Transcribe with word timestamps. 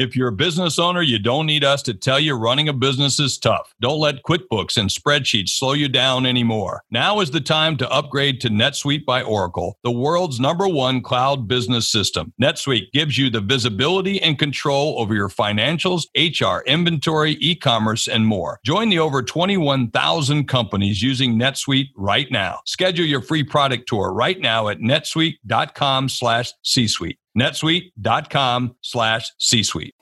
If 0.00 0.16
you're 0.16 0.28
a 0.28 0.32
business 0.32 0.78
owner, 0.78 1.02
you 1.02 1.18
don't 1.18 1.44
need 1.44 1.62
us 1.62 1.82
to 1.82 1.92
tell 1.92 2.18
you 2.18 2.34
running 2.34 2.70
a 2.70 2.72
business 2.72 3.20
is 3.20 3.36
tough. 3.36 3.74
Don't 3.82 4.00
let 4.00 4.22
QuickBooks 4.22 4.78
and 4.78 4.88
spreadsheets 4.88 5.50
slow 5.50 5.74
you 5.74 5.90
down 5.90 6.24
anymore. 6.24 6.82
Now 6.90 7.20
is 7.20 7.30
the 7.32 7.40
time 7.42 7.76
to 7.76 7.90
upgrade 7.90 8.40
to 8.40 8.48
NetSuite 8.48 9.04
by 9.04 9.20
Oracle, 9.20 9.76
the 9.82 9.90
world's 9.90 10.40
number 10.40 10.66
one 10.66 11.02
cloud 11.02 11.46
business 11.46 11.92
system. 11.92 12.32
NetSuite 12.40 12.90
gives 12.92 13.18
you 13.18 13.28
the 13.28 13.42
visibility 13.42 14.22
and 14.22 14.38
control 14.38 14.98
over 14.98 15.14
your 15.14 15.28
financials, 15.28 16.06
HR, 16.16 16.64
inventory, 16.66 17.32
e-commerce, 17.32 18.08
and 18.08 18.26
more. 18.26 18.58
Join 18.64 18.88
the 18.88 19.00
over 19.00 19.22
21,000 19.22 20.48
companies 20.48 21.02
using 21.02 21.38
NetSuite 21.38 21.90
right 21.94 22.32
now. 22.32 22.60
Schedule 22.64 23.04
your 23.04 23.20
free 23.20 23.44
product 23.44 23.86
tour 23.86 24.14
right 24.14 24.40
now 24.40 24.68
at 24.68 24.78
netsuite.com 24.78 26.08
slash 26.08 26.54
C-suite 26.62 27.18
netsuite.com 27.36 28.76
slash 28.82 29.30
C-suite. 29.38 29.94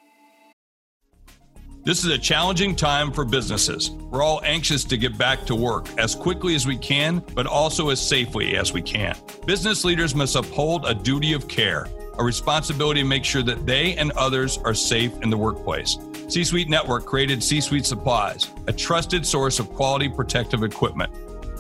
This 1.85 2.05
is 2.05 2.11
a 2.11 2.19
challenging 2.19 2.77
time 2.77 3.11
for 3.13 3.25
businesses. 3.25 3.91
We're 3.91 4.23
all 4.23 4.43
anxious 4.45 4.85
to 4.85 4.99
get 4.99 5.17
back 5.17 5.47
to 5.47 5.55
work 5.55 5.89
as 5.97 6.15
quickly 6.15 6.55
as 6.55 6.67
we 6.67 6.77
can, 6.77 7.25
but 7.35 7.47
also 7.47 7.89
as 7.89 7.99
safely 8.07 8.59
as 8.59 8.75
we 8.75 8.83
can. 8.83 9.17
Business 9.47 9.87
leaders 9.87 10.15
must 10.15 10.37
uphold 10.37 10.85
a 10.85 10.93
duty 10.93 11.33
of 11.33 11.49
care, 11.49 11.89
a 12.19 12.23
responsibility 12.23 13.01
to 13.01 13.07
make 13.07 13.25
sure 13.25 13.43
that 13.43 13.65
they 13.65 13.95
and 13.95 14.11
others 14.13 14.59
are 14.59 14.75
safe 14.75 15.13
in 15.23 15.31
the 15.31 15.37
workplace. 15.39 15.97
C 16.29 16.45
Suite 16.45 16.69
Network 16.69 17.07
created 17.07 17.43
C 17.43 17.59
Suite 17.59 17.87
Supplies, 17.87 18.51
a 18.67 18.73
trusted 18.73 19.25
source 19.25 19.59
of 19.59 19.71
quality 19.71 20.11
protective 20.11 20.63
equipment. 20.63 21.11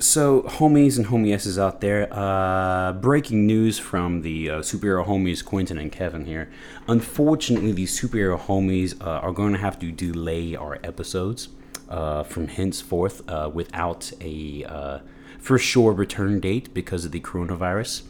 So, 0.10 0.42
homies 0.42 0.98
and 0.98 1.06
homiesses 1.06 1.60
out 1.60 1.82
there, 1.82 2.12
uh, 2.12 2.94
breaking 2.94 3.46
news 3.46 3.78
from 3.78 4.24
the 4.24 4.50
uh, 4.50 4.54
superhero 4.62 5.06
homies 5.06 5.46
Quentin 5.46 5.78
and 5.78 5.92
Kevin 5.92 6.26
here. 6.26 6.50
Unfortunately, 6.88 7.74
these 7.74 7.96
superhero 7.96 8.40
homies 8.40 9.00
uh, 9.00 9.06
are 9.08 9.32
going 9.32 9.54
to 9.54 9.60
have 9.60 9.78
to 9.78 9.92
delay 9.92 10.56
our 10.56 10.80
episodes 10.84 11.50
uh, 11.90 12.24
from 12.24 12.48
henceforth 12.48 13.22
uh, 13.30 13.52
without 13.54 14.12
a 14.20 14.64
uh, 14.64 15.00
for 15.38 15.60
sure 15.60 15.94
return 15.94 16.40
date 16.40 16.74
because 16.74 17.06
of 17.06 17.12
the 17.12 17.22
coronavirus. 17.22 18.02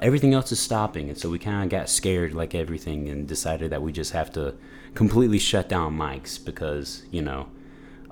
everything 0.00 0.32
else 0.32 0.50
is 0.50 0.58
stopping, 0.58 1.10
and 1.10 1.18
so 1.18 1.28
we 1.28 1.38
kind 1.38 1.62
of 1.64 1.68
got 1.68 1.90
scared 1.90 2.32
like 2.32 2.54
everything 2.54 3.10
and 3.10 3.28
decided 3.28 3.70
that 3.70 3.82
we 3.82 3.92
just 3.92 4.12
have 4.12 4.32
to 4.32 4.54
completely 4.94 5.38
shut 5.38 5.68
down 5.68 5.94
mics 5.94 6.42
because, 6.42 7.02
you 7.10 7.20
know, 7.20 7.46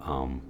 um, 0.00 0.42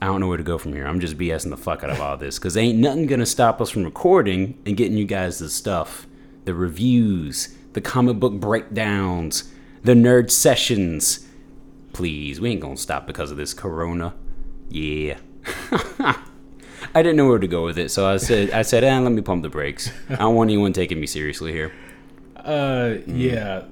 I 0.00 0.06
don't 0.06 0.20
know 0.20 0.28
where 0.28 0.36
to 0.36 0.42
go 0.42 0.58
from 0.58 0.74
here. 0.74 0.86
I'm 0.86 1.00
just 1.00 1.16
BSing 1.16 1.50
the 1.50 1.56
fuck 1.56 1.82
out 1.82 1.90
of 1.90 2.00
all 2.00 2.16
this 2.16 2.38
because 2.38 2.56
ain't 2.56 2.78
nothing 2.78 3.06
gonna 3.06 3.26
stop 3.26 3.60
us 3.60 3.70
from 3.70 3.84
recording 3.84 4.58
and 4.66 4.76
getting 4.76 4.98
you 4.98 5.06
guys 5.06 5.38
the 5.38 5.48
stuff, 5.48 6.06
the 6.44 6.54
reviews, 6.54 7.54
the 7.72 7.80
comic 7.80 8.18
book 8.18 8.34
breakdowns, 8.34 9.52
the 9.82 9.94
nerd 9.94 10.30
sessions. 10.30 11.26
Please, 11.92 12.40
we 12.40 12.50
ain't 12.50 12.60
gonna 12.60 12.76
stop 12.76 13.06
because 13.06 13.30
of 13.30 13.38
this 13.38 13.54
corona. 13.54 14.14
Yeah. 14.68 15.18
I 16.94 17.02
didn't 17.02 17.16
know 17.16 17.28
where 17.28 17.38
to 17.38 17.48
go 17.48 17.64
with 17.64 17.78
it, 17.78 17.90
so 17.90 18.06
I 18.06 18.18
said, 18.18 18.50
I 18.50 18.62
said, 18.62 18.84
eh, 18.84 18.98
let 18.98 19.12
me 19.12 19.22
pump 19.22 19.42
the 19.42 19.48
brakes. 19.48 19.90
I 20.08 20.16
don't 20.16 20.34
want 20.34 20.50
anyone 20.50 20.72
taking 20.72 21.00
me 21.00 21.06
seriously 21.06 21.52
here. 21.52 21.72
Uh, 22.36 22.96
yeah. 23.06 23.64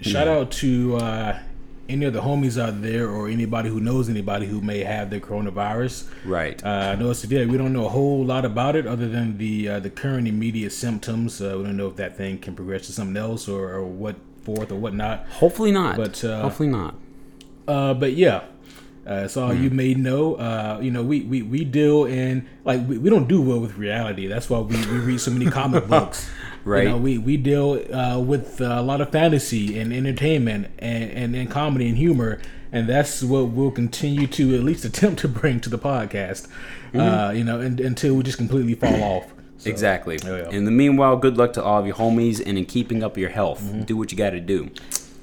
Shout 0.00 0.26
yeah. 0.26 0.32
out 0.32 0.50
to 0.52 0.96
uh, 0.96 1.38
any 1.88 2.04
of 2.04 2.12
the 2.12 2.20
homies 2.20 2.60
out 2.60 2.82
there 2.82 3.08
or 3.08 3.28
anybody 3.28 3.68
who 3.68 3.80
knows 3.80 4.08
anybody 4.08 4.46
who 4.46 4.60
may 4.60 4.84
have 4.84 5.10
the 5.10 5.20
coronavirus. 5.20 6.06
Right. 6.24 6.62
Uh, 6.64 6.68
I 6.68 6.94
know 6.96 7.10
it's 7.10 7.20
severe. 7.20 7.46
We 7.48 7.56
don't 7.56 7.72
know 7.72 7.86
a 7.86 7.90
whole 7.90 8.24
lot 8.24 8.44
about 8.44 8.76
it 8.76 8.86
other 8.86 9.08
than 9.08 9.38
the 9.38 9.68
uh, 9.68 9.80
the 9.80 9.90
current 9.90 10.28
immediate 10.28 10.72
symptoms. 10.72 11.40
Uh, 11.40 11.54
we 11.56 11.64
don't 11.64 11.76
know 11.76 11.88
if 11.88 11.96
that 11.96 12.16
thing 12.16 12.38
can 12.38 12.54
progress 12.54 12.86
to 12.86 12.92
something 12.92 13.16
else 13.16 13.48
or, 13.48 13.70
or 13.70 13.84
what 13.84 14.16
forth 14.42 14.70
or 14.70 14.76
whatnot. 14.76 15.26
Hopefully 15.28 15.72
not. 15.72 15.96
But 15.96 16.22
uh, 16.24 16.42
hopefully 16.42 16.68
not. 16.68 16.94
Uh, 17.66 17.94
but 17.94 18.12
yeah. 18.12 18.44
Uh, 19.06 19.26
so 19.26 19.48
mm. 19.48 19.62
you 19.62 19.70
may 19.70 19.94
know, 19.94 20.34
uh, 20.34 20.78
you 20.82 20.90
know, 20.90 21.02
we, 21.02 21.22
we, 21.22 21.40
we 21.40 21.64
deal 21.64 22.04
in 22.04 22.46
like 22.64 22.86
we, 22.86 22.98
we 22.98 23.08
don't 23.08 23.26
do 23.26 23.40
well 23.40 23.58
with 23.58 23.78
reality. 23.78 24.26
That's 24.26 24.50
why 24.50 24.58
we, 24.58 24.76
we 24.76 24.98
read 24.98 25.20
so 25.20 25.30
many 25.30 25.50
comic 25.50 25.86
books 25.88 26.30
Right. 26.68 26.82
You 26.82 26.90
know, 26.90 26.98
we 26.98 27.16
we 27.16 27.38
deal 27.38 27.82
uh, 27.94 28.20
with 28.20 28.60
a 28.60 28.82
lot 28.82 29.00
of 29.00 29.10
fantasy 29.10 29.78
and 29.78 29.90
entertainment 29.90 30.70
and, 30.78 31.10
and, 31.10 31.34
and 31.34 31.50
comedy 31.50 31.88
and 31.88 31.96
humor, 31.96 32.40
and 32.70 32.86
that's 32.86 33.22
what 33.22 33.48
we'll 33.48 33.70
continue 33.70 34.26
to 34.26 34.54
at 34.54 34.62
least 34.62 34.84
attempt 34.84 35.20
to 35.20 35.28
bring 35.28 35.60
to 35.60 35.70
the 35.70 35.78
podcast. 35.78 36.46
Mm-hmm. 36.92 37.00
Uh, 37.00 37.30
you 37.30 37.42
know, 37.42 37.58
and, 37.58 37.80
until 37.80 38.16
we 38.16 38.22
just 38.22 38.36
completely 38.36 38.74
fall 38.74 39.02
off. 39.02 39.32
So, 39.60 39.70
exactly. 39.70 40.20
Yeah. 40.24 40.48
In 40.50 40.66
the 40.66 40.70
meanwhile, 40.70 41.16
good 41.16 41.36
luck 41.36 41.52
to 41.54 41.64
all 41.64 41.80
of 41.80 41.84
your 41.84 41.96
homies, 41.96 42.40
and 42.46 42.56
in 42.56 42.64
keeping 42.64 43.02
up 43.02 43.18
your 43.18 43.30
health, 43.30 43.60
mm-hmm. 43.60 43.82
do 43.82 43.96
what 43.96 44.12
you 44.12 44.16
got 44.16 44.30
to 44.30 44.38
do. 44.38 44.70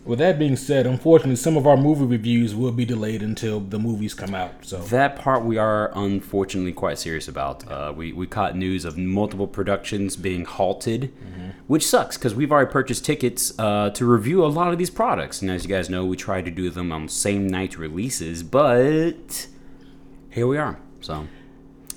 With 0.05 0.19
that 0.19 0.37
being 0.37 0.55
said, 0.55 0.85
unfortunately, 0.85 1.35
some 1.35 1.57
of 1.57 1.65
our 1.65 1.75
movie 1.75 2.05
reviews 2.05 2.53
will 2.53 2.71
be 2.71 2.85
delayed 2.85 3.23
until 3.23 3.59
the 3.59 3.79
movies 3.79 4.13
come 4.13 4.35
out. 4.35 4.53
So 4.63 4.77
that 4.77 5.15
part 5.15 5.43
we 5.43 5.57
are 5.57 5.91
unfortunately 5.95 6.73
quite 6.73 6.99
serious 6.99 7.27
about. 7.27 7.67
Uh, 7.67 7.91
we 7.95 8.13
we 8.13 8.27
caught 8.27 8.55
news 8.55 8.85
of 8.85 8.99
multiple 8.99 9.47
productions 9.47 10.15
being 10.15 10.45
halted, 10.45 11.11
mm-hmm. 11.15 11.49
which 11.65 11.87
sucks 11.87 12.17
because 12.17 12.35
we've 12.35 12.51
already 12.51 12.71
purchased 12.71 13.03
tickets 13.03 13.57
uh, 13.57 13.89
to 13.91 14.05
review 14.05 14.45
a 14.45 14.47
lot 14.47 14.71
of 14.71 14.77
these 14.77 14.91
products. 14.91 15.41
And 15.41 15.49
as 15.49 15.63
you 15.63 15.69
guys 15.69 15.89
know, 15.89 16.05
we 16.05 16.15
try 16.15 16.41
to 16.43 16.51
do 16.51 16.69
them 16.69 16.91
on 16.91 17.09
same 17.09 17.47
night 17.47 17.75
releases, 17.75 18.43
but 18.43 19.47
here 20.29 20.45
we 20.45 20.59
are. 20.59 20.77
So 21.01 21.27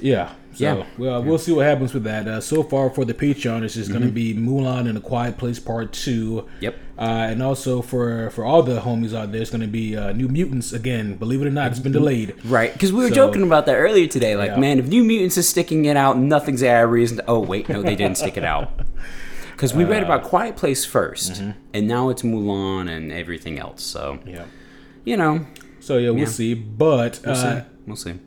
yeah, 0.01 0.33
so, 0.59 0.65
yeah. 0.65 0.87
Well, 0.97 1.23
we'll 1.23 1.39
see 1.39 1.53
what 1.53 1.67
happens 1.67 1.95
with 1.95 2.03
that. 2.05 2.27
Uh, 2.27 2.41
so 2.41 2.65
far 2.65 2.91
for 2.91 3.05
the 3.05 3.15
Patreon, 3.15 3.63
it's 3.63 3.75
just 3.75 3.91
mm-hmm. 3.91 3.99
going 3.99 4.09
to 4.09 4.13
be 4.13 4.35
Mulan 4.35 4.89
and 4.89 4.97
the 4.97 5.01
Quiet 5.01 5.39
Place 5.39 5.61
Part 5.61 5.93
Two. 5.93 6.49
Yep. 6.61 6.77
Uh, 6.99 7.03
and 7.03 7.43
also 7.43 7.81
for 7.81 8.31
for 8.31 8.45
all 8.45 8.65
the 8.65 8.81
homies 8.81 9.15
out 9.15 9.31
there, 9.31 9.41
it's 9.41 9.51
going 9.51 9.61
to 9.61 9.69
be 9.69 9.97
uh, 9.97 10.13
New 10.13 10.27
Mutants 10.27 10.73
again. 10.73 11.15
Believe 11.15 11.43
it 11.43 11.47
or 11.47 11.51
not, 11.51 11.71
it's 11.71 11.79
been 11.79 11.93
delayed. 11.93 12.35
Right. 12.45 12.73
Because 12.73 12.93
we 12.93 13.05
were 13.05 13.11
so, 13.11 13.15
joking 13.15 13.43
about 13.43 13.67
that 13.67 13.77
earlier 13.77 14.09
today. 14.09 14.35
Like, 14.35 14.51
yeah. 14.51 14.59
man, 14.59 14.81
if 14.81 14.89
New 14.89 15.05
Mutants 15.05 15.37
is 15.37 15.49
sticking 15.49 15.85
it 15.85 15.97
out, 15.97 16.19
nothing's 16.19 16.63
a 16.63 16.85
reason. 16.87 17.19
To, 17.19 17.25
oh 17.29 17.39
wait, 17.39 17.69
no, 17.69 17.83
they 17.83 17.95
didn't 17.95 18.19
stick 18.19 18.37
it 18.37 18.45
out. 18.45 18.73
Because 19.53 19.75
we 19.75 19.83
read 19.83 20.05
about 20.05 20.23
uh, 20.23 20.29
Quiet 20.29 20.55
Place 20.55 20.87
1st 20.87 21.31
mm-hmm. 21.33 21.51
and 21.75 21.89
now 21.89 22.11
it's 22.11 22.23
Mulan 22.23 22.89
and 22.89 23.11
everything 23.11 23.59
else. 23.59 23.83
So 23.83 24.21
yeah, 24.25 24.45
you 25.05 25.17
know. 25.17 25.49
So 25.81 25.99
yeah, 25.99 26.11
we'll 26.11 26.21
yeah. 26.21 26.27
see. 26.27 26.55
But 26.55 27.19
we'll 27.27 27.35
see. 27.35 27.49
Uh, 27.49 27.65
we'll 27.85 27.97
see. 27.97 28.21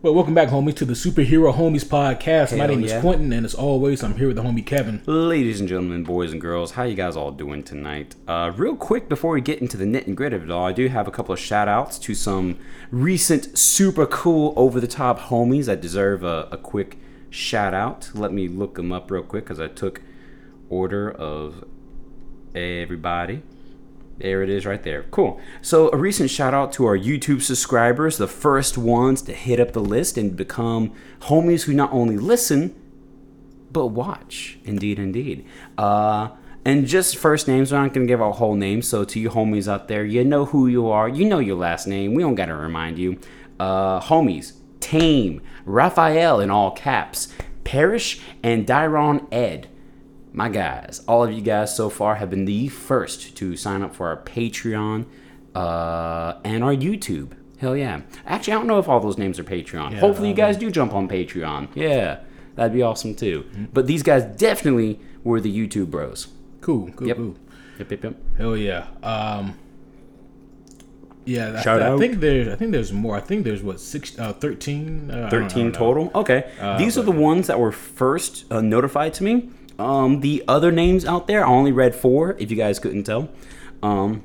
Well, 0.00 0.14
welcome 0.14 0.32
back, 0.32 0.50
homies, 0.50 0.76
to 0.76 0.84
the 0.84 0.94
Superhero 0.94 1.52
Homies 1.52 1.84
podcast. 1.84 2.50
Hell 2.50 2.58
My 2.58 2.66
name 2.68 2.82
yeah. 2.82 2.98
is 2.98 3.00
Quentin, 3.00 3.32
and 3.32 3.44
as 3.44 3.52
always, 3.52 4.04
I'm 4.04 4.16
here 4.16 4.28
with 4.28 4.36
the 4.36 4.44
homie 4.44 4.64
Kevin. 4.64 5.02
Ladies 5.06 5.58
and 5.58 5.68
gentlemen, 5.68 6.04
boys 6.04 6.30
and 6.30 6.40
girls, 6.40 6.70
how 6.70 6.84
you 6.84 6.94
guys 6.94 7.16
all 7.16 7.32
doing 7.32 7.64
tonight? 7.64 8.14
Uh, 8.28 8.52
real 8.54 8.76
quick, 8.76 9.08
before 9.08 9.32
we 9.32 9.40
get 9.40 9.60
into 9.60 9.76
the 9.76 9.84
nit 9.84 10.06
and 10.06 10.16
grit 10.16 10.32
of 10.32 10.44
it 10.44 10.52
all, 10.52 10.64
I 10.64 10.70
do 10.70 10.86
have 10.86 11.08
a 11.08 11.10
couple 11.10 11.32
of 11.32 11.40
shout 11.40 11.66
outs 11.66 11.98
to 11.98 12.14
some 12.14 12.60
recent 12.92 13.58
super 13.58 14.06
cool 14.06 14.52
over 14.54 14.78
the 14.78 14.86
top 14.86 15.18
homies 15.18 15.64
that 15.64 15.80
deserve 15.80 16.22
a, 16.22 16.46
a 16.52 16.56
quick 16.56 16.98
shout 17.28 17.74
out. 17.74 18.12
Let 18.14 18.32
me 18.32 18.46
look 18.46 18.76
them 18.76 18.92
up 18.92 19.10
real 19.10 19.24
quick 19.24 19.46
because 19.46 19.58
I 19.58 19.66
took 19.66 20.00
order 20.70 21.10
of 21.10 21.64
everybody. 22.54 23.42
There 24.18 24.42
it 24.42 24.50
is 24.50 24.66
right 24.66 24.82
there. 24.82 25.04
Cool. 25.12 25.40
So, 25.62 25.90
a 25.92 25.96
recent 25.96 26.28
shout 26.30 26.52
out 26.52 26.72
to 26.72 26.86
our 26.86 26.98
YouTube 26.98 27.40
subscribers, 27.40 28.18
the 28.18 28.26
first 28.26 28.76
ones 28.76 29.22
to 29.22 29.32
hit 29.32 29.60
up 29.60 29.72
the 29.72 29.80
list 29.80 30.18
and 30.18 30.36
become 30.36 30.92
homies 31.20 31.64
who 31.64 31.72
not 31.72 31.92
only 31.92 32.16
listen, 32.16 32.74
but 33.70 33.86
watch. 33.86 34.58
Indeed, 34.64 34.98
indeed. 34.98 35.46
Uh, 35.76 36.30
and 36.64 36.86
just 36.86 37.16
first 37.16 37.46
names, 37.46 37.70
we're 37.70 37.78
not 37.78 37.94
going 37.94 38.08
to 38.08 38.10
give 38.10 38.20
our 38.20 38.32
whole 38.32 38.56
names. 38.56 38.88
So, 38.88 39.04
to 39.04 39.20
you 39.20 39.30
homies 39.30 39.68
out 39.68 39.86
there, 39.86 40.04
you 40.04 40.24
know 40.24 40.46
who 40.46 40.66
you 40.66 40.88
are. 40.88 41.08
You 41.08 41.24
know 41.24 41.38
your 41.38 41.56
last 41.56 41.86
name. 41.86 42.14
We 42.14 42.22
don't 42.24 42.34
got 42.34 42.46
to 42.46 42.56
remind 42.56 42.98
you. 42.98 43.20
Uh, 43.60 44.00
homies, 44.00 44.54
Tame, 44.80 45.40
Raphael 45.64 46.40
in 46.40 46.50
all 46.50 46.72
caps, 46.72 47.28
Parrish, 47.62 48.20
and 48.42 48.66
Dyron 48.66 49.32
Ed 49.32 49.68
my 50.38 50.48
guys, 50.48 51.02
all 51.08 51.24
of 51.24 51.32
you 51.32 51.40
guys 51.40 51.74
so 51.74 51.90
far 51.90 52.14
have 52.14 52.30
been 52.30 52.44
the 52.44 52.68
first 52.68 53.36
to 53.36 53.56
sign 53.56 53.82
up 53.82 53.92
for 53.92 54.06
our 54.06 54.16
Patreon 54.16 55.04
uh, 55.52 56.34
and 56.44 56.62
our 56.62 56.72
YouTube. 56.72 57.32
Hell 57.58 57.76
yeah. 57.76 58.02
Actually, 58.24 58.52
I 58.52 58.56
don't 58.58 58.68
know 58.68 58.78
if 58.78 58.88
all 58.88 59.00
those 59.00 59.18
names 59.18 59.40
are 59.40 59.44
Patreon. 59.44 59.90
Yeah, 59.90 59.98
Hopefully, 59.98 60.28
you 60.28 60.34
guys 60.34 60.56
do 60.56 60.70
jump 60.70 60.94
on 60.94 61.08
Patreon. 61.08 61.70
Yeah, 61.74 62.20
that'd 62.54 62.72
be 62.72 62.82
awesome 62.82 63.16
too. 63.16 63.46
Mm-hmm. 63.50 63.64
But 63.72 63.88
these 63.88 64.04
guys 64.04 64.22
definitely 64.36 65.00
were 65.24 65.40
the 65.40 65.52
YouTube 65.52 65.90
bros. 65.90 66.28
Cool, 66.60 66.92
cool, 66.92 67.08
yep. 67.08 67.16
cool. 67.16 67.34
Yep, 67.80 67.90
yep, 67.90 68.04
yep. 68.04 68.14
Hell 68.36 68.56
yeah. 68.56 68.86
Um, 69.02 69.58
Yeah, 71.24 71.60
Shout 71.62 71.82
I, 71.82 71.86
out. 71.86 71.96
I 71.96 71.98
think 71.98 72.20
there's 72.20 72.46
I 72.46 72.54
think 72.54 72.70
there's 72.70 72.92
more. 72.92 73.16
I 73.16 73.20
think 73.20 73.42
there's 73.42 73.62
what 73.64 73.80
six, 73.80 74.16
uh, 74.20 74.34
13? 74.34 75.10
Uh, 75.10 75.14
I 75.14 75.16
don't- 75.16 75.24
I 75.24 75.48
13 75.48 75.72
total. 75.72 76.12
Okay. 76.14 76.48
Uh, 76.60 76.78
These 76.78 76.96
are 76.96 77.02
the 77.02 77.10
ones 77.10 77.48
that 77.48 77.58
were 77.58 77.72
first 77.72 78.44
uh, 78.52 78.60
notified 78.60 79.14
to 79.14 79.24
me. 79.24 79.50
Um, 79.78 80.20
the 80.20 80.42
other 80.48 80.72
names 80.72 81.04
out 81.04 81.26
there, 81.26 81.44
I 81.44 81.48
only 81.48 81.72
read 81.72 81.94
four, 81.94 82.36
if 82.38 82.50
you 82.50 82.56
guys 82.56 82.78
couldn't 82.78 83.04
tell. 83.04 83.28
Um, 83.82 84.24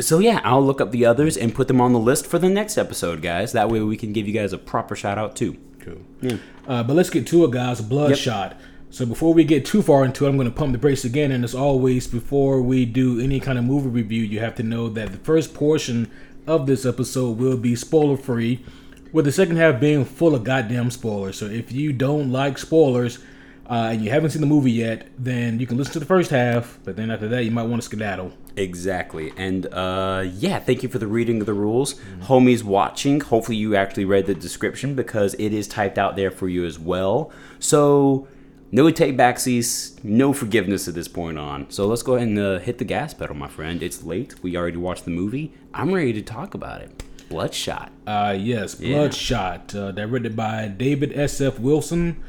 so 0.00 0.18
yeah, 0.18 0.40
I'll 0.44 0.64
look 0.64 0.80
up 0.80 0.90
the 0.90 1.06
others 1.06 1.36
and 1.36 1.54
put 1.54 1.68
them 1.68 1.80
on 1.80 1.92
the 1.92 1.98
list 1.98 2.26
for 2.26 2.38
the 2.38 2.48
next 2.48 2.76
episode, 2.76 3.22
guys. 3.22 3.52
That 3.52 3.68
way 3.68 3.80
we 3.80 3.96
can 3.96 4.12
give 4.12 4.26
you 4.26 4.34
guys 4.34 4.52
a 4.52 4.58
proper 4.58 4.96
shout 4.96 5.18
out 5.18 5.36
too. 5.36 5.56
Cool. 5.80 6.02
Yeah. 6.20 6.36
Uh, 6.66 6.82
but 6.82 6.94
let's 6.94 7.10
get 7.10 7.26
to 7.28 7.44
it, 7.44 7.52
guys. 7.52 7.80
Bloodshot. 7.80 8.58
So 8.90 9.04
before 9.04 9.34
we 9.34 9.44
get 9.44 9.66
too 9.66 9.82
far 9.82 10.04
into 10.04 10.24
it, 10.24 10.28
I'm 10.30 10.36
going 10.36 10.48
to 10.48 10.54
pump 10.54 10.72
the 10.72 10.78
brakes 10.78 11.04
again. 11.04 11.30
And 11.30 11.44
as 11.44 11.54
always, 11.54 12.06
before 12.06 12.62
we 12.62 12.84
do 12.84 13.20
any 13.20 13.38
kind 13.38 13.58
of 13.58 13.64
movie 13.64 13.88
review, 13.88 14.22
you 14.22 14.40
have 14.40 14.54
to 14.56 14.62
know 14.62 14.88
that 14.88 15.12
the 15.12 15.18
first 15.18 15.52
portion 15.52 16.10
of 16.46 16.66
this 16.66 16.86
episode 16.86 17.38
will 17.38 17.58
be 17.58 17.76
spoiler 17.76 18.16
free, 18.16 18.64
with 19.12 19.24
the 19.24 19.32
second 19.32 19.56
half 19.56 19.80
being 19.80 20.04
full 20.04 20.34
of 20.34 20.44
goddamn 20.44 20.90
spoilers. 20.90 21.36
So 21.36 21.46
if 21.46 21.70
you 21.70 21.92
don't 21.92 22.32
like 22.32 22.56
spoilers 22.56 23.18
uh, 23.68 23.90
and 23.92 24.02
you 24.02 24.10
haven't 24.10 24.30
seen 24.30 24.40
the 24.40 24.46
movie 24.46 24.72
yet, 24.72 25.08
then 25.18 25.60
you 25.60 25.66
can 25.66 25.76
listen 25.76 25.92
to 25.92 25.98
the 25.98 26.06
first 26.06 26.30
half. 26.30 26.78
But 26.84 26.96
then 26.96 27.10
after 27.10 27.28
that, 27.28 27.44
you 27.44 27.50
might 27.50 27.64
want 27.64 27.82
to 27.82 27.86
skedaddle. 27.86 28.32
Exactly. 28.56 29.32
And 29.36 29.66
uh, 29.66 30.24
yeah, 30.32 30.58
thank 30.58 30.82
you 30.82 30.88
for 30.88 30.98
the 30.98 31.06
reading 31.06 31.40
of 31.40 31.46
the 31.46 31.54
rules. 31.54 31.94
Homies 32.22 32.62
watching, 32.62 33.20
hopefully 33.20 33.56
you 33.56 33.76
actually 33.76 34.04
read 34.06 34.26
the 34.26 34.34
description 34.34 34.94
because 34.94 35.34
it 35.34 35.52
is 35.52 35.68
typed 35.68 35.98
out 35.98 36.16
there 36.16 36.30
for 36.30 36.48
you 36.48 36.64
as 36.64 36.78
well. 36.78 37.30
So, 37.58 38.26
no 38.70 38.90
take 38.90 39.16
backsies, 39.16 40.02
no 40.02 40.32
forgiveness 40.32 40.88
at 40.88 40.94
this 40.94 41.08
point 41.08 41.38
on. 41.38 41.70
So, 41.70 41.86
let's 41.86 42.02
go 42.02 42.14
ahead 42.14 42.28
and 42.28 42.38
uh, 42.38 42.58
hit 42.58 42.78
the 42.78 42.84
gas 42.84 43.12
pedal, 43.12 43.36
my 43.36 43.48
friend. 43.48 43.82
It's 43.82 44.02
late. 44.02 44.42
We 44.42 44.56
already 44.56 44.78
watched 44.78 45.04
the 45.04 45.10
movie. 45.10 45.52
I'm 45.74 45.92
ready 45.92 46.12
to 46.14 46.22
talk 46.22 46.54
about 46.54 46.80
it. 46.80 47.04
Bloodshot. 47.28 47.92
Uh, 48.06 48.34
yes, 48.38 48.76
Bloodshot, 48.76 49.74
uh, 49.74 49.92
directed 49.92 50.34
by 50.34 50.68
David 50.68 51.12
S.F. 51.14 51.58
Wilson, 51.58 52.22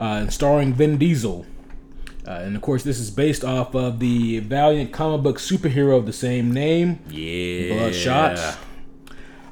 uh, 0.00 0.26
starring 0.28 0.72
Vin 0.74 0.98
Diesel. 0.98 1.46
Uh, 2.26 2.30
and 2.32 2.56
of 2.56 2.62
course, 2.62 2.82
this 2.82 2.98
is 2.98 3.10
based 3.10 3.44
off 3.44 3.74
of 3.74 3.98
the 3.98 4.40
Valiant 4.40 4.92
comic 4.92 5.22
book 5.22 5.38
superhero 5.38 5.96
of 5.96 6.06
the 6.06 6.12
same 6.12 6.52
name, 6.52 6.98
Yeah. 7.08 7.74
Bloodshot. 7.78 8.58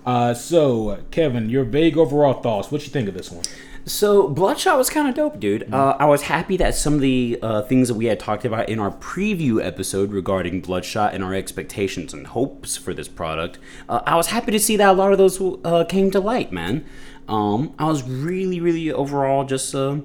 Uh, 0.04 0.34
so, 0.34 0.98
Kevin, 1.10 1.48
your 1.50 1.64
vague 1.64 1.96
overall 1.96 2.34
thoughts. 2.34 2.70
What 2.72 2.82
you 2.82 2.88
think 2.90 3.08
of 3.08 3.14
this 3.14 3.30
one? 3.30 3.44
So 3.84 4.28
Bloodshot 4.28 4.76
was 4.76 4.90
kind 4.90 5.08
of 5.08 5.14
dope, 5.14 5.40
dude. 5.40 5.72
Uh, 5.72 5.96
I 5.98 6.04
was 6.04 6.22
happy 6.22 6.58
that 6.58 6.74
some 6.74 6.94
of 6.94 7.00
the 7.00 7.38
uh, 7.42 7.62
things 7.62 7.88
that 7.88 7.94
we 7.94 8.04
had 8.04 8.20
talked 8.20 8.44
about 8.44 8.68
in 8.68 8.78
our 8.78 8.90
preview 8.90 9.64
episode 9.64 10.12
regarding 10.12 10.60
Bloodshot 10.60 11.14
and 11.14 11.24
our 11.24 11.32
expectations 11.34 12.12
and 12.12 12.26
hopes 12.26 12.76
for 12.76 12.92
this 12.92 13.08
product, 13.08 13.58
uh, 13.88 14.02
I 14.06 14.16
was 14.16 14.26
happy 14.28 14.52
to 14.52 14.60
see 14.60 14.76
that 14.76 14.90
a 14.90 14.92
lot 14.92 15.12
of 15.12 15.18
those 15.18 15.40
uh, 15.64 15.84
came 15.88 16.10
to 16.10 16.20
light, 16.20 16.52
man. 16.52 16.84
Um, 17.28 17.74
I 17.78 17.86
was 17.86 18.02
really, 18.02 18.60
really 18.60 18.92
overall 18.92 19.44
just, 19.44 19.74
uh, 19.74 19.98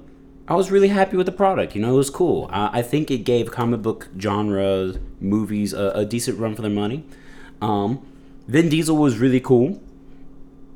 I 0.46 0.54
was 0.54 0.70
really 0.70 0.88
happy 0.88 1.16
with 1.16 1.26
the 1.26 1.32
product. 1.32 1.74
You 1.74 1.82
know, 1.82 1.94
it 1.94 1.96
was 1.96 2.10
cool. 2.10 2.48
I, 2.52 2.80
I 2.80 2.82
think 2.82 3.10
it 3.10 3.18
gave 3.18 3.50
comic 3.50 3.82
book 3.82 4.08
genre 4.18 4.94
movies 5.20 5.72
a, 5.72 5.90
a 5.94 6.04
decent 6.04 6.38
run 6.38 6.54
for 6.54 6.62
their 6.62 6.70
money. 6.70 7.04
Um, 7.62 8.04
Vin 8.46 8.68
Diesel 8.68 8.96
was 8.96 9.18
really 9.18 9.40
cool 9.40 9.80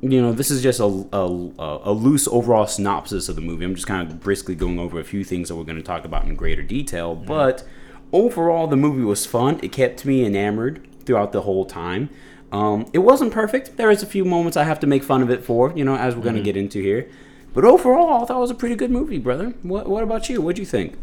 you 0.01 0.21
know, 0.21 0.31
this 0.31 0.49
is 0.49 0.63
just 0.63 0.79
a, 0.79 0.85
a, 0.85 1.79
a 1.83 1.91
loose 1.91 2.27
overall 2.27 2.67
synopsis 2.67 3.27
of 3.27 3.35
the 3.35 3.41
movie. 3.41 3.65
I'm 3.65 3.75
just 3.75 3.87
kind 3.87 4.09
of 4.09 4.19
briskly 4.19 4.55
going 4.55 4.79
over 4.79 4.99
a 4.99 5.03
few 5.03 5.23
things 5.23 5.49
that 5.49 5.55
we're 5.55 5.65
going 5.65 5.77
to 5.77 5.83
talk 5.83 6.05
about 6.05 6.23
in 6.25 6.35
greater 6.35 6.63
detail. 6.63 7.15
But 7.15 7.67
overall, 8.13 8.67
the 8.67 8.77
movie 8.77 9.03
was 9.03 9.25
fun. 9.25 9.59
It 9.61 9.71
kept 9.73 10.05
me 10.05 10.25
enamored 10.25 10.87
throughout 11.05 11.33
the 11.33 11.41
whole 11.41 11.65
time. 11.65 12.09
Um, 12.51 12.89
it 12.93 12.99
wasn't 12.99 13.33
perfect. 13.33 13.75
There 13.75 13.91
is 13.91 14.01
a 14.01 14.05
few 14.05 14.23
moments 14.23 14.55
I 14.55 14.63
have 14.63 14.79
to 14.79 14.87
make 14.87 15.03
fun 15.03 15.21
of 15.21 15.29
it 15.29 15.43
for, 15.43 15.73
you 15.75 15.83
know, 15.83 15.95
as 15.95 16.15
we're 16.15 16.23
going 16.23 16.35
to 16.35 16.41
get 16.41 16.55
into 16.55 16.81
here. 16.81 17.09
But 17.53 17.65
overall, 17.65 18.23
I 18.23 18.25
thought 18.25 18.37
it 18.37 18.41
was 18.41 18.51
a 18.51 18.55
pretty 18.55 18.75
good 18.75 18.91
movie, 18.91 19.17
brother. 19.17 19.53
What, 19.63 19.87
what 19.87 20.03
about 20.03 20.29
you? 20.29 20.41
What'd 20.41 20.59
you 20.59 20.65
think? 20.65 20.95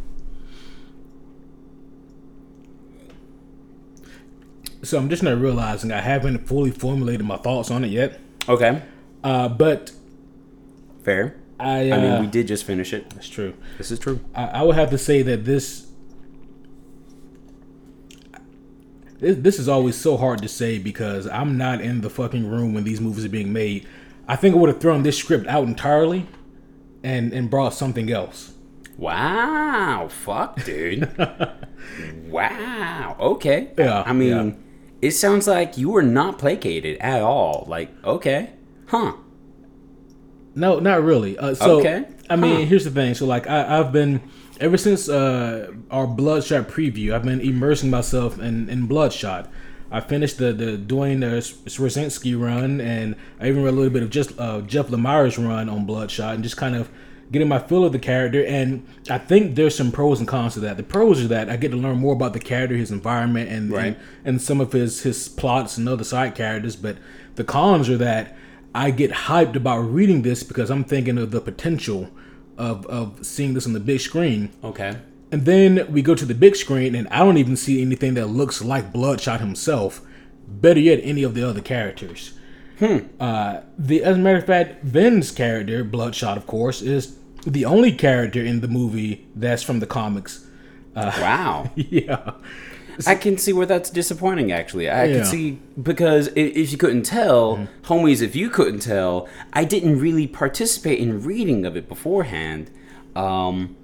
So, 4.82 4.98
I'm 4.98 5.08
just 5.08 5.22
not 5.22 5.38
realizing 5.40 5.90
I 5.90 6.00
haven't 6.00 6.46
fully 6.46 6.70
formulated 6.70 7.26
my 7.26 7.37
thoughts 7.38 7.70
on 7.70 7.82
it 7.82 7.88
yet. 7.88 8.20
Okay, 8.48 8.82
Uh, 9.25 9.48
but 9.48 9.90
fair. 11.02 11.34
I, 11.58 11.90
uh, 11.90 11.96
I 11.96 12.00
mean, 12.00 12.20
we 12.20 12.26
did 12.28 12.46
just 12.46 12.62
finish 12.64 12.92
it. 12.92 13.10
that's 13.10 13.28
true. 13.28 13.54
This 13.78 13.90
is 13.90 13.99
true. 13.99 14.20
I, 14.34 14.44
I 14.44 14.62
would 14.62 14.76
have 14.76 14.90
to 14.90 14.99
say 14.99 15.22
that 15.22 15.44
this, 15.44 15.87
this 19.19 19.37
this 19.38 19.58
is 19.58 19.66
always 19.69 19.96
so 19.96 20.16
hard 20.16 20.42
to 20.42 20.49
say 20.49 20.78
because 20.78 21.26
I'm 21.26 21.56
not 21.58 21.81
in 21.81 22.02
the 22.02 22.10
fucking 22.10 22.46
room 22.49 22.72
when 22.75 22.84
these 22.84 23.00
movies 23.00 23.25
are 23.25 23.28
being 23.31 23.52
made. 23.52 23.88
I 24.28 24.37
think 24.37 24.54
I 24.54 24.58
would 24.58 24.69
have 24.69 24.81
thrown 24.81 25.02
this 25.02 25.16
script 25.19 25.46
out 25.49 25.64
entirely, 25.66 26.26
and 27.06 27.32
and 27.32 27.49
brought 27.49 27.73
something 27.73 28.11
else. 28.11 28.53
Wow, 28.99 30.08
fuck, 30.11 30.64
dude. 30.64 31.08
wow. 32.26 33.17
Okay. 33.20 33.69
Yeah, 33.79 34.03
I 34.05 34.12
mean, 34.12 34.49
yeah. 34.49 35.08
it 35.08 35.12
sounds 35.12 35.47
like 35.47 35.76
you 35.79 35.91
were 35.91 36.03
not 36.03 36.38
placated 36.38 36.99
at 36.99 37.23
all. 37.23 37.64
Like, 37.69 37.91
okay. 38.05 38.50
Huh. 38.87 39.12
No, 40.55 40.79
not 40.81 41.03
really. 41.03 41.37
Uh, 41.38 41.55
so, 41.55 41.79
Okay. 41.79 42.06
I 42.31 42.37
mean, 42.37 42.61
Huh. 42.61 42.67
here's 42.67 42.85
the 42.85 42.91
thing. 42.91 43.14
So, 43.14 43.26
like, 43.26 43.47
I, 43.47 43.79
I've 43.79 43.93
been 43.93 44.20
ever 44.61 44.79
since 44.79 45.09
uh, 45.09 45.70
our 45.91 46.06
Bloodshot 46.06 46.69
preview. 46.69 47.12
I've 47.12 47.23
been 47.25 47.41
immersing 47.41 47.91
myself 47.91 48.38
in, 48.41 48.69
in 48.70 48.87
Bloodshot. 48.87 49.50
I 49.91 50.00
finished 50.00 50.38
the 50.38 50.53
the 50.53 50.77
doing 50.77 51.21
the 51.21 51.27
Swierczynski 51.71 52.38
run, 52.41 52.81
and 52.81 53.15
I 53.41 53.49
even 53.49 53.62
read 53.62 53.75
a 53.75 53.77
little 53.77 53.93
bit 53.93 54.03
of 54.03 54.11
just 54.11 54.38
uh, 54.38 54.61
Jeff 54.62 54.88
Lemire's 54.88 55.38
run 55.38 55.69
on 55.69 55.87
Bloodshot, 55.87 56.35
and 56.35 56.43
just 56.43 56.56
kind 56.56 56.75
of 56.75 56.88
getting 57.33 57.49
my 57.49 57.59
feel 57.59 57.85
of 57.85 57.93
the 57.93 57.99
character. 57.99 58.44
And 58.44 58.87
I 59.11 59.19
think 59.19 59.56
there's 59.56 59.77
some 59.77 59.91
pros 59.93 60.21
and 60.21 60.29
cons 60.29 60.55
to 60.55 60.61
that. 60.61 60.77
The 60.77 60.83
pros 60.83 61.25
are 61.25 61.29
that 61.29 61.49
I 61.50 61.56
get 61.56 61.71
to 61.73 61.77
learn 61.77 61.99
more 61.99 62.15
about 62.15 62.33
the 62.33 62.41
character, 62.41 62.77
his 62.77 62.91
environment, 62.91 63.50
and 63.50 63.71
Right. 63.71 63.87
and, 63.87 63.97
and 64.25 64.43
some 64.43 64.61
of 64.61 64.73
his 64.73 65.03
his 65.03 65.29
plots 65.29 65.77
and 65.79 65.88
other 65.88 66.05
side 66.05 66.35
characters. 66.35 66.77
But 66.77 66.97
the 67.37 67.44
cons 67.44 67.88
are 67.88 67.97
that 67.99 68.37
I 68.75 68.91
get 68.91 69.11
hyped 69.11 69.56
about 69.56 69.79
reading 69.81 70.23
this 70.23 70.43
because 70.43 70.71
I'm 70.71 70.85
thinking 70.85 71.17
of 71.19 71.31
the 71.31 71.41
potential 71.41 72.11
of 72.59 72.87
of 72.87 73.25
seeing 73.25 73.55
this 73.55 73.67
on 73.67 73.73
the 73.73 73.81
big 73.81 74.00
screen. 74.00 74.50
Okay. 74.65 74.97
And 75.32 75.44
then 75.44 75.87
we 75.93 76.02
go 76.02 76.14
to 76.14 76.25
the 76.25 76.34
big 76.34 76.55
screen, 76.56 76.94
and 76.94 77.08
I 77.08 77.19
don't 77.19 77.37
even 77.37 77.56
see 77.56 77.82
anything 77.82 78.14
that 78.14 78.26
looks 78.26 78.62
like 78.62 78.93
Bloodshot 78.93 79.40
himself. 79.40 80.00
Better 80.46 80.78
yet, 80.81 81.00
any 81.02 81.23
of 81.25 81.34
the 81.34 81.43
other 81.49 81.61
characters. 81.61 82.32
Uh, 82.80 83.61
the 83.78 84.04
as 84.04 84.16
a 84.16 84.21
matter 84.21 84.37
of 84.38 84.47
fact, 84.47 84.85
Vin's 84.85 85.30
character, 85.30 85.83
Bloodshot, 85.83 86.37
of 86.37 86.47
course, 86.47 86.83
is 86.83 87.16
the 87.47 87.64
only 87.64 87.90
character 87.92 88.40
in 88.45 88.61
the 88.61 88.68
movie 88.68 89.26
that's 89.35 89.62
from 89.62 89.80
the 89.80 89.87
comics. 89.87 90.47
Wow. 90.95 91.71
yeah, 91.76 92.33
I 93.06 93.14
can 93.14 93.38
see 93.38 93.52
where 93.52 93.66
that's 93.66 93.90
disappointing, 93.90 94.52
actually. 94.52 94.88
I 94.90 95.04
Yeah. 95.04 95.06
Mm-hmm. 95.06 95.21
can 95.23 95.25
see 95.30 95.59
because 95.83 96.28
if 96.37 96.71
you 96.71 96.78
couldn't 96.78 97.02
tell, 97.04 97.66
homies, 97.85 98.21
if 98.23 98.37
you 98.37 98.50
couldn't 98.50 98.80
tell, 98.80 99.26
I 99.52 99.64
didn't 99.64 99.99
really 99.99 100.26
participate 100.26 100.99
in 100.99 101.23
reading 101.25 101.64
of 101.66 101.76
it 101.76 101.88
beforehand. 101.88 102.71
Um, 103.14 103.76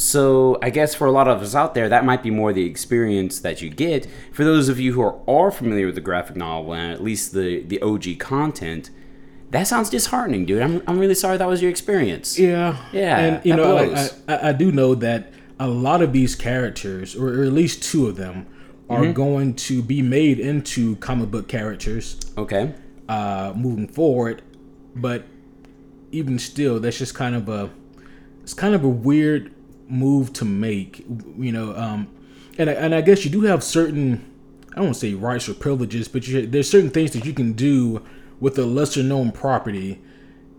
so 0.00 0.58
I 0.62 0.70
guess 0.70 0.94
for 0.94 1.06
a 1.06 1.10
lot 1.12 1.28
of 1.28 1.42
us 1.42 1.54
out 1.54 1.74
there, 1.74 1.88
that 1.88 2.04
might 2.04 2.22
be 2.22 2.30
more 2.30 2.52
the 2.52 2.64
experience 2.64 3.40
that 3.40 3.60
you 3.60 3.68
get. 3.70 4.06
For 4.32 4.44
those 4.44 4.68
of 4.68 4.80
you 4.80 4.94
who 4.94 5.02
are, 5.02 5.18
are 5.28 5.50
familiar 5.50 5.86
with 5.86 5.94
the 5.94 6.00
graphic 6.00 6.36
novel 6.36 6.72
and 6.74 6.92
at 6.92 7.02
least 7.02 7.32
the, 7.32 7.62
the 7.64 7.80
OG 7.82 8.18
content, 8.18 8.90
that 9.50 9.64
sounds 9.66 9.90
disheartening, 9.90 10.46
dude. 10.46 10.62
I'm, 10.62 10.82
I'm 10.86 10.98
really 10.98 11.14
sorry 11.14 11.36
that 11.36 11.48
was 11.48 11.60
your 11.60 11.70
experience. 11.70 12.38
yeah, 12.38 12.76
Yeah, 12.92 13.18
And 13.18 13.44
you 13.44 13.54
know. 13.56 13.76
I, 13.76 14.08
I, 14.28 14.48
I 14.50 14.52
do 14.52 14.70
know 14.72 14.94
that 14.94 15.32
a 15.58 15.68
lot 15.68 16.00
of 16.02 16.12
these 16.12 16.34
characters, 16.34 17.14
or, 17.14 17.40
or 17.40 17.44
at 17.44 17.52
least 17.52 17.82
two 17.82 18.06
of 18.06 18.16
them, 18.16 18.46
are 18.88 19.02
Mm-hmm. 19.02 19.12
going 19.12 19.54
to 19.54 19.82
be 19.82 20.02
made 20.02 20.40
into 20.40 20.96
comic 20.96 21.30
book 21.30 21.46
characters. 21.46 22.16
Okay. 22.38 22.72
uh, 23.08 23.52
moving 23.56 23.86
forward. 23.86 24.42
But 24.96 25.24
even 26.10 26.38
still, 26.38 26.80
that's 26.80 26.98
just 26.98 27.14
kind 27.14 27.34
of 27.36 27.48
a 27.48 27.70
it's 28.42 28.54
kind 28.54 28.74
of 28.74 28.82
a 28.82 28.88
weird 28.88 29.52
move 29.90 30.32
to 30.34 30.44
make, 30.44 31.04
you 31.36 31.52
know. 31.52 31.74
Um, 31.76 32.08
and 32.58 32.70
I, 32.70 32.72
and 32.74 32.94
I 32.94 33.00
guess 33.00 33.24
you 33.24 33.30
do 33.30 33.42
have 33.42 33.64
certain 33.64 34.30
I 34.74 34.80
don't 34.80 34.94
say 34.94 35.14
rights 35.14 35.48
or 35.48 35.54
privileges, 35.54 36.08
but 36.08 36.28
you, 36.28 36.46
there's 36.46 36.70
certain 36.70 36.90
things 36.90 37.10
that 37.12 37.24
you 37.24 37.32
can 37.32 37.52
do 37.52 38.02
with 38.38 38.58
a 38.58 38.64
lesser 38.64 39.02
known 39.02 39.32
property 39.32 40.00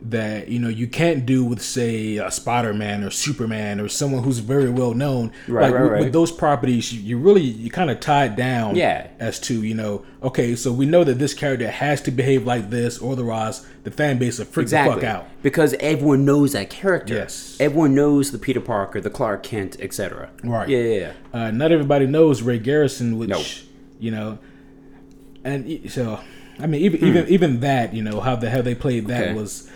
that 0.03 0.47
you 0.47 0.57
know 0.57 0.67
you 0.67 0.87
can't 0.87 1.25
do 1.25 1.43
with 1.43 1.61
say 1.61 2.17
a 2.17 2.31
Spider-Man 2.31 3.03
or 3.03 3.11
Superman 3.11 3.79
or 3.79 3.87
someone 3.87 4.23
who's 4.23 4.39
very 4.39 4.69
well 4.69 4.93
known. 4.93 5.31
Right, 5.47 5.63
like 5.63 5.73
right, 5.73 5.81
with, 5.81 5.91
right. 5.91 6.03
with 6.03 6.13
those 6.13 6.31
properties, 6.31 6.91
you, 6.91 7.01
you 7.01 7.17
really 7.17 7.41
you 7.41 7.69
kind 7.69 7.91
of 7.91 7.99
tied 7.99 8.35
down. 8.35 8.75
Yeah. 8.75 9.07
As 9.19 9.39
to 9.41 9.61
you 9.61 9.75
know, 9.75 10.03
okay, 10.23 10.55
so 10.55 10.73
we 10.73 10.85
know 10.85 11.03
that 11.03 11.19
this 11.19 11.33
character 11.33 11.69
has 11.69 12.01
to 12.01 12.11
behave 12.11 12.45
like 12.45 12.69
this, 12.69 12.97
or 12.97 13.13
otherwise 13.13 13.65
the 13.83 13.91
fan 13.91 14.17
base 14.17 14.39
will 14.39 14.45
freak 14.45 14.65
Exactly. 14.65 14.95
the 14.95 15.01
fuck 15.01 15.09
out. 15.09 15.27
Because 15.43 15.75
everyone 15.79 16.25
knows 16.25 16.53
that 16.53 16.69
character. 16.69 17.15
Yes. 17.15 17.57
Everyone 17.59 17.93
knows 17.93 18.31
the 18.31 18.39
Peter 18.39 18.61
Parker, 18.61 19.01
the 19.01 19.09
Clark 19.09 19.43
Kent, 19.43 19.77
etc. 19.79 20.29
Right. 20.43 20.67
Yeah, 20.67 20.79
yeah, 20.79 20.99
yeah. 20.99 21.13
Uh, 21.47 21.51
not 21.51 21.71
everybody 21.71 22.07
knows 22.07 22.41
Ray 22.41 22.59
Garrison, 22.59 23.17
which 23.17 23.29
No. 23.29 23.43
you 23.99 24.11
know, 24.11 24.39
and 25.43 25.91
so 25.91 26.19
I 26.59 26.67
mean, 26.67 26.81
even 26.81 26.99
hmm. 26.99 27.05
even 27.05 27.27
even 27.27 27.59
that, 27.61 27.93
you 27.93 28.01
know, 28.01 28.19
how 28.19 28.35
the 28.35 28.49
how 28.49 28.61
they 28.61 28.75
played 28.75 29.07
that 29.07 29.29
okay. 29.29 29.33
was 29.33 29.69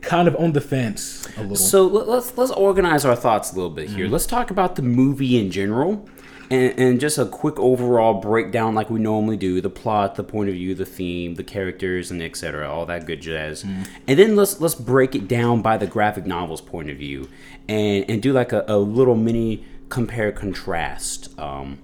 kind 0.00 0.28
of 0.28 0.36
on 0.36 0.52
the 0.52 0.60
fence 0.60 1.28
a 1.36 1.42
little. 1.42 1.56
So 1.56 1.86
let's 1.86 2.36
let's 2.36 2.52
organize 2.52 3.04
our 3.04 3.16
thoughts 3.16 3.52
a 3.52 3.54
little 3.54 3.70
bit 3.70 3.88
here. 3.88 4.04
Mm-hmm. 4.04 4.12
Let's 4.12 4.26
talk 4.26 4.50
about 4.50 4.76
the 4.76 4.82
movie 4.82 5.38
in 5.38 5.50
general, 5.50 6.08
and, 6.50 6.78
and 6.78 7.00
just 7.00 7.18
a 7.18 7.26
quick 7.26 7.58
overall 7.58 8.14
breakdown, 8.14 8.74
like 8.74 8.90
we 8.90 8.98
normally 8.98 9.36
do: 9.36 9.60
the 9.60 9.70
plot, 9.70 10.14
the 10.14 10.24
point 10.24 10.48
of 10.48 10.54
view, 10.54 10.74
the 10.74 10.86
theme, 10.86 11.34
the 11.34 11.44
characters, 11.44 12.10
and 12.10 12.22
etc. 12.22 12.70
All 12.70 12.86
that 12.86 13.06
good 13.06 13.20
jazz. 13.20 13.62
Mm-hmm. 13.62 13.82
And 14.08 14.18
then 14.18 14.36
let's 14.36 14.60
let's 14.60 14.74
break 14.74 15.14
it 15.14 15.28
down 15.28 15.62
by 15.62 15.76
the 15.76 15.86
graphic 15.86 16.26
novel's 16.26 16.60
point 16.60 16.90
of 16.90 16.96
view, 16.96 17.28
and 17.68 18.04
and 18.08 18.22
do 18.22 18.32
like 18.32 18.52
a, 18.52 18.64
a 18.66 18.78
little 18.78 19.16
mini 19.16 19.64
compare 19.88 20.32
contrast. 20.32 21.38
Um, 21.38 21.78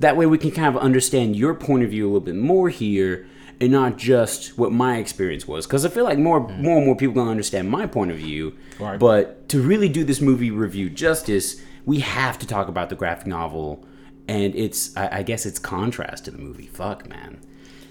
that 0.00 0.16
way, 0.16 0.26
we 0.26 0.38
can 0.38 0.50
kind 0.50 0.74
of 0.74 0.80
understand 0.80 1.36
your 1.36 1.54
point 1.54 1.82
of 1.82 1.90
view 1.90 2.06
a 2.06 2.08
little 2.08 2.20
bit 2.20 2.36
more 2.36 2.68
here 2.68 3.26
and 3.60 3.72
not 3.72 3.96
just 3.96 4.56
what 4.56 4.72
my 4.72 4.98
experience 4.98 5.46
was 5.46 5.66
because 5.66 5.84
i 5.84 5.88
feel 5.88 6.04
like 6.04 6.18
more 6.18 6.40
mm. 6.40 6.58
more 6.60 6.76
and 6.76 6.86
more 6.86 6.96
people 6.96 7.14
gonna 7.14 7.30
understand 7.30 7.68
my 7.68 7.86
point 7.86 8.10
of 8.10 8.16
view 8.16 8.56
right. 8.78 8.98
but 8.98 9.48
to 9.48 9.60
really 9.60 9.88
do 9.88 10.04
this 10.04 10.20
movie 10.20 10.50
review 10.50 10.88
justice 10.88 11.60
we 11.84 12.00
have 12.00 12.38
to 12.38 12.46
talk 12.46 12.68
about 12.68 12.88
the 12.88 12.94
graphic 12.94 13.26
novel 13.26 13.84
and 14.26 14.54
it's 14.54 14.96
i, 14.96 15.18
I 15.18 15.22
guess 15.22 15.46
it's 15.46 15.58
contrast 15.58 16.26
to 16.26 16.30
the 16.30 16.38
movie 16.38 16.66
fuck 16.66 17.08
man 17.08 17.40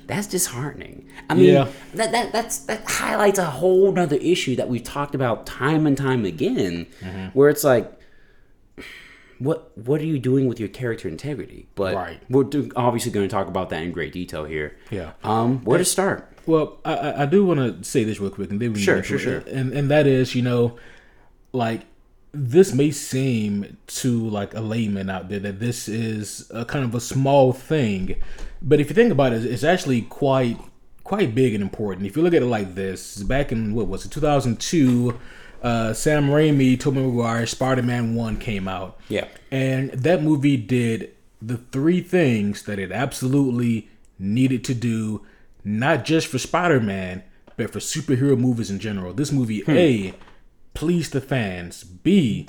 that's 0.06 0.28
disheartening 0.28 1.06
i 1.30 1.34
mean 1.34 1.54
yeah. 1.54 1.68
that, 1.96 2.12
that 2.12 2.32
that's 2.32 2.60
that 2.60 2.90
highlights 2.90 3.40
a 3.40 3.46
whole 3.46 3.92
nother 3.92 4.16
issue 4.18 4.56
that 4.56 4.70
we've 4.70 4.84
talked 4.84 5.16
about 5.16 5.46
time 5.46 5.86
and 5.86 5.98
time 5.98 6.24
again 6.24 6.88
mm-hmm. 7.02 7.26
where 7.38 7.50
it's 7.50 7.64
like 7.64 7.97
what 9.40 9.78
what 9.78 10.02
are 10.02 10.06
you 10.06 10.20
doing 10.20 10.48
with 10.48 10.60
your 10.60 10.70
character 10.70 11.08
integrity? 11.08 11.68
But 11.76 11.96
right. 11.96 12.22
we're 12.30 12.44
do, 12.44 12.72
obviously 12.76 13.12
going 13.12 13.28
to 13.28 13.34
talk 13.34 13.48
about 13.48 13.70
that 13.70 13.84
in 13.84 13.92
great 13.92 14.14
detail 14.14 14.46
here. 14.46 14.78
Yeah. 14.90 15.14
Um, 15.24 15.64
where 15.64 15.78
to 15.78 15.86
start? 15.86 16.32
Well, 16.46 16.80
I, 16.86 17.24
I 17.24 17.26
do 17.26 17.46
want 17.46 17.60
to 17.60 17.84
say 17.84 18.04
this 18.04 18.20
real 18.20 18.30
quick, 18.30 18.50
and 18.52 18.60
then 18.60 18.74
we 18.74 18.80
sure, 18.80 19.04
sure, 19.04 19.20
sure. 19.20 19.40
And 19.40 19.74
and 19.74 19.92
that 19.92 20.08
is, 20.08 20.34
you 20.34 20.42
know, 20.42 20.78
like 21.52 21.82
this 22.32 22.74
may 22.74 22.92
seem 22.92 23.78
to 23.88 24.30
like 24.30 24.54
a 24.54 24.62
layman 24.62 25.10
out 25.10 25.30
there 25.30 25.40
that 25.40 25.60
this 25.60 25.88
is 25.88 26.50
a 26.54 26.66
kind 26.66 26.86
of 26.86 26.94
a 26.96 27.00
small 27.00 27.54
thing, 27.54 28.16
but 28.62 28.80
if 28.80 28.90
you 28.90 28.96
think 28.96 29.12
about 29.12 29.34
it, 29.34 29.46
it's 29.46 29.64
actually 29.64 30.02
quite 30.04 30.60
quite 31.04 31.34
big 31.34 31.54
and 31.54 31.62
important. 31.62 32.06
If 32.06 32.18
you 32.18 32.22
look 32.22 32.34
at 32.34 32.42
it 32.42 32.48
like 32.48 32.76
this, 32.76 33.24
back 33.24 33.52
in 33.52 33.74
what 33.74 33.88
was 33.88 34.06
it, 34.06 34.12
2002 34.12 35.18
uh, 35.62 35.94
Sam 35.94 36.28
Raimi, 36.28 36.80
Tobey 36.80 37.02
Maguire, 37.02 37.46
Spider-Man 37.46 38.16
One 38.16 38.38
came 38.38 38.68
out. 38.68 39.00
Yeah, 39.10 39.28
and 39.52 39.92
that 39.92 40.24
movie 40.24 40.58
did 40.58 41.12
the 41.42 41.58
three 41.58 42.02
things 42.02 42.64
that 42.64 42.80
it 42.80 42.92
absolutely 42.92 43.90
needed 44.20 44.64
to 44.66 44.74
do, 44.74 45.26
not 45.64 46.06
just 46.06 46.28
for 46.28 46.40
Spider-Man, 46.40 47.24
but 47.56 47.72
for 47.72 47.80
superhero 47.80 48.38
movies 48.38 48.72
in 48.72 48.80
general. 48.80 49.14
This 49.14 49.32
movie, 49.32 49.62
hmm. 49.62 49.72
a, 49.72 50.14
pleased 50.74 51.14
the 51.14 51.22
fans. 51.22 51.84
B, 51.84 52.48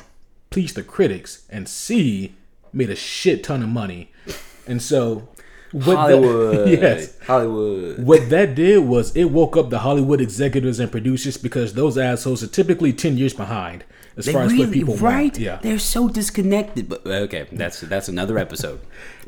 pleased 0.50 0.75
the 0.75 0.83
critics, 0.83 1.47
and 1.50 1.69
C, 1.69 2.35
made 2.73 2.91
a 2.91 2.97
shit 2.97 3.45
ton 3.45 3.62
of 3.62 3.69
money. 3.69 4.12
And 4.67 4.83
so 4.83 5.29
what 5.72 5.96
Hollywood. 5.96 6.56
That, 6.56 6.68
yes. 6.80 7.18
Hollywood. 7.20 8.04
What 8.04 8.30
that 8.30 8.54
did 8.54 8.78
was 8.78 9.14
it 9.14 9.25
woke 9.26 9.56
up 9.56 9.70
the 9.70 9.80
Hollywood 9.80 10.20
executives 10.20 10.80
and 10.80 10.90
producers 10.90 11.37
because 11.37 11.75
those 11.75 11.98
assholes 11.98 12.42
are 12.42 12.48
typically 12.48 12.92
10 12.92 13.18
years 13.18 13.34
behind 13.34 13.84
as 14.16 14.26
they 14.26 14.32
far 14.32 14.42
really, 14.42 14.54
as 14.54 14.60
what 14.60 14.72
people 14.72 14.96
right? 14.96 15.32
Want. 15.32 15.38
Yeah. 15.38 15.58
They're 15.62 15.78
so 15.78 16.08
disconnected. 16.08 16.88
But 16.88 17.06
uh, 17.06 17.25
okay, 17.26 17.46
that's 17.52 17.80
that's 17.82 18.08
another 18.08 18.38
episode. 18.38 18.80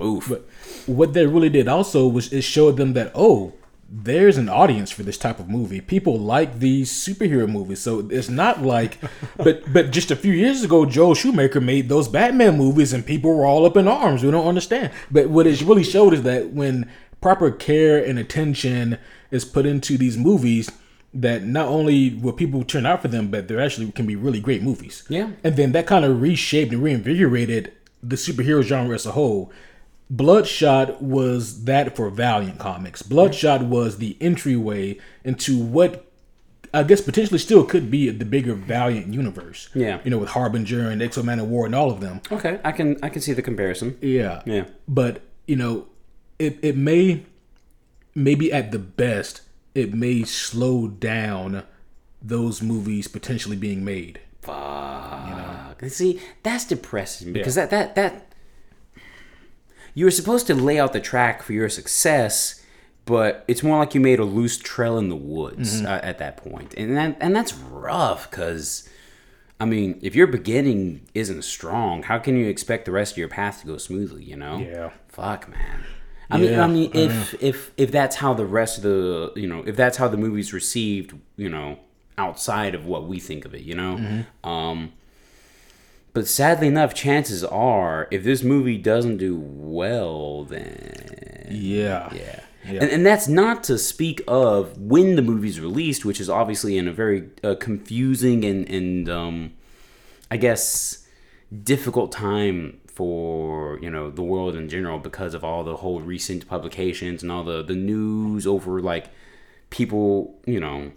Oof. 0.03 0.29
But 0.29 0.49
what 0.87 1.13
they 1.13 1.27
really 1.27 1.51
did 1.51 1.69
also 1.69 2.09
was 2.09 2.33
it 2.33 2.43
showed 2.43 2.77
them 2.77 2.95
that 2.95 3.13
oh, 3.15 3.55
there's 3.93 4.39
an 4.39 4.49
audience 4.49 4.91
for 4.93 5.03
this 5.03 5.19
type 5.19 5.41
of 5.41 5.49
movie. 5.49 5.81
People 5.81 6.17
like 6.17 6.61
these 6.61 6.93
superhero 6.93 7.51
movies, 7.51 7.81
so 7.81 8.09
it's 8.11 8.29
not 8.29 8.63
like, 8.63 8.99
but 9.37 9.73
but 9.73 9.91
just 9.91 10.11
a 10.13 10.17
few 10.17 10.33
years 10.33 10.63
ago, 10.63 10.87
Joel 10.87 11.15
Schumacher 11.15 11.61
made 11.61 11.89
those 11.89 12.07
Batman 12.07 12.57
movies, 12.57 12.93
and 12.93 13.05
people 13.05 13.35
were 13.35 13.45
all 13.45 13.67
up 13.67 13.77
in 13.77 13.89
arms. 13.89 14.23
We 14.23 14.31
don't 14.31 14.47
understand. 14.47 14.93
But 15.11 15.29
what 15.29 15.47
it 15.47 15.61
really 15.63 15.83
showed 15.83 16.15
is 16.15 16.23
that 16.23 16.51
when 16.51 16.89
proper 17.21 17.51
care 17.51 18.03
and 18.03 18.19
attention 18.19 18.99
is 19.31 19.45
put 19.45 19.67
into 19.67 19.99
these 19.99 20.17
movies, 20.17 20.71
that 21.13 21.43
not 21.43 21.67
only 21.67 22.15
will 22.15 22.33
people 22.33 22.63
turn 22.63 22.87
out 22.87 23.03
for 23.03 23.09
them, 23.09 23.29
but 23.29 23.49
they 23.49 23.61
actually 23.61 23.91
can 23.91 24.07
be 24.07 24.15
really 24.15 24.41
great 24.41 24.63
movies. 24.63 25.03
Yeah. 25.09 25.31
And 25.43 25.57
then 25.57 25.73
that 25.73 25.87
kind 25.87 26.05
of 26.05 26.21
reshaped 26.23 26.73
and 26.73 26.83
reinvigorated 26.83 27.73
the 28.03 28.17
superhero 28.17 28.63
genre 28.63 28.95
as 28.95 29.05
a 29.05 29.13
whole 29.13 29.53
Bloodshot 30.11 31.01
was 31.01 31.65
that 31.65 31.97
for 31.97 32.11
Valiant 32.11 32.59
Comics. 32.59 33.01
Bloodshot 33.01 33.63
was 33.63 33.99
the 33.99 34.17
entryway 34.21 34.99
into 35.25 35.57
what 35.57 36.11
I 36.75 36.83
guess 36.83 37.01
potentially 37.01 37.39
still 37.39 37.65
could 37.65 37.91
be 37.91 38.11
the 38.11 38.25
bigger 38.25 38.55
Valiant 38.55 39.15
universe. 39.15 39.69
Yeah. 39.73 40.01
You 40.05 40.11
know, 40.11 40.19
with 40.19 40.31
Harbinger 40.31 40.89
and 40.89 41.01
X-O 41.01 41.23
Manowar 41.23 41.67
and 41.67 41.75
all 41.75 41.91
of 41.91 42.01
them. 42.01 42.21
Okay, 42.31 42.61
I 42.65 42.73
can 42.73 42.99
I 43.03 43.09
can 43.09 43.23
see 43.23 43.33
the 43.33 43.43
comparison. 43.43 43.99
Yeah. 44.01 44.43
Yeah. 44.45 44.65
But, 44.89 45.23
you 45.47 45.57
know, 45.57 45.87
it 46.39 46.59
it 46.63 46.77
may 46.77 47.25
maybe 48.15 48.53
at 48.53 48.73
the 48.73 48.79
best 48.79 49.43
it 49.75 49.95
may 49.95 50.25
slow 50.25 50.89
down 50.89 51.63
those 52.21 52.61
movies 52.61 53.09
potentially 53.09 53.57
being 53.57 53.85
made. 53.85 54.21
Fuck. 54.43 55.29
You 55.29 55.35
know? 55.37 55.89
See, 55.89 56.21
that's 56.43 56.65
depressing 56.65 57.33
because 57.33 57.57
yeah. 57.57 57.67
that 57.67 57.95
that 57.95 57.95
that 57.95 58.30
you 60.01 60.07
were 60.07 60.11
supposed 60.11 60.47
to 60.47 60.55
lay 60.55 60.81
out 60.81 60.95
the 60.95 61.01
track 61.01 61.43
for 61.43 61.53
your 61.53 61.69
success, 61.69 62.65
but 63.05 63.45
it's 63.47 63.63
more 63.63 63.79
like 63.79 63.95
you 63.95 64.01
made 64.01 64.19
a 64.19 64.25
loose 64.25 64.57
trail 64.57 64.97
in 64.97 65.11
the 65.11 65.15
woods 65.15 65.83
mm-hmm. 65.83 65.93
uh, 65.93 66.01
at 66.03 66.17
that 66.17 66.39
point, 66.39 66.73
and 66.75 66.97
that 66.97 67.19
and 67.21 67.37
that's 67.37 67.53
rough 67.55 68.31
because. 68.31 68.89
I 69.63 69.67
mean, 69.67 69.99
if 70.01 70.15
your 70.15 70.27
beginning 70.27 71.07
isn't 71.13 71.43
strong, 71.43 72.05
how 72.05 72.19
can 72.19 72.35
you 72.35 72.47
expect 72.47 72.87
the 72.87 72.93
rest 72.93 73.13
of 73.13 73.19
your 73.19 73.29
path 73.29 73.61
to 73.61 73.67
go 73.67 73.77
smoothly? 73.77 74.25
You 74.25 74.37
know? 74.37 74.57
Yeah. 74.57 74.89
Fuck, 75.09 75.51
man. 75.51 75.85
I 76.31 76.39
yeah. 76.39 76.51
mean, 76.51 76.61
I 76.61 76.67
mean, 76.67 76.91
if 76.95 77.35
if 77.43 77.71
if 77.77 77.93
that's 77.93 78.17
how 78.17 78.33
the 78.33 78.47
rest 78.47 78.79
of 78.79 78.85
the 78.85 79.33
you 79.37 79.47
know, 79.47 79.63
if 79.67 79.77
that's 79.77 79.99
how 79.99 80.09
the 80.09 80.17
movie's 80.17 80.55
received, 80.55 81.13
you 81.37 81.51
know, 81.51 81.79
outside 82.17 82.75
of 82.75 82.87
what 82.87 83.07
we 83.07 83.21
think 83.21 83.45
of 83.45 83.55
it, 83.55 83.61
you 83.61 83.75
know, 83.75 83.97
mm-hmm. 83.97 84.49
um, 84.49 84.95
but 86.13 86.27
sadly 86.27 86.69
enough, 86.69 86.95
chances 86.95 87.45
are, 87.45 88.09
if 88.11 88.25
this 88.25 88.43
movie 88.43 88.79
doesn't 88.79 89.19
do 89.19 89.39
well, 89.39 90.45
then 90.45 91.49
yeah, 91.51 92.13
yeah. 92.13 92.41
Yeah. 92.69 92.83
And, 92.83 92.91
and 92.91 93.07
that's 93.07 93.27
not 93.27 93.65
to 93.65 93.79
speak 93.79 94.21
of 94.29 94.77
when 94.77 95.17
the 95.17 95.23
movie's 95.23 95.59
released, 95.61 96.05
which 96.05 96.21
is 96.21 96.29
obviously 96.29 96.77
in 96.77 96.87
a 96.87 96.93
very 96.93 97.31
uh, 97.43 97.55
confusing 97.55 98.45
and 98.45 98.69
and 98.69 99.09
um, 99.09 99.53
I 100.31 100.37
guess 100.37 101.07
difficult 101.65 102.13
time 102.13 102.81
for 102.87 103.79
you 103.81 103.89
know 103.89 104.11
the 104.11 104.23
world 104.23 104.55
in 104.55 104.69
general 104.69 104.99
because 104.99 105.33
of 105.33 105.43
all 105.43 105.65
the 105.65 105.77
whole 105.77 106.01
recent 106.01 106.47
publications 106.47 107.23
and 107.23 107.33
all 107.33 107.45
the 107.45 107.63
the 107.63 107.75
news 107.75 108.47
over 108.47 108.81
like 108.81 109.07
people 109.71 110.39
you 110.47 110.61
know 110.61 110.93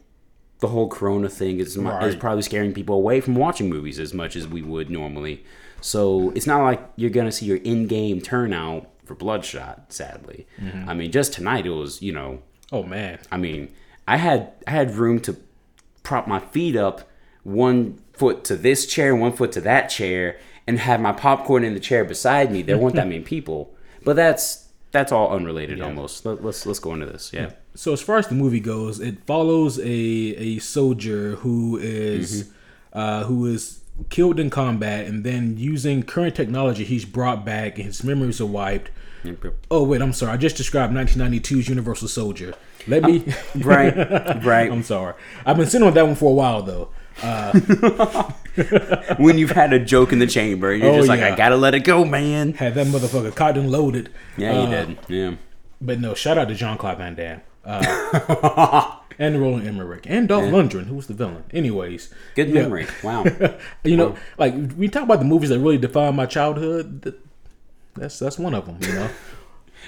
the 0.63 0.69
whole 0.69 0.87
Corona 0.87 1.27
thing 1.27 1.59
is 1.59 1.77
right. 1.77 2.07
is 2.07 2.15
probably 2.15 2.41
scaring 2.41 2.73
people 2.73 2.95
away 2.95 3.19
from 3.19 3.35
watching 3.35 3.69
movies 3.69 3.99
as 3.99 4.13
much 4.13 4.37
as 4.37 4.47
we 4.47 4.61
would 4.61 4.89
normally. 4.89 5.43
So 5.81 6.31
it's 6.37 6.47
not 6.47 6.63
like 6.63 6.81
you're 6.95 7.09
gonna 7.09 7.33
see 7.33 7.45
your 7.45 7.57
in-game 7.57 8.21
turnout 8.21 8.89
for 9.03 9.13
Bloodshot. 9.13 9.91
Sadly, 9.91 10.47
mm-hmm. 10.57 10.87
I 10.87 10.93
mean, 10.93 11.11
just 11.11 11.33
tonight 11.33 11.65
it 11.65 11.71
was 11.71 12.01
you 12.01 12.13
know. 12.13 12.41
Oh 12.71 12.83
man. 12.83 13.19
I 13.29 13.35
mean, 13.35 13.73
I 14.07 14.15
had 14.15 14.53
I 14.65 14.71
had 14.71 14.95
room 14.95 15.19
to 15.21 15.35
prop 16.01 16.29
my 16.29 16.39
feet 16.39 16.77
up, 16.77 17.09
one 17.43 17.99
foot 18.13 18.45
to 18.45 18.55
this 18.55 18.85
chair, 18.85 19.13
one 19.13 19.33
foot 19.33 19.51
to 19.51 19.61
that 19.61 19.87
chair, 19.89 20.39
and 20.65 20.79
have 20.79 21.01
my 21.01 21.11
popcorn 21.11 21.65
in 21.65 21.73
the 21.73 21.81
chair 21.81 22.05
beside 22.05 22.53
me. 22.53 22.61
There 22.61 22.77
weren't 22.77 22.95
that 22.95 23.07
many 23.09 23.19
people, 23.19 23.75
but 24.05 24.15
that's 24.15 24.62
that's 24.93 25.11
all 25.11 25.35
unrelated 25.35 25.79
yeah. 25.79 25.85
almost. 25.85 26.25
Let, 26.25 26.37
us 26.37 26.43
let's, 26.43 26.65
let's 26.65 26.79
go 26.79 26.93
into 26.93 27.07
this. 27.07 27.31
Yeah. 27.33 27.51
So 27.75 27.91
as 27.91 28.01
far 28.01 28.19
as 28.19 28.27
the 28.27 28.35
movie 28.35 28.61
goes, 28.61 28.99
it 28.99 29.25
follows 29.25 29.79
a 29.79 29.83
a 29.83 30.59
soldier 30.59 31.35
who 31.37 31.77
is, 31.77 32.43
mm-hmm. 32.43 32.99
uh, 32.99 33.23
who 33.23 33.47
is 33.47 33.81
killed 34.09 34.39
in 34.39 34.49
combat, 34.49 35.07
and 35.07 35.23
then 35.23 35.57
using 35.57 36.03
current 36.03 36.35
technology, 36.35 36.83
he's 36.83 37.05
brought 37.05 37.43
back, 37.43 37.77
and 37.77 37.87
his 37.87 38.03
memories 38.03 38.39
are 38.39 38.45
wiped. 38.45 38.91
Oh 39.71 39.83
wait, 39.83 40.01
I'm 40.01 40.13
sorry. 40.13 40.31
I 40.31 40.37
just 40.37 40.57
described 40.57 40.93
1992's 40.93 41.67
Universal 41.67 42.09
Soldier. 42.09 42.53
Let 42.87 43.03
me. 43.03 43.25
right, 43.55 43.95
right. 44.43 44.71
I'm 44.71 44.83
sorry. 44.83 45.15
I've 45.45 45.57
been 45.57 45.67
sitting 45.67 45.87
on 45.87 45.93
that 45.95 46.05
one 46.05 46.15
for 46.15 46.29
a 46.29 46.33
while 46.33 46.61
though. 46.61 46.89
Uh, 47.21 48.31
when 49.17 49.37
you've 49.37 49.51
had 49.51 49.73
a 49.73 49.79
joke 49.79 50.11
in 50.11 50.19
the 50.19 50.27
chamber, 50.27 50.73
you're 50.73 50.89
oh, 50.89 50.95
just 50.97 51.09
like, 51.09 51.19
yeah. 51.19 51.33
I 51.33 51.35
gotta 51.35 51.55
let 51.55 51.75
it 51.75 51.81
go, 51.81 52.05
man. 52.05 52.53
Had 52.53 52.75
that 52.75 52.87
motherfucker 52.87 53.35
caught 53.35 53.57
and 53.57 53.71
loaded. 53.71 54.09
Yeah, 54.37 54.57
uh, 54.57 54.63
you 54.63 54.69
did. 54.69 54.97
Yeah. 55.07 55.35
But 55.81 55.99
no, 55.99 56.13
shout 56.13 56.37
out 56.37 56.47
to 56.47 56.55
Jean 56.55 56.77
Claude 56.77 56.97
Van 56.97 57.15
Damme. 57.15 57.41
Uh, 57.65 58.97
and 59.19 59.39
Roland 59.39 59.67
Emmerich 59.67 60.05
and 60.07 60.27
Dolph 60.27 60.45
yeah. 60.45 60.51
Lundgren, 60.51 60.85
who 60.87 60.95
was 60.95 61.07
the 61.07 61.13
villain. 61.13 61.43
Anyways, 61.51 62.13
good 62.35 62.49
yeah. 62.49 62.63
memory. 62.63 62.87
Wow. 63.03 63.25
you 63.83 63.95
know, 63.95 64.17
like 64.37 64.53
we 64.75 64.87
talk 64.87 65.03
about 65.03 65.19
the 65.19 65.25
movies 65.25 65.49
that 65.49 65.59
really 65.59 65.77
defined 65.77 66.17
my 66.17 66.25
childhood. 66.25 67.15
That's 67.95 68.19
that's 68.19 68.37
one 68.37 68.53
of 68.53 68.65
them. 68.65 68.77
You 68.81 68.93
know. 68.95 69.09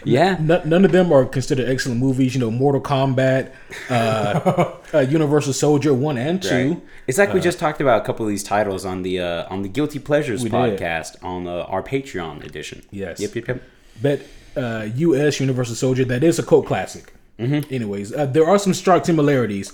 Yeah. 0.03 0.35
N- 0.39 0.61
none 0.65 0.85
of 0.85 0.91
them 0.91 1.11
are 1.11 1.25
considered 1.25 1.69
excellent 1.69 1.99
movies. 1.99 2.33
You 2.35 2.41
know, 2.41 2.51
Mortal 2.51 2.81
Kombat, 2.81 3.51
uh, 3.89 4.73
uh, 4.93 4.99
Universal 4.99 5.53
Soldier 5.53 5.93
one 5.93 6.17
and 6.17 6.41
two. 6.41 6.69
Right. 6.71 6.81
It's 7.07 7.17
like 7.17 7.33
we 7.33 7.39
just 7.39 7.59
talked 7.59 7.81
about 7.81 8.01
a 8.01 8.05
couple 8.05 8.25
of 8.25 8.29
these 8.29 8.43
titles 8.43 8.85
on 8.85 9.03
the 9.03 9.19
uh, 9.19 9.47
on 9.49 9.61
the 9.61 9.69
Guilty 9.69 9.99
Pleasures 9.99 10.43
We 10.43 10.49
did. 10.49 10.55
podcast 10.79 11.23
on 11.23 11.47
uh, 11.47 11.63
our 11.63 11.81
Patreon 11.83 12.43
edition. 12.45 12.83
Yes. 12.91 13.19
Yep. 13.19 13.35
Yep. 13.35 13.47
Yep. 13.47 13.63
But 14.01 14.21
uh, 14.61 14.87
U.S. 14.95 15.39
Universal 15.39 15.75
Soldier 15.75 16.05
that 16.05 16.23
is 16.23 16.39
a 16.39 16.43
cult 16.43 16.65
classic. 16.65 17.13
Mm-hmm. 17.39 17.73
Anyways, 17.73 18.13
uh, 18.13 18.25
there 18.25 18.45
are 18.47 18.57
some 18.59 18.73
stark 18.73 19.05
similarities. 19.05 19.73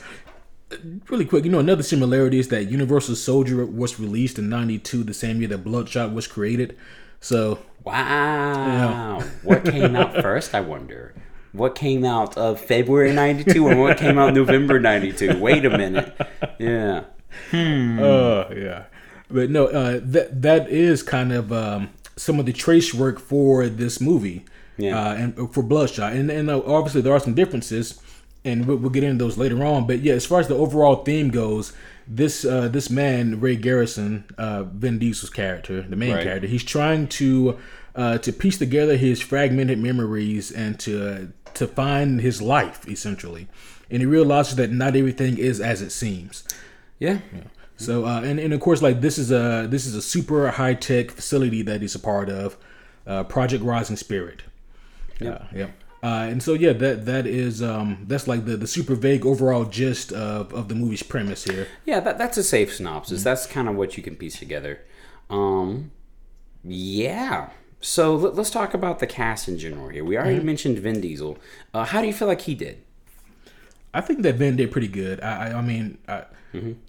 Uh, 0.72 0.78
Really 1.10 1.26
quick, 1.26 1.44
you 1.44 1.52
know, 1.52 1.60
another 1.60 1.84
similarity 1.84 2.40
is 2.40 2.48
that 2.48 2.64
Universal 2.72 3.16
Soldier 3.16 3.66
was 3.66 4.00
released 4.00 4.40
in 4.40 4.50
'92, 4.50 5.04
the 5.04 5.14
same 5.14 5.40
year 5.40 5.50
that 5.50 5.60
Bloodshot 5.66 6.14
was 6.14 6.28
created. 6.28 6.78
So 7.20 7.60
Wow. 7.84 9.22
What 9.44 9.66
came 9.66 9.96
out 9.96 10.14
first? 10.22 10.54
I 10.54 10.62
wonder. 10.62 11.14
What 11.52 11.76
came 11.76 12.06
out 12.06 12.38
of 12.38 12.62
February 12.62 13.12
'92 13.14 13.68
and 13.68 13.80
what 13.82 13.98
came 13.98 14.18
out 14.18 14.34
November 14.34 14.80
'92? 14.80 15.38
Wait 15.40 15.66
a 15.66 15.70
minute. 15.70 16.16
Yeah. 16.60 17.04
Uh, 17.54 18.46
yeah. 18.56 18.84
But 19.30 19.50
no, 19.50 19.68
uh, 19.68 20.00
that 20.04 20.42
that 20.42 20.70
is 20.70 21.04
kind 21.04 21.32
of 21.34 21.52
um, 21.52 21.90
some 22.16 22.40
of 22.40 22.46
the 22.46 22.54
trace 22.54 22.94
work 22.94 23.20
for 23.20 23.68
this 23.68 24.00
movie, 24.02 24.46
Yeah. 24.78 25.00
uh, 25.00 25.14
and 25.16 25.54
for 25.54 25.64
Bloodshot, 25.64 26.14
and 26.14 26.30
and 26.30 26.50
uh, 26.50 26.62
obviously 26.66 27.02
there 27.02 27.14
are 27.14 27.20
some 27.20 27.34
differences, 27.34 28.02
and 28.46 28.66
we'll, 28.68 28.78
we'll 28.78 28.90
get 28.90 29.04
into 29.04 29.24
those 29.24 29.38
later 29.38 29.64
on. 29.66 29.88
But 29.88 30.00
yeah, 30.00 30.14
as 30.14 30.26
far 30.26 30.40
as 30.40 30.48
the 30.48 30.56
overall 30.56 31.04
theme 31.04 31.30
goes, 31.30 31.74
this 32.16 32.44
uh, 32.46 32.68
this 32.68 32.90
man 32.90 33.40
Ray 33.40 33.56
Garrison, 33.56 34.26
uh, 34.38 34.64
Vin 34.64 35.00
Diesel's 35.00 35.30
character, 35.30 35.82
the 35.82 35.96
main 35.96 36.14
Right. 36.14 36.24
character, 36.24 36.48
he's 36.48 36.64
trying 36.64 37.08
to 37.08 37.58
uh, 37.96 38.18
to 38.20 38.34
piece 38.34 38.58
together 38.58 38.98
his 38.98 39.22
fragmented 39.22 39.80
memories 39.80 40.52
and 40.52 40.80
to 40.82 41.32
to 41.54 41.68
find 41.68 42.22
his 42.22 42.42
life 42.42 42.88
essentially, 42.88 43.48
and 43.90 44.02
he 44.02 44.06
realizes 44.06 44.56
that 44.58 44.72
not 44.72 44.96
everything 44.96 45.38
is 45.38 45.60
as 45.62 45.82
it 45.82 45.92
seems. 45.92 46.44
Yeah. 47.00 47.20
So 47.78 48.06
uh, 48.06 48.22
and, 48.22 48.40
and 48.40 48.54
of 48.54 48.60
course 48.60 48.82
like 48.82 49.02
this 49.02 49.18
is 49.18 49.32
a 49.32 49.68
this 49.70 49.86
is 49.86 49.96
a 49.96 50.02
super 50.02 50.52
high 50.52 50.74
tech 50.76 51.12
facility 51.12 51.62
that 51.64 51.82
he's 51.82 51.96
a 51.96 52.00
part 52.00 52.30
of, 52.30 52.58
uh, 53.08 53.24
Project 53.24 53.64
Rising 53.64 53.96
Spirit. 53.96 54.44
Yeah, 55.20 55.46
yep. 55.56 55.72
Uh, 56.04 56.28
and 56.30 56.42
so 56.42 56.54
yeah, 56.54 56.74
that 56.74 57.06
that 57.06 57.28
is 57.28 57.62
um, 57.62 58.06
that's 58.08 58.28
like 58.28 58.46
the, 58.46 58.58
the 58.58 58.66
super 58.68 58.96
vague 58.96 59.26
overall 59.26 59.66
gist 59.66 60.12
of, 60.12 60.52
of 60.54 60.68
the 60.68 60.74
movie's 60.74 61.04
premise 61.04 61.44
here. 61.44 61.68
Yeah, 61.86 62.00
that, 62.00 62.18
that's 62.18 62.38
a 62.38 62.44
safe 62.44 62.74
synopsis. 62.74 63.24
That's 63.24 63.46
kind 63.46 63.70
of 63.70 63.76
what 63.76 63.98
you 63.98 64.04
can 64.04 64.16
piece 64.16 64.40
together. 64.40 64.82
Um, 65.30 65.92
yeah. 66.64 67.50
So 67.82 68.16
let, 68.16 68.38
us 68.38 68.50
talk 68.50 68.74
about 68.74 69.00
the 69.00 69.08
cast 69.08 69.48
in 69.48 69.58
general 69.58 69.90
here. 69.90 70.04
We 70.04 70.18
already 70.18 70.44
mentioned 70.44 70.78
Vin 70.80 71.02
Diesel. 71.02 71.38
Uh, 71.74 71.86
how 71.86 72.02
do 72.02 72.08
you 72.08 72.14
feel 72.14 72.28
like 72.28 72.42
he 72.42 72.56
did? 72.56 72.84
I 73.94 74.02
think 74.02 74.22
that 74.22 74.36
Vin 74.36 74.56
did 74.56 74.72
pretty 74.72 74.88
good. 74.88 75.20
I 75.22 75.50
I, 75.50 75.58
I 75.58 75.62
mean, 75.62 75.98
I, 76.08 76.26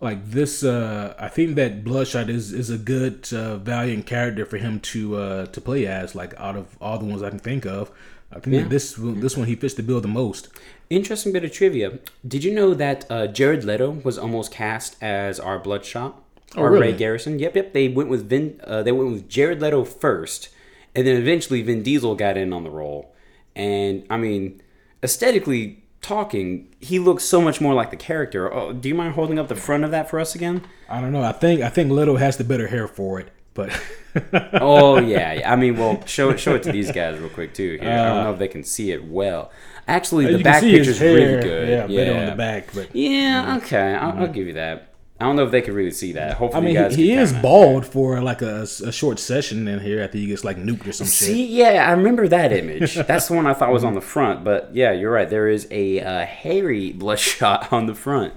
like 0.01 0.31
this. 0.31 0.65
Uh, 0.65 1.15
I 1.19 1.29
think 1.29 1.55
that 1.57 1.85
Bloodshot 1.85 2.29
is 2.29 2.53
is 2.53 2.71
a 2.71 2.79
good 2.79 3.29
uh, 3.33 3.57
valiant 3.57 4.07
character 4.07 4.45
for 4.45 4.57
him 4.57 4.81
to 4.81 5.17
uh, 5.17 5.47
to 5.47 5.61
play 5.61 5.87
as. 5.87 6.15
Like 6.15 6.35
out 6.39 6.57
of 6.57 6.77
all 6.81 6.99
the 6.99 7.05
ones 7.05 7.23
I 7.23 7.31
can 7.31 7.39
think 7.39 7.65
of, 7.65 7.91
I 8.35 8.41
think 8.41 8.57
that 8.57 8.71
this 8.71 8.95
this 8.99 9.37
one 9.37 9.47
he 9.47 9.55
fits 9.55 9.75
the 9.75 9.83
bill 9.83 10.01
the 10.01 10.09
most. 10.09 10.49
Interesting 10.91 11.33
bit 11.33 11.45
of 11.45 11.53
trivia. 11.53 11.99
Did 12.27 12.45
you 12.45 12.53
know 12.55 12.75
that 12.75 13.05
uh, 13.11 13.27
Jared 13.27 13.65
Leto 13.65 13.91
was 13.91 14.19
almost 14.19 14.51
cast 14.51 14.97
as 15.03 15.39
our 15.39 15.59
Bloodshot? 15.59 16.23
or 16.57 16.71
really? 16.71 16.89
Ray 16.89 16.97
Garrison? 16.97 17.39
Yep, 17.39 17.57
yep. 17.57 17.73
They 17.73 17.89
went 17.89 18.09
with 18.09 18.29
Vin. 18.29 18.61
Uh, 18.65 18.83
they 18.83 18.93
went 18.93 19.11
with 19.11 19.29
Jared 19.29 19.61
Leto 19.61 19.85
first, 19.85 20.49
and 20.95 21.07
then 21.07 21.17
eventually 21.17 21.63
Vin 21.63 21.83
Diesel 21.83 22.15
got 22.15 22.37
in 22.37 22.53
on 22.53 22.65
the 22.65 22.71
role. 22.71 23.15
And 23.55 24.05
I 24.11 24.17
mean, 24.17 24.61
aesthetically 25.03 25.83
talking, 26.01 26.75
he 26.81 26.99
looks 26.99 27.25
so 27.25 27.41
much 27.41 27.61
more 27.61 27.75
like 27.75 27.91
the 27.91 27.97
character. 27.97 28.53
Oh, 28.53 28.73
do 28.73 28.89
you 28.89 28.95
mind 28.95 29.15
holding 29.15 29.39
up 29.39 29.49
the 29.49 29.57
front 29.57 29.85
of 29.85 29.91
that 29.91 30.11
for 30.11 30.19
us 30.19 30.35
again? 30.35 30.63
I 30.89 31.01
don't 31.01 31.13
know. 31.13 31.23
I 31.23 31.33
think 31.33 31.61
I 31.63 31.69
think 31.69 31.91
Leto 31.91 32.17
has 32.17 32.37
the 32.37 32.45
better 32.45 32.69
hair 32.69 32.89
for 32.89 33.21
it, 33.21 33.31
but 33.55 33.79
oh 34.55 34.99
yeah. 34.99 35.43
I 35.51 35.57
mean, 35.57 35.77
well, 35.77 36.05
show 36.07 36.31
it 36.31 36.39
show 36.39 36.55
it 36.55 36.63
to 36.65 36.73
these 36.73 36.91
guys 36.93 37.19
real 37.19 37.29
quick 37.29 37.55
too. 37.55 37.79
Here, 37.81 37.91
I 37.91 38.09
don't 38.09 38.25
know 38.25 38.33
if 38.33 38.39
they 38.39 38.49
can 38.49 38.65
see 38.65 38.93
it 38.93 39.05
well. 39.05 39.51
Actually, 39.89 40.27
the 40.27 40.35
Uh, 40.35 40.39
you 40.39 40.45
back 40.45 40.61
can 40.61 40.63
see 40.63 40.79
his 40.79 40.87
picture's 40.87 40.99
hair, 40.99 41.15
really 41.15 41.43
good. 41.43 41.69
Yeah, 41.69 41.87
Yeah, 41.87 42.05
better 42.05 42.21
on 42.21 42.27
the 42.27 42.37
back, 42.37 42.73
but 42.75 42.95
Yeah, 42.95 43.57
okay, 43.59 43.95
I'll, 43.95 44.19
I'll 44.19 44.29
give 44.29 44.47
you 44.47 44.53
that. 44.55 44.89
I 45.21 45.25
don't 45.27 45.37
know 45.37 45.45
if 45.45 45.53
they 45.53 45.61
can 45.61 45.75
really 45.75 45.93
see 45.93 46.13
that. 46.15 46.33
I 46.33 46.35
Hopefully, 46.35 46.67
mean 46.67 46.75
you 46.75 46.81
guys 46.81 46.97
he, 46.97 47.11
he 47.11 47.13
is 47.13 47.33
bald 47.33 47.87
for 47.87 48.21
like 48.21 48.43
a, 48.43 48.63
a 48.63 48.91
short 48.91 49.21
session 49.21 49.69
in 49.69 49.79
here 49.79 50.01
after 50.03 50.19
he 50.19 50.27
gets 50.27 50.43
like 50.43 50.57
nuked 50.57 50.85
or 50.87 50.93
some 50.93 51.07
shit. 51.07 51.29
See, 51.29 51.47
yeah, 51.47 51.87
I 51.89 51.93
remember 51.93 52.27
that 52.27 52.53
image. 52.53 52.95
That's 53.07 53.29
the 53.29 53.35
one 53.35 53.47
I 53.47 53.55
thought 53.55 53.73
was 53.73 53.85
on 53.85 53.95
the 53.95 54.01
front. 54.01 54.43
But 54.43 54.75
yeah, 54.75 54.91
you're 54.91 55.13
right. 55.13 55.31
There 55.31 55.47
is 55.47 55.69
a 55.71 56.01
uh, 56.01 56.27
hairy 56.27 56.91
bloodshot 56.91 57.73
on 57.73 57.87
the 57.87 57.95
front. 57.95 58.35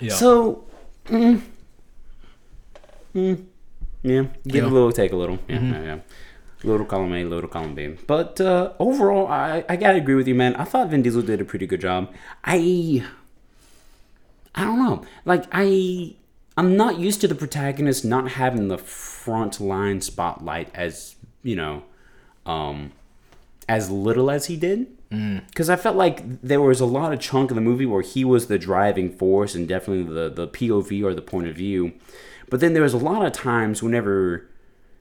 Yeah. 0.00 0.12
So, 0.12 0.66
mm, 1.06 1.40
mm, 3.14 3.44
yeah, 4.02 4.24
give 4.46 4.64
Yeah. 4.64 4.70
a 4.70 4.72
little, 4.72 4.92
take 4.92 5.12
a 5.12 5.16
little. 5.16 5.38
Yeah, 5.48 5.60
yeah, 5.60 5.82
yeah. 5.82 5.98
Little 6.64 6.86
column 6.86 7.12
A, 7.12 7.24
little 7.24 7.48
column 7.50 7.74
B. 7.74 7.96
But 8.06 8.40
uh, 8.40 8.72
overall, 8.78 9.26
I, 9.26 9.64
I 9.68 9.74
gotta 9.76 9.98
agree 9.98 10.14
with 10.14 10.28
you, 10.28 10.34
man. 10.34 10.54
I 10.56 10.64
thought 10.64 10.90
Vin 10.90 11.02
Diesel 11.02 11.22
did 11.22 11.40
a 11.40 11.44
pretty 11.44 11.66
good 11.66 11.80
job. 11.80 12.12
I 12.44 13.04
I 14.54 14.64
don't 14.64 14.78
know. 14.78 15.02
Like 15.24 15.44
I 15.52 16.14
I'm 16.56 16.76
not 16.76 16.98
used 16.98 17.20
to 17.22 17.28
the 17.28 17.34
protagonist 17.34 18.04
not 18.04 18.32
having 18.32 18.68
the 18.68 18.78
front 18.78 19.60
line 19.60 20.00
spotlight 20.02 20.68
as, 20.74 21.16
you 21.42 21.56
know, 21.56 21.82
um 22.46 22.92
as 23.68 23.90
little 23.90 24.30
as 24.30 24.46
he 24.46 24.56
did. 24.56 24.86
Because 25.48 25.68
I 25.68 25.76
felt 25.76 25.94
like 25.96 26.40
there 26.40 26.60
was 26.62 26.80
a 26.80 26.86
lot 26.86 27.12
of 27.12 27.20
chunk 27.20 27.50
of 27.50 27.54
the 27.54 27.60
movie 27.60 27.84
where 27.84 28.00
he 28.00 28.24
was 28.24 28.46
the 28.46 28.58
driving 28.58 29.12
force 29.12 29.54
and 29.54 29.68
definitely 29.68 30.04
the, 30.04 30.30
the 30.30 30.48
POV 30.48 31.04
or 31.04 31.12
the 31.12 31.20
point 31.20 31.48
of 31.48 31.54
view. 31.54 31.92
But 32.52 32.60
then 32.60 32.74
there 32.74 32.82
was 32.82 32.92
a 32.92 32.98
lot 32.98 33.24
of 33.24 33.32
times 33.32 33.82
whenever 33.82 34.46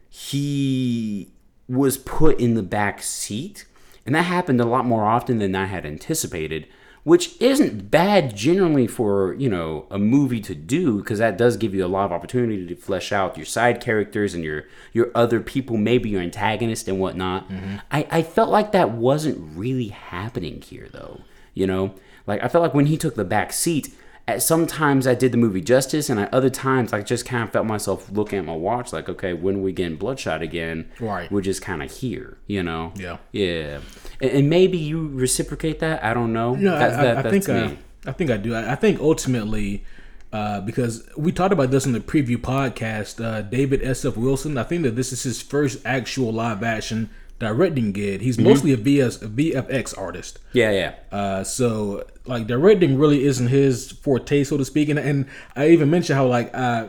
he 0.09 1.33
was 1.67 1.97
put 1.97 2.39
in 2.39 2.53
the 2.53 2.63
back 2.63 3.03
seat. 3.03 3.65
And 4.05 4.15
that 4.15 4.21
happened 4.21 4.61
a 4.61 4.65
lot 4.65 4.85
more 4.85 5.03
often 5.03 5.39
than 5.39 5.53
I 5.53 5.65
had 5.65 5.85
anticipated, 5.85 6.65
which 7.03 7.35
isn't 7.41 7.91
bad 7.91 8.37
generally 8.37 8.87
for, 8.87 9.33
you 9.33 9.49
know, 9.49 9.85
a 9.91 9.99
movie 9.99 10.39
to 10.39 10.55
do 10.55 10.99
because 10.99 11.19
that 11.19 11.37
does 11.37 11.57
give 11.57 11.75
you 11.75 11.85
a 11.85 11.87
lot 11.87 12.05
of 12.05 12.13
opportunity 12.13 12.65
to 12.67 12.75
flesh 12.77 13.11
out 13.11 13.35
your 13.35 13.45
side 13.45 13.81
characters 13.81 14.33
and 14.33 14.45
your 14.45 14.63
your 14.93 15.11
other 15.13 15.41
people, 15.41 15.75
maybe 15.75 16.07
your 16.07 16.21
antagonist 16.21 16.87
and 16.87 17.01
whatnot. 17.01 17.49
Mm-hmm. 17.49 17.75
I, 17.91 18.07
I 18.09 18.23
felt 18.23 18.49
like 18.49 18.71
that 18.71 18.91
wasn't 18.91 19.57
really 19.57 19.89
happening 19.89 20.61
here 20.61 20.87
though. 20.89 21.19
You 21.53 21.67
know? 21.67 21.95
Like 22.25 22.41
I 22.41 22.47
felt 22.47 22.61
like 22.61 22.73
when 22.73 22.85
he 22.85 22.95
took 22.95 23.15
the 23.15 23.25
back 23.25 23.51
seat, 23.51 23.93
at 24.31 24.41
sometimes 24.43 25.05
I 25.07 25.13
did 25.15 25.31
the 25.31 25.37
movie 25.37 25.61
justice, 25.61 26.09
and 26.09 26.19
at 26.19 26.33
other 26.33 26.49
times 26.49 26.93
I 26.93 27.01
just 27.01 27.25
kind 27.25 27.43
of 27.43 27.51
felt 27.51 27.65
myself 27.65 28.11
looking 28.11 28.39
at 28.39 28.45
my 28.45 28.55
watch, 28.55 28.91
like, 28.93 29.07
okay, 29.09 29.33
when 29.33 29.57
are 29.57 29.59
we 29.59 29.71
getting 29.71 29.97
Bloodshot 29.97 30.41
again? 30.41 30.89
Right. 30.99 31.31
We're 31.31 31.41
just 31.41 31.61
kind 31.61 31.83
of 31.83 31.91
here, 31.91 32.37
you 32.47 32.63
know? 32.63 32.93
Yeah. 32.95 33.17
Yeah. 33.31 33.79
And, 34.21 34.31
and 34.31 34.49
maybe 34.49 34.77
you 34.77 35.07
reciprocate 35.09 35.79
that. 35.79 36.03
I 36.03 36.13
don't 36.13 36.33
know. 36.33 36.55
No, 36.55 36.71
That's- 36.77 36.97
I, 36.97 37.03
that- 37.03 37.25
I, 37.25 37.29
I 37.29 37.31
think 37.31 37.49
I. 37.49 37.77
I 38.03 38.11
think 38.13 38.31
I 38.31 38.37
do. 38.37 38.55
I, 38.55 38.71
I 38.71 38.75
think 38.75 38.99
ultimately, 38.99 39.85
uh, 40.33 40.59
because 40.61 41.07
we 41.15 41.31
talked 41.31 41.53
about 41.53 41.69
this 41.69 41.85
in 41.85 41.91
the 41.91 41.99
preview 41.99 42.37
podcast, 42.37 43.23
uh, 43.23 43.41
David 43.43 43.83
S. 43.83 44.03
F. 44.03 44.17
Wilson. 44.17 44.57
I 44.57 44.63
think 44.63 44.81
that 44.83 44.95
this 44.95 45.13
is 45.13 45.21
his 45.21 45.39
first 45.39 45.79
actual 45.85 46.33
live 46.33 46.63
action 46.63 47.11
directing 47.41 47.91
gig. 47.91 48.21
He's 48.21 48.37
mostly 48.39 48.71
a 48.71 48.77
VS 48.77 49.21
a 49.21 49.27
VFX 49.27 49.97
artist. 49.97 50.39
Yeah, 50.53 50.71
yeah. 50.71 50.93
Uh, 51.11 51.43
so 51.43 52.05
like 52.25 52.47
directing 52.47 52.97
really 52.97 53.25
isn't 53.25 53.47
his 53.47 53.91
forte, 53.91 54.43
so 54.45 54.55
to 54.57 54.63
speak. 54.63 54.87
And, 54.87 54.97
and 54.99 55.25
I 55.55 55.67
even 55.69 55.89
mentioned 55.89 56.15
how 56.17 56.27
like 56.27 56.51
uh, 56.53 56.87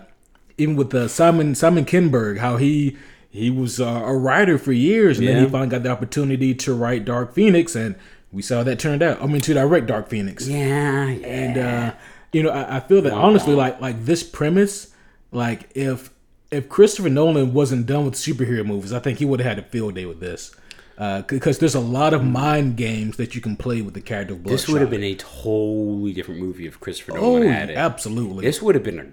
even 0.59 0.77
with 0.77 0.95
uh, 0.95 1.09
Simon 1.09 1.55
Simon 1.57 1.85
Kinberg, 1.85 2.39
how 2.39 2.59
he 2.59 2.97
he 3.31 3.51
was 3.51 3.81
uh, 3.81 4.03
a 4.05 4.15
writer 4.17 4.59
for 4.59 4.73
years, 4.73 5.19
and 5.19 5.27
then 5.27 5.43
he 5.43 5.51
finally 5.51 5.71
got 5.71 5.83
the 5.83 5.91
opportunity 5.91 6.55
to 6.55 6.75
write 6.75 7.05
Dark 7.07 7.35
Phoenix, 7.35 7.75
and 7.75 7.97
we 8.31 8.43
saw 8.43 8.63
that 8.63 8.79
turned 8.79 9.03
out. 9.03 9.21
I 9.23 9.27
mean, 9.27 9.41
to 9.43 9.55
direct 9.55 9.87
Dark 9.87 10.09
Phoenix, 10.09 10.47
Yeah, 10.47 11.09
yeah. 11.09 11.27
and 11.27 11.59
uh, 11.59 11.95
you 12.33 12.43
know, 12.43 12.51
I, 12.51 12.77
I 12.77 12.81
feel 12.81 13.01
that 13.03 13.13
honestly, 13.15 13.55
like 13.55 13.81
like 13.81 14.05
this 14.05 14.23
premise, 14.23 14.93
like 15.33 15.71
if 15.75 16.11
if 16.53 16.69
Christopher 16.69 17.09
Nolan 17.09 17.53
wasn't 17.53 17.87
done 17.87 18.05
with 18.05 18.15
superhero 18.15 18.65
movies, 18.65 18.93
I 18.93 18.99
think 19.01 19.19
he 19.19 19.25
would 19.25 19.41
have 19.41 19.57
had 19.57 19.59
a 19.59 19.69
field 19.69 19.95
day 19.97 20.05
with 20.07 20.21
this. 20.21 20.55
Uh, 20.99 21.23
because 21.23 21.59
there's 21.59 21.75
a 21.75 21.81
lot 21.81 22.13
of 22.13 22.23
mind 22.23 22.77
games 22.77 23.17
that 23.17 23.35
you 23.35 23.41
can 23.41 23.57
play 23.57 23.81
with 23.81 23.95
the 23.95 24.01
character 24.01 24.35
of 24.35 24.43
Bloodshot. 24.43 24.59
this 24.67 24.69
would 24.69 24.81
have 24.83 24.91
been 24.91 25.03
a 25.03 25.15
totally 25.17 26.13
different 26.13 26.39
movie 26.39 26.67
if 26.67 26.79
Christopher 26.79 27.13
Oh, 27.17 27.39
Nolan 27.39 27.49
had 27.49 27.71
it. 27.71 27.77
absolutely. 27.77 28.45
This 28.45 28.61
would 28.63 28.75
have 28.75 28.85
been 28.85 29.13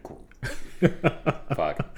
a 0.82 1.56
fuck. 1.56 1.98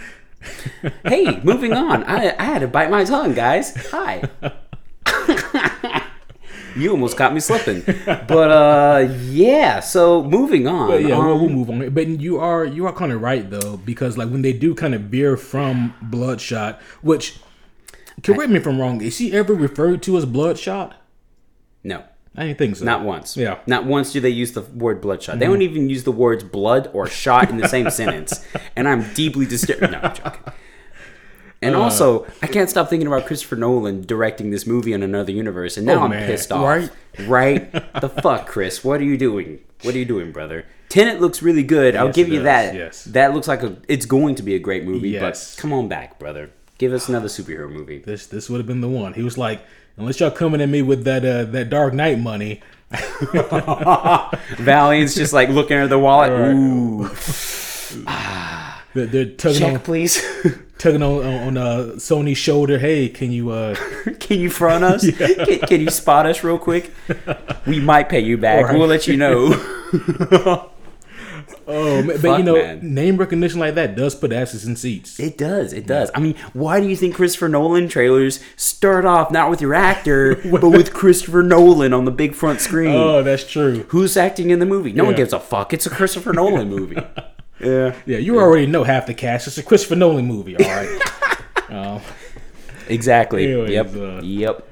hey, 1.06 1.40
moving 1.44 1.74
on. 1.74 2.04
I, 2.04 2.36
I 2.38 2.44
had 2.44 2.60
to 2.60 2.68
bite 2.68 2.90
my 2.92 3.04
tongue, 3.04 3.34
guys. 3.34 3.76
Hi. 3.92 4.24
you 6.76 6.92
almost 6.92 7.18
caught 7.18 7.34
me 7.34 7.40
slipping, 7.40 7.82
but 8.06 8.52
uh, 8.52 9.14
yeah. 9.24 9.80
So 9.80 10.24
moving 10.24 10.68
on. 10.68 10.90
But 10.90 11.02
yeah, 11.04 11.18
we'll, 11.18 11.34
um, 11.34 11.40
we'll 11.40 11.50
move 11.50 11.70
on. 11.70 11.90
But 11.90 12.08
you 12.08 12.40
are 12.40 12.66
you 12.66 12.86
are 12.86 12.94
kind 12.94 13.12
of 13.12 13.22
right 13.22 13.50
though, 13.50 13.78
because 13.78 14.18
like 14.18 14.30
when 14.30 14.42
they 14.42 14.54
do 14.54 14.74
kind 14.76 14.96
of 14.96 15.02
veer 15.02 15.38
from 15.38 15.94
Bloodshot, 16.02 16.82
which 17.02 17.40
correct 18.24 18.50
me 18.50 18.58
if 18.58 18.68
I'm 18.68 18.80
wrong, 18.80 19.02
is 19.02 19.18
he 19.18 19.34
ever 19.34 19.54
referred 19.54 20.02
to 20.04 20.18
as 20.18 20.26
Bloodshot? 20.26 20.96
No. 21.84 22.04
I 22.36 22.46
didn't 22.46 22.60
think 22.60 22.76
so. 22.78 22.86
Not 22.86 23.04
once. 23.04 23.36
Yeah. 23.36 23.60
Not 23.68 23.86
once 23.86 24.14
do 24.14 24.22
they 24.22 24.30
use 24.30 24.54
the 24.54 24.62
word 24.62 25.02
bloodshot. 25.02 25.40
They 25.40 25.48
don't 25.48 25.62
even 25.62 25.90
use 25.90 26.06
the 26.06 26.14
words 26.14 26.46
blood 26.46 26.90
or 26.94 27.06
shot 27.08 27.50
in 27.50 27.58
the 27.58 27.68
same 27.68 27.90
sentence. 27.92 28.46
And 28.76 28.88
I'm 28.88 29.14
deeply 29.14 29.46
disturbed. 29.46 29.92
No, 29.92 30.00
I'm 30.00 30.16
joking. 30.16 30.54
And 31.63 31.76
also, 31.76 32.26
I 32.41 32.47
can't 32.47 32.69
stop 32.71 32.89
thinking 32.89 33.06
about 33.08 33.28
Christopher 33.28 33.56
Nolan 33.56 34.02
directing 34.02 34.50
this 34.50 34.65
movie 34.65 34.93
in 34.93 35.04
another 35.04 35.32
universe, 35.32 35.78
and 35.78 35.86
now 35.86 36.00
Oh, 36.00 36.04
I'm 36.06 36.10
man. 36.10 36.26
pissed 36.26 36.52
off. 36.52 36.63
Right? 36.65 36.89
Right? 37.28 37.71
the 38.02 38.10
fuck, 38.10 38.47
Chris? 38.47 38.84
What 38.84 39.00
are 39.00 39.04
you 39.04 39.15
doing? 39.17 39.60
What 39.84 39.93
are 39.93 39.97
you 40.00 40.06
doing, 40.06 40.32
brother? 40.32 40.65
Tenet 40.89 41.21
looks 41.21 41.41
really 41.43 41.62
good. 41.63 41.95
I'll 41.95 42.12
give 42.12 42.30
you 42.30 42.38
does. 42.38 42.43
that. 42.45 42.74
Yes. 42.76 43.04
That 43.06 43.34
looks 43.36 43.47
like 43.47 43.62
a. 43.63 43.78
It's 43.88 44.06
going 44.08 44.36
to 44.36 44.43
be 44.43 44.56
a 44.56 44.60
great 44.60 44.84
movie, 44.86 45.10
Yes. 45.12 45.56
but 45.56 45.62
come 45.62 45.71
on 45.71 45.88
back, 45.88 46.17
brother. 46.19 46.50
Give 46.80 46.93
us 46.93 47.08
another 47.10 47.28
superhero 47.28 47.71
movie. 47.71 48.00
This 48.00 48.26
this 48.26 48.50
would 48.50 48.58
have 48.58 48.65
been 48.67 48.82
the 48.82 48.89
one. 48.89 49.13
He 49.13 49.21
was 49.21 49.38
like, 49.38 49.62
unless 49.97 50.19
y'all 50.19 50.32
coming 50.32 50.62
at 50.62 50.69
me 50.69 50.82
with 50.82 51.04
that 51.04 51.24
uh, 51.24 51.43
that 51.52 51.69
Dark 51.69 51.93
Knight 51.93 52.17
money, 52.19 52.60
Valiant's 54.58 55.15
just 55.15 55.32
like 55.34 55.50
looking 55.50 55.78
at 55.78 55.89
the 55.89 56.00
wallet. 56.00 56.32
Right. 56.32 56.54
Ooh, 56.56 57.08
they're, 58.93 59.06
they're 59.06 59.26
tugging 59.36 59.60
check, 59.60 59.74
on 59.76 59.80
please. 59.82 60.21
tugging 60.82 61.04
on 61.04 61.24
on 61.24 61.58
uh, 61.58 61.91
Sony's 61.96 62.38
shoulder. 62.38 62.80
Hey, 62.80 63.08
can 63.08 63.32
you? 63.32 63.52
uh 63.52 63.76
Can 64.20 64.39
you 64.39 64.50
front 64.50 64.84
us? 64.84 65.10
can, 65.17 65.60
can 65.60 65.82
you 65.82 65.89
spot 65.89 66.26
us 66.26 66.44
real 66.44 66.58
quick? 66.58 66.91
We 67.67 67.80
might 67.80 68.10
pay 68.10 68.22
you 68.22 68.38
back. 68.38 68.65
Right. 68.65 68.78
We'll 68.78 68.88
let 68.88 69.08
you 69.08 69.17
know. 69.17 70.67
Oh, 71.67 72.04
but 72.06 72.20
Fuck, 72.20 72.39
you 72.39 72.44
know, 72.44 72.56
man. 72.56 72.94
name 72.94 73.17
recognition 73.17 73.60
like 73.60 73.76
that 73.76 73.96
does 73.96 74.13
put 74.15 74.34
asses 74.34 74.65
in 74.65 74.76
seats. 74.76 75.20
It 75.20 75.38
does. 75.38 75.72
It 75.72 75.86
does. 75.88 76.12
I 76.13 76.20
mean, 76.20 76.36
why 76.52 76.82
do 76.82 76.88
you 76.88 76.98
think 76.98 77.15
Christopher 77.15 77.48
Nolan 77.48 77.88
trailers 77.88 78.41
start 78.58 79.06
off 79.06 79.32
not 79.32 79.50
with 79.50 79.62
your 79.62 79.74
actor, 79.74 80.36
but 80.36 80.70
with 80.70 80.94
Christopher 80.94 81.44
Nolan 81.44 81.94
on 81.94 82.04
the 82.04 82.12
big 82.12 82.34
front 82.34 82.60
screen? 82.60 82.94
Oh, 82.96 83.24
that's 83.24 83.46
true. 83.46 83.86
Who's 83.89 84.17
acting 84.17 84.50
in 84.50 84.60
the 84.60 84.65
movie? 84.65 84.91
No 84.91 85.06
one 85.06 85.15
gives 85.15 85.32
a 85.34 85.39
fuck. 85.39 85.72
It's 85.74 85.86
a 85.86 85.89
Christopher 85.89 86.34
Nolan 86.34 86.67
movie. 86.67 86.98
Yeah. 87.63 87.95
Yeah, 88.06 88.17
you 88.17 88.39
already 88.39 88.65
know 88.67 88.84
half 88.84 89.06
the 89.06 89.13
cast. 89.13 89.47
It's 89.47 89.58
a 89.58 89.63
Christopher 89.63 89.95
Nolan 89.95 90.26
movie, 90.26 90.56
all 90.58 90.65
right. 91.69 92.02
Exactly. 92.88 93.45
Anyways, 93.45 93.69
yep. 93.69 93.95
uh, 93.95 94.21
yep. 94.21 94.67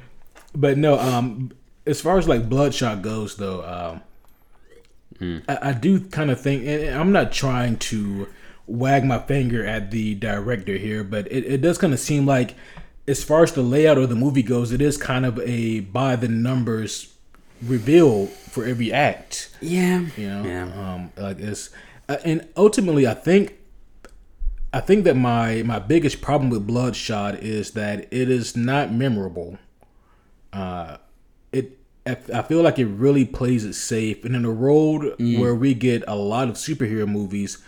But 0.53 0.77
no, 0.77 0.99
um, 0.99 1.51
as 1.85 2.01
far 2.01 2.17
as 2.17 2.27
like 2.27 2.49
Bloodshot 2.49 3.01
goes, 3.01 3.37
though, 3.37 3.63
um, 5.21 5.41
I, 5.47 5.69
I 5.69 5.73
do 5.73 6.01
kind 6.01 6.29
of 6.31 6.41
think, 6.41 6.65
and 6.65 6.99
I'm 6.99 7.11
not 7.13 7.31
trying 7.31 7.77
to 7.77 8.27
wag 8.67 9.05
my 9.05 9.19
finger 9.19 9.65
at 9.65 9.91
the 9.91 10.15
director 10.15 10.75
here, 10.75 11.03
but 11.03 11.31
it, 11.31 11.45
it 11.45 11.61
does 11.61 11.77
kind 11.77 11.93
of 11.93 11.99
seem 11.99 12.25
like, 12.25 12.55
as 13.07 13.23
far 13.23 13.43
as 13.43 13.53
the 13.53 13.61
layout 13.61 13.97
of 13.97 14.09
the 14.09 14.15
movie 14.15 14.43
goes, 14.43 14.71
it 14.71 14.81
is 14.81 14.97
kind 14.97 15.25
of 15.25 15.39
a 15.39 15.79
by 15.79 16.15
the 16.15 16.27
numbers 16.27 17.13
reveal 17.63 18.27
for 18.27 18.65
every 18.65 18.91
act. 18.91 19.49
Yeah. 19.61 20.05
You 20.17 20.29
know, 20.29 20.43
Yeah. 20.43 20.93
um, 20.93 21.11
like 21.17 21.39
it's, 21.39 21.69
and 22.23 22.47
ultimately, 22.57 23.07
I 23.07 23.13
think, 23.13 23.55
I 24.73 24.79
think 24.79 25.03
that 25.05 25.15
my 25.15 25.63
my 25.63 25.79
biggest 25.79 26.21
problem 26.21 26.49
with 26.49 26.65
Bloodshot 26.67 27.35
is 27.43 27.71
that 27.71 28.07
it 28.11 28.29
is 28.29 28.55
not 28.55 28.91
memorable. 28.93 29.57
Uh, 30.53 30.97
it, 31.51 31.77
I 32.05 32.41
feel 32.41 32.61
like 32.63 32.79
it 32.79 32.87
really 32.87 33.25
plays 33.25 33.65
it 33.65 33.73
safe, 33.73 34.25
and 34.25 34.35
in 34.35 34.45
a 34.45 34.51
road 34.51 35.15
where 35.39 35.53
we 35.53 35.73
get 35.73 36.03
a 36.07 36.15
lot 36.15 36.47
of 36.47 36.55
superhero 36.55 37.07
movies. 37.07 37.59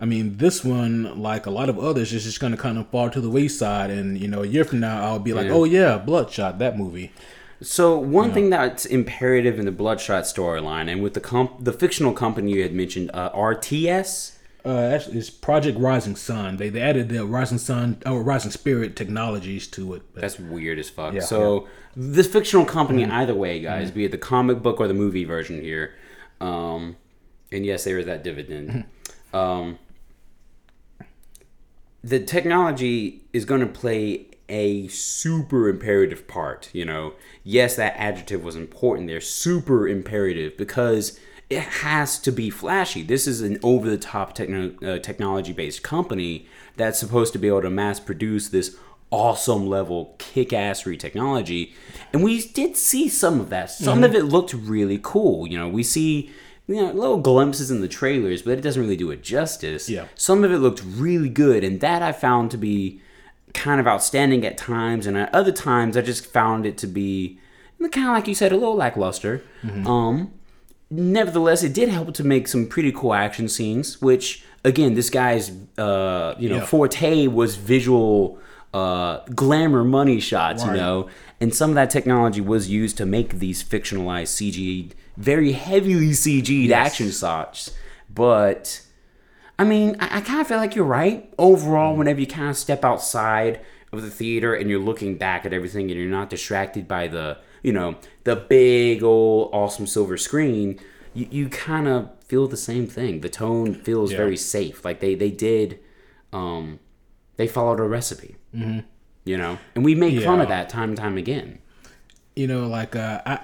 I 0.00 0.06
mean, 0.06 0.36
this 0.38 0.64
one, 0.64 1.22
like 1.22 1.46
a 1.46 1.50
lot 1.50 1.68
of 1.68 1.78
others, 1.78 2.12
is 2.12 2.24
just 2.24 2.40
going 2.40 2.50
to 2.52 2.58
kind 2.58 2.76
of 2.78 2.88
fall 2.88 3.08
to 3.10 3.20
the 3.20 3.30
wayside. 3.30 3.90
And 3.90 4.18
you 4.18 4.28
know, 4.28 4.42
a 4.42 4.46
year 4.46 4.64
from 4.64 4.80
now, 4.80 5.02
I'll 5.04 5.18
be 5.18 5.32
like, 5.32 5.46
Yeah. 5.46 5.52
"Oh 5.52 5.64
yeah, 5.64 5.98
Bloodshot, 5.98 6.58
that 6.58 6.76
movie." 6.76 7.12
So 7.60 7.98
one 7.98 8.32
thing 8.32 8.50
that's 8.50 8.84
imperative 8.84 9.58
in 9.58 9.64
the 9.64 9.72
Bloodshot 9.72 10.24
storyline, 10.24 10.90
and 10.90 11.02
with 11.02 11.14
the 11.14 11.20
comp- 11.20 11.64
the 11.64 11.72
fictional 11.72 12.12
company 12.12 12.52
you 12.52 12.62
had 12.62 12.74
mentioned, 12.74 13.10
uh, 13.14 13.30
RTS. 13.32 14.32
Uh, 14.66 14.78
actually, 14.94 15.18
it's 15.18 15.28
Project 15.28 15.78
Rising 15.78 16.16
Sun. 16.16 16.56
They 16.56 16.70
they 16.70 16.80
added 16.80 17.10
the 17.10 17.24
Rising 17.26 17.58
Sun 17.58 18.02
or 18.06 18.22
Rising 18.22 18.50
Spirit 18.50 18.96
technologies 18.96 19.66
to 19.68 19.94
it. 19.94 20.02
But 20.14 20.22
That's 20.22 20.38
weird 20.38 20.78
as 20.78 20.88
fuck. 20.88 21.12
Yeah, 21.12 21.20
so 21.20 21.68
this 21.94 22.26
fictional 22.26 22.64
company, 22.64 23.04
either 23.04 23.34
way, 23.34 23.60
guys, 23.60 23.90
be 23.90 24.06
it 24.06 24.10
the 24.10 24.18
comic 24.18 24.62
book 24.62 24.80
or 24.80 24.88
the 24.88 24.94
movie 24.94 25.24
version 25.24 25.60
here, 25.60 25.94
um, 26.40 26.96
and 27.52 27.66
yes, 27.66 27.84
there 27.84 27.98
is 27.98 28.06
that 28.06 28.24
dividend. 28.24 28.86
um, 29.34 29.78
the 32.02 32.20
technology 32.20 33.22
is 33.32 33.44
going 33.44 33.60
to 33.60 33.66
play 33.66 34.26
a 34.48 34.88
super 34.88 35.68
imperative 35.68 36.26
part. 36.28 36.70
You 36.72 36.84
know, 36.84 37.14
yes, 37.42 37.76
that 37.76 37.94
adjective 37.96 38.44
was 38.44 38.56
important 38.56 39.08
there, 39.08 39.20
super 39.20 39.88
imperative, 39.88 40.56
because 40.56 41.18
it 41.50 41.62
has 41.62 42.18
to 42.20 42.32
be 42.32 42.50
flashy. 42.50 43.02
This 43.02 43.26
is 43.26 43.40
an 43.40 43.58
over 43.62 43.88
the 43.88 43.98
top 43.98 44.34
techno- 44.34 44.74
uh, 44.82 44.98
technology 44.98 45.52
based 45.52 45.82
company 45.82 46.46
that's 46.76 46.98
supposed 46.98 47.32
to 47.34 47.38
be 47.38 47.48
able 47.48 47.62
to 47.62 47.70
mass 47.70 48.00
produce 48.00 48.48
this 48.48 48.76
awesome 49.10 49.66
level 49.66 50.16
kick 50.18 50.48
assery 50.48 50.98
technology. 50.98 51.74
And 52.12 52.24
we 52.24 52.42
did 52.42 52.76
see 52.76 53.08
some 53.08 53.40
of 53.40 53.50
that. 53.50 53.70
Some 53.70 54.02
of 54.02 54.14
it 54.14 54.24
looked 54.24 54.52
really 54.54 54.98
cool. 55.00 55.46
You 55.46 55.58
know, 55.58 55.68
we 55.68 55.82
see 55.82 56.32
you 56.66 56.76
know, 56.76 56.92
little 56.92 57.18
glimpses 57.18 57.70
in 57.70 57.80
the 57.80 57.88
trailers, 57.88 58.42
but 58.42 58.58
it 58.58 58.62
doesn't 58.62 58.80
really 58.80 58.96
do 58.96 59.10
it 59.10 59.22
justice. 59.22 59.88
Yeah. 59.88 60.06
Some 60.14 60.44
of 60.44 60.52
it 60.52 60.58
looked 60.58 60.82
really 60.84 61.28
good, 61.28 61.62
and 61.62 61.80
that 61.80 62.02
I 62.02 62.12
found 62.12 62.50
to 62.52 62.56
be 62.56 63.00
kind 63.54 63.80
of 63.80 63.86
outstanding 63.86 64.44
at 64.44 64.58
times, 64.58 65.06
and 65.06 65.16
at 65.16 65.34
other 65.34 65.52
times 65.52 65.96
I 65.96 66.02
just 66.02 66.26
found 66.26 66.66
it 66.66 66.76
to 66.78 66.86
be 66.86 67.38
kind 67.92 68.08
of 68.08 68.14
like 68.14 68.26
you 68.28 68.34
said, 68.34 68.50
a 68.52 68.56
little 68.56 68.74
lackluster. 68.76 69.42
Um, 69.86 70.32
nevertheless, 70.90 71.62
it 71.62 71.74
did 71.74 71.88
help 71.88 72.14
to 72.14 72.24
make 72.24 72.48
some 72.48 72.66
pretty 72.66 72.92
cool 72.92 73.14
action 73.14 73.48
scenes. 73.48 74.00
Which, 74.00 74.44
again, 74.64 74.94
this 74.94 75.10
guy's 75.10 75.50
uh, 75.78 76.34
you 76.38 76.48
know 76.48 76.56
Yeah. 76.56 76.64
forte 76.66 77.26
was 77.26 77.56
visual 77.56 78.38
uh, 78.72 79.18
glamour 79.34 79.84
money 79.84 80.18
shots, 80.20 80.64
you 80.64 80.72
know, 80.72 81.08
and 81.40 81.54
some 81.54 81.70
of 81.70 81.74
that 81.76 81.90
technology 81.90 82.40
was 82.40 82.68
used 82.70 82.96
to 82.98 83.06
make 83.06 83.38
these 83.38 83.62
fictionalized 83.62 84.32
CG, 84.36 84.90
very 85.16 85.52
heavily 85.52 86.10
CG'd 86.10 86.72
action 86.72 87.10
shots, 87.10 87.70
but. 88.12 88.80
I 89.58 89.64
mean, 89.64 89.96
I, 90.00 90.18
I 90.18 90.20
kind 90.20 90.40
of 90.40 90.46
feel 90.46 90.58
like 90.58 90.74
you're 90.74 90.84
right. 90.84 91.32
Overall, 91.38 91.96
whenever 91.96 92.20
you 92.20 92.26
kind 92.26 92.50
of 92.50 92.56
step 92.56 92.84
outside 92.84 93.60
of 93.92 94.02
the 94.02 94.10
theater 94.10 94.54
and 94.54 94.68
you're 94.68 94.80
looking 94.80 95.16
back 95.16 95.46
at 95.46 95.52
everything 95.52 95.90
and 95.90 95.98
you're 96.00 96.10
not 96.10 96.28
distracted 96.30 96.88
by 96.88 97.06
the, 97.06 97.38
you 97.62 97.72
know, 97.72 97.96
the 98.24 98.34
big 98.36 99.02
old 99.02 99.50
awesome 99.52 99.86
silver 99.86 100.16
screen, 100.16 100.80
you, 101.14 101.28
you 101.30 101.48
kind 101.48 101.86
of 101.86 102.10
feel 102.24 102.48
the 102.48 102.56
same 102.56 102.86
thing. 102.88 103.20
The 103.20 103.28
tone 103.28 103.74
feels 103.74 104.10
Yeah. 104.10 104.18
very 104.18 104.36
safe. 104.36 104.84
Like 104.84 104.98
they, 105.00 105.14
they 105.14 105.30
did, 105.30 105.78
um, 106.32 106.80
they 107.36 107.46
followed 107.46 107.78
a 107.78 107.84
recipe. 107.84 108.34
Mm-hmm. 108.54 108.80
You 109.24 109.36
know? 109.38 109.58
And 109.76 109.84
we 109.84 109.94
make 109.94 110.20
fun 110.22 110.40
of 110.40 110.48
that 110.48 110.68
time 110.68 110.90
and 110.90 110.98
time 110.98 111.16
again. 111.16 111.58
you 112.36 112.48
know, 112.48 112.66
like 112.66 112.96
uh, 112.96 113.20
I, 113.24 113.38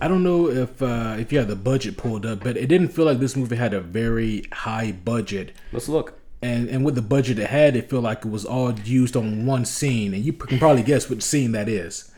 I 0.00 0.08
don't 0.08 0.22
know 0.22 0.48
if 0.48 0.82
uh, 0.82 1.16
if 1.18 1.32
you 1.32 1.38
had 1.38 1.48
the 1.48 1.56
budget 1.56 1.96
pulled 1.96 2.26
up, 2.26 2.42
but 2.42 2.56
it 2.56 2.66
didn't 2.66 2.88
feel 2.88 3.04
like 3.04 3.18
this 3.18 3.36
movie 3.36 3.56
had 3.56 3.74
a 3.74 3.80
very 3.80 4.44
high 4.52 4.92
budget. 4.92 5.52
Let's 5.72 5.88
look. 5.88 6.18
And 6.42 6.68
and 6.68 6.84
with 6.84 6.94
the 6.94 7.02
budget 7.02 7.38
it 7.38 7.48
had, 7.48 7.76
it 7.76 7.88
felt 7.88 8.02
like 8.02 8.24
it 8.24 8.30
was 8.30 8.44
all 8.44 8.72
used 8.80 9.16
on 9.16 9.46
one 9.46 9.64
scene, 9.64 10.12
and 10.14 10.24
you 10.24 10.32
can 10.32 10.58
probably 10.58 10.82
guess 10.82 11.08
which 11.08 11.22
scene 11.22 11.52
that 11.52 11.68
is. 11.68 12.10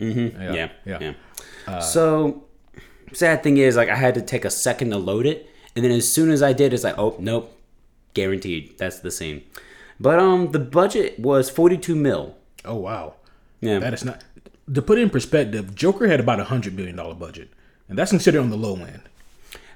Mm-hmm. 0.00 0.40
Yeah, 0.54 0.70
yeah. 0.84 1.12
yeah. 1.66 1.78
so 1.78 2.44
sad 3.12 3.42
thing 3.42 3.56
is, 3.56 3.76
like, 3.76 3.88
I 3.88 3.94
had 3.94 4.14
to 4.14 4.22
take 4.22 4.44
a 4.44 4.50
second 4.50 4.90
to 4.90 4.98
load 4.98 5.26
it, 5.26 5.48
and 5.76 5.84
then 5.84 5.92
as 5.92 6.10
soon 6.10 6.30
as 6.30 6.42
I 6.42 6.52
did, 6.52 6.72
it's 6.72 6.82
like, 6.82 6.98
oh 6.98 7.14
nope, 7.20 7.56
guaranteed, 8.14 8.78
that's 8.78 8.98
the 8.98 9.10
scene. 9.10 9.44
But 10.00 10.18
um, 10.18 10.50
the 10.50 10.58
budget 10.58 11.18
was 11.20 11.48
forty-two 11.48 11.94
mil. 11.94 12.36
Oh 12.64 12.76
wow, 12.76 13.14
Yeah, 13.60 13.78
that 13.78 13.94
is 13.94 14.04
not. 14.04 14.24
To 14.72 14.82
put 14.82 14.98
it 14.98 15.02
in 15.02 15.10
perspective, 15.10 15.74
Joker 15.74 16.06
had 16.08 16.20
about 16.20 16.40
a 16.40 16.44
hundred 16.44 16.74
million 16.76 16.96
dollar 16.96 17.14
budget, 17.14 17.48
and 17.88 17.98
that's 17.98 18.10
considered 18.10 18.40
on 18.40 18.50
the 18.50 18.56
low 18.56 18.76
end. 18.76 19.02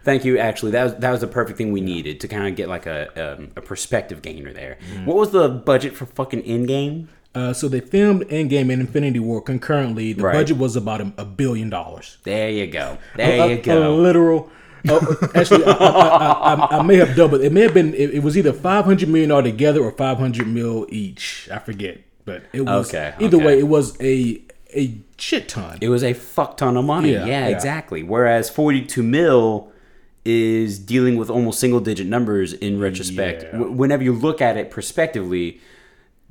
thank 0.04 0.24
you. 0.24 0.38
Actually, 0.38 0.70
that 0.72 0.84
was 0.84 0.94
that 0.96 1.10
was 1.10 1.20
the 1.20 1.26
perfect 1.26 1.58
thing 1.58 1.72
we 1.72 1.80
needed 1.80 2.20
to 2.20 2.28
kind 2.28 2.46
of 2.46 2.54
get 2.54 2.68
like 2.68 2.86
a 2.86 3.08
um, 3.34 3.50
a 3.56 3.60
perspective 3.60 4.22
gainer 4.22 4.52
there. 4.52 4.78
What 5.04 5.16
was 5.16 5.30
the 5.32 5.48
budget 5.48 5.94
for 5.94 6.06
fucking 6.06 6.42
Endgame? 6.42 7.08
Uh, 7.34 7.52
so 7.52 7.68
they 7.68 7.80
filmed 7.80 8.22
Endgame 8.28 8.72
and 8.72 8.80
Infinity 8.80 9.18
War 9.18 9.42
concurrently. 9.42 10.14
The 10.14 10.22
Right. 10.22 10.32
budget 10.32 10.56
was 10.56 10.74
about 10.74 11.02
a, 11.02 11.12
a 11.18 11.24
billion 11.26 11.68
dollars. 11.68 12.16
There 12.22 12.48
you 12.48 12.66
go. 12.66 12.96
There 13.16 13.30
a, 13.42 13.48
you 13.48 13.54
A 13.56 13.60
go. 13.62 13.94
literal. 13.96 14.50
oh, 14.88 15.16
actually, 15.34 15.64
I, 15.64 15.72
I, 15.72 16.54
I, 16.54 16.78
I 16.78 16.82
may 16.82 16.94
have 16.96 17.14
doubled. 17.16 17.42
It 17.42 17.52
may 17.52 17.62
have 17.62 17.74
been. 17.74 17.92
It, 17.92 18.14
it 18.14 18.22
was 18.22 18.38
either 18.38 18.52
five 18.54 18.84
hundred 18.86 19.08
million 19.10 19.32
altogether 19.32 19.82
or 19.82 19.90
five 19.92 20.16
hundred 20.18 20.46
mil 20.46 20.86
each. 20.88 21.48
I 21.52 21.58
forget, 21.58 21.98
but 22.24 22.44
it 22.54 22.60
was. 22.62 22.88
Okay, 22.88 23.12
Either 23.20 23.36
okay. 23.36 23.46
way, 23.46 23.58
it 23.58 23.66
was 23.68 24.00
a 24.00 24.40
a 24.76 24.94
shit 25.18 25.48
ton. 25.48 25.78
It 25.80 25.88
was 25.88 26.02
a 26.04 26.12
fuck 26.12 26.56
ton 26.58 26.76
of 26.76 26.84
money. 26.84 27.12
Yeah, 27.12 27.24
Yeah, 27.24 27.48
yeah. 27.48 27.54
exactly. 27.54 28.02
Whereas 28.02 28.50
42 28.50 29.02
mil 29.02 29.72
is 30.24 30.78
dealing 30.78 31.16
with 31.16 31.30
almost 31.30 31.60
single 31.60 31.80
digit 31.80 32.06
numbers 32.06 32.52
in 32.52 32.80
retrospect. 32.80 33.44
Yeah. 33.44 33.52
W- 33.52 33.70
whenever 33.72 34.02
you 34.02 34.12
look 34.12 34.40
at 34.40 34.56
it 34.56 34.70
prospectively 34.70 35.60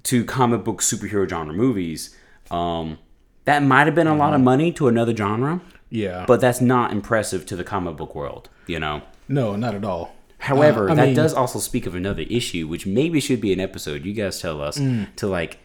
to 0.04 0.24
comic 0.26 0.64
book 0.64 0.82
superhero 0.82 1.28
genre 1.30 1.54
movies, 1.54 2.16
um, 2.52 2.98
that 3.46 3.64
might 3.64 3.86
have 3.86 3.96
been 3.96 4.08
a 4.08 4.16
lot 4.16 4.34
of 4.34 4.42
money 4.42 4.72
to 4.74 4.88
another 4.88 5.16
genre. 5.16 5.62
Yeah. 5.90 6.26
But 6.28 6.42
that's 6.42 6.60
not 6.62 6.92
impressive 6.92 7.46
to 7.48 7.56
the 7.56 7.64
comic 7.64 7.96
book 7.96 8.14
world, 8.16 8.50
you 8.68 8.80
know? 8.80 9.02
No, 9.30 9.56
not 9.56 9.74
at 9.76 9.86
all. 9.86 10.14
However, 10.40 10.90
Uh, 10.90 10.96
that 10.96 11.06
mean- 11.08 11.16
does 11.16 11.34
also 11.34 11.60
speak 11.60 11.86
of 11.88 11.96
another 11.96 12.24
issue, 12.30 12.68
which 12.68 12.86
maybe 12.86 13.20
should 13.22 13.40
be 13.40 13.54
an 13.54 13.60
episode. 13.60 14.06
You 14.06 14.14
guys 14.14 14.42
tell 14.42 14.62
us 14.62 14.78
Mm. 14.78 15.08
to 15.16 15.28
like 15.28 15.58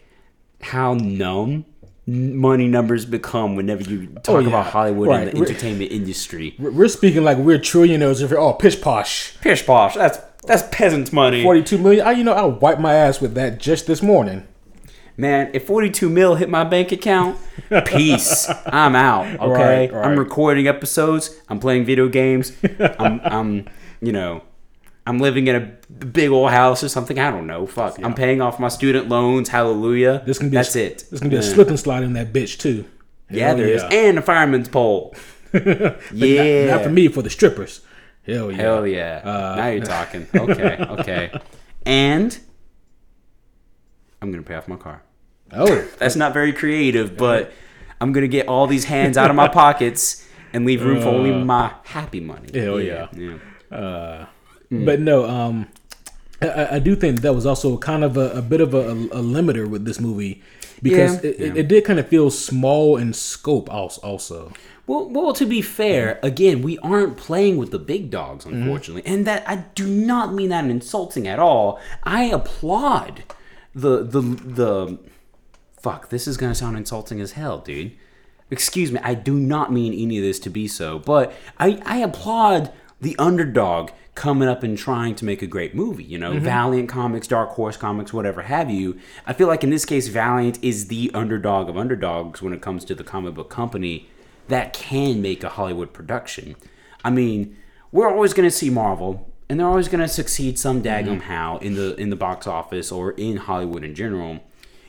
how 0.61 0.93
numb 0.93 1.65
money 2.07 2.67
numbers 2.67 3.05
become 3.05 3.55
whenever 3.55 3.83
you 3.83 4.07
talk 4.23 4.35
Oh, 4.35 4.39
yeah. 4.39 4.47
about 4.49 4.65
Hollywood 4.67 5.07
Right. 5.09 5.27
and 5.27 5.31
the 5.31 5.39
We're- 5.39 5.49
entertainment 5.51 5.91
industry. 5.91 6.55
We're 6.59 6.87
speaking 6.87 7.23
like 7.23 7.37
we're 7.37 7.59
trillionaires. 7.59 8.21
If 8.23 8.31
you're 8.31 8.39
oh, 8.39 8.53
pish 8.53 8.81
posh, 8.81 9.35
Pish 9.41 9.65
posh, 9.65 9.95
that's 9.95 10.17
that's 10.47 10.63
peasant 10.71 11.13
money. 11.13 11.43
forty-two 11.43 11.77
million. 11.77 12.05
I, 12.05 12.11
you 12.13 12.23
know, 12.23 12.33
I 12.33 12.43
wiped 12.45 12.81
my 12.81 12.93
ass 12.95 13.21
with 13.21 13.35
that 13.35 13.59
just 13.59 13.85
this 13.87 14.01
morning. 14.01 14.47
Man, 15.17 15.51
if 15.53 15.67
42 15.67 16.09
mil 16.09 16.35
hit 16.35 16.49
my 16.49 16.63
bank 16.63 16.91
account, 16.91 17.37
peace. 17.85 18.49
I'm 18.65 18.95
out. 18.95 19.27
Okay, 19.39 19.89
Right, 19.89 19.93
right. 19.93 20.05
I'm 20.07 20.17
recording 20.17 20.67
episodes. 20.67 21.37
I'm 21.47 21.59
playing 21.59 21.85
video 21.85 22.07
games. 22.07 22.53
I'm, 22.97 23.19
I'm, 23.23 23.69
you 24.01 24.13
know, 24.13 24.41
I'm 25.05 25.17
living 25.17 25.47
in 25.47 25.55
a 25.55 25.59
big 26.05 26.29
old 26.29 26.51
house 26.51 26.83
or 26.83 26.89
something. 26.89 27.17
I 27.17 27.31
don't 27.31 27.47
know. 27.47 27.65
Fuck. 27.65 27.97
I'm 28.03 28.13
paying 28.13 28.41
off 28.41 28.59
my 28.59 28.67
student 28.67 29.09
loans. 29.09 29.49
Hallelujah. 29.49 30.21
This 30.25 30.37
can 30.37 30.49
be 30.49 30.55
That's 30.57 30.75
a, 30.75 30.85
it. 30.85 31.05
This 31.09 31.19
can 31.19 31.29
be 31.29 31.37
a 31.37 31.43
slip 31.43 31.69
and 31.69 31.79
slide 31.79 32.03
in 32.03 32.13
that 32.13 32.31
bitch 32.31 32.59
too. 32.59 32.85
Yeah, 33.29 33.47
Hell 33.47 33.57
there 33.57 33.67
is, 33.67 33.83
and 33.89 34.19
a 34.19 34.21
fireman's 34.21 34.67
pole. 34.67 35.15
yeah, 35.53 36.65
Not, 36.65 36.77
not 36.77 36.83
for 36.83 36.89
me, 36.89 37.07
for 37.07 37.21
the 37.21 37.29
strippers. 37.29 37.81
Hell 38.23 38.51
yeah. 38.51 38.57
Hell 38.57 38.87
yeah. 38.87 39.21
Uh, 39.23 39.55
now 39.55 39.67
you're 39.67 39.85
talking. 39.85 40.27
Okay, 40.35 40.77
okay. 40.77 41.41
And 41.85 42.37
I'm 44.21 44.31
gonna 44.31 44.43
pay 44.43 44.55
off 44.55 44.67
my 44.67 44.75
car. 44.75 45.01
Oh, 45.53 45.87
That's 45.97 46.15
not 46.15 46.33
very 46.33 46.53
creative, 46.53 47.17
but 47.17 47.51
I'm 47.99 48.11
gonna 48.11 48.27
get 48.27 48.47
all 48.47 48.67
these 48.67 48.85
hands 48.85 49.17
out 49.17 49.29
of 49.29 49.35
my 49.35 49.47
pockets 49.47 50.27
and 50.53 50.65
leave 50.65 50.83
room 50.83 51.01
for 51.01 51.09
only 51.09 51.31
my 51.31 51.73
happy 51.85 52.19
money. 52.19 52.49
Uh. 52.53 52.59
Hell 52.61 52.81
yeah. 52.81 53.07
yeah. 53.15 54.25
Mm. 54.71 54.85
but 54.85 54.99
no. 54.99 55.25
Um, 55.25 55.67
I- 56.41 56.47
I, 56.47 56.75
I 56.75 56.79
do 56.79 56.95
think 56.95 57.21
that 57.21 57.35
was 57.35 57.45
also 57.45 57.77
kind 57.77 58.03
of 58.03 58.17
a, 58.17 58.31
a 58.31 58.41
bit 58.41 58.61
of 58.61 58.73
a, 58.73 58.89
a 58.91 59.21
limiter 59.21 59.67
with 59.67 59.85
this 59.85 59.99
movie 59.99 60.41
because 60.81 61.23
Yeah. 61.23 61.29
it, 61.29 61.39
it, 61.39 61.57
it 61.57 61.67
did 61.67 61.85
kind 61.85 61.99
of 61.99 62.07
feel 62.07 62.31
small 62.31 62.97
in 62.97 63.13
scope. 63.13 63.71
Also, 63.71 64.01
also. 64.01 64.51
Well, 64.87 65.07
well, 65.09 65.33
to 65.33 65.45
be 65.45 65.61
fair, 65.61 66.15
mm. 66.15 66.27
again, 66.27 66.61
we 66.63 66.77
aren't 66.79 67.15
playing 67.17 67.57
with 67.57 67.71
the 67.71 67.79
big 67.79 68.09
dogs, 68.09 68.45
mm-hmm. 68.45 68.63
unfortunately, 68.63 69.03
and 69.05 69.27
that 69.27 69.47
I 69.47 69.57
do 69.75 69.85
not 69.85 70.33
mean 70.33 70.49
that 70.49 70.65
insulting 70.65 71.27
at 71.27 71.37
all. 71.39 71.79
I 72.03 72.23
applaud 72.25 73.23
the 73.75 74.03
the 74.03 74.21
the. 74.21 74.99
Fuck, 75.79 76.09
this 76.09 76.27
is 76.27 76.37
gonna 76.37 76.55
sound 76.55 76.77
insulting 76.77 77.21
as 77.21 77.33
hell, 77.33 77.59
dude. 77.59 77.91
Excuse 78.49 78.91
me, 78.91 78.99
I 79.03 79.13
do 79.13 79.35
not 79.35 79.71
mean 79.71 79.93
any 79.93 80.17
of 80.17 80.23
this 80.23 80.39
to 80.39 80.49
be 80.49 80.67
so, 80.67 80.99
but 80.99 81.33
I 81.59 81.81
I 81.85 81.97
applaud 81.97 82.71
the 82.99 83.15
underdog 83.17 83.91
coming 84.21 84.47
up 84.47 84.61
and 84.61 84.77
trying 84.77 85.15
to 85.15 85.25
make 85.25 85.41
a 85.41 85.47
great 85.47 85.73
movie. 85.73 86.03
You 86.03 86.19
know, 86.19 86.33
mm-hmm. 86.33 86.45
Valiant 86.45 86.87
Comics, 86.87 87.25
Dark 87.27 87.49
Horse 87.49 87.75
Comics, 87.75 88.13
whatever 88.13 88.43
have 88.43 88.69
you. 88.69 88.99
I 89.25 89.33
feel 89.33 89.47
like 89.47 89.63
in 89.63 89.71
this 89.71 89.83
case, 89.83 90.09
Valiant 90.09 90.63
is 90.63 90.89
the 90.89 91.09
underdog 91.15 91.69
of 91.69 91.75
underdogs 91.75 92.39
when 92.39 92.53
it 92.53 92.61
comes 92.61 92.85
to 92.85 92.93
the 92.93 93.03
comic 93.03 93.33
book 93.33 93.49
company 93.49 94.07
that 94.47 94.73
can 94.73 95.23
make 95.23 95.43
a 95.43 95.49
Hollywood 95.49 95.91
production. 95.91 96.55
I 97.03 97.09
mean, 97.09 97.57
we're 97.91 98.13
always 98.13 98.35
going 98.35 98.47
to 98.47 98.55
see 98.55 98.69
Marvel, 98.69 99.27
and 99.49 99.59
they're 99.59 99.67
always 99.67 99.87
going 99.87 100.01
to 100.01 100.07
succeed 100.07 100.59
some 100.59 100.83
mm-hmm. 100.83 101.09
daggum 101.09 101.21
how 101.21 101.57
in 101.57 101.73
the 101.73 101.95
in 101.95 102.11
the 102.11 102.15
box 102.15 102.45
office 102.45 102.91
or 102.91 103.13
in 103.13 103.37
Hollywood 103.37 103.83
in 103.83 103.95
general. 103.95 104.39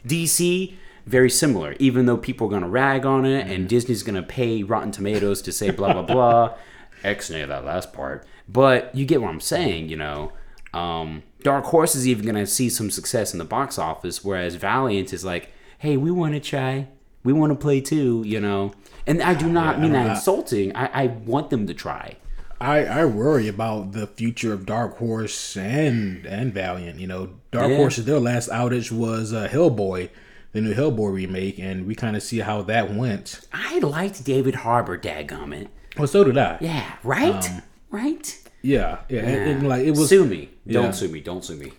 DC 0.06 0.74
very 1.06 1.30
similar, 1.30 1.74
even 1.78 2.04
though 2.04 2.18
people 2.18 2.48
are 2.48 2.50
going 2.50 2.62
to 2.64 2.68
rag 2.68 3.06
on 3.06 3.24
it, 3.24 3.46
and 3.46 3.60
mm-hmm. 3.60 3.66
Disney's 3.66 4.02
going 4.02 4.14
to 4.14 4.22
pay 4.22 4.62
Rotten 4.62 4.92
Tomatoes 4.92 5.40
to 5.40 5.52
say 5.52 5.70
blah 5.70 5.94
blah 5.94 6.02
blah. 6.02 6.54
X-nay 7.02 7.46
that 7.46 7.64
last 7.64 7.94
part, 7.94 8.26
but 8.48 8.94
you 8.94 9.04
get 9.04 9.20
what 9.22 9.28
I'm 9.30 9.40
saying, 9.40 9.88
you 9.88 9.96
know. 9.96 10.32
Um, 10.74 11.22
Dark 11.42 11.64
Horse 11.66 11.94
is 11.94 12.06
even 12.08 12.24
going 12.24 12.34
to 12.36 12.46
see 12.46 12.68
some 12.68 12.90
success 12.90 13.32
in 13.32 13.38
the 13.38 13.44
box 13.44 13.78
office, 13.78 14.24
whereas 14.24 14.54
Valiant 14.54 15.12
is 15.12 15.24
like, 15.24 15.50
hey, 15.78 15.96
we 15.96 16.10
want 16.10 16.34
to 16.34 16.40
try, 16.40 16.88
we 17.24 17.32
want 17.32 17.50
to 17.52 17.56
play 17.56 17.80
too, 17.80 18.22
you 18.24 18.40
know. 18.40 18.72
And 19.06 19.22
I 19.22 19.34
do 19.34 19.48
not 19.48 19.80
mean 19.80 19.92
that 19.92 20.10
insulting. 20.16 20.74
I, 20.76 20.86
I 21.04 21.06
want 21.08 21.50
them 21.50 21.66
to 21.66 21.74
try. 21.74 22.16
I, 22.60 22.84
I 22.84 23.04
worry 23.06 23.48
about 23.48 23.90
the 23.90 24.06
future 24.06 24.52
of 24.52 24.64
Dark 24.64 24.98
Horse 24.98 25.56
and 25.56 26.24
and 26.24 26.54
Valiant. 26.54 27.00
You 27.00 27.08
know, 27.08 27.30
Dark 27.50 27.70
Yeah. 27.70 27.76
Horse, 27.78 27.96
their 27.96 28.20
last 28.20 28.48
outage 28.50 28.92
was 28.92 29.32
uh, 29.32 29.48
Hellboy, 29.48 30.10
the 30.52 30.60
new 30.60 30.72
Hellboy 30.72 31.12
remake, 31.12 31.58
and 31.58 31.86
we 31.88 31.96
kind 31.96 32.14
of 32.14 32.22
see 32.22 32.38
how 32.38 32.62
that 32.62 32.94
went. 32.94 33.40
I 33.52 33.80
liked 33.80 34.24
David 34.24 34.54
Harbour, 34.54 34.96
dadgummit. 34.96 35.66
Well, 35.98 36.06
so 36.06 36.22
did 36.22 36.38
I. 36.38 36.58
Yeah, 36.60 36.92
right? 37.02 37.50
Right? 37.92 38.38
Yeah, 38.62 38.98
yeah, 39.08 39.20
And, 39.20 39.50
and, 39.50 39.68
like 39.68 39.84
it 39.84 39.90
was, 39.90 40.08
sue 40.08 40.24
me. 40.24 40.48
Yeah. 40.64 40.82
Don't 40.82 40.94
sue 40.94 41.08
me. 41.08 41.20
Don't 41.20 41.44
sue 41.44 41.56
me. 41.56 41.72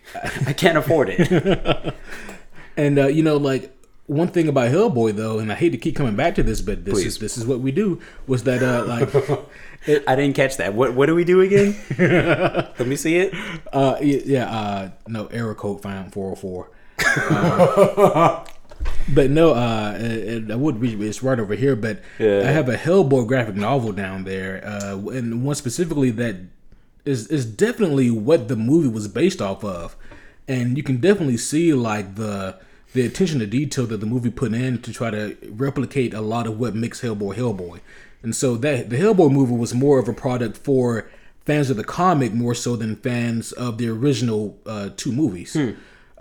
I 0.46 0.54
can't 0.54 0.78
afford 0.78 1.10
it. 1.10 1.96
and 2.78 3.00
uh, 3.00 3.08
you 3.08 3.24
know, 3.24 3.38
like 3.38 3.76
one 4.08 4.28
thing 4.28 4.48
about 4.48 4.70
Hellboy 4.70 5.16
though, 5.16 5.40
and 5.40 5.52
I 5.52 5.56
hate 5.56 5.72
to 5.72 5.78
keep 5.78 5.96
coming 5.96 6.16
back 6.16 6.36
to 6.36 6.44
this, 6.44 6.62
but 6.62 6.84
this 6.84 6.96
Please. 6.96 7.06
is 7.06 7.20
this 7.20 7.38
is 7.38 7.46
what 7.46 7.62
we 7.62 7.72
do 7.72 8.02
was 8.28 8.44
that 8.44 8.62
uh, 8.62 8.86
like 8.86 9.10
I 10.08 10.16
didn't 10.16 10.36
catch 10.36 10.58
that. 10.58 10.74
What 10.74 10.94
What 10.94 11.06
do 11.06 11.16
we 11.16 11.24
do 11.24 11.42
again? 11.42 11.76
Let 11.98 12.88
me 12.88 12.98
see 12.98 13.18
it. 13.18 13.34
uh, 13.72 13.98
yeah, 14.02 14.50
uh, 14.50 14.90
no 15.08 15.28
error 15.28 15.56
code 15.56 15.82
found 15.82 16.12
four 16.12 16.36
hundred 16.36 16.42
four. 16.42 16.70
But 19.14 19.30
no, 19.30 19.54
uh, 19.54 19.98
and 20.00 20.52
I 20.52 20.56
would 20.56 20.80
read 20.80 21.02
it's 21.02 21.22
right 21.22 21.40
over 21.40 21.56
here. 21.56 21.76
But 21.76 22.02
Yeah. 22.20 22.40
I 22.40 22.52
have 22.52 22.70
a 22.70 22.78
Hellboy 22.78 23.28
graphic 23.28 23.56
novel 23.56 23.92
down 23.92 24.24
there, 24.24 24.64
uh, 24.66 24.98
and 25.10 25.44
one 25.44 25.56
specifically 25.56 26.10
that 26.12 26.38
is 27.06 27.28
is 27.28 27.46
definitely 27.46 28.10
what 28.10 28.48
the 28.48 28.56
movie 28.56 28.88
was 28.88 29.08
based 29.08 29.42
off 29.42 29.64
of, 29.64 29.96
and 30.48 30.78
you 30.78 30.84
can 30.84 30.98
definitely 30.98 31.38
see 31.38 31.74
like 31.74 32.16
the 32.16 32.56
the 32.94 33.06
attention 33.06 33.40
to 33.40 33.48
detail 33.48 33.86
that 33.88 34.00
the 34.00 34.06
movie 34.06 34.30
put 34.30 34.54
in 34.54 34.80
to 34.84 34.94
try 34.94 35.10
to 35.10 35.36
replicate 35.50 36.14
a 36.14 36.22
lot 36.22 36.48
of 36.48 36.60
what 36.60 36.76
makes 36.76 37.02
Hellboy 37.02 37.36
Hellboy, 37.36 37.80
and 38.22 38.36
so 38.36 38.56
that 38.58 38.90
the 38.90 38.98
Hellboy 38.98 39.32
movie 39.32 39.56
was 39.56 39.74
more 39.74 40.00
of 40.00 40.08
a 40.08 40.14
product 40.14 40.58
for 40.58 41.10
fans 41.46 41.70
of 41.70 41.76
the 41.76 41.84
comic 41.84 42.34
more 42.34 42.56
so 42.56 42.78
than 42.78 42.96
fans 42.96 43.52
of 43.52 43.78
the 43.78 43.90
original 43.90 44.58
uh, 44.66 44.90
two 44.96 45.12
movies. 45.12 45.58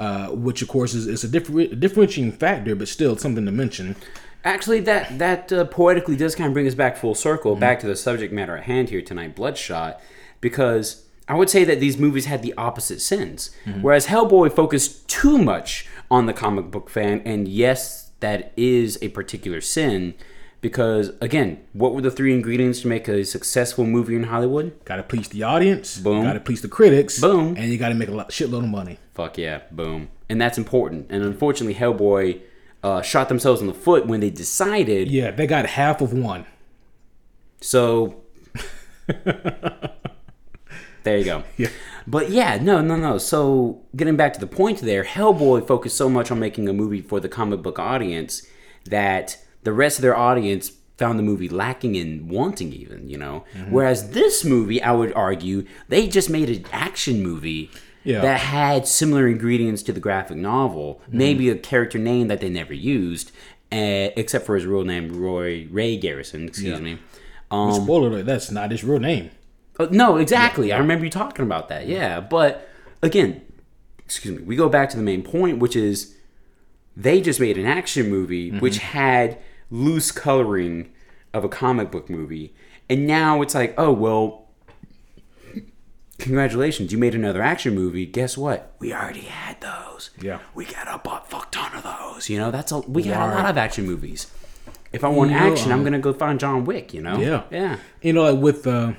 Uh, 0.03 0.31
which 0.31 0.63
of 0.63 0.67
course 0.67 0.95
is, 0.95 1.07
is 1.07 1.23
a 1.23 1.29
different 1.29 1.79
differentiating 1.79 2.33
factor, 2.33 2.75
but 2.75 2.89
still 2.89 3.17
something 3.17 3.47
to 3.47 3.53
mention. 3.53 3.95
Actually, 4.43 4.81
that 4.81 5.17
that 5.21 5.53
uh, 5.53 5.65
poetically 5.67 6.17
does 6.17 6.35
kind 6.35 6.49
of 6.49 6.55
bring 6.55 6.67
us 6.67 6.75
back 6.75 6.97
full 6.97 7.15
circle, 7.15 7.55
back 7.55 7.79
to 7.79 7.87
the 7.87 7.95
subject 7.95 8.33
matter 8.33 8.57
at 8.57 8.65
hand 8.65 8.89
here 8.89 9.01
tonight, 9.01 9.37
Bloodshot, 9.37 10.01
because 10.41 11.05
I 11.29 11.37
would 11.37 11.49
say 11.49 11.63
that 11.63 11.79
these 11.79 11.99
movies 11.99 12.25
had 12.25 12.43
the 12.43 12.53
opposite 12.55 13.01
sins. 13.01 13.53
Whereas 13.81 14.09
Hellboy 14.09 14.53
focused 14.53 15.07
too 15.07 15.39
much 15.39 15.87
on 16.11 16.27
the 16.27 16.33
comic 16.33 16.73
book 16.73 16.91
fan, 16.91 17.23
and 17.25 17.47
yes, 17.47 18.11
that 18.19 18.53
is 18.57 18.99
a 19.03 19.09
particular 19.11 19.61
sin. 19.61 20.15
Because 20.63 21.11
again, 21.21 21.61
what 21.75 21.93
were 21.93 22.01
the 22.01 22.11
three 22.11 22.33
ingredients 22.33 22.81
to 22.83 22.89
make 22.89 23.09
a 23.09 23.25
successful 23.25 23.85
movie 23.85 24.15
in 24.17 24.23
Hollywood? 24.25 24.83
Got 24.85 24.97
to 24.97 25.03
please 25.03 25.29
the 25.29 25.43
audience, 25.43 25.99
Boom. 25.99 26.23
got 26.23 26.33
to 26.35 26.41
please 26.41 26.63
the 26.63 26.69
critics, 26.69 27.21
Boom. 27.21 27.57
and 27.59 27.71
you 27.71 27.77
got 27.77 27.89
to 27.91 27.95
make 27.97 28.09
a 28.09 28.13
lot, 28.13 28.31
shitload 28.31 28.63
of 28.63 28.69
money. 28.71 28.99
Fuck 29.13 29.37
yeah, 29.39 29.63
boom. 29.71 30.09
And 30.31 30.41
that's 30.41 30.57
important. 30.57 31.09
And 31.11 31.23
unfortunately, 31.25 31.75
Hellboy 31.75 32.41
uh, 32.83 33.03
shot 33.03 33.29
themselves 33.29 33.61
in 33.61 33.67
the 33.67 33.75
foot 33.75 34.07
when 34.07 34.21
they 34.21 34.31
decided 34.31 35.09
Yeah, 35.11 35.33
they 35.33 35.47
got 35.47 35.67
half 35.67 36.01
of 36.01 36.13
one. 36.13 36.47
So 37.61 38.23
there 41.03 41.19
you 41.19 41.25
go. 41.25 41.43
Yeah. 41.57 41.69
But 42.07 42.31
yeah, 42.31 42.59
no, 42.61 42.81
no, 42.81 42.97
no. 42.97 43.19
So 43.19 43.83
getting 43.95 44.17
back 44.17 44.33
to 44.35 44.41
the 44.41 44.47
point 44.49 44.79
there, 44.81 45.05
Hellboy 45.05 45.67
focused 45.67 45.97
so 45.97 46.09
much 46.09 46.31
on 46.33 46.39
making 46.41 46.69
a 46.69 46.73
movie 46.73 47.01
for 47.01 47.21
the 47.21 47.29
comic 47.29 47.63
book 47.63 47.79
audience 47.79 48.45
that 48.87 49.37
the 49.63 49.73
rest 49.73 49.99
of 49.99 50.03
their 50.03 50.17
audience 50.17 50.73
found 50.99 51.19
the 51.19 51.23
movie 51.23 51.49
lacking 51.49 51.95
in 51.95 52.29
wanting 52.29 52.73
even, 52.73 53.09
you 53.09 53.17
know. 53.17 53.45
Mm-hmm. 53.57 53.73
Whereas 53.73 54.11
this 54.11 54.45
movie, 54.45 54.83
I 54.83 54.93
would 54.93 55.13
argue, 55.15 55.65
they 55.89 56.07
just 56.07 56.29
made 56.31 56.51
an 56.51 56.65
action 56.73 57.23
movie 57.23 57.71
Yeah. 58.05 58.21
that 58.21 58.41
had 58.41 58.87
similar 58.87 59.27
ingredients 59.29 59.83
to 59.85 59.93
the 59.93 60.01
graphic 60.01 60.37
novel, 60.37 61.01
Mm-hmm. 61.07 61.19
maybe 61.19 61.49
a 61.49 61.57
character 61.57 61.99
name 61.99 62.29
that 62.29 62.41
they 62.41 62.51
never 62.51 62.75
used, 62.75 63.31
uh, 63.73 64.11
except 64.17 64.45
for 64.47 64.55
his 64.55 64.67
real 64.67 64.85
name, 64.85 65.13
Roy 65.21 65.67
Ray 65.71 65.97
Garrison. 65.97 66.47
Excuse 66.49 66.79
Yeah. 66.79 66.85
me. 66.85 66.99
Um, 67.51 67.73
Spoiler 67.73 68.09
alert, 68.09 68.27
that's 68.27 68.51
not 68.51 68.71
his 68.71 68.85
real 68.85 69.01
name. 69.01 69.31
uh, 69.81 69.89
no, 69.91 70.17
exactly. 70.19 70.73
I 70.73 70.79
remember 70.79 71.05
you 71.05 71.11
talking 71.11 71.45
about 71.45 71.69
that. 71.69 71.87
Yeah, 71.87 72.21
but 72.21 72.69
again, 73.03 73.41
excuse 73.99 74.39
me. 74.39 74.45
We 74.45 74.57
go 74.57 74.69
back 74.69 74.91
to 74.91 74.97
the 74.97 75.03
main 75.03 75.23
point, 75.23 75.59
which 75.59 75.75
is 75.77 76.15
they 76.97 77.21
just 77.23 77.41
made 77.41 77.57
an 77.59 77.65
action 77.67 78.11
movie 78.11 78.51
which 78.59 78.79
had 78.79 79.39
loose 79.73 80.13
coloring 80.13 80.93
of 81.35 81.43
a 81.43 81.49
comic 81.49 81.91
book 81.91 82.09
movie, 82.09 82.55
and 82.89 83.07
now 83.07 83.43
it's 83.43 83.55
like, 83.55 83.75
oh 83.77 83.91
well, 83.91 84.47
congratulations, 86.19 86.93
you 86.93 86.99
made 86.99 87.15
another 87.15 87.43
action 87.43 87.75
movie. 87.75 88.07
Guess 88.07 88.39
what? 88.39 88.75
We 88.79 88.93
already 88.93 89.23
had 89.23 89.61
those. 89.61 90.11
Yeah. 90.21 90.39
we 90.55 90.67
got 90.67 90.87
a 90.89 90.99
butt 90.99 91.29
fuck 91.29 91.51
ton 91.51 91.75
of 91.75 91.83
those. 91.83 92.29
You 92.29 92.39
know, 92.39 92.51
that's 92.51 92.71
a 92.71 92.81
we 92.81 93.03
got 93.03 93.31
a 93.31 93.35
lot 93.35 93.51
of 93.51 93.59
action 93.59 93.87
movies. 93.87 94.31
if 94.93 95.03
I 95.05 95.09
want 95.09 95.31
you 95.31 95.37
action, 95.37 95.69
know, 95.69 95.75
um, 95.75 95.81
I'm 95.81 95.85
gonna 95.85 95.99
go 95.99 96.13
find 96.13 96.39
John 96.39 96.65
Wick. 96.65 96.95
You 96.95 97.01
know? 97.01 97.19
Yeah, 97.19 97.45
yeah. 97.51 97.79
You 98.03 98.13
know, 98.13 98.31
like 98.31 98.43
with 98.43 98.67
uh, 98.67 98.93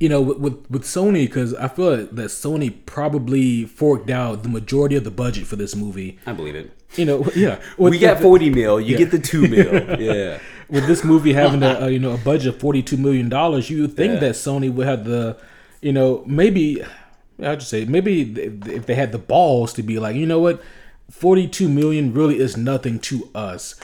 you 0.00 0.08
know, 0.08 0.20
with 0.20 0.38
with, 0.38 0.70
with 0.70 0.82
Sony, 0.82 1.26
because 1.26 1.54
I 1.54 1.68
feel 1.68 1.96
like 1.96 2.10
that 2.10 2.26
Sony 2.26 2.74
probably 2.86 3.64
forked 3.64 4.10
out 4.10 4.42
the 4.42 4.48
majority 4.48 4.96
of 4.96 5.04
the 5.04 5.10
budget 5.10 5.46
for 5.46 5.56
this 5.56 5.74
movie. 5.74 6.18
I 6.26 6.32
believe 6.32 6.54
it. 6.56 6.72
You 6.94 7.04
know, 7.04 7.26
yeah. 7.36 7.60
we 7.78 7.98
got 7.98 8.20
forty 8.20 8.50
mil. 8.50 8.80
You 8.80 8.92
yeah. 8.92 8.98
get 8.98 9.10
the 9.10 9.18
two 9.18 9.48
mil. 9.48 10.00
Yeah. 10.00 10.38
with 10.68 10.86
this 10.86 11.04
movie 11.04 11.32
having 11.32 11.62
a, 11.62 11.86
a, 11.86 11.90
you 11.90 11.98
know 11.98 12.12
a 12.12 12.18
budget 12.18 12.54
of 12.54 12.60
forty 12.60 12.82
two 12.82 12.96
million 12.96 13.28
dollars, 13.28 13.70
you 13.70 13.82
would 13.82 13.96
think 13.96 14.14
yeah. 14.14 14.20
that 14.20 14.34
Sony 14.34 14.72
would 14.72 14.86
have 14.86 15.04
the, 15.04 15.36
you 15.80 15.92
know, 15.92 16.22
maybe 16.26 16.82
I'd 17.42 17.60
just 17.60 17.70
say 17.70 17.84
maybe 17.84 18.22
if 18.66 18.86
they 18.86 18.94
had 18.94 19.12
the 19.12 19.18
balls 19.18 19.72
to 19.74 19.82
be 19.82 19.98
like, 19.98 20.16
you 20.16 20.26
know 20.26 20.40
what, 20.40 20.62
forty 21.10 21.48
two 21.48 21.68
million 21.68 22.12
really 22.12 22.38
is 22.38 22.56
nothing 22.56 22.98
to 23.00 23.30
us. 23.34 23.74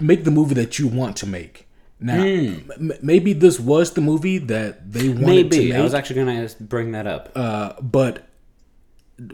Make 0.00 0.24
the 0.24 0.30
movie 0.30 0.54
that 0.54 0.78
you 0.78 0.88
want 0.88 1.16
to 1.18 1.26
make. 1.26 1.68
Now, 2.02 2.16
mm. 2.16 2.68
m- 2.70 2.98
maybe 3.00 3.32
this 3.32 3.60
was 3.60 3.92
the 3.92 4.00
movie 4.00 4.38
that 4.38 4.92
they 4.92 5.08
wanted 5.08 5.24
maybe. 5.24 5.48
to 5.48 5.68
make. 5.68 5.74
I 5.74 5.82
was 5.82 5.94
actually 5.94 6.24
going 6.24 6.48
to 6.48 6.62
bring 6.64 6.92
that 6.92 7.06
up. 7.06 7.30
Uh, 7.36 7.80
but 7.80 8.26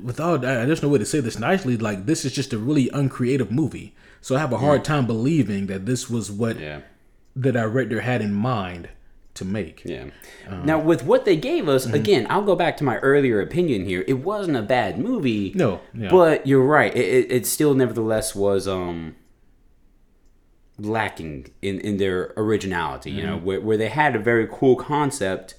without, 0.03 0.44
I, 0.44 0.64
there's 0.64 0.83
no 0.83 0.88
way 0.88 0.98
to 0.98 1.07
say 1.07 1.20
this 1.20 1.38
nicely. 1.38 1.77
Like 1.77 2.07
this 2.07 2.24
is 2.24 2.33
just 2.33 2.53
a 2.53 2.59
really 2.59 2.90
uncreative 2.90 3.51
movie. 3.51 3.94
So 4.20 4.37
I 4.37 4.40
have 4.40 4.53
a 4.53 4.59
hard 4.59 4.85
time 4.85 5.07
believing 5.07 5.66
that 5.66 5.87
this 5.87 6.11
was 6.11 6.31
what 6.31 6.59
yeah. 6.59 6.81
the 7.37 7.53
director 7.53 8.01
had 8.01 8.20
in 8.20 8.35
mind 8.35 8.88
to 9.35 9.44
make. 9.44 9.83
Yeah. 9.85 10.07
Um, 10.48 10.66
now 10.66 10.79
with 10.81 11.05
what 11.05 11.24
they 11.24 11.37
gave 11.37 11.68
us, 11.68 11.87
mm-hmm. 11.87 11.94
again, 11.94 12.27
I'll 12.29 12.42
go 12.42 12.57
back 12.57 12.77
to 12.79 12.85
my 12.85 12.98
earlier 12.98 13.40
opinion 13.40 13.85
here. 13.85 14.05
It 14.07 14.14
wasn't 14.14 14.57
a 14.57 14.62
bad 14.62 14.98
movie. 14.98 15.53
No. 15.55 15.81
Yeah. 15.94 16.11
But 16.11 16.46
you're 16.46 16.64
right. 16.64 16.94
It, 16.94 17.07
it, 17.07 17.33
it, 17.33 17.46
still 17.46 17.74
nevertheless 17.74 18.35
was 18.35 18.66
um 18.66 19.14
lacking 20.79 21.51
in, 21.62 21.81
in 21.81 21.96
their 21.96 22.33
originality, 22.37 23.11
mm-hmm. 23.11 23.18
you 23.18 23.27
know, 23.27 23.37
mm-hmm. 23.37 23.46
where, 23.46 23.61
where 23.61 23.77
they 23.77 23.88
had 23.88 24.14
a 24.14 24.18
very 24.18 24.48
cool 24.51 24.77
concept. 24.77 25.55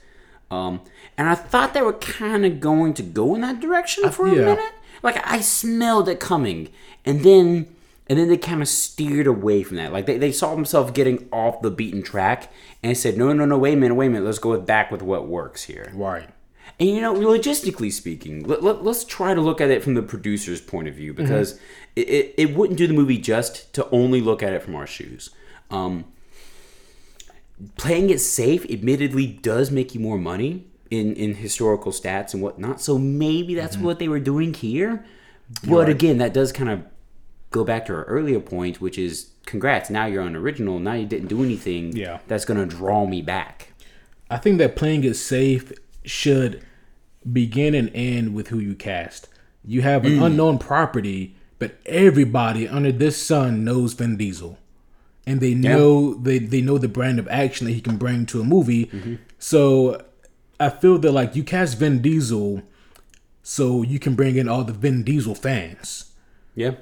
Um, 0.51 0.81
and 1.17 1.29
I 1.29 1.35
thought 1.35 1.73
they 1.73 1.81
were 1.81 1.93
kind 1.93 2.45
of 2.45 2.59
going 2.59 2.93
to 2.95 3.03
go 3.03 3.35
in 3.35 3.41
that 3.41 3.59
direction 3.59 4.09
for 4.11 4.27
a 4.27 4.35
yeah. 4.35 4.45
minute. 4.45 4.73
Like 5.03 5.21
I 5.25 5.41
smelled 5.41 6.09
it 6.09 6.19
coming. 6.19 6.69
And 7.05 7.23
then 7.23 7.75
and 8.09 8.17
then 8.17 8.27
they 8.27 8.37
kind 8.37 8.61
of 8.61 8.67
steered 8.67 9.27
away 9.27 9.61
from 9.61 9.77
that. 9.77 9.93
Like 9.93 10.07
they, 10.07 10.17
they 10.17 10.31
saw 10.31 10.55
themselves 10.55 10.91
getting 10.91 11.29
off 11.31 11.61
the 11.61 11.69
beaten 11.69 12.01
track 12.01 12.51
and 12.81 12.97
said, 12.97 13.17
no, 13.17 13.31
no, 13.33 13.45
no, 13.45 13.57
wait 13.57 13.73
a 13.73 13.77
minute, 13.77 13.93
wait 13.93 14.07
a 14.07 14.09
minute, 14.09 14.25
let's 14.25 14.39
go 14.39 14.59
back 14.59 14.89
with 14.89 15.03
what 15.03 15.27
works 15.27 15.65
here. 15.65 15.91
Right. 15.93 16.27
And 16.79 16.89
you 16.89 17.01
know, 17.01 17.13
logistically 17.13 17.93
speaking, 17.93 18.43
let, 18.47 18.63
let, 18.63 18.77
us 18.77 19.05
try 19.05 19.35
to 19.35 19.41
look 19.41 19.61
at 19.61 19.69
it 19.69 19.83
from 19.83 19.93
the 19.93 20.01
producer's 20.01 20.59
point 20.59 20.87
of 20.87 20.95
view 20.95 21.13
because 21.13 21.53
mm-hmm. 21.53 21.63
it, 21.97 22.09
it, 22.09 22.33
it, 22.37 22.55
wouldn't 22.55 22.77
do 22.77 22.87
the 22.87 22.93
movie 22.93 23.17
just 23.19 23.71
to 23.75 23.87
only 23.91 24.21
look 24.21 24.41
at 24.41 24.53
it 24.53 24.63
from 24.63 24.75
our 24.75 24.87
shoes. 24.87 25.29
Um, 25.69 26.05
playing 27.77 28.09
it 28.09 28.19
safe, 28.19 28.65
admittedly, 28.69 29.27
does 29.27 29.71
make 29.71 29.93
you 29.93 29.99
more 29.99 30.17
money 30.17 30.65
in, 30.89 31.13
in 31.13 31.35
historical 31.35 31.91
stats 31.91 32.33
and 32.33 32.41
whatnot. 32.41 32.81
So 32.81 32.97
maybe 32.97 33.55
that's 33.55 33.75
mm-hmm. 33.75 33.85
what 33.85 33.99
they 33.99 34.07
were 34.07 34.19
doing 34.19 34.53
here. 34.53 35.05
But 35.67 35.87
right. 35.87 35.89
again, 35.89 36.17
that 36.19 36.33
does 36.33 36.51
kind 36.51 36.69
of 36.69 36.83
go 37.51 37.63
back 37.63 37.85
to 37.87 37.93
our 37.93 38.03
earlier 38.03 38.39
point, 38.39 38.79
which 38.79 38.97
is 38.97 39.31
congrats, 39.45 39.89
now 39.89 40.05
you're 40.05 40.23
on 40.23 40.35
original. 40.35 40.79
Now 40.79 40.93
you 40.93 41.05
didn't 41.05 41.27
do 41.27 41.43
anything 41.43 41.95
yeah. 41.95 42.19
that's 42.27 42.45
going 42.45 42.59
to 42.59 42.65
draw 42.65 43.05
me 43.05 43.21
back. 43.21 43.73
I 44.29 44.37
think 44.37 44.59
that 44.59 44.75
playing 44.75 45.03
it 45.03 45.15
safe 45.15 45.71
should 46.05 46.63
begin 47.31 47.73
and 47.73 47.91
end 47.93 48.35
with 48.35 48.49
who 48.49 48.59
you 48.59 48.75
cast. 48.75 49.27
You 49.65 49.81
have 49.81 50.05
an 50.05 50.13
mm. 50.13 50.25
unknown 50.25 50.59
property, 50.59 51.35
but 51.57 51.77
everybody 51.85 52.67
under 52.67 52.91
this 52.91 53.21
sun 53.21 53.63
knows 53.63 53.93
Vin 53.93 54.17
Diesel. 54.17 54.57
And 55.25 55.41
they 55.41 55.53
know 55.53 56.13
yeah. 56.13 56.17
they, 56.21 56.39
they 56.39 56.61
know 56.61 56.77
the 56.77 56.87
brand 56.87 57.19
of 57.19 57.27
action 57.27 57.67
that 57.67 57.73
he 57.73 57.81
can 57.81 57.97
bring 57.97 58.25
to 58.27 58.41
a 58.41 58.43
movie. 58.43 58.87
Mm-hmm. 58.87 59.15
So 59.37 60.03
I 60.59 60.69
feel 60.69 60.97
that 60.99 61.11
like 61.11 61.35
you 61.35 61.43
cast 61.43 61.77
Vin 61.77 62.01
Diesel 62.01 62.63
so 63.43 63.81
you 63.81 63.99
can 63.99 64.15
bring 64.15 64.35
in 64.35 64.49
all 64.49 64.63
the 64.63 64.73
Vin 64.73 65.03
Diesel 65.03 65.35
fans. 65.35 66.11
Yeah. 66.55 66.75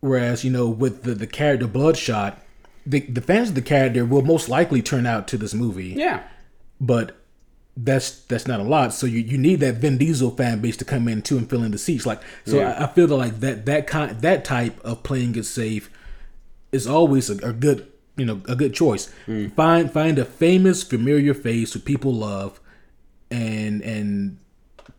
Whereas, 0.00 0.44
you 0.44 0.50
know, 0.50 0.68
with 0.68 1.04
the, 1.04 1.14
the 1.14 1.26
character 1.26 1.66
Bloodshot, 1.66 2.40
the, 2.84 3.00
the 3.00 3.20
fans 3.20 3.50
of 3.50 3.54
the 3.54 3.62
character 3.62 4.04
will 4.04 4.22
most 4.22 4.48
likely 4.48 4.82
turn 4.82 5.06
out 5.06 5.28
to 5.28 5.38
this 5.38 5.54
movie. 5.54 5.94
Yeah. 5.96 6.22
But 6.80 7.16
that's 7.76 8.20
that's 8.24 8.46
not 8.46 8.60
a 8.60 8.64
lot. 8.64 8.92
So 8.92 9.06
you, 9.06 9.20
you 9.20 9.38
need 9.38 9.60
that 9.60 9.76
Vin 9.76 9.96
Diesel 9.96 10.30
fan 10.32 10.60
base 10.60 10.76
to 10.78 10.84
come 10.84 11.08
in 11.08 11.22
too 11.22 11.38
and 11.38 11.48
fill 11.48 11.62
in 11.62 11.70
the 11.70 11.78
seats. 11.78 12.04
Like 12.04 12.20
so, 12.44 12.58
yeah. 12.58 12.72
I, 12.72 12.84
I, 12.84 12.86
feel 12.88 13.06
that 13.06 13.16
like 13.16 13.40
that 13.40 13.64
that 13.66 13.86
kind 13.86 14.20
that 14.20 14.44
type 14.44 14.78
of 14.80 15.02
playing 15.02 15.36
it 15.36 15.44
safe 15.44 15.90
is 16.72 16.86
always 16.86 17.30
a, 17.30 17.36
a 17.46 17.52
good 17.52 17.86
you 18.16 18.24
know 18.24 18.40
a 18.48 18.56
good 18.56 18.74
choice. 18.74 19.12
Mm. 19.26 19.52
Find 19.54 19.92
find 19.92 20.18
a 20.18 20.24
famous 20.24 20.82
familiar 20.82 21.34
face 21.34 21.72
who 21.72 21.78
people 21.78 22.12
love, 22.12 22.60
and 23.30 23.82
and 23.82 24.38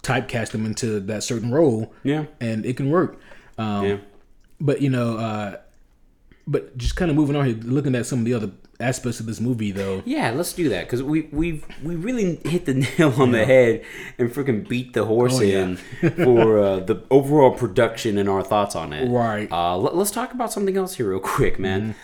typecast 0.02 0.52
them 0.52 0.66
into 0.66 1.00
that 1.00 1.24
certain 1.24 1.52
role. 1.52 1.94
Yeah, 2.04 2.26
and 2.40 2.66
it 2.66 2.78
can 2.78 2.90
work. 2.90 3.20
Um, 3.58 3.86
yeah 3.86 3.98
but 4.64 4.82
you 4.82 4.90
know, 4.90 5.18
uh, 5.18 5.58
but 6.48 6.78
just 6.78 6.96
kind 6.96 7.12
of 7.12 7.18
moving 7.18 7.36
on 7.36 7.46
here, 7.46 7.56
looking 7.56 7.96
at 7.96 8.06
some 8.06 8.20
of 8.20 8.26
the 8.26 8.34
other 8.34 8.52
aspects 8.80 9.20
of 9.20 9.26
this 9.26 9.40
movie, 9.40 9.72
though. 9.72 10.02
Yeah, 10.06 10.32
let's 10.32 10.54
do 10.54 10.70
that 10.70 10.86
because 10.86 11.04
we 11.04 11.22
we 11.32 11.64
we 11.84 11.96
really 11.96 12.38
hit 12.46 12.66
the 12.66 12.74
nail 12.98 13.14
on 13.22 13.32
yeah. 13.32 13.40
the 13.40 13.46
head 13.46 13.86
and 14.18 14.30
freaking 14.30 14.68
beat 14.68 14.94
the 14.94 15.06
horse 15.06 15.40
oh, 15.40 15.44
in 15.44 15.80
yeah. 16.02 16.10
for 16.10 16.60
uh, 16.60 16.80
the 16.80 17.04
overall 17.10 17.52
production 17.52 18.18
and 18.18 18.30
our 18.30 18.44
thoughts 18.44 18.76
on 18.76 18.94
it. 18.94 19.10
Right. 19.10 19.52
Uh, 19.52 19.78
let, 19.78 19.94
us 19.94 20.12
talk 20.12 20.34
about 20.34 20.52
something 20.52 20.78
else 20.78 20.96
here 20.96 21.10
real 21.10 21.20
quick, 21.20 21.60
man. 21.60 21.82
Mm-hmm. 21.82 22.00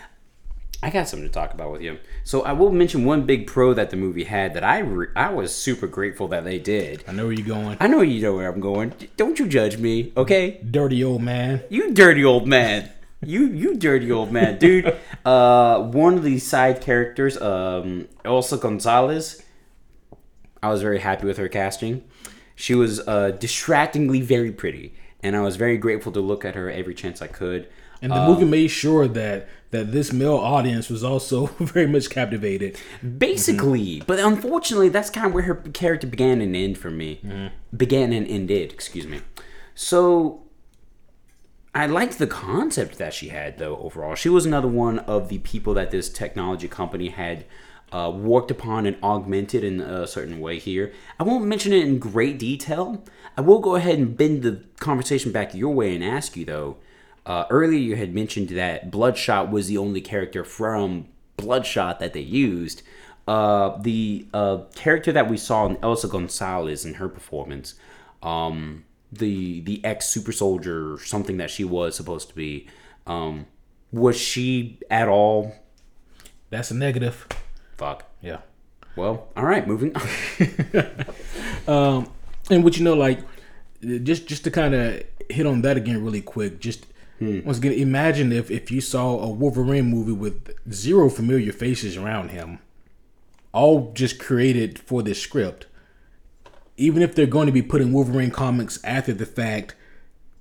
I 0.82 0.90
got 0.92 1.10
something 1.10 1.28
to 1.28 1.34
talk 1.34 1.54
about 1.54 1.74
with 1.74 1.82
you. 1.82 2.00
So 2.24 2.44
I 2.44 2.54
will 2.54 2.72
mention 2.72 3.04
one 3.04 3.26
big 3.26 3.48
pro 3.48 3.74
that 3.74 3.90
the 3.90 3.98
movie 3.98 4.24
had 4.24 4.54
that 4.54 4.64
I 4.64 4.80
re- 4.80 5.08
I 5.14 5.30
was 5.30 5.54
super 5.54 5.88
grateful 5.88 6.30
that 6.30 6.46
they 6.46 6.58
did. 6.58 7.04
I 7.06 7.12
know 7.12 7.26
where 7.26 7.34
you're 7.34 7.46
going. 7.46 7.76
I 7.82 7.88
know 7.88 8.00
you 8.02 8.22
know 8.22 8.36
where 8.36 8.50
I'm 8.50 8.62
going. 8.62 8.94
Don't 9.18 9.38
you 9.40 9.48
judge 9.48 9.78
me, 9.78 10.14
okay? 10.16 10.62
Dirty 10.70 11.04
old 11.04 11.22
man. 11.22 11.64
You 11.70 11.94
dirty 11.94 12.24
old 12.24 12.48
man. 12.48 12.90
You 13.22 13.48
you 13.48 13.76
dirty 13.76 14.12
old 14.12 14.32
man, 14.32 14.58
dude. 14.58 14.98
Uh, 15.26 15.82
one 15.82 16.14
of 16.14 16.24
the 16.24 16.40
side 16.40 16.80
characters, 16.80 17.40
um, 17.42 18.08
Eiza 18.24 18.60
Gonzalez. 18.60 19.44
I 20.64 20.70
was 20.70 20.82
very 20.82 21.00
happy 21.00 21.28
with 21.28 21.38
her 21.38 21.50
casting. 21.50 22.04
She 22.56 22.76
was 22.76 23.00
uh, 23.08 23.32
distractingly 23.32 24.22
very 24.22 24.52
pretty, 24.52 24.94
and 25.22 25.36
I 25.36 25.42
was 25.42 25.58
very 25.58 25.78
grateful 25.78 26.12
to 26.14 26.22
look 26.22 26.46
at 26.46 26.56
her 26.56 26.70
every 26.70 26.94
chance 26.94 27.22
I 27.22 27.28
could. 27.28 27.68
And 28.02 28.12
the 28.12 28.18
um, 28.18 28.30
movie 28.30 28.46
made 28.46 28.70
sure 28.70 29.08
that 29.08 29.50
that 29.72 29.92
this 29.92 30.12
male 30.14 30.38
audience 30.38 30.90
was 30.90 31.04
also 31.04 31.46
very 31.60 31.88
much 31.88 32.10
captivated. 32.10 32.78
Basically, 33.18 33.98
mm-hmm. 33.98 34.06
but 34.08 34.20
unfortunately, 34.20 34.90
that's 34.90 35.10
kind 35.10 35.28
of 35.28 35.34
where 35.34 35.44
her 35.44 35.56
character 35.56 36.08
began 36.08 36.42
and 36.42 36.56
ended 36.56 36.78
for 36.78 36.90
me. 36.90 37.20
Mm-hmm. 37.24 37.48
Began 37.76 38.14
and 38.14 38.28
ended, 38.28 38.72
excuse 38.72 39.06
me. 39.06 39.22
So 39.76 40.44
I 41.74 41.86
liked 41.86 42.18
the 42.18 42.28
concept 42.28 42.98
that 42.98 43.14
she 43.14 43.30
had, 43.30 43.58
though. 43.58 43.78
Overall, 43.78 44.16
she 44.16 44.30
was 44.30 44.46
another 44.46 44.68
one 44.68 45.00
of 45.00 45.30
the 45.30 45.38
people 45.40 45.74
that 45.76 45.92
this 45.92 46.10
technology 46.10 46.68
company 46.68 47.10
had 47.10 47.46
uh, 47.92 48.12
worked 48.14 48.52
upon 48.52 48.86
and 48.86 48.98
augmented 49.04 49.64
in 49.64 49.80
a 49.80 50.08
certain 50.08 50.40
way 50.40 50.60
here. 50.60 50.92
I 51.20 51.24
won't 51.24 51.46
mention 51.46 51.74
it 51.74 51.86
in 51.86 52.00
great 52.00 52.40
detail. 52.40 53.04
I 53.38 53.42
will 53.42 53.60
go 53.60 53.76
ahead 53.76 54.00
and 54.00 54.18
bend 54.18 54.42
the 54.42 54.64
conversation 54.80 55.32
back 55.32 55.54
your 55.54 55.74
way 55.74 55.94
and 55.96 56.04
ask 56.04 56.36
you 56.36 56.46
though 56.46 56.78
uh, 57.30 57.46
earlier, 57.52 57.80
you 57.80 57.96
had 57.96 58.14
mentioned 58.14 58.50
that 58.50 58.90
Bloodshot 58.90 59.52
was 59.52 59.68
the 59.68 59.78
only 59.78 60.02
character 60.02 60.44
from 60.44 61.08
Bloodshot 61.38 62.00
that 62.00 62.14
they 62.14 62.22
used. 62.22 62.82
Uh, 63.28 63.78
the 63.82 64.26
uh, 64.34 64.58
character 64.74 65.12
that 65.12 65.30
we 65.30 65.38
saw 65.38 65.68
in 65.68 65.76
Eiza 65.78 66.10
Gonzalez 66.10 66.86
in 66.86 66.96
her 66.96 67.08
performance, 67.08 67.76
um, 68.24 68.84
the 69.12 69.62
the 69.62 69.84
ex 69.84 70.06
super 70.08 70.32
soldier, 70.32 70.94
or 70.94 71.00
something 71.00 71.38
that 71.38 71.50
she 71.50 71.64
was 71.64 71.96
supposed 71.96 72.30
to 72.30 72.36
be, 72.36 72.68
um, 73.08 73.46
was 73.92 74.18
she 74.18 74.80
at 74.90 75.08
all? 75.08 75.56
That's 76.50 76.72
a 76.72 76.76
negative. 76.76 77.28
Fuck. 77.78 78.06
Yeah. 78.22 78.40
Well, 78.96 79.28
all 79.38 79.46
right, 79.46 79.68
moving 79.68 79.96
on. 79.96 80.08
um, 81.68 82.12
and 82.50 82.64
what 82.64 82.78
you 82.78 82.84
know, 82.84 82.96
like, 82.96 83.20
just 83.82 84.28
just 84.28 84.44
to 84.44 84.52
kind 84.52 84.74
of 84.74 85.04
hit 85.30 85.46
on 85.46 85.62
that 85.62 85.78
again 85.78 86.04
really 86.04 86.22
quick, 86.22 86.60
just 86.60 86.86
Hmm. 87.20 87.42
Once 87.44 87.58
again, 87.58 87.74
imagine 87.74 88.32
if 88.32 88.50
if 88.50 88.72
you 88.72 88.80
saw 88.80 89.20
a 89.20 89.30
Wolverine 89.30 89.86
movie 89.86 90.14
with 90.14 90.54
zero 90.72 91.10
familiar 91.10 91.52
faces 91.52 91.98
around 91.98 92.30
him, 92.30 92.60
all 93.52 93.92
just 93.94 94.20
created 94.20 94.80
for 94.80 95.04
this 95.04 95.22
script. 95.22 95.66
Even 96.80 97.02
if 97.02 97.14
they're 97.14 97.26
going 97.26 97.46
to 97.48 97.52
be 97.52 97.62
putting 97.62 97.92
Wolverine 97.92 98.32
comics 98.32 98.80
after 98.84 99.14
the 99.14 99.26
fact, 99.26 99.76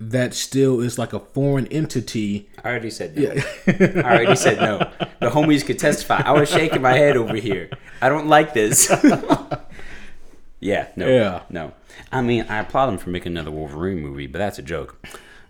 that 0.00 0.32
still 0.34 0.80
is 0.80 0.98
like 0.98 1.12
a 1.12 1.18
foreign 1.18 1.66
entity. 1.66 2.48
I 2.64 2.68
already 2.68 2.90
said 2.90 3.16
no. 3.16 3.22
Yeah. 3.22 4.02
I 4.04 4.14
already 4.14 4.36
said 4.36 4.58
no. 4.58 4.90
The 5.20 5.30
homies 5.30 5.66
could 5.66 5.80
testify. 5.80 6.22
I 6.24 6.30
was 6.30 6.48
shaking 6.48 6.80
my 6.80 6.92
head 6.92 7.16
over 7.16 7.34
here. 7.34 7.70
I 8.00 8.08
don't 8.08 8.28
like 8.28 8.54
this. 8.54 8.88
yeah, 10.60 10.88
no. 10.94 11.08
Yeah. 11.08 11.42
No. 11.50 11.72
I 12.12 12.22
mean, 12.22 12.46
I 12.48 12.60
applaud 12.60 12.86
them 12.86 12.98
for 12.98 13.10
making 13.10 13.32
another 13.32 13.50
Wolverine 13.50 13.98
movie, 14.00 14.28
but 14.28 14.38
that's 14.38 14.60
a 14.60 14.62
joke. 14.62 15.04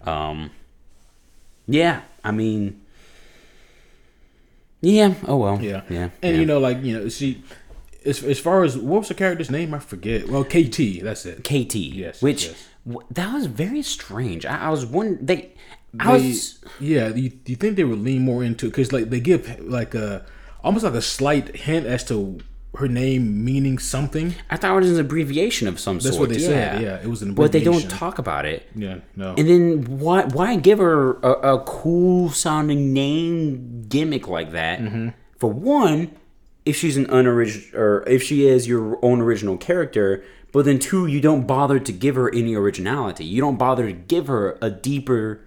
Um, 0.07 0.51
yeah, 1.67 2.01
I 2.25 2.31
mean, 2.31 2.81
Yeah. 4.81 5.15
Oh 5.27 5.37
well. 5.37 5.61
Yeah, 5.61 5.83
Yeah. 5.91 6.09
And 6.23 6.35
yeah. 6.35 6.41
you 6.41 6.47
know, 6.47 6.59
like 6.59 6.83
you 6.83 6.99
know, 6.99 7.09
she 7.11 7.43
as, 8.09 8.23
as 8.25 8.39
far 8.41 8.65
as 8.65 8.77
what 8.77 9.01
was 9.01 9.09
the 9.09 9.15
character's 9.15 9.51
name? 9.51 9.75
I 9.75 9.79
forget. 9.79 10.29
Well, 10.29 10.45
KT. 10.45 11.03
That's 11.03 11.27
it. 11.27 11.45
KT. 11.45 11.75
Yes, 11.77 12.23
Which 12.23 12.47
yes. 12.47 12.69
w- 12.87 13.07
that 13.11 13.33
was 13.35 13.47
very 13.47 13.83
strange. 13.83 14.45
I, 14.47 14.67
I 14.67 14.69
was 14.71 14.85
wondering 14.87 15.25
they. 15.27 15.53
I 16.01 16.19
They- 16.19 16.29
was. 16.29 16.59
yeah. 16.81 17.09
You, 17.15 17.33
you 17.47 17.57
think 17.57 17.77
they 17.77 17.85
would 17.85 18.01
lean 18.01 18.23
more 18.23 18.43
into 18.45 18.67
because 18.67 18.93
like 18.93 19.11
they 19.11 19.21
give 19.21 19.59
like 19.61 19.95
a 19.95 20.25
almost 20.63 20.85
like 20.85 20.95
a 20.95 21.03
slight 21.03 21.57
hint 21.57 21.87
as 21.87 22.05
to 22.09 22.39
her 22.77 22.87
name 22.89 23.45
meaning 23.45 23.79
something. 23.79 24.35
I 24.51 24.57
thought 24.57 24.77
it 24.77 24.81
was 24.81 24.93
an 24.93 25.01
abbreviation 25.01 25.67
of 25.67 25.81
some 25.81 25.97
That's 25.99 26.17
sort. 26.17 26.29
what 26.29 26.37
they 26.37 26.43
yeah. 26.43 26.47
said. 26.49 26.83
Yeah, 26.83 26.97
it 27.03 27.07
was 27.07 27.23
an 27.23 27.31
abbreviation. 27.31 27.35
But 27.35 27.53
they 27.53 27.65
don't 27.89 27.91
talk 27.99 28.19
about 28.19 28.45
it. 28.45 28.69
Yeah. 28.77 28.99
No. 29.17 29.35
And 29.39 29.49
then 29.49 29.99
why 29.99 30.25
why 30.25 30.57
give 30.57 30.79
her 30.79 31.15
a, 31.21 31.55
a 31.57 31.61
cool 31.65 32.29
sounding 32.31 32.93
name 32.93 33.87
gimmick 33.89 34.29
like 34.29 34.53
that? 34.53 34.81
Mm-hmm. 34.81 35.09
For 35.39 35.51
one, 35.51 36.11
if 36.69 36.77
she's 36.77 36.97
an 36.97 37.07
unoriginal 37.07 37.81
or 37.81 38.05
if 38.07 38.23
she 38.23 38.47
is 38.47 38.69
your 38.69 39.03
own 39.03 39.21
original 39.23 39.57
character, 39.57 40.23
but 40.53 40.65
then 40.65 40.79
two, 40.79 41.07
you 41.07 41.21
don't 41.21 41.47
bother 41.47 41.79
to 41.79 41.93
give 41.93 42.15
her 42.15 42.33
any 42.35 42.55
originality. 42.55 43.25
You 43.25 43.41
don't 43.41 43.57
bother 43.57 43.87
to 43.87 43.93
give 43.93 44.27
her 44.27 44.59
a 44.61 44.71
deeper 44.71 45.41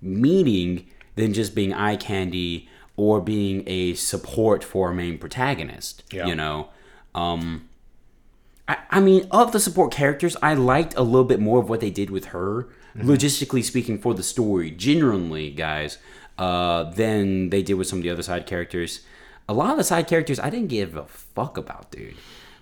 meaning 0.00 0.86
than 1.14 1.34
just 1.34 1.54
being 1.54 1.74
eye 1.74 1.96
candy 1.96 2.68
or 2.96 3.20
being 3.20 3.62
a 3.66 3.94
support 3.94 4.64
for 4.64 4.90
a 4.90 4.94
main 4.94 5.18
protagonist. 5.18 6.04
Yeah. 6.10 6.26
You 6.26 6.34
know? 6.34 6.68
Um 7.14 7.68
I, 8.68 8.78
I 8.90 9.00
mean, 9.00 9.26
of 9.30 9.52
the 9.52 9.60
support 9.60 9.92
characters, 9.92 10.36
I 10.40 10.54
liked 10.54 10.94
a 10.96 11.02
little 11.02 11.24
bit 11.24 11.40
more 11.40 11.58
of 11.58 11.68
what 11.68 11.80
they 11.80 11.90
did 11.90 12.10
with 12.10 12.26
her, 12.26 12.68
logistically 12.96 13.64
speaking, 13.64 13.98
for 13.98 14.14
the 14.14 14.22
story, 14.22 14.70
genuinely, 14.70 15.50
guys, 15.50 15.98
uh, 16.38 16.84
than 16.84 17.50
they 17.50 17.62
did 17.62 17.74
with 17.74 17.88
some 17.88 17.98
of 17.98 18.02
the 18.04 18.10
other 18.10 18.22
side 18.22 18.46
characters. 18.46 19.00
A 19.52 19.54
lot 19.62 19.70
of 19.70 19.76
the 19.76 19.84
side 19.84 20.06
characters 20.08 20.38
I 20.40 20.48
didn't 20.50 20.68
give 20.68 20.96
a 20.96 21.04
fuck 21.04 21.56
about, 21.58 21.90
dude. 21.90 22.14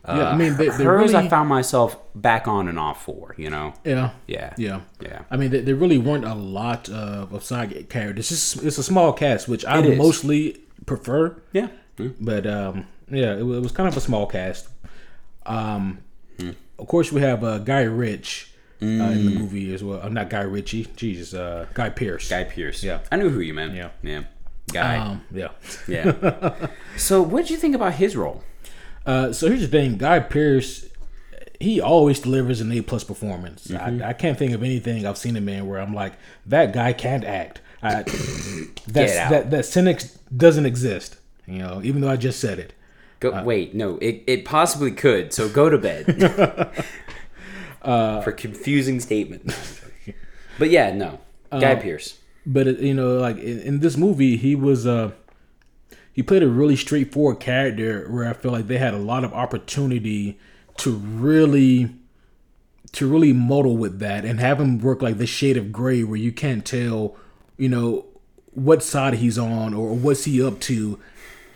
Uh, 0.04 0.16
Yeah, 0.16 0.28
I 0.30 0.36
mean, 0.36 0.56
they- 0.56 0.68
they 0.70 0.84
hers 0.84 1.14
I 1.14 1.28
found 1.28 1.48
myself 1.48 1.96
back 2.14 2.48
on 2.48 2.68
and 2.68 2.78
off 2.78 3.04
for, 3.04 3.34
you 3.38 3.48
know? 3.50 3.74
yeah. 3.84 4.10
Yeah. 4.26 4.54
Yeah. 4.56 4.80
Yeah. 5.00 5.20
I 5.30 5.36
mean, 5.36 5.50
there, 5.50 5.62
there 5.62 5.74
really 5.76 5.98
weren't 5.98 6.24
a 6.24 6.34
lot 6.34 6.88
of, 6.88 7.32
of 7.32 7.44
side 7.44 7.88
characters. 7.90 8.30
It's, 8.32 8.54
just, 8.54 8.64
it's 8.66 8.78
a 8.78 8.82
small 8.82 9.12
cast, 9.12 9.46
which 9.48 9.64
I 9.66 9.80
mostly 9.96 10.60
prefer. 10.86 11.36
Yeah. 11.52 11.68
Mm. 11.98 12.14
But 12.20 12.46
um, 12.46 12.86
yeah, 13.10 13.34
it, 13.34 13.40
it 13.40 13.60
was 13.66 13.72
kind 13.72 13.88
of 13.88 13.96
a 13.96 14.00
small 14.00 14.26
cast. 14.26 14.68
Um, 15.46 15.98
Of 16.78 16.86
course, 16.86 17.12
we 17.12 17.20
have 17.20 17.44
uh, 17.44 17.58
Guy 17.58 17.82
Rich 17.82 18.52
uh, 18.82 18.86
in 18.86 19.24
the 19.26 19.38
movie 19.38 19.74
as 19.74 19.84
well. 19.84 20.00
Uh, 20.02 20.08
not 20.08 20.30
Guy 20.30 20.40
Ritchie. 20.42 20.86
Jesus, 20.96 21.34
uh, 21.34 21.66
Guy 21.74 21.90
Pearce. 21.90 22.30
Guy 22.30 22.44
Pearce. 22.44 22.82
Yeah. 22.82 23.00
I 23.12 23.16
knew 23.16 23.28
who 23.28 23.40
you 23.40 23.52
meant. 23.52 23.74
Yeah. 23.74 23.90
Yeah. 24.02 24.22
Guy. 24.70 24.96
Um, 24.98 25.22
yeah. 25.32 25.48
yeah. 25.88 26.68
so, 26.96 27.22
what 27.22 27.42
did 27.42 27.50
you 27.50 27.56
think 27.56 27.74
about 27.74 27.94
his 27.94 28.16
role? 28.16 28.42
Uh, 29.06 29.32
so 29.32 29.48
here's 29.48 29.60
the 29.62 29.68
thing, 29.68 29.96
Guy 29.96 30.20
Pearce, 30.20 30.86
he 31.58 31.80
always 31.80 32.20
delivers 32.20 32.60
an 32.60 32.70
A 32.72 32.80
plus 32.82 33.02
performance. 33.04 33.66
Mm-hmm. 33.68 34.02
I, 34.02 34.08
I 34.10 34.12
can't 34.12 34.38
think 34.38 34.52
of 34.52 34.62
anything 34.62 35.06
I've 35.06 35.18
seen 35.18 35.36
him 35.36 35.48
in 35.48 35.66
where 35.66 35.80
I'm 35.80 35.94
like, 35.94 36.14
that 36.46 36.72
guy 36.72 36.92
can't 36.92 37.24
act. 37.24 37.60
I, 37.82 38.02
that's, 38.86 39.16
out. 39.16 39.30
that 39.30 39.50
that 39.50 39.64
cynics 39.64 40.18
doesn't 40.36 40.66
exist. 40.66 41.16
You 41.46 41.58
know, 41.58 41.80
even 41.82 42.02
though 42.02 42.10
I 42.10 42.16
just 42.16 42.38
said 42.40 42.58
it. 42.58 42.74
Go, 43.20 43.32
Uh, 43.32 43.42
wait, 43.42 43.74
no, 43.74 43.96
it, 43.98 44.22
it 44.26 44.44
possibly 44.44 44.90
could. 44.92 45.32
So 45.32 45.48
go 45.48 45.68
to 45.70 45.78
bed. 45.78 46.84
Uh, 47.82 48.20
For 48.20 48.32
confusing 48.32 49.00
statement. 49.00 49.54
but 50.58 50.68
yeah, 50.68 50.92
no. 50.92 51.18
Guy 51.50 51.72
Uh, 51.72 51.80
Pearce. 51.80 52.18
But 52.46 52.66
it, 52.66 52.78
you 52.80 52.94
know, 52.94 53.18
like 53.18 53.38
in, 53.38 53.60
in 53.60 53.80
this 53.80 53.96
movie, 53.96 54.36
he 54.36 54.54
was 54.54 54.86
uh 54.86 55.12
he 56.12 56.22
played 56.22 56.42
a 56.42 56.48
really 56.48 56.76
straightforward 56.76 57.40
character 57.40 58.06
where 58.10 58.28
I 58.28 58.32
feel 58.32 58.52
like 58.52 58.66
they 58.66 58.78
had 58.78 58.94
a 58.94 58.98
lot 58.98 59.24
of 59.24 59.32
opportunity 59.32 60.38
to 60.78 60.92
really 60.92 61.94
to 62.92 63.08
really 63.08 63.32
model 63.32 63.76
with 63.76 64.00
that 64.00 64.24
and 64.24 64.40
have 64.40 64.60
him 64.60 64.78
work 64.78 65.00
like 65.00 65.18
the 65.18 65.26
shade 65.26 65.56
of 65.56 65.70
gray 65.70 66.02
where 66.02 66.16
you 66.16 66.32
can't 66.32 66.64
tell, 66.64 67.16
you 67.56 67.68
know, 67.68 68.06
what 68.52 68.82
side 68.82 69.14
he's 69.14 69.38
on 69.38 69.72
or 69.74 69.94
what's 69.94 70.24
he 70.24 70.44
up 70.44 70.58
to, 70.60 70.98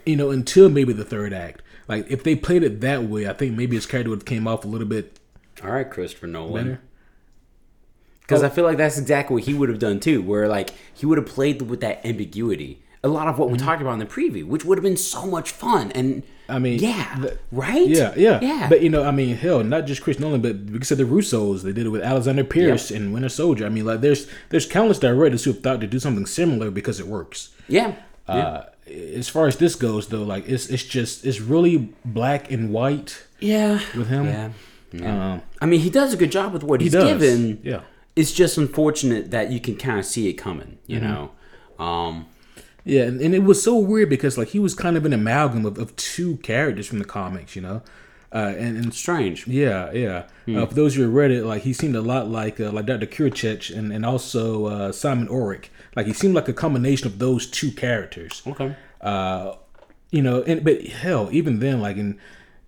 you 0.07 0.17
know, 0.17 0.31
until 0.31 0.69
maybe 0.69 0.93
the 0.93 1.05
third 1.05 1.33
act. 1.33 1.61
Like 1.89 2.09
if 2.11 2.23
they 2.23 2.37
played 2.37 2.63
it 2.63 2.81
that 2.83 3.05
way, 3.05 3.29
I 3.29 3.33
think 3.33 3.57
maybe 3.57 3.75
his 3.75 3.87
character 3.87 4.11
would 4.11 4.21
have 4.21 4.27
came 4.27 4.47
off 4.47 4.65
a 4.65 4.69
little 4.69 4.87
bit 4.87 5.19
All 5.63 5.73
right, 5.73 5.91
Christopher 5.91 6.27
Nolan. 6.29 6.65
better. 6.65 6.81
Because 8.27 8.43
I 8.43 8.49
feel 8.49 8.65
like 8.65 8.79
that's 8.79 8.99
exactly 8.99 9.35
what 9.35 9.45
he 9.45 9.55
would 9.55 9.69
have 9.69 9.79
done 9.79 10.01
too, 10.01 10.23
where 10.23 10.49
like 10.49 10.71
he 10.93 11.05
would 11.07 11.19
have 11.19 11.27
played 11.27 11.61
with 11.63 11.81
that 11.81 12.05
ambiguity. 12.07 12.81
A 13.03 13.09
lot 13.09 13.29
of 13.29 13.39
what 13.39 13.51
we 13.51 13.59
talked 13.59 13.83
about 13.83 13.93
in 13.93 13.99
the 13.99 14.07
preview, 14.07 14.47
which 14.47 14.65
would 14.65 14.79
have 14.79 14.83
been 14.83 14.97
so 14.97 15.27
much 15.27 15.51
fun. 15.51 15.91
And 15.93 16.23
Mm-hmm. 16.45 16.53
I 16.53 16.59
mean, 16.59 16.79
yeah, 16.79 17.19
the- 17.21 17.39
right? 17.53 17.89
Yeah, 17.89 18.13
yeah, 18.19 18.39
yeah. 18.43 18.69
But 18.69 18.83
you 18.83 18.91
know, 18.91 19.03
I 19.03 19.11
mean, 19.13 19.35
hell, 19.35 19.65
not 19.65 19.87
just 19.87 20.03
Chris 20.03 20.19
Nolan, 20.19 20.43
but 20.43 20.71
because 20.71 20.91
of 20.93 20.99
the 20.99 21.05
Russos, 21.05 21.63
they 21.63 21.73
did 21.73 21.87
it 21.87 21.89
with 21.89 22.03
Alexander 22.03 22.45
Pierce 22.45 22.91
and 22.91 23.15
Winter 23.15 23.31
Soldier. 23.31 23.65
I 23.65 23.71
mean, 23.71 23.87
like, 23.87 24.03
there's 24.03 24.27
there's 24.51 24.67
countless 24.67 24.99
directors 24.99 25.45
who 25.45 25.53
have 25.53 25.63
thought 25.63 25.81
to 25.81 25.87
do 25.87 25.99
something 25.99 26.27
similar 26.27 26.71
because 26.71 27.01
it 27.01 27.07
works. 27.07 27.49
yeah, 27.67 27.95
yeah. 28.29 28.35
Uh, 28.35 28.65
as 28.87 29.27
far 29.31 29.47
as 29.47 29.57
this 29.57 29.75
goes, 29.75 30.09
though, 30.09 30.23
like 30.23 30.47
it's 30.47 30.69
it's 30.69 30.83
just 30.85 31.25
it's 31.25 31.41
really 31.41 31.95
black 32.05 32.51
and 32.53 32.71
white 32.75 33.23
yeah. 33.41 33.81
with 33.97 34.09
him. 34.09 34.27
Yeah. 34.27 34.51
yeah. 34.93 35.33
Um, 35.33 35.43
I 35.63 35.67
mean, 35.67 35.81
he 35.81 35.89
does 35.89 36.13
a 36.13 36.17
good 36.19 36.31
job 36.31 36.53
with 36.53 36.63
what 36.63 36.83
he 36.83 36.87
he's 36.87 36.93
does. 36.93 37.05
given. 37.09 37.61
Yeah. 37.63 37.81
It's 38.17 38.33
just 38.33 38.59
unfortunate 38.59 39.31
that 39.33 39.51
you 39.51 39.61
can 39.61 39.77
kind 39.77 39.99
of 39.99 40.05
see 40.07 40.29
it 40.29 40.35
coming, 40.35 40.79
you 40.87 41.01
Mm-hmm. 41.01 41.07
know. 41.79 41.85
Um, 41.85 42.27
Yeah, 42.85 43.03
and, 43.05 43.21
and 43.21 43.35
it 43.35 43.43
was 43.45 43.63
so 43.63 43.77
weird 43.79 44.09
because 44.11 44.37
like 44.39 44.49
he 44.49 44.59
was 44.59 44.75
kind 44.75 44.97
of 44.97 45.05
an 45.07 45.13
amalgam 45.13 45.65
of, 45.67 45.79
of 45.79 45.95
two 45.97 46.37
characters 46.39 46.87
from 46.87 46.99
the 46.99 47.05
comics, 47.07 47.57
you 47.57 47.63
know, 47.63 47.83
uh, 48.33 48.53
and, 48.59 48.77
and 48.77 48.93
strange. 48.95 49.47
Yeah, 49.47 49.91
yeah. 49.93 50.25
Uh, 50.49 50.67
for 50.67 50.75
those 50.75 50.95
who 50.95 51.03
have 51.03 51.13
read 51.15 51.31
it, 51.31 51.45
like 51.45 51.63
he 51.63 51.73
seemed 51.73 51.97
a 51.97 52.03
lot 52.03 52.29
like 52.29 52.61
uh, 52.61 52.71
like 52.73 52.87
Dr. 52.87 53.07
Kuretich 53.07 53.75
and 53.77 53.91
and 53.93 54.05
also 54.05 54.67
uh, 54.67 54.93
Simon 54.93 55.29
Oric. 55.29 55.69
Like 55.97 56.07
he 56.07 56.13
seemed 56.13 56.35
like 56.35 56.49
a 56.49 56.53
combination 56.53 57.07
of 57.07 57.19
those 57.19 57.47
two 57.47 57.71
characters. 57.73 58.43
Okay. 58.47 58.77
Uh, 59.01 59.55
you 60.11 60.21
know, 60.23 60.43
and 60.43 60.63
but 60.63 60.83
hell, 60.87 61.29
even 61.33 61.61
then, 61.61 61.81
like 61.81 61.97
in 61.97 62.19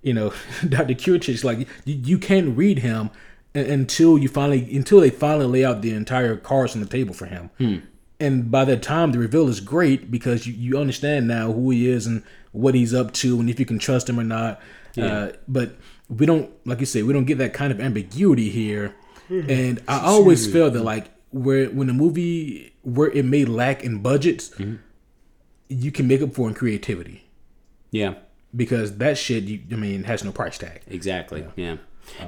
you 0.03 0.15
know, 0.15 0.33
Dr. 0.69 0.95
Kuretich, 0.95 1.45
like 1.45 1.59
you, 1.85 1.95
you 2.11 2.19
can't 2.19 2.57
read 2.57 2.79
him 2.79 3.11
until 3.57 4.19
you 4.19 4.29
finally 4.29 4.77
until 4.77 5.01
they 5.01 5.11
finally 5.11 5.47
lay 5.47 5.65
out 5.65 5.83
the 5.83 5.93
entire 5.93 6.37
cards 6.37 6.75
on 6.75 6.81
the 6.81 6.87
table 6.87 7.15
for 7.15 7.27
him. 7.27 7.51
Hmm. 7.59 7.77
And 8.19 8.51
by 8.51 8.65
that 8.65 8.83
time, 8.83 9.13
the 9.13 9.19
reveal 9.19 9.49
is 9.49 9.61
great 9.61 10.11
because 10.11 10.47
you, 10.47 10.55
you 10.55 10.79
understand 10.79 11.29
now 11.29 11.53
who 11.53 11.71
he 11.71 11.89
is 11.89 12.07
and 12.07 12.23
what 12.53 12.75
he's 12.75 12.95
up 12.95 13.13
to 13.13 13.39
and 13.39 13.51
if 13.51 13.61
you 13.61 13.67
can 13.67 13.79
trust 13.79 14.09
him 14.09 14.19
or 14.19 14.25
not. 14.25 14.61
Uh, 14.99 15.33
but 15.47 15.77
we 16.09 16.25
don't, 16.25 16.51
like 16.67 16.81
you 16.81 16.87
say, 16.87 17.03
we 17.03 17.13
don't 17.13 17.27
get 17.27 17.37
that 17.37 17.53
kind 17.53 17.71
of 17.71 17.79
ambiguity 17.81 18.49
here. 18.49 18.95
Hmm. 19.29 19.51
And 19.51 19.83
I 19.87 20.01
always 20.01 20.51
feel 20.51 20.71
that 20.71 20.83
like 20.83 21.09
where 21.31 21.67
when 21.67 21.91
a 21.91 21.93
movie 21.93 22.73
where 22.83 23.11
it 23.11 23.27
may 23.27 23.45
lack 23.45 23.85
in 23.85 23.99
budgets, 23.99 24.49
mm-hmm. 24.51 24.77
you 25.69 25.93
can 25.93 26.07
make 26.09 26.23
up 26.23 26.33
for 26.33 26.49
in 26.49 26.55
creativity 26.55 27.25
Yeah. 27.91 28.15
because 28.55 28.97
that 28.97 29.19
shit, 29.19 29.45
you, 29.45 29.61
I 29.71 29.75
mean, 29.75 30.05
has 30.05 30.25
no 30.25 30.33
price 30.33 30.57
tag. 30.57 30.81
Exactly. 30.87 31.45
Yeah. 31.57 31.77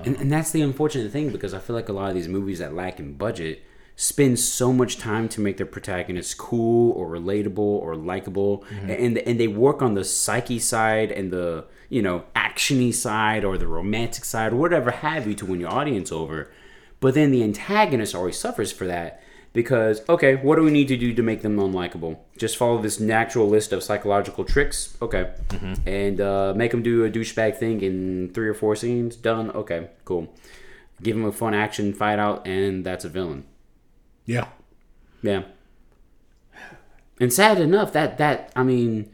And, 0.05 0.16
and 0.16 0.33
that's 0.33 0.51
the 0.51 0.62
unfortunate 0.62 1.12
thing 1.12 1.31
because 1.31 1.55
I 1.55 1.59
feel 1.59 1.76
like 1.76 1.89
a 1.89 1.93
lot 1.93 2.09
of 2.09 2.14
these 2.14 2.29
movies 2.29 2.59
that 2.59 2.74
lack 2.74 2.99
in 2.99 3.14
budget 3.14 3.62
spend 3.97 4.39
so 4.39 4.72
much 4.72 4.97
time 4.97 5.29
to 5.29 5.41
make 5.41 5.57
their 5.57 5.66
protagonists 5.66 6.33
cool 6.33 6.93
or 6.93 7.09
relatable 7.09 7.59
or 7.59 7.97
likable. 7.97 8.64
Mm-hmm. 8.70 8.91
And 8.91 9.18
and 9.18 9.41
they 9.41 9.49
work 9.49 9.83
on 9.83 9.95
the 9.95 10.05
psyche 10.05 10.59
side 10.59 11.11
and 11.11 11.33
the 11.33 11.66
you 11.89 12.03
know 12.03 12.24
actiony 12.37 12.95
side 12.95 13.45
or 13.45 13.59
the 13.59 13.66
romantic 13.66 14.24
side 14.24 14.53
or 14.53 14.57
whatever 14.57 14.91
have 14.91 15.26
you 15.26 15.35
to 15.35 15.47
win 15.47 15.61
your 15.61 15.70
audience 15.70 16.12
over. 16.12 16.51
But 17.01 17.14
then 17.14 17.31
the 17.31 17.43
antagonist 17.43 18.14
always 18.14 18.39
suffers 18.39 18.72
for 18.72 18.87
that 18.87 19.22
because 19.53 20.07
okay 20.09 20.36
what 20.36 20.57
do 20.57 20.62
we 20.62 20.70
need 20.70 20.88
to 20.88 20.96
do 20.96 21.14
to 21.14 21.22
make 21.22 21.42
them 21.42 21.57
unlikable? 21.57 22.18
Just 22.36 22.57
follow 22.57 22.80
this 22.80 23.01
natural 23.01 23.49
list 23.49 23.72
of 23.72 23.82
psychological 23.82 24.44
tricks? 24.44 24.96
Okay. 25.01 25.32
And 25.86 26.20
uh, 26.20 26.55
make 26.55 26.70
them 26.70 26.82
do 26.82 27.05
a 27.05 27.11
douchebag 27.11 27.57
thing 27.57 27.80
in 27.80 28.30
three 28.34 28.49
or 28.49 28.55
four 28.55 28.76
scenes? 28.76 29.16
Done? 29.16 29.51
Okay 29.51 29.88
cool. 30.05 30.32
Give 31.03 31.16
them 31.16 31.24
a 31.24 31.32
fun 31.32 31.55
action 31.55 31.92
fight 31.92 32.18
out 32.18 32.46
and 32.46 32.84
that's 32.84 33.05
a 33.05 33.09
villain. 33.09 33.44
Yeah. 34.26 34.49
yeah. 35.22 35.42
And 37.20 37.32
sad 37.32 37.59
enough 37.61 37.92
that 37.92 38.18
that 38.18 38.53
i 38.55 38.62
mean 38.62 39.11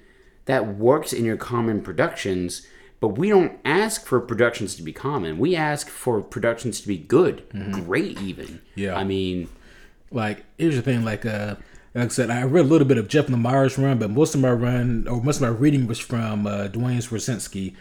that 0.46 0.76
works 0.76 1.12
in 1.12 1.24
your 1.24 1.36
common 1.38 1.80
productions 1.80 2.66
but 3.00 3.18
we 3.18 3.28
don't 3.28 3.58
ask 3.66 4.06
for 4.06 4.18
productions 4.18 4.74
to 4.76 4.82
be 4.82 4.92
common. 4.92 5.36
We 5.36 5.54
ask 5.54 5.90
for 5.90 6.22
productions 6.22 6.80
to 6.80 6.88
be 6.88 6.96
good. 6.96 7.42
Great 7.72 8.20
even. 8.22 8.62
Yeah. 8.74 8.96
i 8.96 9.04
mean 9.04 9.48
Like, 10.14 10.44
here's 10.56 10.76
the 10.76 10.82
thing, 10.82 11.04
like, 11.04 11.26
uh, 11.26 11.56
like 11.94 12.06
I 12.06 12.08
said, 12.08 12.30
I 12.30 12.42
read 12.44 12.64
a 12.64 12.68
little 12.68 12.86
bit 12.86 12.98
of 12.98 13.08
Jeff 13.08 13.26
Lemire's 13.26 13.78
run, 13.78 13.98
but 13.98 14.10
most 14.10 14.34
of 14.34 14.40
my 14.40 14.50
run, 14.52 15.06
or 15.08 15.22
most 15.22 15.36
of 15.36 15.42
my 15.42 15.48
reading 15.48 15.86
was 15.86 15.98
from 15.98 16.46
uh, 16.46 16.68
Duane 16.68 16.98
Swierczynski. 16.98 17.74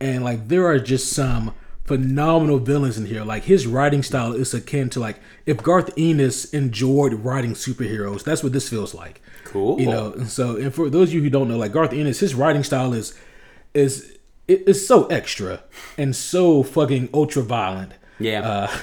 And, 0.00 0.24
like, 0.24 0.48
there 0.48 0.66
are 0.66 0.78
just 0.78 1.12
some 1.12 1.54
phenomenal 1.86 2.58
villains 2.58 2.98
in 2.98 3.06
here. 3.06 3.24
Like 3.24 3.44
his 3.44 3.66
writing 3.66 4.02
style 4.02 4.32
is 4.32 4.52
akin 4.52 4.90
to 4.90 5.00
like 5.00 5.20
if 5.46 5.62
Garth 5.62 5.90
Ennis 5.96 6.44
enjoyed 6.46 7.14
writing 7.14 7.54
superheroes, 7.54 8.24
that's 8.24 8.42
what 8.42 8.52
this 8.52 8.68
feels 8.68 8.92
like. 8.92 9.20
Cool. 9.44 9.80
You 9.80 9.86
know, 9.86 10.12
and 10.12 10.28
so 10.28 10.56
and 10.56 10.74
for 10.74 10.90
those 10.90 11.08
of 11.08 11.14
you 11.14 11.22
who 11.22 11.30
don't 11.30 11.48
know, 11.48 11.56
like 11.56 11.72
Garth 11.72 11.92
Ennis, 11.92 12.20
his 12.20 12.34
writing 12.34 12.64
style 12.64 12.92
is 12.92 13.14
is 13.72 14.18
it 14.48 14.64
is 14.66 14.86
so 14.86 15.06
extra 15.06 15.62
and 15.96 16.14
so 16.14 16.62
fucking 16.62 17.08
ultra 17.14 17.42
violent. 17.42 17.92
Yeah. 18.18 18.40
Uh, 18.48 18.78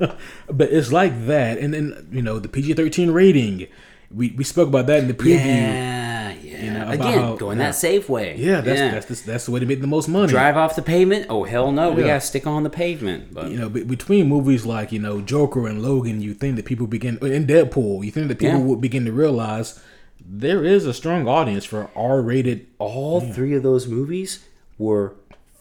yeah. 0.00 0.14
but 0.50 0.70
it's 0.72 0.90
like 0.92 1.26
that, 1.26 1.58
and 1.58 1.74
then 1.74 2.08
you 2.10 2.22
know 2.22 2.38
the 2.38 2.48
PG 2.48 2.74
thirteen 2.74 3.10
rating. 3.10 3.66
We 4.10 4.30
we 4.30 4.42
spoke 4.44 4.68
about 4.68 4.86
that 4.86 5.00
in 5.00 5.08
the 5.08 5.14
preview. 5.14 5.44
Yeah, 5.44 6.32
yeah. 6.32 6.64
You 6.64 6.70
know, 6.70 6.88
Again, 6.88 7.18
how- 7.18 7.36
going 7.36 7.58
yeah. 7.58 7.66
that 7.66 7.74
safe 7.74 8.08
way. 8.08 8.36
Yeah, 8.38 8.62
that's 8.62 8.80
that's 8.80 9.06
that's, 9.06 9.20
that's 9.22 9.44
the 9.46 9.52
way 9.52 9.60
to 9.60 9.66
make 9.66 9.82
the 9.82 9.86
most 9.86 10.08
money. 10.08 10.28
drive 10.28 10.56
off 10.56 10.74
the 10.76 10.80
pavement. 10.82 11.26
Oh 11.28 11.44
hell 11.44 11.70
no, 11.72 11.92
we 11.92 12.02
gotta 12.04 12.22
stick 12.22 12.46
on 12.46 12.62
the 12.62 12.70
pavement. 12.70 13.34
But 13.34 13.50
you 13.50 13.58
know, 13.58 13.68
be- 13.68 13.84
between 13.84 14.26
movies 14.26 14.64
like 14.64 14.90
you 14.92 14.98
know 14.98 15.20
Joker 15.20 15.68
and 15.68 15.82
Logan, 15.82 16.22
you 16.22 16.32
think 16.32 16.56
that 16.56 16.64
people 16.64 16.86
begin 16.86 17.18
in 17.18 17.46
Deadpool, 17.46 18.02
you 18.04 18.10
think 18.10 18.28
that 18.28 18.38
people 18.38 18.58
Yeah. 18.60 18.64
would 18.64 18.80
begin 18.80 19.04
to 19.04 19.12
realize 19.12 19.78
there 20.26 20.64
is 20.64 20.86
a 20.86 20.94
strong 20.94 21.28
audience 21.28 21.64
for 21.66 21.90
R-rated. 21.94 22.66
all 22.78 23.20
three 23.20 23.54
of 23.54 23.62
those 23.62 23.86
movies 23.86 24.40
were 24.78 25.14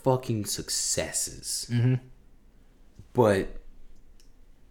fucking 0.03 0.45
successes. 0.45 1.67
Mm-hmm. 1.71 1.95
But 3.17 3.47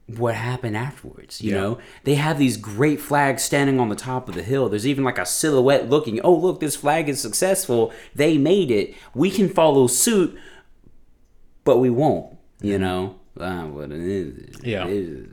what 0.06 0.36
happened 0.36 0.76
afterwards? 0.76 1.42
You 1.42 1.50
Yeah. 1.50 1.60
know, 1.60 1.78
they 2.04 2.14
have 2.14 2.38
these 2.38 2.56
great 2.56 3.00
flags 3.00 3.42
standing 3.42 3.80
on 3.80 3.88
the 3.88 3.96
top 3.96 4.28
of 4.28 4.36
the 4.36 4.42
hill. 4.42 4.68
There's 4.68 4.86
even 4.86 5.02
like 5.04 5.18
a 5.18 5.26
silhouette 5.26 5.90
looking. 5.90 6.20
Oh, 6.20 6.34
look, 6.34 6.60
this 6.60 6.76
flag 6.76 7.08
is 7.08 7.20
successful. 7.20 7.92
They 8.14 8.38
made 8.38 8.70
it. 8.70 8.94
We 9.14 9.30
can 9.30 9.48
follow 9.48 9.88
suit, 9.88 10.38
but 11.64 11.78
we 11.78 11.90
won't. 11.90 12.36
You 12.62 12.78
know, 12.78 13.16
uh, 13.38 13.64
what 13.64 13.90
it 13.90 14.00
is. 14.00 14.56
Yeah. 14.62 14.86
it 14.86 14.92
is. 14.96 15.26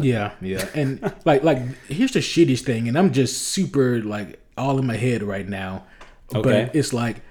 Yeah, 0.00 0.32
yeah, 0.40 0.66
and 0.74 1.12
like 1.24 1.44
like 1.44 1.58
here's 1.86 2.12
the 2.12 2.18
shittiest 2.20 2.62
thing, 2.64 2.88
and 2.88 2.98
I'm 2.98 3.12
just 3.12 3.42
super 3.42 4.00
like 4.02 4.40
all 4.56 4.78
in 4.78 4.86
my 4.86 4.96
head 4.96 5.22
right 5.22 5.48
now. 5.48 5.84
Okay. 6.34 6.64
But 6.66 6.74
it's 6.74 6.92
like 6.92 7.22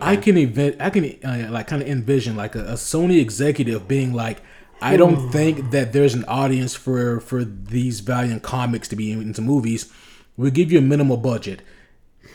I 0.00 0.16
can 0.16 0.36
event, 0.36 0.76
I 0.80 0.90
can 0.90 1.04
uh, 1.24 1.48
like 1.50 1.66
kind 1.66 1.82
of 1.82 1.88
envision 1.88 2.36
like 2.36 2.54
a, 2.54 2.60
a 2.60 2.74
Sony 2.74 3.20
executive 3.20 3.88
being 3.88 4.12
like, 4.12 4.38
I 4.82 4.96
don't 4.96 5.30
think 5.30 5.72
that 5.72 5.92
there's 5.92 6.14
an 6.14 6.24
audience 6.24 6.74
for 6.74 7.20
for 7.20 7.44
these 7.44 8.00
Valiant 8.00 8.42
comics 8.42 8.88
to 8.88 8.96
be 8.96 9.12
into 9.12 9.42
movies. 9.42 9.92
We'll 10.36 10.50
give 10.50 10.72
you 10.72 10.78
a 10.78 10.82
minimal 10.82 11.16
budget, 11.16 11.62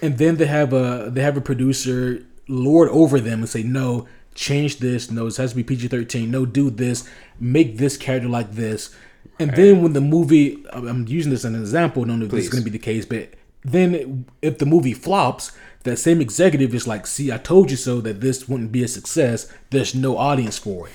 and 0.02 0.18
then 0.18 0.38
they 0.38 0.46
have 0.46 0.74
a 0.74 1.10
they 1.12 1.22
have 1.22 1.38
a 1.38 1.42
producer 1.42 2.24
lord 2.48 2.90
over 2.90 3.20
them 3.20 3.40
and 3.40 3.50
say 3.50 3.64
no. 3.64 4.08
Change 4.36 4.80
this. 4.80 5.10
No, 5.10 5.28
it 5.28 5.38
has 5.38 5.52
to 5.52 5.56
be 5.56 5.64
PG 5.64 5.88
thirteen. 5.88 6.30
No, 6.30 6.46
do 6.46 6.70
this. 6.70 7.10
Make 7.40 7.78
this 7.78 7.96
character 7.98 8.30
like 8.30 8.52
this. 8.52 8.94
And 9.40 9.52
then 9.56 9.82
when 9.82 9.94
the 9.94 10.02
movie, 10.02 10.64
I'm 10.72 11.08
using 11.08 11.32
this 11.32 11.42
as 11.42 11.46
an 11.46 11.60
example. 11.60 12.04
I 12.04 12.08
don't 12.08 12.20
know 12.20 12.26
if 12.26 12.32
this 12.32 12.46
is 12.46 12.50
going 12.50 12.64
to 12.64 12.70
be 12.70 12.78
the 12.78 12.84
case, 12.84 13.06
but 13.06 13.30
then 13.64 14.26
if 14.42 14.60
the 14.60 14.66
movie 14.66 14.94
flops, 14.94 15.52
that 15.86 15.98
same 15.98 16.20
executive 16.22 16.74
is 16.76 16.86
like, 16.88 17.08
"See, 17.08 17.32
I 17.32 17.38
told 17.38 17.72
you 17.72 17.78
so 17.78 18.02
that 18.02 18.20
this 18.22 18.48
wouldn't 18.50 18.72
be 18.72 18.84
a 18.84 18.88
success. 18.88 19.48
There's 19.72 19.96
no 19.96 20.18
audience 20.18 20.58
for 20.58 20.88
it." 20.90 20.94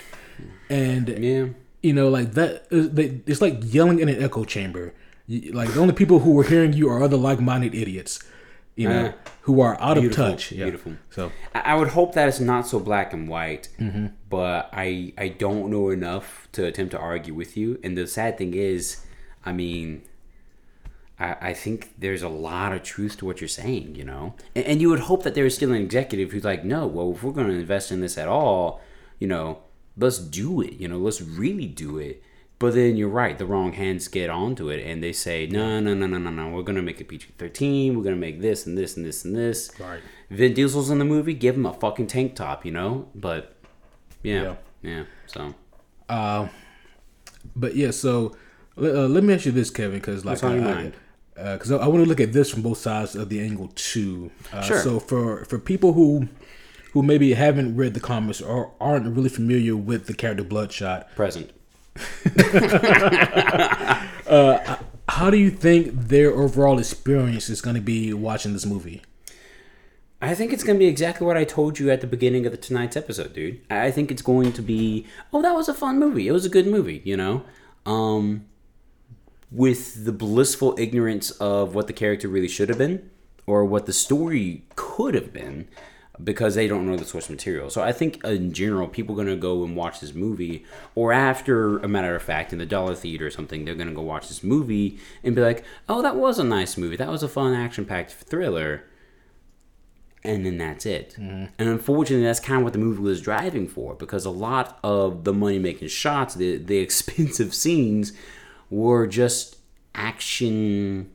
And 0.69 1.09
Yeah. 1.09 1.47
you 1.83 1.93
know, 1.95 2.09
like 2.09 2.35
that, 2.35 2.53
it's 2.71 3.41
like 3.41 3.57
yelling 3.77 3.99
in 4.01 4.09
an 4.09 4.23
echo 4.23 4.45
chamber. 4.45 4.93
Like 5.29 5.73
the 5.75 5.81
only 5.81 5.95
people 5.95 6.19
who 6.21 6.39
are 6.41 6.45
hearing 6.45 6.73
you 6.75 6.89
are 6.91 7.03
other 7.03 7.17
like-minded 7.17 7.73
idiots, 7.75 8.19
you 8.77 8.89
know, 8.89 9.07
Uh, 9.07 9.13
who 9.43 9.61
are 9.61 9.81
out 9.81 9.97
of 9.99 10.05
touch. 10.13 10.53
Yeah. 10.53 10.65
beautiful. 10.65 10.93
So 11.17 11.23
I 11.55 11.61
I 11.73 11.75
would 11.79 11.89
hope 11.99 12.11
that 12.17 12.29
it's 12.29 12.41
not 12.41 12.67
so 12.67 12.79
black 12.81 13.13
and 13.17 13.29
white, 13.29 13.69
Mm-hmm. 13.79 14.07
but 14.29 14.61
I 14.87 15.13
I 15.25 15.29
don't 15.45 15.71
know 15.75 15.91
enough 15.91 16.49
to 16.53 16.61
attempt 16.67 16.91
to 16.93 16.99
argue 16.99 17.35
with 17.35 17.57
you. 17.57 17.79
And 17.85 17.97
the 17.97 18.07
sad 18.07 18.33
thing 18.39 18.53
is, 18.55 18.83
I 19.47 19.53
mean, 19.53 20.03
I, 21.21 21.37
I 21.41 21.53
think 21.55 21.93
there's 21.99 22.23
a 22.23 22.29
lot 22.29 22.73
of 22.73 22.83
truth 22.83 23.19
to 23.19 23.27
what 23.27 23.41
you're 23.41 23.49
saying, 23.49 23.95
you 23.95 24.05
know. 24.05 24.35
And, 24.57 24.65
and 24.65 24.81
you 24.81 24.89
would 24.89 25.01
hope 25.01 25.23
that 25.25 25.35
there's 25.35 25.55
still 25.55 25.71
an 25.71 25.83
executive 25.83 26.31
who's 26.33 26.45
like, 26.45 26.65
no, 26.65 26.87
well, 26.87 27.13
if 27.13 27.23
we're 27.23 27.33
going 27.33 27.49
to 27.49 27.55
invest 27.55 27.93
in 27.93 28.01
this 28.01 28.17
at 28.17 28.27
all, 28.27 28.81
you 29.19 29.29
know, 29.29 29.59
let's 29.97 30.19
do 30.19 30.61
it. 30.63 30.75
You 30.75 30.89
know, 30.89 30.99
let's 30.99 31.21
really 31.21 31.67
do 31.67 31.99
it. 31.99 32.23
But 32.59 32.75
then 32.75 32.97
you're 32.97 33.09
right, 33.09 33.39
the 33.39 33.47
wrong 33.47 33.73
hands 33.73 34.07
get 34.09 34.29
onto 34.29 34.69
it 34.69 34.85
and 34.85 35.03
they 35.03 35.13
say, 35.13 35.47
no, 35.47 35.81
no, 35.81 35.95
no, 35.95 36.07
no, 36.07 36.19
no, 36.19 36.29
no, 36.31 36.49
we're 36.51 36.63
going 36.63 36.77
to 36.77 36.83
make 36.83 37.01
it 37.01 37.09
PG 37.09 37.29
13. 37.39 37.97
We're 37.97 38.03
going 38.03 38.15
to 38.15 38.21
make 38.21 38.41
this 38.43 38.67
and 38.67 38.77
this 38.77 38.97
and 38.99 39.07
this 39.07 39.25
and 39.25 39.35
this. 39.35 39.71
Right. 39.81 40.01
Vin 40.31 40.53
Diesel's 40.53 40.91
in 40.91 40.99
the 40.99 41.07
movie, 41.07 41.33
give 41.33 41.55
him 41.55 41.65
a 41.65 41.73
fucking 41.73 42.09
tank 42.09 42.35
top, 42.37 42.67
you 42.67 42.71
know? 42.73 43.09
But 43.15 43.57
yeah. 44.23 44.43
Yeah. 44.43 44.55
Yeah. 44.83 45.05
So 45.27 45.55
But 47.57 47.77
yeah, 47.77 47.93
so 47.93 48.37
uh, 48.77 49.07
let 49.07 49.25
me 49.25 49.33
ask 49.33 49.47
you 49.47 49.53
this, 49.53 49.71
Kevin, 49.71 49.99
because 49.99 50.25
like 50.25 50.43
I- 50.45 50.93
because 51.35 51.73
I, 51.73 51.77
I 51.79 51.87
want 51.87 52.03
to 52.05 52.09
look 52.09 52.21
at 52.21 52.33
this 52.33 52.51
from 52.51 52.63
both 52.63 52.79
sides 52.79 53.15
of 53.15 53.29
the 53.29 53.41
angle 53.41 53.69
too. 53.75 54.31
Uh, 54.53 54.63
Sure. 54.63 54.81
So 54.81 55.01
for 55.01 55.45
for 55.45 55.59
people 55.59 55.93
who 55.95 56.29
who 56.93 57.03
maybe 57.03 57.35
haven't 57.35 57.77
read 57.77 57.95
the 57.95 58.01
comics 58.01 58.41
or 58.41 58.73
aren't 58.81 59.07
really 59.15 59.29
familiar 59.29 59.77
with 59.77 60.07
the 60.07 60.15
character 60.15 60.45
Bloodshot, 60.45 61.15
present. 61.15 61.51
how 65.09 65.29
do 65.29 65.37
you 65.37 65.51
think 65.51 65.93
their 65.93 66.31
overall 66.31 66.79
experience 66.79 67.49
is 67.49 67.61
going 67.61 67.77
to 67.77 67.83
be 67.83 68.13
watching 68.13 68.53
this 68.53 68.65
movie? 68.65 69.03
I 70.23 70.35
think 70.35 70.53
it's 70.53 70.63
going 70.63 70.77
to 70.77 70.79
be 70.79 70.87
exactly 70.87 71.27
what 71.27 71.37
I 71.37 71.45
told 71.45 71.79
you 71.79 71.91
at 71.91 72.01
the 72.01 72.07
beginning 72.07 72.45
of 72.45 72.53
the 72.53 72.59
tonight's 72.59 72.97
episode, 72.97 73.33
dude. 73.33 73.61
I 73.71 73.87
I 73.87 73.91
think 73.91 74.11
it's 74.11 74.23
going 74.23 74.53
to 74.53 74.63
be, 74.63 75.07
oh, 75.33 75.43
that 75.43 75.55
was 75.55 75.69
a 75.69 75.75
fun 75.75 75.99
movie. 75.99 76.29
It 76.29 76.33
was 76.33 76.45
a 76.45 76.51
good 76.51 76.67
movie, 76.67 77.01
you 77.05 77.17
know? 77.17 77.45
Um, 77.87 78.45
with 79.51 80.05
the 80.05 80.13
blissful 80.13 80.75
ignorance 80.79 81.31
of 81.33 81.75
what 81.75 81.87
the 81.87 81.93
character 81.93 82.29
really 82.29 82.49
should 82.49 82.69
have 82.69 82.79
been 82.79 83.11
or 83.47 83.65
what 83.65 83.87
the 83.87 83.93
story 83.93 84.65
could 84.77 85.15
have 85.15 85.33
been 85.33 85.67
because 86.23 86.55
they 86.55 86.69
don't 86.69 86.87
know 86.87 86.97
the 86.97 87.05
source 87.05 87.31
material. 87.31 87.71
So 87.71 87.83
I 87.83 87.93
think 87.93 88.23
in 88.25 88.53
general, 88.53 88.87
people 88.87 89.15
are 89.15 89.25
going 89.25 89.35
to 89.35 89.41
go 89.41 89.65
and 89.65 89.75
watch 89.75 90.01
this 90.01 90.15
movie, 90.15 90.67
or 90.95 91.13
after 91.13 91.79
a 91.79 91.89
matter 91.89 92.15
of 92.15 92.23
fact, 92.23 92.53
in 92.53 92.59
the 92.59 92.67
Dollar 92.67 92.95
Theater 92.95 93.27
or 93.27 93.31
something, 93.31 93.65
they're 93.65 93.75
going 93.75 93.89
to 93.89 93.95
go 93.95 94.03
watch 94.03 94.29
this 94.29 94.45
movie 94.45 94.99
and 95.25 95.35
be 95.35 95.41
like, 95.41 95.65
oh, 95.89 96.03
that 96.03 96.17
was 96.17 96.39
a 96.39 96.45
nice 96.45 96.77
movie. 96.77 96.97
That 96.97 97.09
was 97.09 97.23
a 97.23 97.29
fun 97.29 97.55
action 97.55 97.87
packed 97.87 98.13
thriller 98.13 98.85
and 100.23 100.45
then 100.45 100.59
that's 100.59 100.87
it. 100.87 101.17
Mm-hmm. 101.19 101.47
And 101.59 101.69
unfortunately, 101.69 102.25
that's 102.25 102.41
kind 102.41 102.59
of 102.59 102.65
what 102.65 102.73
the 102.73 102.79
movie 102.79 103.01
was 103.01 103.21
driving 103.21 103.67
for 103.67 103.95
because 103.95 104.25
a 104.25 104.31
lot 104.31 104.79
of 104.83 105.25
the 105.25 105.33
money 105.33 105.59
making 105.59 105.89
shots, 105.89 106.35
the 106.35 106.59
the 106.59 106.79
expensive 106.87 107.55
scenes, 107.55 108.13
were 108.71 109.07
just 109.07 109.57
action 109.95 111.11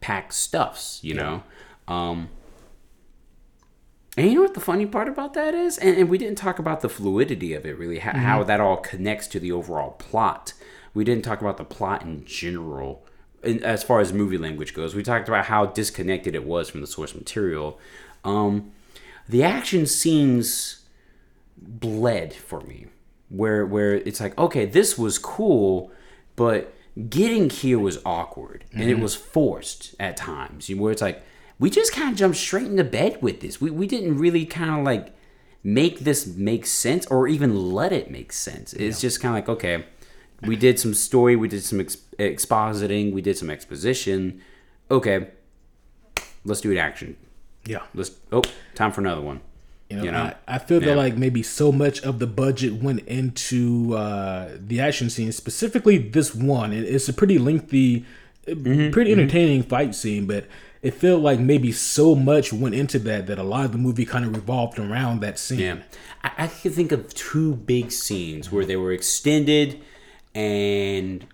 packed 0.00 0.32
stuffs, 0.34 0.98
you 1.02 1.14
know. 1.14 1.42
Um, 1.86 2.30
and 4.16 4.28
you 4.28 4.34
know 4.34 4.42
what 4.42 4.54
the 4.54 4.60
funny 4.60 4.86
part 4.86 5.08
about 5.08 5.34
that 5.34 5.54
is, 5.54 5.78
and, 5.78 5.96
and 5.96 6.08
we 6.08 6.18
didn't 6.18 6.36
talk 6.38 6.58
about 6.58 6.80
the 6.80 6.88
fluidity 6.88 7.54
of 7.54 7.64
it 7.64 7.78
really, 7.78 8.00
how, 8.00 8.16
how 8.16 8.42
that 8.42 8.60
all 8.60 8.76
connects 8.76 9.26
to 9.28 9.40
the 9.40 9.52
overall 9.52 9.92
plot. 9.92 10.52
We 10.94 11.04
didn't 11.04 11.24
talk 11.24 11.40
about 11.40 11.56
the 11.56 11.64
plot 11.64 12.02
in 12.02 12.24
general 12.24 13.06
in, 13.42 13.62
as 13.62 13.82
far 13.84 14.00
as 14.00 14.12
movie 14.12 14.38
language 14.38 14.74
goes. 14.74 14.94
We 14.94 15.02
talked 15.02 15.28
about 15.28 15.46
how 15.46 15.66
disconnected 15.66 16.34
it 16.34 16.44
was 16.44 16.68
from 16.68 16.80
the 16.80 16.86
source 16.86 17.14
material. 17.14 17.78
Um, 18.24 18.72
the 19.28 19.44
action 19.44 19.86
scenes 19.86 20.84
bled 21.56 22.34
for 22.34 22.60
me, 22.62 22.86
where 23.28 23.64
where 23.64 23.94
it's 23.94 24.20
like, 24.20 24.36
okay, 24.36 24.64
this 24.64 24.98
was 24.98 25.18
cool, 25.18 25.92
but 26.40 26.72
getting 27.10 27.50
here 27.50 27.78
was 27.78 27.98
awkward 28.06 28.64
and 28.72 28.84
it 28.84 28.94
mm-hmm. 28.94 29.02
was 29.02 29.14
forced 29.14 29.94
at 30.00 30.16
times. 30.16 30.70
Where 30.70 30.90
it's 30.90 31.02
like, 31.02 31.22
we 31.58 31.68
just 31.68 31.92
kind 31.92 32.12
of 32.12 32.16
jumped 32.16 32.38
straight 32.38 32.64
into 32.64 32.82
bed 32.82 33.20
with 33.20 33.42
this. 33.42 33.60
We 33.60 33.70
we 33.70 33.86
didn't 33.86 34.16
really 34.16 34.46
kind 34.46 34.70
of 34.70 34.82
like 34.82 35.14
make 35.62 35.98
this 36.00 36.26
make 36.26 36.64
sense 36.64 37.04
or 37.08 37.28
even 37.28 37.72
let 37.74 37.92
it 37.92 38.10
make 38.10 38.32
sense. 38.32 38.72
It's 38.72 39.02
just 39.02 39.20
kind 39.20 39.36
of 39.36 39.36
like, 39.36 39.48
okay, 39.50 39.84
we 40.40 40.56
did 40.56 40.80
some 40.80 40.94
story, 40.94 41.36
we 41.36 41.46
did 41.46 41.62
some 41.62 41.78
ex- 41.78 41.98
expositing, 42.18 43.12
we 43.12 43.20
did 43.20 43.36
some 43.36 43.50
exposition. 43.50 44.40
Okay, 44.90 45.28
let's 46.46 46.62
do 46.62 46.72
it 46.72 46.78
action. 46.78 47.18
Yeah. 47.66 47.82
Let's 47.94 48.12
oh, 48.32 48.44
time 48.74 48.92
for 48.92 49.02
another 49.02 49.20
one. 49.20 49.42
You 49.90 49.96
know, 49.96 50.04
You 50.04 50.10
know? 50.12 50.18
I, 50.18 50.34
I 50.46 50.58
feel 50.58 50.80
Yeah. 50.80 50.90
that 50.90 50.96
like 50.96 51.16
maybe 51.16 51.42
so 51.42 51.72
much 51.72 52.00
of 52.02 52.18
the 52.20 52.26
budget 52.26 52.74
went 52.74 53.00
into 53.08 53.94
uh, 53.96 54.50
the 54.58 54.80
action 54.80 55.10
scene, 55.10 55.32
specifically 55.32 55.98
this 55.98 56.34
one. 56.34 56.72
It, 56.72 56.84
it's 56.84 57.08
a 57.08 57.12
pretty 57.12 57.38
lengthy, 57.38 58.04
Mm-hmm, 58.46 58.90
pretty 58.90 59.12
entertaining 59.12 59.62
fight 59.62 59.94
scene, 59.94 60.26
but 60.26 60.46
it 60.82 60.94
felt 60.94 61.20
like 61.22 61.38
maybe 61.38 61.70
so 61.72 62.14
much 62.14 62.52
went 62.54 62.74
into 62.74 62.98
that 63.00 63.26
that 63.26 63.38
a 63.38 63.42
lot 63.42 63.66
of 63.66 63.72
the 63.72 63.78
movie 63.78 64.06
kind 64.06 64.24
of 64.24 64.34
revolved 64.34 64.78
around 64.78 65.20
that 65.20 65.38
scene. 65.38 65.58
Yeah, 65.60 65.76
I, 66.24 66.30
I 66.38 66.46
can 66.46 66.72
think 66.72 66.90
of 66.90 67.12
two 67.14 67.54
big 67.56 67.92
scenes 67.92 68.50
where 68.50 68.64
they 68.64 68.76
were 68.76 68.92
extended 68.92 69.80
and 70.34 71.26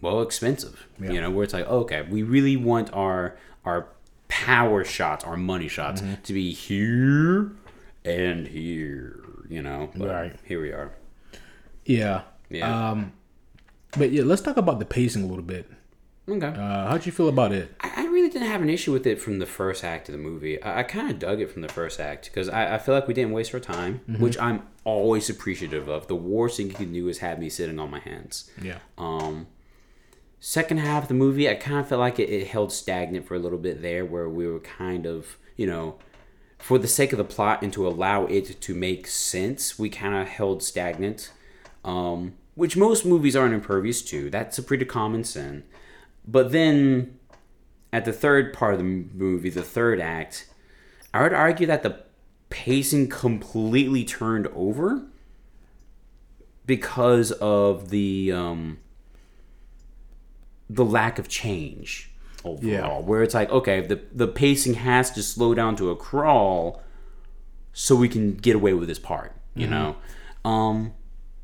well 0.00 0.20
expensive. 0.20 0.86
You 1.00 1.20
know, 1.20 1.30
where 1.30 1.44
it's 1.44 1.54
like, 1.54 1.66
okay, 1.66 2.02
we 2.02 2.22
really 2.22 2.56
want 2.56 2.92
our 2.92 3.36
our 3.64 3.88
power 4.28 4.84
shots, 4.84 5.24
our 5.24 5.36
money 5.38 5.66
shots, 5.68 6.02
to 6.24 6.32
be 6.32 6.52
here 6.52 7.50
and 8.04 8.46
here. 8.46 9.22
you 9.48 9.62
know. 9.62 9.90
But 9.94 10.08
Right. 10.08 10.36
Here 10.44 10.60
we 10.60 10.70
are. 10.70 10.94
Yeah. 11.84 12.22
Yeah. 12.48 12.90
Um, 12.90 13.12
but 13.98 14.12
yeah, 14.12 14.22
let's 14.22 14.42
talk 14.42 14.56
about 14.56 14.78
the 14.78 14.84
pacing 14.84 15.24
a 15.24 15.26
little 15.26 15.44
bit. 15.44 15.68
Okay. 16.28 16.46
Uh, 16.46 16.88
how'd 16.88 17.06
you 17.06 17.12
feel 17.12 17.28
about 17.28 17.50
it? 17.52 17.74
I, 17.80 17.92
I 17.96 18.04
really 18.06 18.28
didn't 18.28 18.46
have 18.48 18.62
an 18.62 18.70
issue 18.70 18.92
with 18.92 19.06
it 19.06 19.20
from 19.20 19.40
the 19.40 19.46
first 19.46 19.82
act 19.82 20.08
of 20.08 20.12
the 20.12 20.18
movie. 20.18 20.62
I, 20.62 20.80
I 20.80 20.82
kind 20.84 21.10
of 21.10 21.18
dug 21.18 21.40
it 21.40 21.50
from 21.50 21.62
the 21.62 21.68
first 21.68 21.98
act 21.98 22.26
because 22.26 22.48
I, 22.48 22.76
I 22.76 22.78
feel 22.78 22.94
like 22.94 23.08
we 23.08 23.14
didn't 23.14 23.32
waste 23.32 23.52
our 23.52 23.60
time, 23.60 24.02
which 24.20 24.38
I'm 24.38 24.62
always 24.84 25.28
appreciative 25.28 25.88
of. 25.88 26.06
The 26.06 26.14
worst 26.14 26.56
thing 26.58 26.68
you 26.68 26.74
can 26.74 26.92
do 26.92 27.08
is 27.08 27.18
have 27.18 27.40
me 27.40 27.48
sitting 27.48 27.80
on 27.80 27.90
my 27.90 27.98
hands. 27.98 28.48
Yeah. 28.62 28.78
Um, 28.96 29.48
second 30.38 30.78
half 30.78 31.04
of 31.04 31.08
the 31.08 31.14
movie, 31.14 31.48
I 31.48 31.54
kind 31.54 31.80
of 31.80 31.88
felt 31.88 31.98
like 32.00 32.20
it, 32.20 32.30
it 32.30 32.46
held 32.46 32.72
stagnant 32.72 33.26
for 33.26 33.34
a 33.34 33.40
little 33.40 33.58
bit 33.58 33.82
there, 33.82 34.04
where 34.04 34.28
we 34.28 34.46
were 34.46 34.60
kind 34.60 35.06
of, 35.06 35.36
you 35.56 35.66
know, 35.66 35.98
for 36.60 36.78
the 36.78 36.86
sake 36.86 37.12
of 37.12 37.18
the 37.18 37.24
plot 37.24 37.62
and 37.62 37.72
to 37.72 37.86
allow 37.86 38.26
it 38.26 38.60
to 38.60 38.74
make 38.74 39.06
sense, 39.06 39.78
we 39.78 39.88
kind 39.88 40.14
of 40.14 40.28
held 40.28 40.62
stagnant, 40.62 41.32
um, 41.84 42.34
which 42.54 42.76
most 42.76 43.04
movies 43.04 43.34
aren't 43.34 43.54
impervious 43.54 44.02
to. 44.02 44.30
That's 44.30 44.58
a 44.58 44.62
pretty 44.62 44.84
common 44.84 45.24
sin. 45.24 45.64
But 46.26 46.52
then, 46.52 47.18
at 47.92 48.04
the 48.04 48.12
third 48.12 48.52
part 48.52 48.74
of 48.74 48.78
the 48.78 48.84
movie, 48.84 49.50
the 49.50 49.62
third 49.62 50.00
act, 50.00 50.48
I 51.12 51.22
would 51.22 51.32
argue 51.32 51.66
that 51.66 51.82
the 51.82 52.04
pacing 52.50 53.08
completely 53.08 54.04
turned 54.04 54.46
over 54.48 55.06
because 56.66 57.32
of 57.32 57.88
the 57.90 58.30
um, 58.32 58.78
the 60.68 60.84
lack 60.84 61.18
of 61.18 61.26
change 61.26 62.09
overall. 62.44 62.60
Yeah. 62.62 62.98
Where 62.98 63.22
it's 63.22 63.34
like, 63.34 63.50
okay, 63.50 63.80
the 63.80 64.00
the 64.12 64.28
pacing 64.28 64.74
has 64.74 65.10
to 65.12 65.22
slow 65.22 65.54
down 65.54 65.76
to 65.76 65.90
a 65.90 65.96
crawl 65.96 66.82
so 67.72 67.94
we 67.96 68.08
can 68.08 68.34
get 68.34 68.56
away 68.56 68.72
with 68.74 68.88
this 68.88 68.98
part. 68.98 69.32
You 69.54 69.66
know, 69.66 69.96
um, 70.44 70.92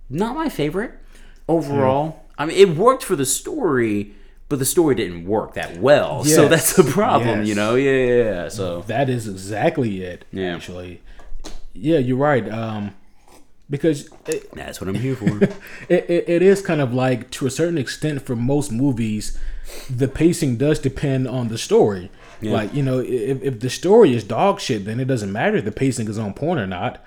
not 0.09 0.35
my 0.35 0.49
favorite 0.49 0.93
overall. 1.49 2.25
I 2.39 2.47
mean, 2.47 2.57
it 2.57 2.77
worked 2.77 3.03
for 3.03 3.17
the 3.17 3.27
story, 3.27 4.15
but 4.49 4.59
the 4.59 4.65
story 4.65 4.95
didn't 4.95 5.27
work 5.27 5.55
that 5.55 5.79
well. 5.79 6.25
so 6.25 6.49
that's 6.49 6.75
the 6.77 6.85
problem. 6.85 7.45
You 7.45 7.55
know, 7.55 7.75
yeah, 7.75 7.91
yeah, 7.91 8.23
yeah. 8.23 8.49
So 8.49 8.83
That 8.83 9.09
is 9.09 9.29
exactly 9.29 10.03
it. 10.03 10.25
Yeah. 10.33 10.55
Actually, 10.55 11.03
yeah, 11.73 11.99
you're 11.99 12.17
right. 12.17 12.49
Um, 12.49 12.95
because 13.69 14.09
it, 14.27 14.51
that's 14.53 14.81
what 14.81 14.89
I'm 14.89 14.95
here 14.95 15.17
for. 15.17 15.43
it, 15.89 16.09
it, 16.09 16.29
it 16.29 16.43
is 16.43 16.63
kind 16.63 16.81
of 16.81 16.95
like 16.95 17.31
to 17.33 17.47
a 17.47 17.51
certain 17.51 17.79
extent 17.79 18.23
for 18.23 18.37
most 18.37 18.71
movies 18.71 19.37
the 19.91 20.09
pacing 20.09 20.57
does 20.57 20.79
depend 20.79 21.27
on 21.29 21.49
the 21.49 21.59
story 21.59 22.11
like 22.43 22.73
you 22.75 22.83
know 22.83 22.99
if, 23.01 23.43
if 23.43 23.61
the 23.61 23.71
story 23.71 24.15
is 24.15 24.23
dog 24.23 24.61
shit 24.61 24.85
then 24.85 25.01
it 25.01 25.07
doesn't 25.07 25.33
matter 25.33 25.57
if 25.57 25.65
the 25.65 25.73
pacing 25.73 26.07
is 26.09 26.19
on 26.19 26.33
point 26.35 26.61
or 26.61 26.67
not 26.67 27.03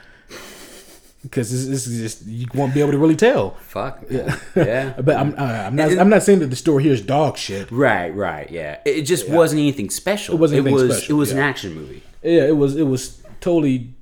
because 1.23 1.53
it's, 1.53 1.85
it's 1.87 1.97
just 1.97 2.25
you 2.25 2.47
won't 2.53 2.73
be 2.73 2.79
able 2.79 2.91
to 2.91 2.97
really 2.97 3.15
tell 3.15 3.51
Fuck. 3.61 4.03
Yeah. 4.09 4.35
yeah. 4.55 4.93
but 5.01 5.15
I'm, 5.17 5.33
uh, 5.37 5.43
I'm 5.67 5.75
not 5.75 5.97
i'm 5.97 6.09
not 6.09 6.23
saying 6.23 6.39
that 6.39 6.47
the 6.47 6.55
story 6.55 6.83
here 6.83 6.93
is 6.93 7.01
dog 7.01 7.37
shit 7.37 7.69
Right, 7.71 8.09
right, 8.15 8.49
yeah. 8.49 8.79
It 8.85 9.03
just 9.03 9.29
wasn't 9.29 9.59
anything 9.59 9.89
special. 9.89 10.35
It 10.35 10.39
wasn't 10.39 10.59
anything 10.65 10.73
was, 10.87 10.97
special, 10.97 11.15
It 11.15 11.19
was 11.19 11.31
an 11.31 11.39
action 11.39 11.73
movie. 11.75 12.01
yeah 12.23 12.43
it 12.45 12.57
was 12.57 12.75
it 12.75 12.83
was 12.87 13.21
totally 13.41 13.93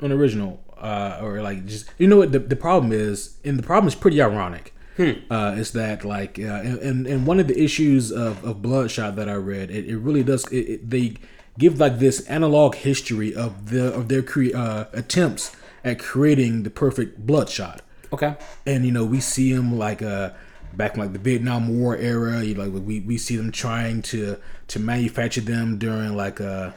unoriginal 0.00 0.62
uh 0.78 1.18
or 1.22 1.40
like 1.42 1.66
just 1.66 1.86
you 1.98 2.06
know 2.06 2.18
what 2.18 2.32
the, 2.32 2.38
the 2.38 2.56
problem 2.56 2.92
is 2.92 3.36
and 3.44 3.58
the 3.58 3.62
problem 3.62 3.88
is 3.88 3.94
pretty 3.94 4.20
ironic 4.20 4.74
uh 4.98 5.54
is 5.56 5.72
that 5.72 6.04
like 6.04 6.38
uh, 6.38 6.42
and 6.42 7.06
and 7.06 7.26
one 7.26 7.38
of 7.38 7.48
the 7.48 7.62
issues 7.62 8.10
of, 8.10 8.42
of 8.44 8.62
bloodshot 8.62 9.16
that 9.16 9.28
i 9.28 9.34
read 9.34 9.70
it, 9.70 9.86
it 9.86 9.98
really 9.98 10.22
does 10.22 10.44
it, 10.46 10.56
it, 10.56 10.90
they 10.90 11.14
give 11.58 11.78
like 11.78 11.98
this 11.98 12.20
analog 12.28 12.74
history 12.74 13.34
of 13.34 13.70
the 13.70 13.92
of 13.94 14.08
their 14.08 14.22
cre- 14.22 14.54
uh 14.54 14.86
attempts 14.92 15.54
at 15.84 15.98
creating 15.98 16.62
the 16.62 16.70
perfect 16.70 17.26
bloodshot 17.26 17.82
Okay. 18.12 18.36
and 18.64 18.86
you 18.86 18.92
know 18.92 19.04
we 19.04 19.20
see 19.20 19.50
him 19.52 19.76
like 19.76 20.00
uh 20.00 20.30
back 20.76 20.94
in 20.94 21.00
like 21.00 21.12
the 21.12 21.18
Vietnam 21.18 21.78
War 21.80 21.96
era. 21.96 22.42
You 22.42 22.54
like 22.54 22.72
we, 22.72 23.00
we 23.00 23.18
see 23.18 23.36
them 23.36 23.50
trying 23.50 24.02
to 24.02 24.36
to 24.68 24.78
manufacture 24.78 25.40
them 25.40 25.78
during 25.78 26.16
like 26.16 26.40
uh, 26.40 26.72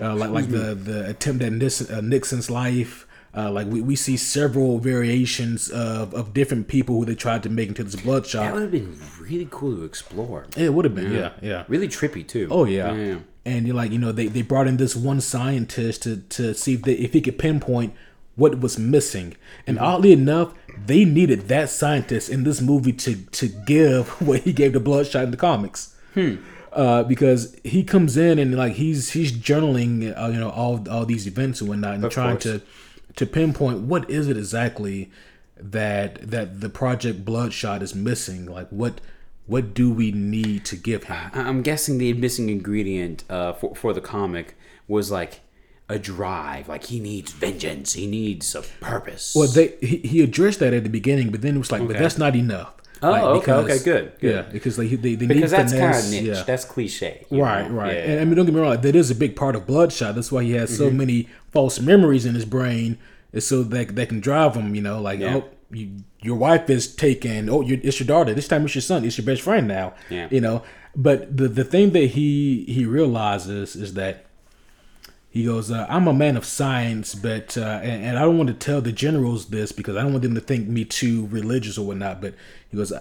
uh 0.00 0.14
like 0.14 0.30
like 0.30 0.48
the 0.50 0.74
the 0.74 1.08
attempt 1.08 1.42
at 1.42 1.90
uh, 1.90 2.00
Nixon's 2.00 2.50
life. 2.50 3.06
Uh, 3.36 3.50
like 3.50 3.66
we, 3.66 3.80
we 3.80 3.96
see 3.96 4.16
several 4.16 4.78
variations 4.78 5.68
of, 5.70 6.14
of 6.14 6.32
different 6.32 6.68
people 6.68 6.94
who 6.96 7.04
they 7.04 7.14
tried 7.16 7.42
to 7.42 7.48
make 7.48 7.68
into 7.68 7.82
this 7.82 7.96
bloodshot. 7.96 8.44
That 8.44 8.52
would 8.54 8.62
have 8.62 8.70
been 8.70 8.96
really 9.20 9.48
cool 9.50 9.74
to 9.76 9.84
explore. 9.84 10.46
It 10.56 10.72
would 10.72 10.84
have 10.84 10.94
been, 10.94 11.12
yeah, 11.12 11.32
yeah. 11.42 11.64
Really 11.66 11.88
trippy 11.88 12.26
too. 12.26 12.46
Oh 12.50 12.64
yeah. 12.64 12.92
Yeah. 12.94 13.18
And 13.44 13.66
you're 13.66 13.76
like, 13.76 13.90
you 13.90 13.98
know, 13.98 14.12
they, 14.12 14.28
they 14.28 14.42
brought 14.42 14.66
in 14.68 14.76
this 14.76 14.94
one 14.96 15.20
scientist 15.20 16.02
to, 16.04 16.18
to 16.18 16.54
see 16.54 16.74
if 16.74 16.82
they, 16.82 16.94
if 16.94 17.12
he 17.12 17.20
could 17.20 17.38
pinpoint 17.38 17.92
what 18.36 18.60
was 18.60 18.78
missing. 18.78 19.36
And 19.66 19.76
Mm-hmm. 19.76 19.84
oddly 19.86 20.12
enough, 20.12 20.54
they 20.86 21.04
needed 21.04 21.48
that 21.48 21.70
scientist 21.70 22.28
in 22.30 22.44
this 22.44 22.60
movie 22.60 22.92
to 22.92 23.16
to 23.16 23.48
give 23.48 24.08
what 24.26 24.40
he 24.42 24.52
gave 24.52 24.72
the 24.72 24.80
Bloodshot 24.80 25.24
in 25.24 25.30
the 25.32 25.36
comics. 25.36 25.94
Hmm. 26.14 26.36
Uh, 26.72 27.04
because 27.04 27.56
he 27.62 27.84
comes 27.84 28.16
in 28.16 28.38
and 28.38 28.56
like 28.56 28.72
he's 28.72 29.10
he's 29.12 29.30
journaling, 29.32 30.12
uh, 30.20 30.26
you 30.28 30.40
know, 30.40 30.50
all 30.50 30.88
all 30.88 31.04
these 31.06 31.26
events 31.26 31.60
and 31.60 31.68
whatnot, 31.70 31.94
and 31.94 32.10
trying 32.10 32.36
course. 32.38 32.42
to 32.44 32.62
to 33.16 33.26
pinpoint 33.26 33.80
what 33.80 34.08
is 34.10 34.28
it 34.28 34.36
exactly 34.36 35.10
that 35.56 36.30
that 36.30 36.60
the 36.60 36.68
Project 36.68 37.24
Bloodshot 37.24 37.82
is 37.82 37.94
missing. 37.94 38.46
Like 38.46 38.68
what 38.68 39.00
what 39.46 39.74
do 39.74 39.90
we 39.90 40.10
need 40.10 40.64
to 40.66 40.76
give 40.76 41.04
him? 41.04 41.30
I'm 41.34 41.62
guessing 41.62 41.98
the 41.98 42.12
missing 42.14 42.48
ingredient 42.48 43.24
uh, 43.30 43.52
for 43.52 43.74
for 43.74 43.92
the 43.92 44.00
comic 44.00 44.56
was 44.88 45.10
like 45.10 45.40
a 45.88 45.98
drive. 45.98 46.68
Like 46.68 46.84
he 46.84 47.00
needs 47.00 47.32
vengeance. 47.32 47.92
He 47.92 48.06
needs 48.06 48.54
a 48.54 48.62
purpose. 48.62 49.34
Well, 49.34 49.48
they 49.48 49.74
he, 49.80 49.98
he 49.98 50.22
addressed 50.22 50.60
that 50.60 50.72
at 50.72 50.82
the 50.82 50.90
beginning, 50.90 51.30
but 51.30 51.42
then 51.42 51.56
it 51.56 51.58
was 51.58 51.72
like, 51.72 51.86
but 51.86 51.98
that's 51.98 52.18
not 52.18 52.34
enough. 52.36 52.74
Oh, 53.02 53.10
Like, 53.10 53.22
okay, 53.22 53.52
okay, 53.52 53.78
good, 53.84 54.12
good. 54.20 54.30
Yeah, 54.34 54.42
because 54.42 54.78
like 54.78 54.88
they, 54.90 55.14
they 55.14 55.26
because 55.26 55.52
need 55.52 55.58
that's 55.58 55.72
kind 55.72 55.96
of 55.96 56.10
niche. 56.10 56.36
Yeah. 56.36 56.42
That's 56.44 56.64
cliche. 56.64 57.26
Right, 57.30 57.68
know? 57.70 57.76
right. 57.76 57.94
Yeah. 57.94 58.00
And 58.04 58.20
I 58.20 58.24
mean, 58.24 58.34
don't 58.36 58.46
get 58.46 58.54
me 58.54 58.60
wrong, 58.60 58.80
that 58.80 58.96
is 58.96 59.10
a 59.10 59.14
big 59.14 59.36
part 59.36 59.56
of 59.56 59.66
Bloodshot. 59.66 60.14
That's 60.14 60.32
why 60.32 60.42
he 60.44 60.52
has 60.52 60.70
Mm-hmm. 60.70 60.78
so 60.84 60.90
many 60.90 61.28
false 61.52 61.80
memories 61.80 62.24
in 62.24 62.34
his 62.34 62.44
brain, 62.44 62.98
is 63.32 63.46
so 63.46 63.62
that 63.62 63.94
that 63.96 64.08
can 64.08 64.20
drive 64.20 64.54
him. 64.54 64.74
You 64.74 64.82
know, 64.82 65.00
like 65.00 65.20
Yeah. 65.20 65.36
oh, 65.36 65.44
you, 65.70 65.90
your 66.22 66.36
wife 66.36 66.70
is 66.70 66.86
taken. 66.94 67.50
Oh, 67.50 67.62
it's 67.66 67.98
your 68.00 68.06
daughter. 68.06 68.32
This 68.32 68.48
time 68.48 68.64
it's 68.64 68.74
your 68.74 68.82
son. 68.82 69.04
It's 69.04 69.18
your 69.18 69.26
best 69.26 69.42
friend 69.42 69.66
now. 69.68 69.94
Yeah. 70.08 70.28
You 70.30 70.40
know, 70.40 70.62
but 70.96 71.36
the 71.36 71.48
the 71.48 71.64
thing 71.64 71.90
that 71.90 72.10
he 72.10 72.64
he 72.68 72.86
realizes 72.86 73.76
is 73.76 73.94
that 73.94 74.24
he 75.34 75.44
goes, 75.44 75.68
uh, 75.68 75.84
I'm 75.90 76.06
a 76.06 76.12
man 76.14 76.36
of 76.36 76.44
science, 76.44 77.12
but 77.16 77.58
uh, 77.58 77.80
and, 77.82 78.04
and 78.04 78.18
I 78.18 78.22
don't 78.22 78.38
want 78.38 78.46
to 78.50 78.54
tell 78.54 78.80
the 78.80 78.92
generals 78.92 79.46
this 79.46 79.72
because 79.72 79.96
I 79.96 80.02
don't 80.02 80.12
want 80.12 80.22
them 80.22 80.36
to 80.36 80.40
think 80.40 80.68
me 80.68 80.84
too 80.84 81.26
religious 81.26 81.76
or 81.76 81.84
whatnot. 81.88 82.20
But 82.20 82.34
he 82.70 82.76
goes, 82.76 82.92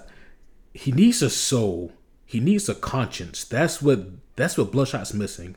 he 0.73 0.91
needs 0.91 1.21
a 1.21 1.29
soul. 1.29 1.91
He 2.25 2.39
needs 2.39 2.67
a 2.67 2.73
conscience. 2.73 3.43
That's 3.43 3.83
what 3.83 4.07
that's 4.35 4.57
what 4.57 4.71
Bloodshot's 4.71 5.13
missing. 5.13 5.55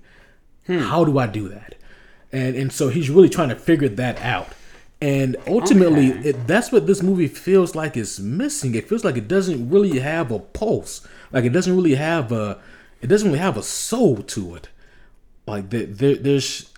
How 0.69 1.05
do 1.05 1.19
I 1.19 1.27
do 1.27 1.49
that? 1.49 1.77
And 2.31 2.55
and 2.57 2.71
so 2.71 2.91
he's 2.91 3.09
really 3.09 3.31
trying 3.31 3.49
to 3.49 3.57
figure 3.57 3.89
that 3.89 4.21
out. 4.21 4.49
And 5.01 5.37
ultimately, 5.47 6.11
Okay. 6.13 6.29
it, 6.31 6.47
that's 6.47 6.73
what 6.73 6.87
this 6.87 7.03
movie 7.03 7.29
feels 7.29 7.75
like 7.75 7.97
it's 7.97 8.19
missing. 8.19 8.75
It 8.75 8.87
feels 8.89 9.03
like 9.05 9.17
it 9.17 9.29
doesn't 9.29 9.71
really 9.71 9.99
have 10.01 10.31
a 10.31 10.39
pulse. 10.41 11.07
Like 11.33 11.45
it 11.45 11.51
doesn't 11.55 11.75
really 11.75 11.95
have 11.95 12.33
a 12.33 12.59
it 13.01 13.07
doesn't 13.07 13.29
really 13.29 13.39
have 13.41 13.57
a 13.57 13.63
soul 13.63 14.17
to 14.35 14.55
it. 14.57 14.69
Like 15.47 15.71
there, 15.71 15.87
there 15.87 16.15
there's 16.17 16.73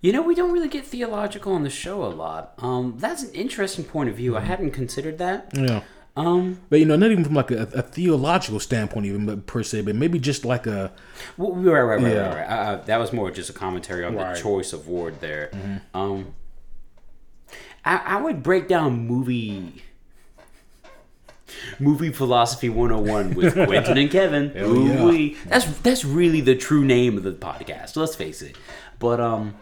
You 0.00 0.12
know, 0.12 0.22
we 0.22 0.34
don't 0.34 0.52
really 0.52 0.68
get 0.68 0.84
theological 0.84 1.52
on 1.54 1.62
the 1.62 1.70
show 1.70 2.04
a 2.04 2.12
lot. 2.12 2.54
Um, 2.58 2.96
that's 2.98 3.22
an 3.22 3.32
interesting 3.32 3.84
point 3.84 4.08
of 4.10 4.16
view. 4.16 4.36
I 4.36 4.40
hadn't 4.40 4.72
considered 4.72 5.18
that. 5.18 5.54
know 5.54 5.82
Um, 6.16 6.60
but 6.70 6.78
you 6.78 6.84
know 6.86 6.94
not 6.96 7.10
even 7.10 7.24
from 7.24 7.34
like 7.34 7.50
a, 7.50 7.62
a 7.74 7.82
theological 7.82 8.60
standpoint 8.60 9.04
even 9.06 9.26
but 9.26 9.46
per 9.46 9.62
se 9.64 9.82
but 9.82 9.96
maybe 9.96 10.18
just 10.20 10.44
like 10.44 10.64
a 10.66 10.92
well, 11.36 11.52
right, 11.54 11.80
right, 11.82 12.00
right, 12.02 12.12
Yeah. 12.12 12.28
right. 12.28 12.36
right. 12.48 12.50
Uh, 12.50 12.76
that 12.84 12.98
was 12.98 13.12
more 13.12 13.30
just 13.32 13.50
a 13.50 13.52
commentary 13.52 14.04
on 14.04 14.14
Right. 14.14 14.34
the 14.36 14.40
choice 14.40 14.72
of 14.72 14.86
word 14.88 15.20
there. 15.20 15.50
Um, 15.92 16.34
I, 17.84 17.96
I 17.96 18.20
would 18.22 18.42
break 18.42 18.68
down 18.68 19.06
movie. 19.06 19.82
Movie 21.78 22.10
philosophy 22.12 22.68
101 22.68 23.34
with 23.34 23.54
Quentin 23.66 23.98
and 23.98 24.10
Kevin. 24.10 24.52
yeah. 24.54 24.62
Ooh-wee. 24.62 25.36
That's 25.46 25.66
that's 25.80 26.04
really 26.04 26.40
the 26.40 26.54
true 26.54 26.84
name 26.84 27.16
of 27.16 27.22
the 27.24 27.32
podcast. 27.32 27.96
Let's 27.96 28.14
face 28.16 28.42
it. 28.42 28.56
But 28.98 29.20
um, 29.20 29.54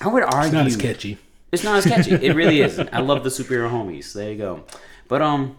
I 0.00 0.08
would 0.08 0.22
argue 0.22 0.44
it's 0.46 0.52
not 0.52 0.66
as 0.66 0.76
catchy. 0.76 1.18
It's 1.52 1.64
not 1.64 1.76
as 1.78 1.84
catchy. 1.86 2.12
It 2.14 2.34
really 2.34 2.60
isn't. 2.60 2.88
I 2.92 3.00
love 3.00 3.22
the 3.24 3.30
superhero 3.30 3.70
homies. 3.70 4.12
There 4.12 4.30
you 4.30 4.38
go. 4.38 4.64
But 5.08 5.22
um, 5.22 5.56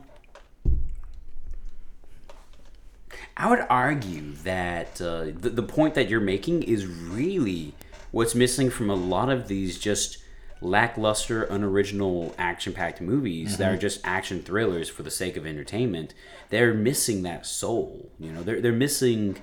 I 3.37 3.49
would 3.49 3.65
argue 3.69 4.33
that 4.43 5.01
uh, 5.01 5.25
the 5.25 5.49
the 5.49 5.63
point 5.63 5.93
that 5.95 6.09
you're 6.09 6.21
making 6.21 6.63
is 6.63 6.85
really 6.85 7.73
what's 8.11 8.33
missing 8.35 8.69
from 8.69 8.89
a 8.89 8.95
lot 8.95 9.29
of 9.29 9.47
these 9.47 9.77
just 9.77 10.19
lackluster, 10.61 11.43
unoriginal, 11.43 12.33
action-packed 12.37 13.01
movies 13.01 13.57
that 13.57 13.67
are 13.67 13.71
mm-hmm. 13.73 13.81
just 13.81 14.01
action 14.03 14.41
thrillers 14.41 14.89
for 14.89 15.03
the 15.03 15.11
sake 15.11 15.37
of 15.37 15.45
entertainment. 15.45 16.13
They're 16.49 16.73
missing 16.73 17.23
that 17.23 17.45
soul. 17.45 18.11
You 18.19 18.31
know, 18.31 18.43
they're 18.43 18.61
they're 18.61 18.71
missing 18.71 19.37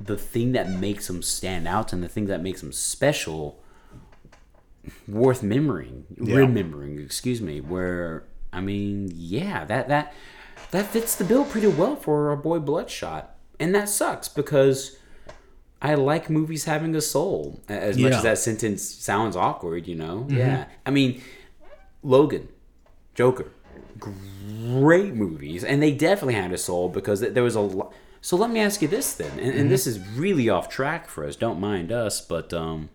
the 0.00 0.16
thing 0.16 0.52
that 0.52 0.70
makes 0.70 1.06
them 1.06 1.22
stand 1.22 1.66
out 1.66 1.92
and 1.92 2.02
the 2.02 2.08
thing 2.08 2.26
that 2.26 2.42
makes 2.42 2.60
them 2.60 2.72
special 2.72 3.62
worth 5.06 5.42
remembering, 5.42 6.06
yeah. 6.20 6.36
remembering, 6.36 6.98
excuse 7.00 7.40
me, 7.40 7.60
where 7.60 8.24
I 8.52 8.60
mean, 8.60 9.10
yeah, 9.14 9.64
that 9.64 9.88
that 9.88 10.14
that 10.70 10.86
fits 10.86 11.14
the 11.14 11.24
bill 11.24 11.44
pretty 11.44 11.66
well 11.66 11.96
for 11.96 12.30
our 12.30 12.36
boy 12.36 12.58
Bloodshot. 12.58 13.34
And 13.60 13.74
that 13.74 13.88
sucks 13.88 14.28
because 14.28 14.97
I 15.80 15.94
like 15.94 16.28
movies 16.28 16.64
having 16.64 16.94
a 16.96 17.00
soul. 17.00 17.60
As 17.68 17.96
yeah. 17.96 18.08
much 18.08 18.16
as 18.16 18.22
that 18.22 18.38
sentence 18.38 18.82
sounds 18.82 19.36
awkward, 19.36 19.86
you 19.86 19.94
know? 19.94 20.26
Mm-hmm. 20.28 20.36
Yeah. 20.36 20.66
I 20.84 20.90
mean, 20.90 21.22
Logan, 22.02 22.48
Joker, 23.14 23.52
great 24.00 25.14
movies. 25.14 25.62
And 25.62 25.82
they 25.82 25.92
definitely 25.92 26.34
had 26.34 26.52
a 26.52 26.58
soul 26.58 26.88
because 26.88 27.20
there 27.20 27.42
was 27.42 27.54
a 27.54 27.60
lot. 27.60 27.92
So 28.20 28.36
let 28.36 28.50
me 28.50 28.58
ask 28.60 28.82
you 28.82 28.88
this 28.88 29.14
then. 29.14 29.30
And, 29.38 29.40
mm-hmm. 29.40 29.60
and, 29.60 29.70
this 29.70 29.86
is 29.86 30.00
really 30.16 30.48
off 30.48 30.68
track 30.68 31.08
for 31.08 31.24
us. 31.24 31.36
Don't 31.36 31.60
mind 31.60 31.92
us. 31.92 32.20
But 32.20 32.52
um, 32.52 32.88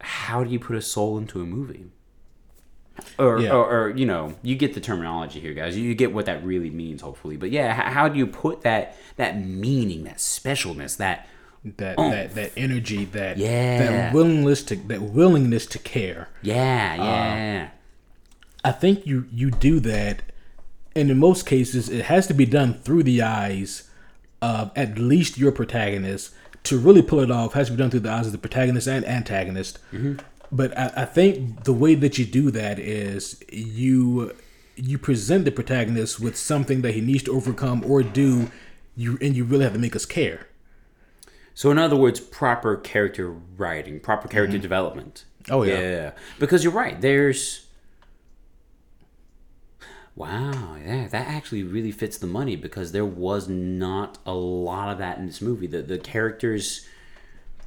how 0.00 0.44
do 0.44 0.50
you 0.50 0.58
put 0.58 0.76
a 0.76 0.82
soul 0.82 1.16
into 1.16 1.40
a 1.40 1.46
movie? 1.46 1.86
Or, 3.18 3.40
yeah. 3.40 3.50
or, 3.50 3.68
or, 3.68 3.90
you 3.90 4.06
know, 4.06 4.34
you 4.42 4.54
get 4.54 4.74
the 4.74 4.80
terminology 4.80 5.40
here, 5.40 5.54
guys. 5.54 5.76
You 5.76 5.94
get 5.94 6.12
what 6.12 6.26
that 6.26 6.44
really 6.44 6.70
means, 6.70 7.02
hopefully. 7.02 7.36
But 7.36 7.50
yeah, 7.50 7.72
how 7.72 8.08
do 8.08 8.18
you 8.18 8.26
put 8.26 8.62
that 8.62 8.96
that 9.16 9.40
meaning, 9.40 10.04
that 10.04 10.18
specialness, 10.18 10.96
that 10.98 11.28
that 11.64 11.96
that 11.96 12.34
that 12.34 12.52
energy, 12.56 13.04
that 13.06 13.36
yeah, 13.38 13.78
that 13.78 14.14
willingness 14.14 14.62
to 14.64 14.76
that 14.76 15.02
willingness 15.02 15.66
to 15.66 15.78
care. 15.78 16.28
Yeah, 16.42 16.96
uh, 16.98 17.04
yeah. 17.04 17.68
I 18.64 18.72
think 18.72 19.06
you 19.06 19.26
you 19.32 19.50
do 19.50 19.80
that, 19.80 20.22
and 20.94 21.10
in 21.10 21.18
most 21.18 21.46
cases, 21.46 21.88
it 21.88 22.06
has 22.06 22.26
to 22.28 22.34
be 22.34 22.46
done 22.46 22.74
through 22.74 23.02
the 23.02 23.22
eyes 23.22 23.90
of 24.40 24.70
at 24.76 24.98
least 24.98 25.38
your 25.38 25.52
protagonist. 25.52 26.32
To 26.64 26.78
really 26.78 27.02
pull 27.02 27.20
it 27.20 27.30
off, 27.30 27.54
has 27.54 27.68
to 27.68 27.72
be 27.72 27.78
done 27.78 27.88
through 27.90 28.00
the 28.00 28.10
eyes 28.10 28.26
of 28.26 28.32
the 28.32 28.38
protagonist 28.38 28.88
and 28.88 29.04
antagonist. 29.06 29.78
Mm-hmm 29.92 30.18
but 30.50 30.76
I, 30.78 30.92
I 30.96 31.04
think 31.04 31.64
the 31.64 31.72
way 31.72 31.94
that 31.94 32.18
you 32.18 32.24
do 32.24 32.50
that 32.50 32.78
is 32.78 33.42
you 33.50 34.34
you 34.76 34.98
present 34.98 35.44
the 35.44 35.50
protagonist 35.50 36.20
with 36.20 36.36
something 36.36 36.82
that 36.82 36.92
he 36.92 37.00
needs 37.00 37.24
to 37.24 37.32
overcome 37.32 37.84
or 37.86 38.02
do 38.02 38.50
you 38.96 39.18
and 39.20 39.36
you 39.36 39.44
really 39.44 39.64
have 39.64 39.72
to 39.72 39.78
make 39.78 39.96
us 39.96 40.06
care 40.06 40.46
so 41.54 41.70
in 41.70 41.78
other 41.78 41.96
words 41.96 42.20
proper 42.20 42.76
character 42.76 43.30
writing 43.56 44.00
proper 44.00 44.28
character 44.28 44.56
mm-hmm. 44.56 44.62
development 44.62 45.24
oh 45.50 45.62
yeah. 45.62 45.80
yeah 45.80 46.10
because 46.38 46.62
you're 46.62 46.72
right 46.72 47.00
there's 47.00 47.66
wow 50.14 50.76
yeah 50.84 51.08
that 51.08 51.26
actually 51.26 51.62
really 51.62 51.92
fits 51.92 52.18
the 52.18 52.26
money 52.26 52.56
because 52.56 52.92
there 52.92 53.04
was 53.04 53.48
not 53.48 54.18
a 54.26 54.34
lot 54.34 54.88
of 54.90 54.98
that 54.98 55.18
in 55.18 55.26
this 55.26 55.40
movie 55.40 55.66
the, 55.66 55.82
the 55.82 55.98
characters 55.98 56.86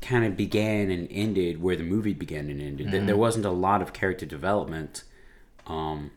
kind 0.02 0.26
of 0.26 0.36
began 0.36 0.90
and 0.90 1.08
ended 1.12 1.62
where 1.62 1.76
the 1.76 1.84
movie 1.84 2.14
began 2.14 2.50
and 2.50 2.62
ended. 2.62 2.88
Mm-hmm. 2.88 3.06
There 3.06 3.18
wasn't 3.18 3.46
a 3.46 3.52
lot 3.52 3.82
of 3.82 3.94
character 3.94 4.26
development 4.26 5.04
um, 5.68 6.12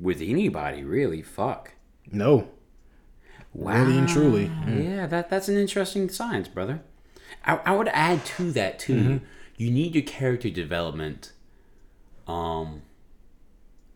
with 0.00 0.20
anybody, 0.20 0.82
really. 0.82 1.22
Fuck. 1.22 1.74
No. 2.10 2.48
Wow. 3.54 3.84
Really 3.84 3.98
and 3.98 4.08
truly. 4.08 4.46
Mm. 4.46 4.84
Yeah, 4.84 5.06
that 5.06 5.30
that's 5.30 5.48
an 5.48 5.56
interesting 5.56 6.08
science, 6.08 6.48
brother. 6.48 6.80
I, 7.44 7.60
I 7.64 7.76
would 7.76 7.88
add 7.88 8.24
to 8.24 8.50
that 8.52 8.78
too. 8.78 8.94
Mm-hmm. 8.94 9.24
You 9.56 9.70
need 9.70 9.94
your 9.94 10.04
character 10.04 10.50
development. 10.50 11.32
Um, 12.26 12.82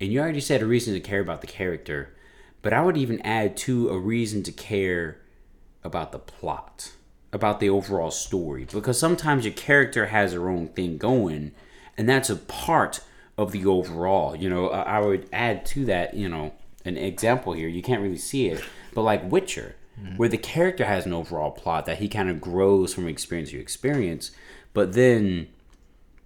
and 0.01 0.12
you 0.12 0.20
already 0.20 0.41
said 0.41 0.62
a 0.62 0.66
reason 0.66 0.95
to 0.95 1.01
care 1.01 1.20
about 1.20 1.43
the 1.43 1.47
character, 1.47 2.14
but 2.62 2.73
I 2.73 2.83
would 2.83 2.97
even 2.97 3.20
add 3.20 3.57
to 3.59 3.91
a 3.91 3.99
reason 3.99 4.43
to 4.45 4.53
care 4.53 5.20
about 5.85 6.12
the 6.12 6.18
plot 6.18 6.93
about 7.33 7.61
the 7.61 7.70
overall 7.70 8.11
story 8.11 8.66
because 8.70 8.99
sometimes 8.99 9.45
your 9.45 9.55
character 9.55 10.07
has 10.07 10.33
their 10.33 10.49
own 10.49 10.68
thing 10.68 10.99
going 10.99 11.53
and 11.97 12.09
that's 12.09 12.30
a 12.30 12.37
part 12.37 13.01
of 13.39 13.53
the 13.53 13.64
overall 13.64 14.37
you 14.37 14.49
know 14.49 14.68
i 14.68 15.01
would 15.01 15.28
add 15.33 15.64
to 15.64 15.85
that 15.85 16.14
you 16.14 16.28
know 16.28 16.53
an 16.85 16.97
example 16.97 17.53
here 17.55 17.68
you 17.68 17.83
can't 17.83 18.03
really 18.03 18.18
see 18.18 18.49
it 18.49 18.62
but 18.93 19.03
like 19.03 19.30
witcher 19.30 19.74
mm-hmm. 20.01 20.16
where 20.16 20.28
the 20.28 20.37
character 20.37 20.85
has 20.85 21.07
an 21.07 21.12
overall 21.12 21.51
plot 21.51 21.87
that 21.87 21.99
he 21.99 22.09
kind 22.09 22.28
of 22.28 22.41
grows 22.41 22.93
from 22.93 23.09
experience 23.09 23.51
to 23.51 23.59
experience 23.59 24.30
but 24.74 24.93
then 24.93 25.49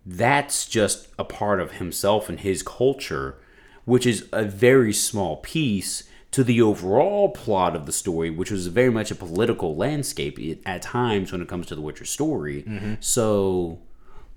that's 0.04 0.66
just 0.66 1.08
a 1.18 1.24
part 1.24 1.60
of 1.60 1.72
himself 1.72 2.28
and 2.28 2.40
his 2.40 2.62
culture 2.62 3.38
which 3.84 4.06
is 4.06 4.28
a 4.32 4.44
very 4.44 4.92
small 4.92 5.36
piece 5.36 6.05
to 6.36 6.44
the 6.44 6.60
overall 6.60 7.30
plot 7.30 7.74
of 7.74 7.86
the 7.86 7.92
story, 7.92 8.28
which 8.28 8.50
was 8.50 8.66
very 8.66 8.90
much 8.90 9.10
a 9.10 9.14
political 9.14 9.74
landscape 9.74 10.38
at 10.66 10.82
times 10.82 11.32
when 11.32 11.40
it 11.40 11.48
comes 11.48 11.64
to 11.66 11.74
the 11.74 11.80
Witcher 11.80 12.04
story. 12.04 12.62
Mm-hmm. 12.62 12.96
So 13.00 13.78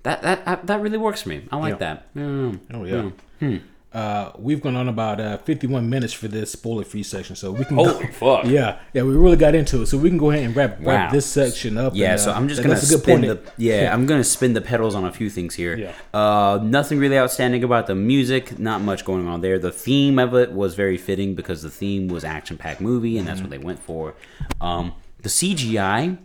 that, 0.04 0.22
that 0.22 0.66
that 0.66 0.80
really 0.80 0.96
works 0.96 1.20
for 1.20 1.28
me. 1.28 1.46
I 1.52 1.58
like 1.58 1.72
yeah. 1.72 1.76
that. 1.76 2.14
Mm. 2.14 2.60
Oh 2.72 2.84
yeah. 2.84 2.94
Mm. 2.94 3.12
Hmm. 3.40 3.56
Uh, 3.92 4.30
we've 4.38 4.60
gone 4.60 4.76
on 4.76 4.88
about 4.88 5.18
uh, 5.20 5.36
51 5.38 5.90
minutes 5.90 6.12
for 6.12 6.28
this 6.28 6.52
spoiler 6.52 6.84
free 6.84 7.02
section, 7.02 7.34
so 7.34 7.50
we 7.50 7.64
can. 7.64 7.76
Holy 7.76 8.06
go, 8.06 8.12
fuck! 8.12 8.44
Yeah, 8.50 8.78
yeah, 8.92 9.02
we 9.02 9.16
really 9.16 9.36
got 9.36 9.56
into 9.56 9.82
it, 9.82 9.86
so 9.86 9.98
we 9.98 10.08
can 10.08 10.18
go 10.18 10.30
ahead 10.30 10.44
and 10.44 10.54
wrap, 10.54 10.78
wow. 10.78 10.92
wrap 10.92 11.12
this 11.12 11.26
section 11.26 11.76
up. 11.76 11.94
Yeah, 11.96 12.12
and, 12.12 12.20
so 12.20 12.30
uh, 12.30 12.34
I'm 12.34 12.46
just 12.46 12.62
gonna 12.62 12.76
spin 12.76 13.22
the 13.22 13.40
yeah, 13.56 13.92
I'm 13.92 14.06
gonna 14.06 14.22
spin 14.22 14.52
the 14.52 14.60
pedals 14.60 14.94
on 14.94 15.04
a 15.04 15.12
few 15.12 15.28
things 15.28 15.56
here. 15.56 15.76
Yeah. 15.76 15.94
Uh, 16.14 16.60
nothing 16.62 17.00
really 17.00 17.18
outstanding 17.18 17.64
about 17.64 17.88
the 17.88 17.96
music. 17.96 18.60
Not 18.60 18.80
much 18.80 19.04
going 19.04 19.26
on 19.26 19.40
there. 19.40 19.58
The 19.58 19.72
theme 19.72 20.20
of 20.20 20.34
it 20.34 20.52
was 20.52 20.76
very 20.76 20.96
fitting 20.96 21.34
because 21.34 21.62
the 21.62 21.70
theme 21.70 22.06
was 22.06 22.22
action 22.22 22.56
packed 22.56 22.80
movie, 22.80 23.18
and 23.18 23.26
that's 23.26 23.40
mm-hmm. 23.40 23.50
what 23.50 23.58
they 23.58 23.64
went 23.64 23.80
for. 23.80 24.14
Um, 24.60 24.94
the 25.22 25.28
CGI 25.28 26.16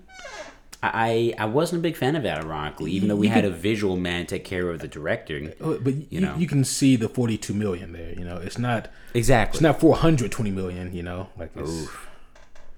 I 0.93 1.33
I 1.37 1.45
wasn't 1.45 1.79
a 1.79 1.83
big 1.83 1.95
fan 1.95 2.15
of 2.15 2.25
it, 2.25 2.29
ironically, 2.29 2.91
even 2.91 3.09
though 3.09 3.15
we 3.15 3.27
had 3.27 3.45
a 3.45 3.49
visual 3.49 3.95
man 3.97 4.25
take 4.25 4.43
care 4.43 4.69
of 4.69 4.79
the 4.79 4.87
directing. 4.87 5.53
Uh, 5.61 5.73
but 5.81 5.93
you, 5.93 6.07
you 6.09 6.19
know, 6.21 6.35
you 6.37 6.47
can 6.47 6.63
see 6.63 6.95
the 6.95 7.09
forty 7.09 7.37
two 7.37 7.53
million 7.53 7.93
there. 7.93 8.11
You 8.13 8.25
know, 8.25 8.37
it's 8.37 8.57
not 8.57 8.89
exactly. 9.13 9.57
It's 9.57 9.61
not 9.61 9.79
four 9.79 9.95
hundred 9.95 10.31
twenty 10.31 10.51
million. 10.51 10.93
You 10.93 11.03
know, 11.03 11.29
like 11.37 11.51
it's, 11.55 11.69
Oof. 11.69 12.09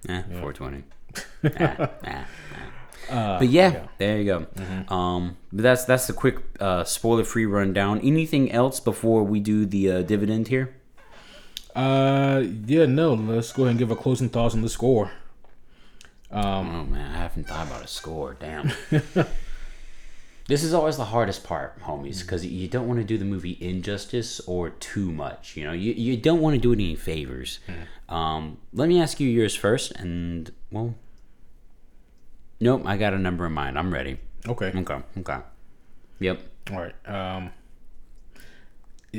Eh, 0.10 0.22
yeah. 0.30 0.42
four 0.42 0.54
twenty. 0.54 0.84
ah, 1.60 1.90
ah, 2.06 2.26
Uh, 3.10 3.40
but 3.40 3.48
yeah, 3.48 3.72
yeah, 3.72 3.88
there 4.00 4.18
you 4.18 4.26
go. 4.26 4.40
Mm-hmm. 4.56 4.94
Um, 4.94 5.38
but 5.54 5.64
that's 5.64 5.86
that's 5.86 6.10
a 6.10 6.14
quick 6.14 6.40
uh, 6.60 6.84
spoiler 6.84 7.24
free 7.24 7.46
rundown. 7.46 8.00
Anything 8.02 8.52
else 8.52 8.80
before 8.80 9.24
we 9.24 9.40
do 9.40 9.66
the 9.66 9.92
uh, 9.92 10.02
dividend 10.02 10.50
here? 10.50 10.76
Uh, 11.76 12.44
yeah, 12.66 12.86
no. 12.86 13.14
Let's 13.14 13.54
go 13.54 13.64
ahead 13.64 13.72
and 13.72 13.80
give 13.80 13.92
a 13.92 13.96
closing 13.96 14.30
thoughts 14.30 14.56
on 14.56 14.62
the 14.62 14.70
score. 14.70 15.12
Um, 16.32 16.76
oh 16.76 16.84
man, 16.86 17.16
I 17.16 17.18
haven't 17.18 17.48
thought 17.48 17.68
about 17.68 17.84
a 17.84 17.88
score. 17.88 18.36
Damn. 18.40 18.72
this 20.48 20.64
is 20.64 20.74
always 20.74 20.98
the 20.98 21.06
hardest 21.06 21.44
part, 21.44 21.80
homies, 21.82 22.22
because 22.22 22.46
you 22.46 22.68
don't 22.68 22.88
want 22.88 23.00
to 23.00 23.06
do 23.06 23.18
the 23.18 23.26
movie 23.26 23.58
injustice 23.62 24.40
or 24.42 24.70
too 24.70 25.12
much. 25.12 25.56
You 25.56 25.66
know, 25.66 25.72
you, 25.72 25.94
you 25.94 26.18
don't 26.18 26.42
want 26.42 26.56
to 26.56 26.62
do 26.62 26.72
it 26.72 26.76
any 26.76 26.96
favors. 26.96 27.60
Mm. 27.68 28.14
Um, 28.14 28.58
let 28.74 28.90
me 28.90 29.02
ask 29.02 29.20
you 29.20 29.30
yours 29.30 29.56
first, 29.56 29.92
and 29.94 30.52
well, 30.72 30.96
nope, 32.60 32.84
I 32.86 32.98
got 32.98 33.14
a 33.14 33.18
number 33.18 33.46
in 33.46 33.54
mind. 33.54 33.80
I'm 33.80 33.94
ready. 33.94 34.20
Okay. 34.46 34.72
Okay. 34.76 35.02
Okay. 35.20 35.38
Yep. 36.20 36.42
All 36.72 36.78
right. 36.78 37.08
Um. 37.08 37.52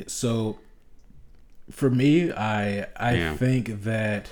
So, 0.06 0.58
for 1.70 1.90
me, 1.90 2.32
I 2.32 2.86
I 2.96 3.14
yeah. 3.14 3.36
think 3.36 3.82
that 3.84 4.28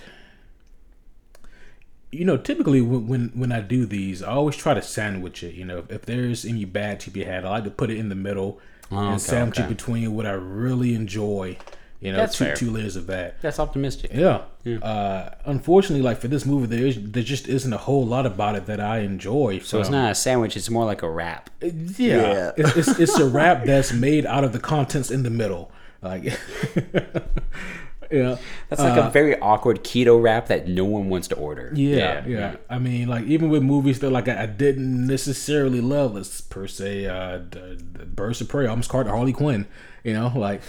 you 2.17 2.25
know, 2.25 2.37
typically 2.37 2.81
when 2.81 3.29
when 3.35 3.53
I 3.53 3.61
do 3.61 3.87
these, 3.87 4.23
I 4.23 4.33
always 4.33 4.57
try 4.57 4.75
to 4.75 4.83
sandwich 4.83 5.43
it. 5.43 5.55
You 5.55 5.65
know, 5.65 5.79
if, 5.79 5.91
if 5.91 6.03
there's 6.07 6.45
any 6.45 6.65
bad 6.65 7.01
to 7.01 7.11
be 7.11 7.25
had, 7.25 7.45
I 7.45 7.51
like 7.51 7.65
to 7.65 7.71
put 7.71 7.91
it 7.91 7.99
in 7.99 8.09
the 8.09 8.15
middle 8.15 8.61
oh, 8.91 8.99
and 8.99 9.09
okay, 9.09 9.19
sandwich 9.19 9.59
okay. 9.59 9.67
it 9.67 9.69
between 9.69 10.15
what 10.15 10.27
I 10.27 10.33
really 10.33 10.95
enjoy. 10.95 11.59
You 12.01 12.13
know, 12.13 12.19
That's 12.19 12.37
two 12.37 12.45
fair. 12.45 12.55
two 12.55 12.71
layers 12.71 12.97
of 12.97 13.07
that. 13.07 13.41
That's 13.41 13.59
optimistic. 13.59 14.13
Yeah. 14.13 14.43
yeah. 14.65 14.79
Uh, 14.79 15.35
unfortunately, 15.47 16.03
like 16.03 16.19
for 16.19 16.29
this 16.29 16.45
movie, 16.45 16.67
there 16.67 16.87
is 16.87 16.99
there 17.01 17.23
just 17.23 17.49
isn't 17.49 17.73
a 17.73 17.79
whole 17.79 18.07
lot 18.07 18.27
about 18.27 18.55
it 18.55 18.67
that 18.67 18.81
I 18.81 18.99
enjoy. 18.99 19.61
So 19.61 19.81
it's 19.81 19.91
not 19.91 20.13
a 20.13 20.15
sandwich; 20.15 20.57
it's 20.57 20.71
more 20.71 20.85
like 20.85 21.03
a 21.03 21.11
wrap. 21.11 21.51
Uh, 21.63 21.67
yeah, 21.67 22.21
yeah. 22.21 22.53
it's, 22.57 22.77
it's, 22.77 23.01
it's 23.01 23.19
a 23.19 23.27
wrap 23.27 23.65
that's 23.65 23.93
made 23.93 24.27
out 24.27 24.45
of 24.45 24.53
the 24.53 24.61
contents 24.61 25.11
in 25.11 25.23
the 25.23 25.31
middle. 25.31 25.73
Like, 26.03 26.39
Yeah, 28.11 28.37
that's 28.69 28.81
like 28.81 28.99
uh, 28.99 29.09
a 29.09 29.11
very 29.11 29.39
awkward 29.41 29.83
keto 29.85 30.21
wrap 30.21 30.49
that 30.49 30.69
no 30.69 30.85
one 30.85 31.09
wants 31.09 31.29
to 31.29 31.37
order. 31.37 31.73
Yeah, 31.75 31.97
yeah. 31.97 32.25
yeah. 32.27 32.57
I 32.71 32.79
mean, 32.79 33.09
like 33.09 33.25
even 33.25 33.51
with 33.51 33.63
movies 33.63 34.01
that 34.01 34.11
like 34.11 34.29
I, 34.29 34.47
didn't 34.47 35.07
necessarily 35.07 35.81
love, 35.81 36.15
let's 36.15 36.41
per 36.41 36.67
se, 36.67 37.07
uh, 37.07 37.39
the, 37.51 37.83
the 37.93 38.07
Birds 38.07 38.41
of 38.41 38.49
Prey, 38.49 38.67
I 38.67 38.71
almost 38.71 38.89
called 38.89 39.07
Harley 39.07 39.33
Quinn. 39.33 39.67
You 40.05 40.15
know, 40.15 40.33
like 40.35 40.63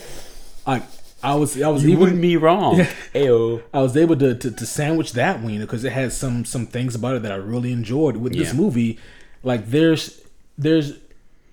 I. 0.66 0.84
I 1.24 1.34
was 1.34 1.60
I 1.60 1.70
was 1.70 1.84
you 1.84 1.90
even, 1.90 2.00
wouldn't 2.00 2.22
be 2.22 2.38
wrong. 2.38 2.76
Ayo. 3.16 3.64
I 3.74 3.82
was 3.82 3.98
able 3.98 4.16
to, 4.18 4.36
to, 4.36 4.52
to 4.52 4.66
sandwich 4.68 5.14
that 5.14 5.42
one 5.42 5.58
because 5.58 5.84
it 5.84 5.92
has 5.92 6.16
some 6.16 6.46
some 6.46 6.68
things 6.68 6.94
about 6.94 7.16
it 7.16 7.24
that 7.24 7.32
I 7.32 7.38
really 7.38 7.72
enjoyed. 7.72 8.18
With 8.18 8.36
yeah. 8.36 8.44
this 8.44 8.54
movie, 8.54 9.00
like 9.42 9.72
there's 9.72 10.22
there's 10.60 10.94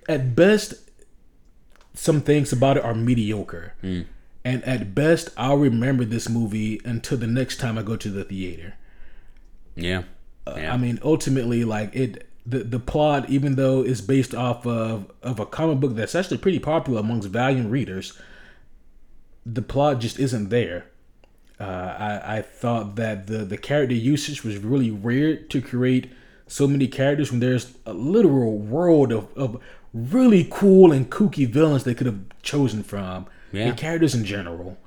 at 0.07 0.37
best 0.37 0.75
some 1.95 2.21
things 2.21 2.53
about 2.53 2.77
it 2.77 2.85
are 2.85 2.95
mediocre. 2.95 3.73
Mm 3.83 4.05
and 4.45 4.63
at 4.65 4.95
best 4.95 5.31
i'll 5.37 5.57
remember 5.57 6.05
this 6.05 6.29
movie 6.29 6.81
until 6.85 7.17
the 7.17 7.27
next 7.27 7.59
time 7.59 7.79
i 7.79 7.83
go 7.83 7.97
to 7.97 8.11
the 8.11 8.25
theater. 8.25 8.75
Yeah, 9.77 10.05
uh, 10.47 10.53
i 10.53 10.77
mean 10.77 10.99
ultimately 11.03 11.65
like 11.65 11.95
it 11.95 12.29
the 12.47 12.59
the 12.59 12.79
plot, 12.79 13.31
even 13.31 13.57
though 13.57 13.83
it's 13.83 14.01
based 14.01 14.35
off 14.35 14.67
of 14.67 15.11
of 15.23 15.41
a 15.41 15.47
comic 15.47 15.81
book 15.81 15.95
that's 15.95 16.15
actually 16.15 16.39
pretty 16.39 16.59
popular 16.59 17.01
amongst 17.01 17.29
Valiant 17.29 17.71
readers, 17.71 18.19
the 19.47 19.63
plot 19.63 20.01
just 20.01 20.19
isn't 20.19 20.51
there. 20.51 20.87
Uh, 21.59 21.65
I 21.99 22.39
I 22.39 22.43
thought 22.43 22.97
that 22.97 23.27
the 23.27 23.39
the 23.39 23.57
character 23.57 23.95
usage 23.95 24.45
was 24.45 24.59
really 24.59 24.91
weird 24.91 25.49
to 25.51 25.63
create 25.63 26.13
so 26.47 26.67
many 26.67 26.87
characters 26.87 27.31
when 27.31 27.41
there's 27.41 27.75
a 27.87 27.95
literal 27.95 28.59
world 28.59 29.11
of, 29.11 29.35
of 29.35 29.59
really 29.95 30.47
cool 30.51 30.93
and 30.93 31.11
kooky 31.11 31.49
villains 31.49 31.85
they 31.85 31.95
could 31.95 32.07
have 32.07 32.21
chosen 32.43 32.83
from 32.83 33.27
yeah. 33.55 33.67
and 33.67 33.77
characters 33.77 34.15
in 34.15 34.25
general. 34.25 34.79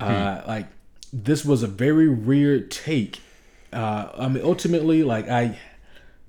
Uh, 0.00 0.40
hmm. 0.40 0.48
Like 0.48 0.66
this 1.12 1.44
was 1.44 1.62
a 1.62 1.66
very 1.66 2.08
weird 2.08 2.70
take. 2.70 3.20
Uh, 3.72 4.08
I 4.16 4.28
mean, 4.28 4.42
ultimately, 4.44 5.02
like 5.02 5.28
I 5.28 5.58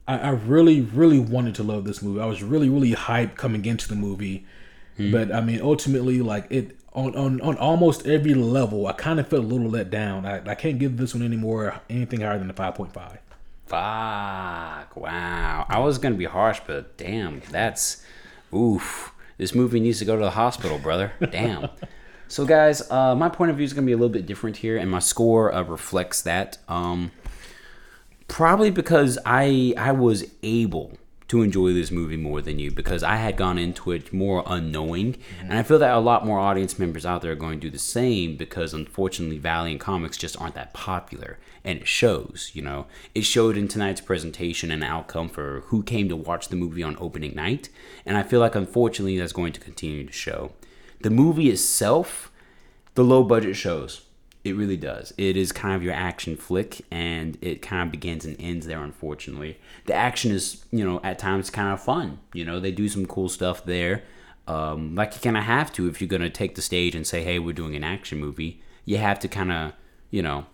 I, 0.09 0.17
I 0.17 0.29
really, 0.29 0.81
really 0.81 1.19
wanted 1.19 1.53
to 1.55 1.63
love 1.63 1.85
this 1.85 2.01
movie. 2.01 2.19
I 2.19 2.25
was 2.25 2.41
really, 2.41 2.67
really 2.67 2.93
hyped 2.93 3.35
coming 3.35 3.63
into 3.65 3.87
the 3.87 3.95
movie. 3.95 4.43
Hmm. 4.97 5.11
But 5.11 5.31
I 5.31 5.39
mean, 5.39 5.61
ultimately, 5.61 6.19
like 6.21 6.47
it 6.49 6.75
on, 6.93 7.15
on, 7.15 7.39
on 7.41 7.57
almost 7.57 8.07
every 8.07 8.33
level, 8.33 8.87
I 8.87 8.93
kind 8.93 9.19
of 9.19 9.27
felt 9.27 9.43
a 9.43 9.47
little 9.47 9.69
let 9.69 9.91
down. 9.91 10.25
I, 10.25 10.49
I 10.49 10.55
can't 10.55 10.79
give 10.79 10.97
this 10.97 11.13
one 11.13 11.21
any 11.21 11.37
more 11.37 11.79
anything 11.91 12.21
higher 12.21 12.39
than 12.39 12.49
a 12.49 12.53
five 12.53 12.73
point 12.73 12.91
five. 12.91 13.19
Fuck! 13.67 14.95
Wow, 14.97 15.67
I 15.69 15.77
was 15.77 15.99
gonna 15.99 16.15
be 16.15 16.25
harsh, 16.25 16.59
but 16.65 16.97
damn, 16.97 17.41
that's 17.51 18.03
oof. 18.51 19.13
This 19.39 19.55
movie 19.55 19.79
needs 19.79 19.99
to 19.99 20.05
go 20.05 20.15
to 20.15 20.21
the 20.21 20.31
hospital, 20.31 20.77
brother. 20.77 21.13
Damn. 21.31 21.69
so, 22.27 22.45
guys, 22.45 22.91
uh, 22.91 23.15
my 23.15 23.29
point 23.29 23.49
of 23.49 23.57
view 23.57 23.63
is 23.63 23.73
gonna 23.73 23.87
be 23.87 23.93
a 23.93 23.97
little 23.97 24.13
bit 24.13 24.25
different 24.25 24.57
here, 24.57 24.77
and 24.77 24.91
my 24.91 24.99
score 24.99 25.51
uh, 25.51 25.63
reflects 25.63 26.21
that. 26.21 26.57
Um, 26.67 27.11
probably 28.27 28.69
because 28.69 29.17
I 29.25 29.73
I 29.77 29.93
was 29.93 30.25
able 30.43 30.97
to 31.29 31.41
enjoy 31.41 31.73
this 31.73 31.89
movie 31.89 32.17
more 32.17 32.41
than 32.41 32.59
you 32.59 32.71
because 32.71 33.01
I 33.01 33.15
had 33.15 33.37
gone 33.37 33.57
into 33.57 33.91
it 33.91 34.11
more 34.11 34.43
unknowing. 34.45 35.13
Mm-hmm. 35.13 35.45
And 35.45 35.53
I 35.53 35.63
feel 35.63 35.79
that 35.79 35.93
a 35.93 35.99
lot 35.99 36.25
more 36.25 36.39
audience 36.39 36.77
members 36.77 37.05
out 37.05 37.21
there 37.21 37.31
are 37.31 37.35
going 37.35 37.59
to 37.59 37.67
do 37.67 37.71
the 37.71 37.79
same 37.79 38.35
because 38.35 38.73
unfortunately 38.73 39.37
Valiant 39.37 39.79
comics 39.79 40.17
just 40.17 40.39
aren't 40.41 40.55
that 40.55 40.73
popular. 40.73 41.37
And 41.63 41.79
it 41.79 41.87
shows, 41.87 42.51
you 42.53 42.61
know. 42.61 42.87
It 43.13 43.25
showed 43.25 43.57
in 43.57 43.67
tonight's 43.67 44.01
presentation 44.01 44.71
and 44.71 44.83
outcome 44.83 45.29
for 45.29 45.61
who 45.67 45.83
came 45.83 46.09
to 46.09 46.15
watch 46.15 46.47
the 46.47 46.55
movie 46.55 46.83
on 46.83 46.97
opening 46.99 47.35
night. 47.35 47.69
And 48.05 48.17
I 48.17 48.23
feel 48.23 48.39
like 48.39 48.55
unfortunately 48.55 49.17
that's 49.17 49.33
going 49.33 49.53
to 49.53 49.59
continue 49.59 50.05
to 50.05 50.13
show. 50.13 50.53
The 51.01 51.09
movie 51.09 51.49
itself, 51.49 52.31
the 52.95 53.03
low 53.03 53.23
budget 53.23 53.55
shows 53.55 54.05
it 54.43 54.55
really 54.55 54.77
does. 54.77 55.13
It 55.17 55.35
is 55.35 55.51
kind 55.51 55.75
of 55.75 55.83
your 55.83 55.93
action 55.93 56.37
flick, 56.37 56.85
and 56.89 57.37
it 57.41 57.61
kind 57.61 57.83
of 57.83 57.91
begins 57.91 58.25
and 58.25 58.37
ends 58.39 58.65
there. 58.65 58.81
Unfortunately, 58.81 59.59
the 59.85 59.93
action 59.93 60.31
is, 60.31 60.65
you 60.71 60.85
know, 60.85 61.01
at 61.03 61.19
times 61.19 61.49
kind 61.49 61.73
of 61.73 61.81
fun. 61.81 62.19
You 62.33 62.45
know, 62.45 62.59
they 62.59 62.71
do 62.71 62.87
some 62.87 63.05
cool 63.05 63.29
stuff 63.29 63.65
there. 63.65 64.03
Um, 64.47 64.95
like 64.95 65.13
you 65.13 65.21
kind 65.21 65.37
of 65.37 65.43
have 65.43 65.71
to 65.73 65.87
if 65.87 66.01
you're 66.01 66.07
gonna 66.07 66.29
take 66.29 66.55
the 66.55 66.61
stage 66.61 66.95
and 66.95 67.05
say, 67.05 67.23
"Hey, 67.23 67.37
we're 67.37 67.53
doing 67.53 67.75
an 67.75 67.83
action 67.83 68.19
movie." 68.19 68.61
You 68.85 68.97
have 68.97 69.19
to 69.19 69.27
kind 69.27 69.51
of, 69.51 69.73
you 70.09 70.21
know, 70.21 70.45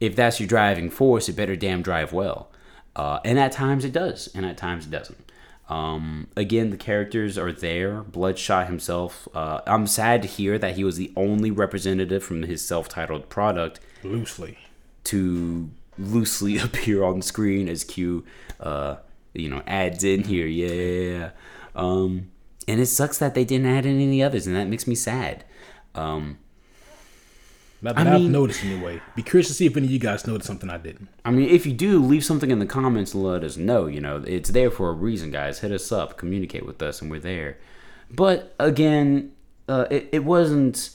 if 0.00 0.14
that's 0.16 0.40
your 0.40 0.48
driving 0.48 0.90
force, 0.90 1.28
it 1.28 1.36
better 1.36 1.56
damn 1.56 1.82
drive 1.82 2.12
well. 2.12 2.50
Uh, 2.94 3.20
and 3.24 3.38
at 3.38 3.52
times 3.52 3.84
it 3.84 3.92
does, 3.92 4.28
and 4.34 4.46
at 4.46 4.56
times 4.56 4.86
it 4.86 4.90
doesn't. 4.90 5.30
Um, 5.68 6.28
again, 6.36 6.70
the 6.70 6.76
characters 6.76 7.36
are 7.36 7.52
there. 7.52 8.02
Bloodshot 8.02 8.68
himself. 8.68 9.26
Uh, 9.34 9.60
I'm 9.66 9.86
sad 9.86 10.22
to 10.22 10.28
hear 10.28 10.58
that 10.58 10.76
he 10.76 10.84
was 10.84 10.96
the 10.96 11.12
only 11.16 11.50
representative 11.50 12.22
from 12.22 12.42
his 12.42 12.66
self-titled 12.66 13.28
product, 13.28 13.80
loosely, 14.02 14.58
to 15.04 15.70
loosely 15.98 16.58
appear 16.62 17.02
on 17.02 17.20
screen 17.22 17.68
as 17.68 17.84
Q. 17.84 18.24
Uh, 18.60 18.96
you 19.34 19.48
know, 19.48 19.62
adds 19.66 20.04
in 20.04 20.24
here. 20.24 20.46
Yeah. 20.46 21.30
Um, 21.74 22.30
and 22.68 22.80
it 22.80 22.86
sucks 22.86 23.18
that 23.18 23.34
they 23.34 23.44
didn't 23.44 23.66
add 23.66 23.86
in 23.86 24.00
any 24.00 24.22
others, 24.22 24.46
and 24.46 24.56
that 24.56 24.68
makes 24.68 24.86
me 24.86 24.94
sad. 24.94 25.44
Um, 25.94 26.38
not 27.86 27.96
that 27.96 28.06
I 28.06 28.10
have 28.10 28.22
noticed 28.22 28.64
anyway. 28.64 29.00
Be 29.14 29.22
curious 29.22 29.48
to 29.48 29.54
see 29.54 29.66
if 29.66 29.76
any 29.76 29.86
of 29.86 29.92
you 29.92 29.98
guys 29.98 30.26
noticed 30.26 30.46
something 30.46 30.68
I 30.68 30.78
didn't. 30.78 31.08
I 31.24 31.30
mean, 31.30 31.48
if 31.48 31.64
you 31.64 31.72
do, 31.72 32.02
leave 32.02 32.24
something 32.24 32.50
in 32.50 32.58
the 32.58 32.66
comments 32.66 33.14
and 33.14 33.22
let 33.22 33.44
us 33.44 33.56
know. 33.56 33.86
You 33.86 34.00
know, 34.00 34.22
it's 34.26 34.50
there 34.50 34.70
for 34.70 34.90
a 34.90 34.92
reason, 34.92 35.30
guys. 35.30 35.60
Hit 35.60 35.72
us 35.72 35.90
up, 35.92 36.16
communicate 36.16 36.66
with 36.66 36.82
us, 36.82 37.00
and 37.00 37.10
we're 37.10 37.20
there. 37.20 37.58
But 38.10 38.54
again, 38.58 39.32
uh, 39.68 39.86
it, 39.90 40.08
it 40.12 40.24
wasn't. 40.24 40.90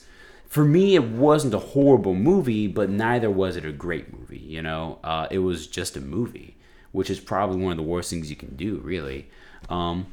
For 0.46 0.64
me, 0.64 0.94
it 0.94 1.04
wasn't 1.04 1.54
a 1.54 1.58
horrible 1.58 2.14
movie, 2.14 2.66
but 2.66 2.90
neither 2.90 3.30
was 3.30 3.56
it 3.56 3.64
a 3.64 3.72
great 3.72 4.12
movie. 4.12 4.38
You 4.38 4.60
know, 4.60 4.98
uh, 5.02 5.26
it 5.30 5.38
was 5.38 5.66
just 5.66 5.96
a 5.96 6.00
movie, 6.00 6.56
which 6.92 7.08
is 7.08 7.20
probably 7.20 7.56
one 7.56 7.72
of 7.72 7.78
the 7.78 7.82
worst 7.82 8.10
things 8.10 8.28
you 8.28 8.36
can 8.36 8.54
do, 8.54 8.76
really. 8.84 9.30
Um, 9.70 10.08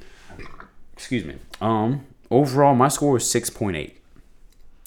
excuse 0.93 1.25
me. 1.25 1.36
Um, 1.59 2.05
overall, 2.32 2.73
my 2.73 2.88
score 2.88 3.13
was 3.13 3.30
six 3.30 3.49
point 3.49 3.75
eight 3.75 3.99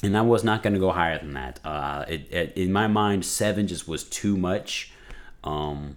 and 0.02 0.16
I 0.16 0.22
was 0.22 0.42
not 0.42 0.62
going 0.62 0.74
to 0.74 0.80
go 0.80 0.90
higher 0.90 1.18
than 1.18 1.34
that. 1.34 1.60
Uh, 1.64 2.04
it, 2.08 2.32
it, 2.32 2.52
in 2.56 2.72
my 2.72 2.86
mind, 2.88 3.24
seven 3.24 3.66
just 3.66 3.86
was 3.86 4.04
too 4.04 4.36
much. 4.36 4.92
Um, 5.44 5.96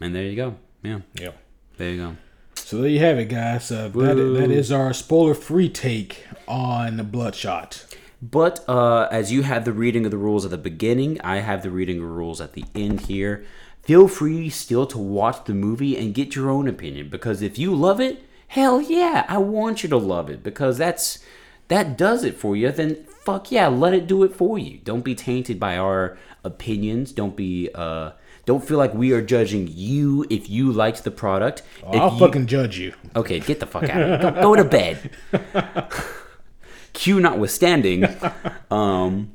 and 0.00 0.14
there 0.14 0.24
you 0.24 0.36
go. 0.36 0.56
Yeah. 0.82 1.00
Yeah. 1.14 1.32
There 1.76 1.90
you 1.90 1.96
go. 1.98 2.16
So 2.56 2.80
there 2.80 2.90
you 2.90 3.00
have 3.00 3.18
it, 3.18 3.26
guys. 3.26 3.70
Uh, 3.70 3.88
that, 3.88 4.14
that 4.14 4.50
is 4.50 4.72
our 4.72 4.92
spoiler-free 4.92 5.68
take 5.70 6.26
on 6.48 7.10
Bloodshot. 7.10 7.84
But 8.20 8.64
uh, 8.68 9.08
as 9.10 9.32
you 9.32 9.42
have 9.42 9.64
the 9.64 9.72
reading 9.72 10.04
of 10.04 10.10
the 10.10 10.16
rules 10.16 10.44
at 10.44 10.50
the 10.50 10.58
beginning, 10.58 11.20
I 11.22 11.38
have 11.38 11.62
the 11.62 11.70
reading 11.70 11.98
of 11.98 12.02
the 12.04 12.08
rules 12.08 12.40
at 12.40 12.52
the 12.52 12.64
end 12.74 13.02
here. 13.02 13.44
Feel 13.82 14.06
free 14.06 14.48
still 14.48 14.86
to 14.86 14.98
watch 14.98 15.44
the 15.44 15.54
movie 15.54 15.96
and 15.98 16.14
get 16.14 16.36
your 16.36 16.48
own 16.48 16.68
opinion 16.68 17.08
because 17.08 17.42
if 17.42 17.58
you 17.58 17.74
love 17.74 18.00
it, 18.00 18.22
hell 18.46 18.80
yeah, 18.80 19.26
I 19.28 19.38
want 19.38 19.82
you 19.82 19.88
to 19.88 19.96
love 19.96 20.30
it 20.30 20.44
because 20.44 20.78
that's 20.78 21.18
that 21.66 21.98
does 21.98 22.22
it 22.22 22.36
for 22.36 22.54
you. 22.54 22.70
Then 22.70 23.04
fuck 23.24 23.50
yeah, 23.50 23.68
let 23.68 23.94
it 23.94 24.06
do 24.06 24.22
it 24.22 24.34
for 24.34 24.58
you. 24.58 24.78
Don't 24.78 25.04
be 25.04 25.14
tainted 25.14 25.58
by 25.58 25.76
our 25.76 26.18
opinions. 26.44 27.12
Don't 27.12 27.36
be 27.36 27.70
uh 27.74 28.12
don't 28.44 28.64
feel 28.66 28.78
like 28.78 28.92
we 28.92 29.12
are 29.12 29.22
judging 29.22 29.68
you 29.70 30.26
if 30.28 30.50
you 30.50 30.72
liked 30.72 31.04
the 31.04 31.10
product. 31.10 31.62
Oh, 31.84 31.96
I'll 31.96 32.12
you, 32.12 32.18
fucking 32.18 32.46
judge 32.46 32.78
you. 32.78 32.94
Okay, 33.14 33.38
get 33.40 33.60
the 33.60 33.66
fuck 33.66 33.84
out 33.84 34.02
of 34.02 34.20
here. 34.20 34.30
Go, 34.30 34.42
go 34.42 34.56
to 34.56 34.64
bed. 34.64 35.10
Q 36.92 37.20
notwithstanding, 37.20 38.04
um, 38.70 39.32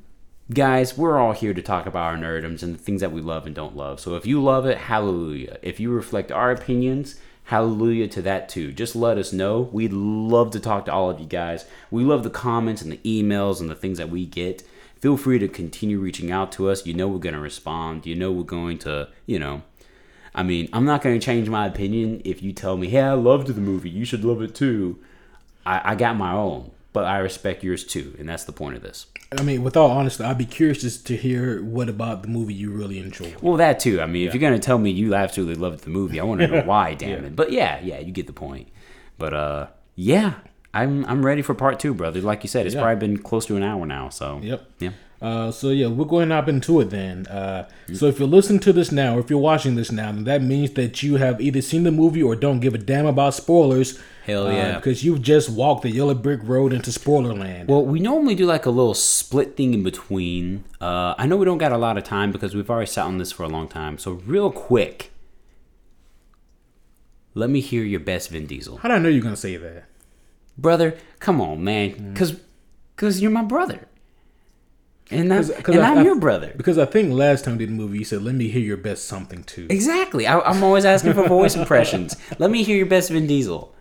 guys, 0.54 0.98
we're 0.98 1.18
all 1.18 1.32
here 1.32 1.54
to 1.54 1.62
talk 1.62 1.86
about 1.86 2.14
our 2.14 2.18
nerdoms 2.18 2.62
and 2.62 2.74
the 2.76 2.78
things 2.78 3.02
that 3.02 3.12
we 3.12 3.22
love 3.22 3.46
and 3.46 3.56
don't 3.56 3.76
love. 3.76 4.00
So 4.00 4.16
if 4.16 4.26
you 4.26 4.44
love 4.44 4.66
it, 4.66 4.78
hallelujah. 4.78 5.58
If 5.62 5.80
you 5.80 5.90
reflect 5.92 6.32
our 6.32 6.52
opinions, 6.52 7.16
hallelujah 7.48 8.08
to 8.10 8.22
that 8.22 8.50
too. 8.50 8.74
Just 8.74 8.96
let 8.96 9.18
us 9.18 9.32
know. 9.32 9.62
We'd 9.72 9.94
love 9.94 10.52
to 10.52 10.60
talk 10.60 10.86
to 10.86 10.94
all 10.94 11.10
of 11.10 11.20
you 11.20 11.26
guys. 11.26 11.66
We 11.90 12.04
love 12.04 12.24
the 12.24 12.30
comments 12.30 12.82
and 12.82 12.92
the 12.92 12.98
emails 12.98 13.62
and 13.62 13.70
the 13.70 13.76
things 13.76 13.98
that 13.98 14.10
we 14.10 14.26
get. 14.26 14.64
Feel 15.00 15.16
free 15.16 15.40
to 15.40 15.48
continue 15.48 16.00
reaching 16.00 16.30
out 16.30 16.52
to 16.54 16.70
us. 16.70 16.86
You 16.86 16.94
know 16.94 17.08
we're 17.08 17.20
going 17.20 17.36
to 17.36 17.40
respond. 17.40 18.06
You 18.06 18.16
know 18.16 18.34
we're 18.34 18.44
going 18.44 18.80
to, 18.80 19.08
you 19.26 19.40
know, 19.40 19.62
I 20.36 20.44
mean, 20.44 20.68
I'm 20.74 20.84
not 20.84 21.02
going 21.02 21.18
to 21.18 21.26
change 21.26 21.48
my 21.50 21.68
opinion 21.68 22.22
if 22.26 22.44
you 22.44 22.52
tell 22.52 22.76
me, 22.76 22.90
hey, 22.90 23.02
I 23.02 23.14
loved 23.14 23.48
the 23.48 23.62
movie. 23.62 23.90
You 23.90 24.04
should 24.04 24.26
love 24.26 24.42
it 24.42 24.54
too. 24.54 25.00
I, 25.66 25.92
I 25.92 25.96
got 25.96 26.18
my 26.18 26.34
own, 26.34 26.72
but 26.98 27.06
I 27.06 27.20
respect 27.20 27.64
yours 27.64 27.84
too. 27.84 28.16
And 28.18 28.28
that's 28.28 28.46
the 28.46 28.52
point 28.52 28.76
of 28.76 28.82
this. 28.82 29.06
I 29.38 29.44
mean, 29.44 29.62
with 29.62 29.78
all 29.78 29.92
honesty, 29.92 30.24
I'd 30.24 30.40
be 30.40 30.48
curious 30.48 30.82
just 30.82 31.06
to 31.06 31.16
hear 31.16 31.64
what 31.64 31.90
about 31.90 32.24
the 32.24 32.28
movie 32.28 32.56
you 32.56 32.72
really 32.72 32.98
enjoyed. 32.98 33.36
Well, 33.40 33.58
that 33.58 33.80
too. 33.80 34.02
I 34.02 34.08
mean, 34.08 34.24
yeah. 34.24 34.30
if 34.30 34.34
you're 34.34 34.42
gonna 34.42 34.58
tell 34.58 34.80
me 34.80 34.90
you 34.90 35.14
absolutely 35.14 35.62
loved 35.62 35.84
the 35.84 35.92
movie, 35.92 36.20
I 36.20 36.24
want 36.24 36.42
to 36.42 36.48
know 36.48 36.62
why. 36.66 36.96
Damn 36.96 37.22
yeah. 37.22 37.28
it! 37.28 37.36
But 37.36 37.52
yeah, 37.52 37.80
yeah, 37.82 38.00
you 38.00 38.12
get 38.12 38.26
the 38.26 38.34
point. 38.34 38.70
But 39.20 39.36
uh, 39.36 39.68
yeah, 39.94 40.40
I'm 40.74 41.06
I'm 41.06 41.24
ready 41.24 41.44
for 41.44 41.54
part 41.54 41.80
two, 41.80 41.94
brother. 41.94 42.20
Like 42.20 42.42
you 42.44 42.50
said, 42.50 42.66
it's 42.66 42.74
yeah. 42.74 42.82
probably 42.82 43.08
been 43.08 43.20
close 43.20 43.46
to 43.46 43.56
an 43.56 43.62
hour 43.62 43.86
now. 43.86 44.10
So 44.10 44.40
yep, 44.42 44.68
yeah. 44.80 44.94
Uh, 45.22 45.50
so 45.52 45.70
yeah, 45.70 45.88
we're 45.88 46.06
going 46.06 46.32
up 46.32 46.48
into 46.48 46.80
it 46.80 46.92
then. 46.92 47.26
Uh, 47.28 47.68
so 47.94 48.06
if 48.06 48.20
you're 48.20 48.28
listening 48.28 48.60
to 48.60 48.72
this 48.72 48.92
now, 48.92 49.18
or 49.18 49.20
if 49.20 49.30
you're 49.30 49.40
watching 49.40 49.76
this 49.76 49.92
now, 49.92 50.12
then 50.12 50.26
that 50.26 50.44
means 50.44 50.72
that 50.72 51.02
you 51.02 51.16
have 51.16 51.42
either 51.42 51.62
seen 51.62 51.84
the 51.84 51.92
movie 51.92 52.22
or 52.22 52.36
don't 52.36 52.60
give 52.60 52.76
a 52.76 52.78
damn 52.78 53.08
about 53.08 53.34
spoilers. 53.34 54.00
Hell 54.26 54.48
uh, 54.48 54.52
yeah! 54.52 54.70
Uh, 54.70 54.76
because 54.76 55.04
you've 55.04 55.22
just 55.22 55.50
walked 55.50 55.84
the 55.84 55.90
yellow 55.90 56.14
brick 56.14 56.42
road 56.44 56.72
into 56.72 56.92
spoiler 56.92 57.34
land. 57.34 57.68
Well, 57.68 57.84
we 57.84 58.00
normally 58.00 58.36
do 58.36 58.46
like 58.46 58.66
a 58.66 58.70
little 58.70 58.94
split 58.94 59.58
thing 59.58 59.74
in 59.74 59.84
between. 59.84 60.66
Uh, 60.80 61.16
I 61.18 61.26
know 61.26 61.38
we 61.38 61.46
don't 61.46 61.58
got 61.58 61.72
a 61.72 61.78
lot 61.78 61.98
of 61.98 62.04
time 62.04 62.32
because 62.32 62.54
we've 62.54 62.70
already 62.70 62.88
sat 62.88 63.06
on 63.06 63.18
this 63.18 63.32
for 63.32 63.44
a 63.44 63.50
long 63.50 63.68
time. 63.68 63.98
So 63.98 64.12
real 64.12 64.52
quick, 64.52 65.12
let 67.34 67.50
me 67.50 67.60
hear 67.60 67.84
your 67.84 68.02
best 68.02 68.30
Vin 68.30 68.46
Diesel. 68.46 68.78
How 68.78 68.90
did 68.90 68.96
I 68.96 69.00
know 69.00 69.10
you're 69.10 69.24
gonna 69.24 69.36
say 69.36 69.56
that, 69.58 69.86
brother? 70.58 70.96
Come 71.20 71.42
on, 71.42 71.64
man, 71.64 72.12
because 72.14 72.34
mm. 72.34 72.40
because 72.96 73.20
you're 73.20 73.32
my 73.32 73.44
brother. 73.44 73.88
And, 75.10 75.30
Cause, 75.30 75.52
cause 75.64 75.76
and 75.76 75.86
I, 75.86 75.96
am 75.96 76.06
your 76.06 76.20
brother. 76.20 76.54
Because 76.58 76.78
I 76.78 76.86
think 76.86 77.14
last 77.14 77.46
time 77.46 77.54
we 77.54 77.60
did 77.60 77.70
the 77.70 77.74
movie, 77.74 78.00
you 78.00 78.04
said, 78.04 78.24
"Let 78.24 78.36
me 78.36 78.50
hear 78.50 78.62
your 78.62 78.76
best 78.78 79.06
something 79.06 79.44
too." 79.44 79.68
Exactly. 79.70 80.28
I, 80.28 80.40
am 80.52 80.62
always 80.64 80.84
asking 80.84 81.14
for 81.14 81.26
voice 81.28 81.56
impressions. 81.62 82.18
Let 82.40 82.52
me 82.52 82.64
hear 82.64 82.76
your 82.76 82.88
best 82.88 83.10
Vin 83.10 83.26
Diesel. 83.26 83.74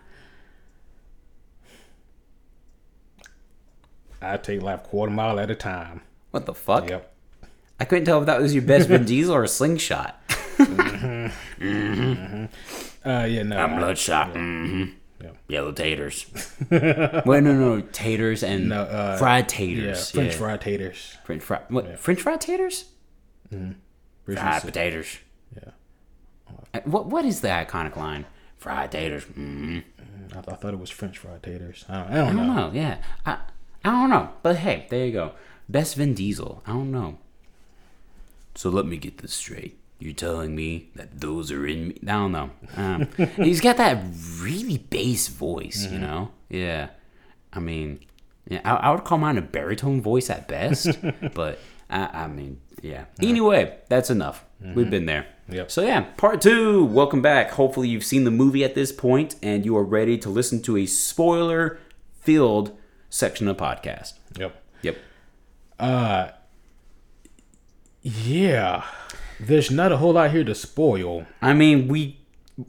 I 4.21 4.37
take 4.37 4.61
life 4.61 4.83
quarter 4.83 5.11
mile 5.11 5.39
at 5.39 5.51
a 5.51 5.55
time. 5.55 6.01
What 6.31 6.45
the 6.45 6.53
fuck? 6.53 6.89
Yep. 6.89 7.13
I 7.79 7.85
couldn't 7.85 8.05
tell 8.05 8.19
if 8.19 8.25
that 8.25 8.41
was 8.41 8.53
your 8.53 8.63
best 8.63 8.87
Vin 8.87 9.05
Diesel 9.05 9.35
or 9.35 9.43
a 9.43 9.47
slingshot. 9.47 10.19
mm-hmm. 10.27 11.63
Mm-hmm. 11.63 13.07
Uh, 13.07 13.25
yeah, 13.25 13.43
no. 13.43 13.57
I'm 13.57 13.73
I- 13.73 13.77
bloodshot. 13.79 14.33
Mm-hmm. 14.33 14.93
Yeah. 15.23 15.31
Yellow 15.47 15.71
taters. 15.71 16.25
Wait, 16.71 16.81
no, 17.25 17.39
no, 17.53 17.81
taters 17.91 18.43
and 18.43 18.69
No, 18.69 18.81
uh, 18.83 19.17
fried 19.17 19.45
Yeah, 19.51 19.57
taters. 19.57 20.11
French 20.11 20.33
yeah. 20.33 20.37
fried 20.37 20.61
taters. 20.61 21.17
French 21.25 21.41
fried. 21.43 21.61
What? 21.69 21.97
French 21.99 22.21
fried 22.21 22.39
taters? 22.41 22.85
Fried 24.25 24.61
potatoes. 24.61 25.17
Yeah. 25.55 25.71
Uh, 26.73 26.79
What? 26.85 27.07
What 27.07 27.25
is 27.25 27.41
the 27.41 27.47
iconic 27.47 27.95
line? 27.95 28.25
Fried 28.57 28.91
taters. 28.91 29.23
Mm-hmm. 29.25 29.79
I, 30.31 30.33
th- 30.41 30.45
I 30.49 30.53
thought 30.55 30.73
it 30.73 30.79
was 30.79 30.89
French 30.89 31.17
fried 31.17 31.41
taters. 31.41 31.85
I 31.89 31.93
don't, 31.95 32.07
I 32.07 32.11
I 32.11 32.15
don't 32.25 32.35
don't 32.35 32.47
know. 32.47 32.67
know. 32.67 32.71
Yeah, 32.73 32.97
I 33.25 33.37
I 33.85 33.89
don't 33.91 34.09
know. 34.09 34.29
But 34.43 34.57
hey, 34.57 34.85
there 34.89 35.05
you 35.05 35.13
go. 35.13 35.31
Best 35.69 35.95
Vin 35.95 36.13
Diesel. 36.13 36.61
I 36.67 36.71
don't 36.73 36.91
know. 36.91 37.17
So 38.55 38.69
let 38.69 38.85
me 38.85 38.97
get 38.97 39.19
this 39.19 39.33
straight. 39.33 39.79
You're 39.99 40.13
telling 40.13 40.55
me 40.55 40.89
that 40.95 41.19
those 41.19 41.51
are 41.51 41.65
in 41.65 41.89
me? 41.89 41.99
I 42.03 42.05
don't 42.05 42.31
know. 42.31 42.49
Um, 42.75 43.07
he's 43.35 43.61
got 43.61 43.77
that 43.77 44.03
really 44.39 44.77
bass 44.77 45.27
voice, 45.27 45.87
you 45.91 45.97
know. 45.97 46.31
Yeah, 46.49 46.89
I 47.51 47.59
mean, 47.59 48.01
yeah, 48.47 48.61
I, 48.63 48.75
I 48.75 48.91
would 48.91 49.03
call 49.03 49.17
mine 49.17 49.37
a 49.37 49.41
baritone 49.41 50.01
voice 50.01 50.29
at 50.29 50.47
best, 50.47 50.97
but 51.33 51.59
I, 51.89 52.05
I 52.05 52.27
mean, 52.27 52.61
yeah. 52.81 53.05
Anyway, 53.21 53.77
that's 53.89 54.09
enough. 54.09 54.45
We've 54.59 54.89
been 54.89 55.05
there. 55.05 55.27
Yep. 55.49 55.71
So 55.71 55.81
yeah, 55.81 56.01
part 56.17 56.41
two. 56.41 56.83
Welcome 56.85 57.21
back. 57.21 57.51
Hopefully 57.51 57.87
you've 57.87 58.03
seen 58.03 58.23
the 58.23 58.31
movie 58.31 58.63
at 58.63 58.75
this 58.75 58.91
point 58.91 59.35
and 59.41 59.65
you 59.65 59.77
are 59.77 59.83
ready 59.83 60.17
to 60.17 60.29
listen 60.29 60.61
to 60.63 60.77
a 60.77 60.85
spoiler-filled 60.85 62.75
section 63.09 63.47
of 63.47 63.57
podcast. 63.57 64.13
Yep. 64.37 64.63
Yep. 64.81 64.97
Uh, 65.79 66.29
yeah. 68.01 68.83
There's 69.39 69.69
not 69.69 69.91
a 69.91 69.97
whole 69.97 70.13
lot 70.13 70.31
here 70.31 70.43
to 70.43 70.55
spoil. 70.55 71.25
I 71.41 71.53
mean, 71.53 71.87
we 71.87 72.19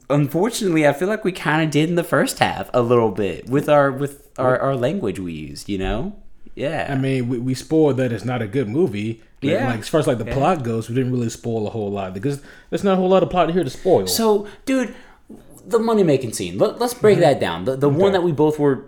unfortunately, 0.09 0.87
I 0.87 0.93
feel 0.93 1.07
like 1.07 1.23
we 1.23 1.31
kind 1.31 1.63
of 1.63 1.71
did 1.71 1.89
in 1.89 1.95
the 1.95 2.03
first 2.03 2.39
half 2.39 2.69
a 2.73 2.81
little 2.81 3.11
bit 3.11 3.49
with 3.49 3.69
our 3.69 3.91
with 3.91 4.29
our, 4.37 4.57
our 4.59 4.75
language 4.75 5.19
we 5.19 5.33
used. 5.33 5.69
You 5.69 5.77
know? 5.79 6.15
Yeah. 6.55 6.87
I 6.89 6.95
mean, 6.95 7.29
we, 7.29 7.39
we 7.39 7.53
spoiled 7.53 7.97
that 7.97 8.11
it's 8.11 8.25
not 8.25 8.41
a 8.41 8.47
good 8.47 8.67
movie. 8.67 9.21
Like- 9.41 9.51
Yeah. 9.53 9.69
Like 9.69 9.79
as 9.79 9.87
far 9.87 9.99
as 9.99 10.07
like 10.07 10.17
the 10.17 10.25
plot 10.25 10.63
goes, 10.63 10.89
we 10.89 10.95
didn't 10.95 11.11
really 11.11 11.29
spoil 11.29 11.67
a 11.67 11.69
whole 11.69 11.91
lot 11.91 12.13
because 12.13 12.41
there's 12.69 12.83
not 12.83 12.93
a 12.93 12.97
whole 12.97 13.09
lot 13.09 13.23
of 13.23 13.29
plot 13.29 13.51
here 13.51 13.63
to 13.63 13.69
spoil. 13.69 14.07
So, 14.07 14.47
dude, 14.65 14.93
the 15.65 15.79
money 15.79 16.03
making 16.03 16.33
scene. 16.33 16.57
Let, 16.57 16.81
us 16.81 16.93
break 16.93 17.15
mm-hmm. 17.15 17.21
that 17.21 17.39
down. 17.39 17.65
The 17.65 17.75
the 17.75 17.89
one 17.89 18.11
that 18.13 18.23
we 18.23 18.31
both 18.31 18.59
were 18.59 18.85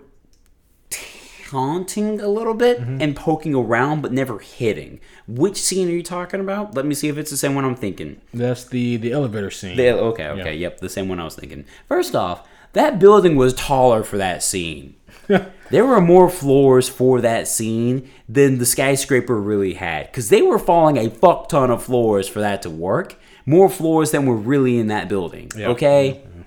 taunting 1.52 2.18
a 2.18 2.28
little 2.28 2.54
bit 2.54 2.80
mm-hmm. 2.80 3.02
and 3.02 3.14
poking 3.14 3.54
around, 3.54 4.00
but 4.00 4.10
never 4.10 4.38
hitting. 4.38 4.98
Which 5.28 5.60
scene 5.60 5.88
are 5.88 5.92
you 5.92 6.02
talking 6.02 6.40
about? 6.40 6.74
Let 6.74 6.86
me 6.86 6.94
see 6.94 7.08
if 7.08 7.18
it's 7.18 7.30
the 7.30 7.36
same 7.36 7.54
one 7.54 7.66
I'm 7.66 7.76
thinking. 7.76 8.22
That's 8.32 8.64
the 8.64 8.96
the 8.96 9.12
elevator 9.12 9.50
scene. 9.50 9.76
The- 9.76 9.98
okay, 9.98 10.28
okay, 10.28 10.56
yep, 10.56 10.78
the 10.80 10.88
same 10.88 11.08
one 11.08 11.20
I 11.20 11.24
was 11.24 11.36
thinking. 11.36 11.66
First 11.88 12.16
off, 12.16 12.48
that 12.72 12.98
building 12.98 13.36
was 13.36 13.52
taller 13.52 14.02
for 14.02 14.16
that 14.16 14.42
scene. 14.42 14.96
there 15.70 15.84
were 15.84 16.00
more 16.00 16.30
floors 16.30 16.88
for 16.88 17.20
that 17.20 17.46
scene 17.46 18.10
than 18.26 18.56
the 18.56 18.66
skyscraper 18.66 19.38
really 19.38 19.74
had 19.74 20.06
because 20.06 20.30
they 20.30 20.40
were 20.40 20.58
falling 20.58 20.96
a 20.96 21.10
fuck 21.10 21.50
ton 21.50 21.70
of 21.70 21.82
floors 21.82 22.28
for 22.28 22.40
that 22.40 22.62
to 22.62 22.70
work. 22.70 23.16
More 23.44 23.68
floors 23.68 24.12
than 24.12 24.24
were 24.24 24.36
really 24.36 24.78
in 24.78 24.86
that 24.86 25.08
building. 25.08 25.50
Okay. 25.54 26.22
Mm-hmm. 26.26 26.42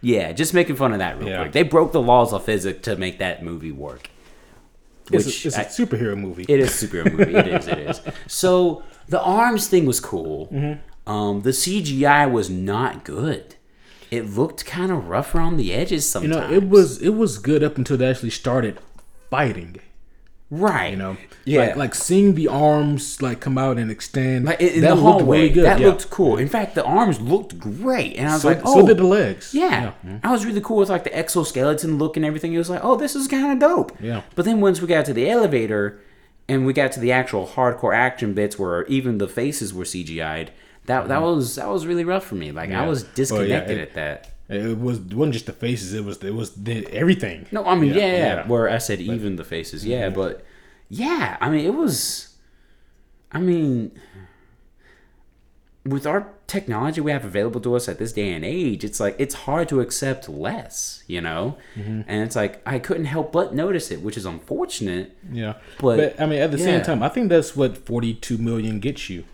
Yeah, 0.00 0.32
just 0.32 0.54
making 0.54 0.76
fun 0.76 0.92
of 0.92 1.00
that 1.00 1.18
real 1.18 1.28
Yeah. 1.28 1.42
quick. 1.42 1.52
They 1.52 1.62
broke 1.62 1.92
the 1.92 2.00
laws 2.00 2.32
of 2.32 2.44
physics 2.44 2.80
to 2.82 2.96
make 2.96 3.18
that 3.18 3.44
movie 3.44 3.72
work. 3.72 4.08
It's, 5.10 5.26
Which 5.26 5.44
a, 5.44 5.48
it's 5.48 5.56
a 5.56 5.60
I- 5.62 5.64
superhero 5.64 6.16
movie. 6.16 6.44
it 6.48 6.60
is 6.60 6.82
a 6.82 6.86
superhero 6.86 7.12
movie. 7.12 7.34
It 7.34 7.46
is. 7.48 7.66
It 7.68 7.78
is. 7.78 8.00
So 8.26 8.82
the 9.08 9.20
arms 9.20 9.66
thing 9.68 9.84
was 9.86 10.00
cool. 10.00 10.48
Mm-hmm. 10.52 11.10
Um, 11.12 11.42
the 11.42 11.50
CGI 11.50 12.30
was 12.30 12.48
not 12.48 13.04
good. 13.04 13.56
It 14.10 14.28
looked 14.30 14.64
kind 14.66 14.92
of 14.92 15.08
rough 15.08 15.34
around 15.34 15.56
the 15.56 15.72
edges 15.72 16.04
you 16.04 16.20
sometimes. 16.20 16.50
know, 16.50 16.56
it 16.56 16.68
was 16.68 17.00
it 17.02 17.10
was 17.16 17.38
good 17.38 17.62
up 17.64 17.76
until 17.78 17.96
they 17.96 18.08
actually 18.08 18.30
started 18.30 18.78
fighting. 19.30 19.76
Right. 20.52 20.90
You 20.90 20.96
know, 20.96 21.16
Yeah. 21.44 21.60
like, 21.60 21.76
like 21.76 21.94
seeing 21.94 22.34
the 22.34 22.46
arms 22.48 23.20
like 23.22 23.40
come 23.40 23.56
out 23.58 23.78
and 23.78 23.90
extend. 23.90 24.44
Like 24.44 24.60
in, 24.60 24.68
in 24.68 24.80
that 24.82 24.88
the 24.90 24.94
looked 24.94 25.20
hallway, 25.20 25.48
really 25.48 25.62
that 25.62 25.80
yeah. 25.80 25.86
looked 25.86 26.10
cool. 26.10 26.36
In 26.36 26.48
fact, 26.48 26.74
the 26.74 26.84
arms 26.84 27.20
looked 27.20 27.58
great, 27.58 28.16
and 28.16 28.28
I 28.28 28.34
was 28.34 28.42
so, 28.42 28.48
like, 28.48 28.58
so 28.60 28.64
"Oh, 28.66 28.86
did 28.86 28.98
the 28.98 29.04
legs. 29.04 29.54
Yeah, 29.54 29.92
I 30.22 30.30
was 30.30 30.44
really 30.46 30.60
cool 30.60 30.76
with 30.76 30.90
like 30.90 31.04
the 31.04 31.16
exoskeleton 31.16 31.98
look 31.98 32.16
and 32.16 32.24
everything. 32.24 32.52
It 32.52 32.58
was 32.58 32.70
like, 32.70 32.84
oh, 32.84 32.96
this 32.96 33.16
is 33.16 33.26
kind 33.26 33.52
of 33.52 33.58
dope. 33.58 33.96
Yeah. 34.00 34.22
But 34.34 34.44
then 34.44 34.60
once 34.60 34.80
we 34.80 34.86
got 34.86 35.04
to 35.06 35.14
the 35.14 35.28
elevator 35.28 36.00
and 36.48 36.66
we 36.66 36.72
got 36.72 36.92
to 36.92 37.00
the 37.00 37.12
actual 37.12 37.46
hardcore 37.46 37.94
action 37.94 38.34
bits 38.34 38.58
where 38.58 38.84
even 38.84 39.18
the 39.18 39.28
faces 39.28 39.72
were 39.72 39.84
CGI'd, 39.84 40.50
that 40.86 41.08
that 41.08 41.20
mm. 41.20 41.36
was 41.36 41.54
that 41.56 41.68
was 41.68 41.86
really 41.86 42.04
rough 42.04 42.24
for 42.26 42.34
me. 42.34 42.52
Like 42.52 42.68
I. 42.70 42.72
Yeah. 42.72 42.86
was 42.86 43.02
Well, 43.02 43.10
yeah, 43.10 43.16
disconnected 43.16 43.78
it- 43.78 43.88
at 43.88 43.94
that. 43.94 44.31
It 44.52 44.78
was 44.78 44.98
it 44.98 45.14
wasn't 45.14 45.34
just 45.34 45.46
the 45.46 45.52
faces. 45.52 45.94
It 45.94 46.04
was 46.04 46.22
it 46.22 46.34
was 46.34 46.54
the, 46.54 46.86
everything. 46.92 47.46
No, 47.52 47.64
I 47.64 47.74
mean, 47.74 47.90
yeah, 47.94 47.96
Yeah, 48.00 48.06
yeah. 48.12 48.34
yeah. 48.36 48.46
Where 48.46 48.68
I 48.68 48.78
said 48.78 49.00
even 49.00 49.36
the 49.36 49.44
faces, 49.44 49.84
yeah, 49.86 50.08
but 50.10 50.44
yeah, 50.88 51.36
I 51.40 51.48
mean, 51.50 51.64
it 51.64 51.74
was. 51.74 52.28
I 53.34 53.40
mean, 53.40 53.92
with 55.84 56.06
our 56.06 56.28
technology 56.46 57.00
we 57.00 57.10
have 57.10 57.24
available 57.24 57.60
to 57.60 57.74
us 57.74 57.88
at 57.88 57.98
this 57.98 58.12
day 58.12 58.32
and 58.32 58.44
age, 58.44 58.84
it's 58.84 59.00
like 59.00 59.16
it's 59.18 59.34
hard 59.34 59.68
to 59.70 59.80
accept 59.80 60.28
less, 60.28 61.02
you 61.06 61.20
know. 61.20 61.56
Mm-hmm. 61.74 62.02
And 62.06 62.22
it's 62.24 62.36
like 62.36 62.60
I 62.66 62.78
couldn't 62.78 63.06
help 63.06 63.32
but 63.32 63.54
notice 63.54 63.90
it, 63.90 64.02
which 64.02 64.16
is 64.16 64.26
unfortunate. 64.26 65.16
Yeah, 65.30 65.54
But- 65.80 65.96
but, 65.96 66.20
I 66.20 66.26
mean, 66.26 66.40
at 66.40 66.50
the 66.52 66.58
yeah. 66.58 66.64
same 66.64 66.82
time, 66.82 67.02
I 67.02 67.08
think 67.08 67.30
that's 67.30 67.56
what 67.56 67.78
forty-two 67.78 68.38
million 68.38 68.78
gets 68.80 69.08
you. 69.10 69.24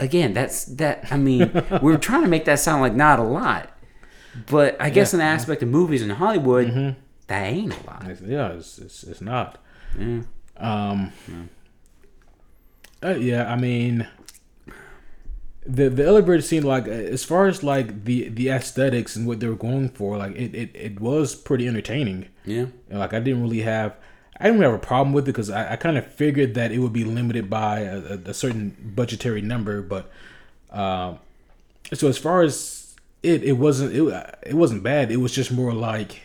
Again, 0.00 0.32
that's 0.32 0.64
that. 0.64 1.06
I 1.12 1.16
mean, 1.16 1.50
we 1.82 1.92
are 1.94 1.98
trying 1.98 2.22
to 2.22 2.28
make 2.28 2.44
that 2.46 2.58
sound 2.58 2.80
like 2.82 2.94
not 2.94 3.18
a 3.18 3.22
lot, 3.22 3.70
but 4.50 4.80
I 4.80 4.90
guess 4.90 5.12
in 5.12 5.18
the 5.18 5.24
aspect 5.26 5.62
of 5.62 5.68
movies 5.68 6.02
in 6.02 6.10
Hollywood, 6.10 6.68
Mm-hmm. 6.68 6.98
that 7.28 7.42
ain't 7.46 7.74
a 7.78 7.86
lot. 7.86 8.02
It's- 8.10 8.20
yeah, 8.26 8.48
it's 8.52 8.78
it's, 8.78 9.04
it's 9.04 9.20
not. 9.20 9.58
Yeah. 9.98 10.22
Um. 10.56 11.12
uh, 13.02 13.10
yeah, 13.16 13.50
I 13.52 13.56
mean, 13.56 14.06
the 15.66 15.88
the 15.90 16.04
elevator 16.06 16.42
scene, 16.42 16.62
like 16.62 16.86
uh, 16.88 16.90
as 16.92 17.24
far 17.24 17.46
as 17.46 17.62
like 17.62 18.04
the 18.04 18.28
the 18.28 18.48
aesthetics 18.50 19.16
and 19.16 19.26
what 19.26 19.40
they 19.40 19.46
were 19.48 19.54
going 19.56 19.88
for, 19.90 20.16
like 20.16 20.34
it 20.36 20.54
it, 20.54 20.70
it 20.74 21.00
was 21.00 21.34
pretty 21.34 21.66
entertaining. 21.68 22.28
Yeah. 22.44 22.66
And, 22.88 22.98
like 22.98 23.12
I 23.14 23.20
didn't 23.20 23.42
really 23.42 23.62
have, 23.62 23.96
I 24.40 24.44
didn't 24.44 24.58
really 24.58 24.72
have 24.72 24.82
a 24.82 24.86
problem 24.86 25.12
with 25.12 25.24
it 25.24 25.32
because 25.32 25.50
I, 25.50 25.74
I 25.74 25.76
kind 25.76 25.98
of 25.98 26.06
figured 26.06 26.54
that 26.54 26.72
it 26.72 26.78
would 26.78 26.92
be 26.92 27.04
limited 27.04 27.50
by 27.50 27.80
a, 27.80 27.98
a, 27.98 28.30
a 28.30 28.34
certain 28.34 28.74
budgetary 28.96 29.42
number. 29.42 29.82
But 29.82 30.10
um, 30.70 31.18
so 31.92 32.08
as 32.08 32.16
far 32.18 32.42
as 32.42 32.96
it, 33.22 33.44
it 33.44 33.52
wasn't 33.52 33.94
it, 33.94 34.36
it 34.46 34.54
wasn't 34.54 34.82
bad. 34.82 35.12
It 35.12 35.18
was 35.18 35.32
just 35.32 35.52
more 35.52 35.74
like 35.74 36.22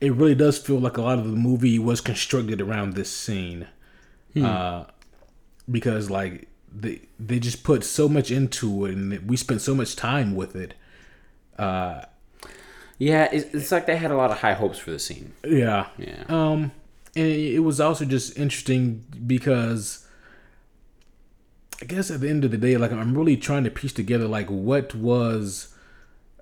it 0.00 0.12
really 0.14 0.34
does 0.34 0.58
feel 0.58 0.80
like 0.80 0.96
a 0.96 1.02
lot 1.02 1.18
of 1.18 1.30
the 1.30 1.36
movie 1.36 1.78
was 1.78 2.00
constructed 2.00 2.60
around 2.60 2.94
this 2.94 3.10
scene, 3.10 3.66
uh, 4.42 4.84
because 5.70 6.08
like 6.10 6.48
they 6.74 7.02
they 7.18 7.38
just 7.38 7.62
put 7.62 7.84
so 7.84 8.08
much 8.08 8.30
into 8.30 8.86
it 8.86 8.94
and 8.94 9.28
we 9.28 9.36
spent 9.36 9.60
so 9.60 9.74
much 9.74 9.94
time 9.94 10.34
with 10.34 10.56
it. 10.56 10.72
Yeah, 12.98 13.28
it's, 13.32 13.54
it's 13.54 13.72
like 13.72 13.86
they 13.86 13.96
had 13.96 14.10
a 14.10 14.16
lot 14.16 14.30
of 14.30 14.40
high 14.40 14.52
hopes 14.52 14.78
for 14.78 14.90
the 14.90 14.98
scene. 14.98 15.32
Yeah. 15.42 15.86
Yeah. 15.96 16.24
Um, 16.28 16.70
and 17.16 17.26
it, 17.26 17.60
was 17.60 17.80
also 17.80 18.04
just 18.04 18.38
interesting 18.38 19.04
because 19.26 20.06
I 21.82 21.86
guess 21.86 22.10
at 22.10 22.20
the 22.20 22.28
end 22.28 22.44
of 22.44 22.50
the 22.50 22.58
day, 22.58 22.76
like 22.76 22.92
I'm 22.92 23.16
really 23.16 23.36
trying 23.36 23.64
to 23.64 23.70
piece 23.70 23.92
together 23.92 24.28
like 24.28 24.48
what 24.48 24.94
was 24.94 25.74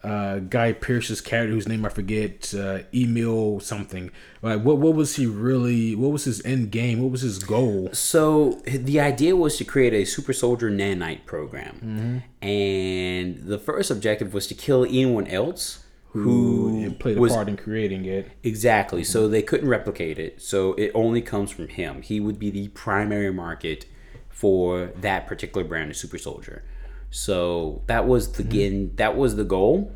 uh 0.05 0.39
Guy 0.39 0.73
Pearce's 0.73 1.21
character 1.21 1.53
whose 1.53 1.67
name 1.67 1.85
I 1.85 1.89
forget, 1.89 2.55
uh 2.55 2.81
Emil 2.95 3.61
something. 3.61 4.11
Like 4.43 4.63
what 4.63 4.79
what 4.79 4.95
was 4.95 5.17
he 5.17 5.27
really 5.27 5.95
what 5.95 6.13
was 6.13 6.25
his 6.25 6.45
end 6.45 6.71
game? 6.71 7.01
What 7.01 7.11
was 7.11 7.23
his 7.23 7.39
goal? 7.39 7.91
So 7.93 8.61
the 8.67 9.01
idea 9.01 9.37
was 9.37 9.57
to 9.57 9.65
create 9.65 9.95
a 9.95 10.05
super 10.05 10.33
soldier 10.33 10.71
nanite 10.71 11.25
program, 11.25 12.23
and 12.43 13.39
the 13.39 13.59
first 13.59 13.91
objective 13.91 14.35
was 14.35 14.47
to 14.49 14.55
kill 14.55 14.85
anyone 14.85 15.27
else 15.27 15.85
who 16.11 16.83
Who 16.83 16.91
played 16.93 17.19
a 17.19 17.27
part 17.29 17.49
in 17.49 17.57
creating 17.57 18.07
it. 18.07 18.31
exactly. 18.43 19.05
So 19.05 19.29
they 19.29 19.43
couldn't 19.43 19.69
replicate 19.69 20.19
it. 20.19 20.41
So 20.41 20.73
it 20.75 20.91
only 20.95 21.21
comes 21.21 21.51
from 21.51 21.69
him. 21.69 22.03
He 22.03 22.19
would 22.19 22.39
be 22.39 22.51
the 22.51 22.69
primary 22.69 23.33
market 23.33 23.85
for 24.31 24.87
that 25.01 25.27
particular 25.27 25.67
brand 25.67 25.91
of 25.91 25.97
super 25.97 26.19
soldier. 26.19 26.65
So 27.11 27.83
that 27.87 28.07
was 28.07 28.33
the 28.33 28.43
mm-hmm. 28.43 28.53
again, 28.53 28.93
that 28.97 29.17
was 29.17 29.37
the 29.37 29.45
goal, 29.45 29.93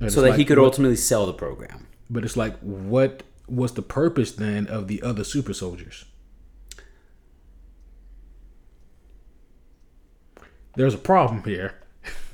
And 0.00 0.12
so 0.12 0.22
that 0.22 0.38
he 0.38 0.44
could 0.44 0.58
what- 0.58 0.64
ultimately 0.64 0.96
sell 0.96 1.26
the 1.26 1.32
program. 1.34 1.86
But 2.10 2.24
it's 2.24 2.36
like 2.36 2.58
what 2.60 3.22
was 3.46 3.72
the 3.72 3.82
purpose 3.82 4.32
then 4.32 4.66
of 4.66 4.88
the 4.88 5.02
other 5.02 5.24
super 5.24 5.52
soldiers? 5.52 6.04
There's 10.76 10.94
a 10.94 10.98
problem 10.98 11.42
here. 11.44 11.74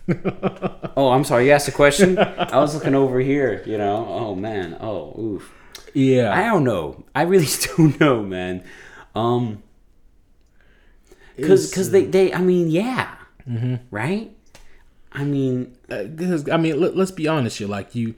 Oh, 0.96 1.10
I'm 1.10 1.24
sorry. 1.24 1.46
You 1.46 1.52
asked 1.52 1.66
a 1.66 1.72
question. 1.72 2.16
I 2.18 2.60
was 2.60 2.72
looking 2.72 2.94
over 2.94 3.18
here. 3.18 3.64
You 3.66 3.78
know. 3.78 4.06
Oh 4.08 4.34
man. 4.36 4.76
Oh 4.80 5.12
oof. 5.18 5.52
Yeah. 5.92 6.32
I 6.32 6.44
don't 6.44 6.62
know. 6.62 7.04
I 7.16 7.22
really 7.22 7.48
don't 7.76 7.98
know, 7.98 8.22
man. 8.22 8.62
Um, 9.16 9.64
because 11.36 11.68
because 11.68 11.90
they 11.90 12.04
they 12.04 12.32
I 12.32 12.40
mean 12.40 12.70
yeah, 12.70 13.16
right. 13.90 14.30
I 15.14 15.24
mean, 15.24 15.76
because 15.88 16.48
uh, 16.48 16.54
I 16.54 16.56
mean, 16.56 16.80
let, 16.80 16.96
us 16.96 17.10
be 17.10 17.28
honest 17.28 17.58
here. 17.58 17.68
Like 17.68 17.94
you, 17.94 18.14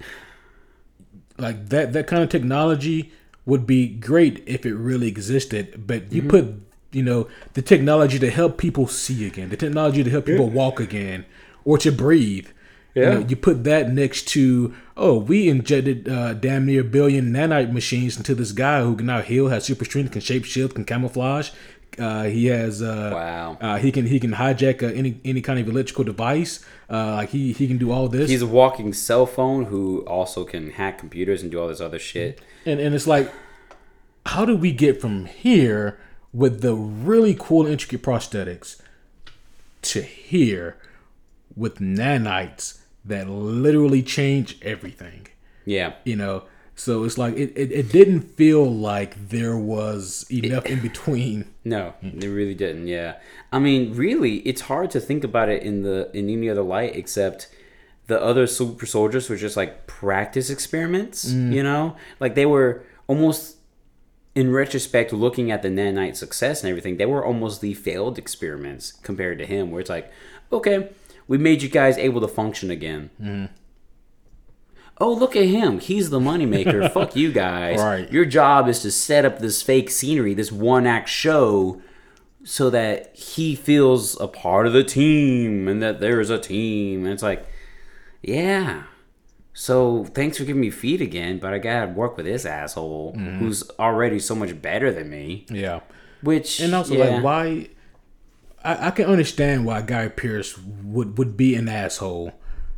like 1.39 1.69
that 1.69 1.93
that 1.93 2.07
kind 2.07 2.23
of 2.23 2.31
technology 2.31 3.13
would 3.45 3.67
be 3.67 3.87
great 3.89 4.43
if 4.47 4.65
it 4.65 4.75
really 4.75 5.09
existed. 5.09 5.87
But 5.87 6.13
you 6.13 6.23
mm-hmm. 6.23 6.31
put 6.31 6.63
you 6.93 7.03
know 7.03 7.29
the 7.53 7.63
technology 7.63 8.19
to 8.19 8.31
help 8.31 8.57
people 8.57 8.87
see 8.87 9.27
again, 9.27 9.51
the 9.51 9.57
technology 9.57 10.03
to 10.03 10.11
help 10.11 10.27
people 10.27 10.49
walk 10.49 10.81
again, 10.81 11.27
or 11.67 11.77
to 11.77 11.93
breathe. 11.93 12.49
Yeah. 12.95 13.03
You, 13.03 13.11
know, 13.11 13.27
you, 13.29 13.37
put 13.37 13.65
that 13.65 13.93
next 13.93 14.27
to 14.29 14.75
oh, 14.97 15.19
we 15.19 15.51
injected 15.51 16.09
uh, 16.09 16.33
damn 16.33 16.65
near 16.65 16.81
a 16.81 16.85
billion 16.85 17.31
nanite 17.31 17.71
machines 17.71 18.17
into 18.17 18.35
this 18.35 18.53
guy 18.53 18.83
who 18.83 18.97
can 18.97 19.05
now 19.05 19.21
heal, 19.21 19.49
has 19.49 19.65
super 19.65 19.85
strength, 19.85 20.13
can 20.13 20.23
shape 20.23 20.47
shift, 20.47 20.77
can 20.77 20.87
camouflage. 20.87 21.51
Uh, 21.99 22.25
he 22.25 22.47
has 22.47 22.81
uh, 22.81 23.11
wow. 23.13 23.59
Uh, 23.61 23.77
he 23.77 23.93
can 23.93 24.07
he 24.07 24.19
can 24.19 24.33
hijack 24.33 24.83
uh, 24.83 24.87
any 24.87 25.21
any 25.27 25.43
kind 25.43 25.59
of 25.59 25.69
electrical 25.69 26.05
device. 26.05 26.65
Uh, 26.91 27.13
like 27.13 27.31
he 27.31 27.53
he 27.53 27.69
can 27.69 27.77
do 27.77 27.91
all 27.91 28.09
this. 28.09 28.31
He's 28.31 28.43
a 28.43 28.47
walking 28.47 28.95
cell 28.95 29.27
phone 29.27 29.67
who 29.67 30.01
also 30.07 30.45
can 30.45 30.71
hack 30.71 30.99
computers 30.99 31.43
and 31.43 31.51
do 31.51 31.61
all 31.61 31.69
this 31.69 31.81
other 31.83 31.99
shit. 31.99 32.41
And 32.65 32.81
and 32.81 32.95
it's 32.95 33.07
like, 33.07 33.31
how 34.25 34.47
do 34.47 34.57
we 34.57 34.73
get 34.73 35.01
from 35.01 35.27
here 35.27 35.99
with 36.33 36.63
the 36.63 36.75
really 36.75 37.37
cool 37.39 37.67
intricate 37.67 38.03
prosthetics 38.03 38.81
to 39.83 40.03
here 40.03 40.77
with 41.57 41.79
nanites 41.79 42.81
that 43.05 43.29
literally 43.29 44.03
change 44.03 44.59
everything? 44.63 45.29
Yeah, 45.65 45.95
you 46.05 46.17
know. 46.17 46.45
So 46.79 47.05
it's 47.05 47.17
like 47.17 47.35
it, 47.37 47.53
it, 47.57 47.73
it 47.73 47.91
didn't 47.91 48.21
feel 48.21 48.71
like 48.71 49.31
there 49.31 49.57
was 49.57 50.27
enough 50.31 50.67
it, 50.67 50.73
in 50.73 50.81
between. 50.81 51.51
No, 51.67 51.95
it 52.01 52.29
really 52.29 52.55
didn't. 52.55 52.87
Yeah, 52.87 53.17
I 53.51 53.59
mean, 53.59 53.93
really, 53.97 54.37
it's 54.47 54.61
hard 54.61 54.89
to 54.93 55.01
think 55.01 55.25
about 55.25 55.49
it 55.49 55.65
in 55.65 55.83
the 55.83 56.09
in 56.17 56.31
any 56.31 56.49
other 56.49 56.63
light 56.63 56.95
except 56.95 57.49
the 58.07 58.23
other 58.23 58.47
super 58.47 58.87
soldiers 58.87 59.29
were 59.29 59.35
just 59.37 59.57
like 59.57 59.89
practice 59.89 60.49
experiments. 60.49 61.33
Mm. 61.33 61.53
You 61.53 61.63
know, 61.65 61.97
like 62.21 62.37
they 62.37 62.47
were 62.47 62.85
almost 63.09 63.57
in 64.37 64.53
retrospect 64.53 65.13
looking 65.13 65.51
at 65.51 65.63
the 65.63 65.69
nanite 65.69 66.15
success 66.15 66.63
and 66.63 66.71
everything. 66.71 66.99
They 66.99 67.07
were 67.07 67.25
almost 67.25 67.61
the 67.61 67.75
failed 67.75 68.19
experiments 68.19 68.93
compared 68.93 69.39
to 69.39 69.47
him, 69.47 69.71
where 69.71 69.81
it's 69.81 69.91
like, 69.91 70.13
okay, 70.53 70.91
we 71.29 71.39
made 71.39 71.63
you 71.63 71.69
guys 71.69 71.99
able 71.99 72.21
to 72.21 72.29
function 72.29 72.71
again. 72.71 73.11
Mm 73.21 73.49
oh 74.99 75.13
look 75.13 75.37
at 75.37 75.45
him. 75.45 75.81
He's 75.81 76.11
the 76.11 76.21
moneymaker. 76.21 76.91
Fuck 76.93 77.17
you 77.17 77.33
guys. 77.33 77.79
Right. 77.79 78.11
Your 78.11 78.25
job 78.25 78.69
is 78.69 78.81
to 78.81 78.91
set 78.91 79.25
up 79.25 79.39
this 79.39 79.63
fake 79.63 79.91
scenery 79.91 80.35
this 80.35 80.53
one 80.53 80.87
act 80.87 81.09
show 81.09 81.81
so 82.45 82.71
that 82.71 83.15
he 83.17 83.55
feels 83.55 84.19
a 84.21 84.29
part 84.29 84.67
of 84.67 84.73
the 84.73 84.85
team 84.85 85.69
and 85.69 85.83
that 85.83 86.01
there's 86.01 86.31
a 86.31 86.39
team. 86.39 87.05
And 87.05 87.13
it's 87.13 87.23
like 87.23 87.47
yeah. 88.23 88.85
So 89.53 90.05
thanks 90.05 90.39
for 90.39 90.45
giving 90.45 90.61
me 90.61 90.71
feet 90.71 91.01
again 91.01 91.39
but 91.39 91.55
i 91.55 91.59
gotta 91.59 91.91
work 91.91 92.17
with 92.19 92.27
this 92.27 92.45
asshole 92.45 93.15
mm-hmm. 93.15 93.39
who's 93.39 93.69
already 93.79 94.19
so 94.19 94.35
much 94.35 94.61
better 94.61 94.93
than 94.93 95.11
me. 95.11 95.47
Yeah. 95.51 95.81
Which 96.23 96.61
and 96.61 96.75
also 96.75 96.95
yeah. 96.95 97.17
like 97.17 97.25
why 97.25 97.69
I, 98.67 98.89
I 98.89 98.91
can 98.91 99.07
understand 99.07 99.65
why 99.65 99.83
guy 99.83 100.09
pearce 100.09 100.59
would 100.59 101.19
would 101.19 101.37
be 101.37 101.55
an 101.55 101.69
asshole 101.69 102.33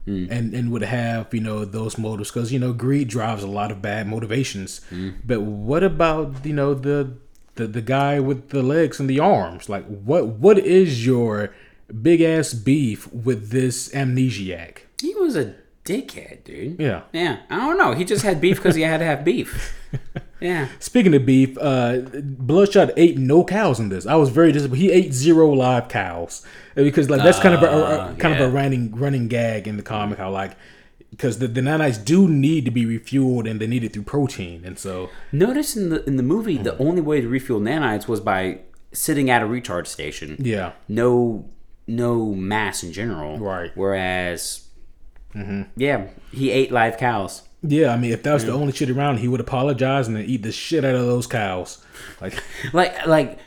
mm. 0.06 0.30
and 0.30 0.54
and 0.54 0.70
would 0.70 0.82
have 0.82 1.32
you 1.32 1.40
know 1.40 1.64
those 1.64 1.98
motives 1.98 2.30
because 2.30 2.52
you 2.52 2.58
know 2.58 2.72
greed 2.72 3.08
drives 3.08 3.42
a 3.42 3.48
lot 3.48 3.70
of 3.72 3.82
bad 3.82 4.06
motivations. 4.06 4.80
Mm. 4.90 5.16
But 5.24 5.40
what 5.42 5.82
about 5.82 6.44
you 6.44 6.52
know 6.52 6.74
the 6.74 7.14
the 7.54 7.66
the 7.66 7.82
guy 7.82 8.20
with 8.20 8.50
the 8.50 8.62
legs 8.62 9.00
and 9.00 9.08
the 9.08 9.20
arms? 9.20 9.68
Like 9.68 9.86
what 9.86 10.26
what 10.26 10.58
is 10.58 11.06
your 11.06 11.54
big 12.02 12.20
ass 12.20 12.52
beef 12.54 13.12
with 13.12 13.50
this 13.50 13.88
amnesiac? 13.90 14.78
He 15.00 15.14
was 15.14 15.36
a 15.36 15.54
dickhead, 15.88 16.44
dude. 16.44 16.78
Yeah. 16.78 17.02
Yeah. 17.12 17.40
I 17.50 17.56
don't 17.56 17.78
know. 17.78 17.92
He 17.92 18.04
just 18.04 18.22
had 18.22 18.40
beef 18.40 18.56
because 18.56 18.74
he 18.74 18.82
had 18.82 18.98
to 18.98 19.04
have 19.04 19.24
beef. 19.24 19.74
Yeah. 20.40 20.68
Speaking 20.78 21.12
of 21.16 21.26
beef, 21.26 21.58
uh, 21.60 21.98
Bloodshot 22.22 22.90
ate 22.96 23.18
no 23.18 23.42
cows 23.42 23.80
in 23.80 23.88
this. 23.88 24.06
I 24.06 24.14
was 24.14 24.30
very 24.30 24.52
disappointed. 24.52 24.80
He 24.80 24.92
ate 24.92 25.12
zero 25.12 25.50
live 25.50 25.88
cows 25.88 26.46
because 26.76 27.10
like 27.10 27.24
that's 27.24 27.38
uh, 27.38 27.42
kind 27.42 27.54
of 27.56 27.62
a, 27.64 27.66
a 27.66 27.70
uh, 27.70 28.14
kind 28.14 28.36
yeah. 28.36 28.44
of 28.44 28.50
a 28.50 28.54
running 28.54 28.94
running 28.94 29.26
gag 29.26 29.66
in 29.66 29.76
the 29.76 29.82
comic. 29.82 30.18
How 30.18 30.30
like 30.30 30.56
because 31.10 31.40
the, 31.40 31.48
the 31.48 31.60
nanites 31.60 32.04
do 32.04 32.28
need 32.28 32.64
to 32.66 32.70
be 32.70 32.84
refueled 32.84 33.50
and 33.50 33.60
they 33.60 33.66
need 33.66 33.82
it 33.82 33.92
through 33.92 34.04
protein, 34.04 34.64
and 34.64 34.78
so 34.78 35.10
notice 35.32 35.76
in 35.76 35.88
the 35.88 36.04
in 36.04 36.16
the 36.16 36.22
movie 36.22 36.56
the 36.56 36.78
only 36.78 37.00
way 37.00 37.20
to 37.20 37.26
refuel 37.26 37.58
nanites 37.58 38.06
was 38.06 38.20
by 38.20 38.60
sitting 38.92 39.28
at 39.28 39.42
a 39.42 39.46
recharge 39.46 39.88
station. 39.88 40.36
Yeah. 40.38 40.70
No 40.86 41.50
no 41.88 42.34
mass 42.34 42.84
in 42.84 42.92
general. 42.92 43.38
Right. 43.38 43.72
Whereas, 43.74 44.67
mm-hmm. 45.34 45.62
yeah, 45.76 46.08
he 46.32 46.50
ate 46.50 46.72
live 46.72 46.96
cows. 46.96 47.42
Yeah, 47.62 47.92
I 47.92 47.96
mean, 47.96 48.12
if 48.12 48.22
that 48.22 48.32
was 48.32 48.44
yeah. 48.44 48.50
the 48.50 48.56
only 48.56 48.72
shit 48.72 48.88
around, 48.88 49.18
he 49.18 49.28
would 49.28 49.40
apologize 49.40 50.06
and 50.06 50.16
then 50.16 50.24
eat 50.24 50.42
the 50.42 50.52
shit 50.52 50.84
out 50.84 50.94
of 50.94 51.06
those 51.06 51.26
cows. 51.26 51.84
Like, 52.20 52.40
like, 52.72 53.06
like, 53.06 53.38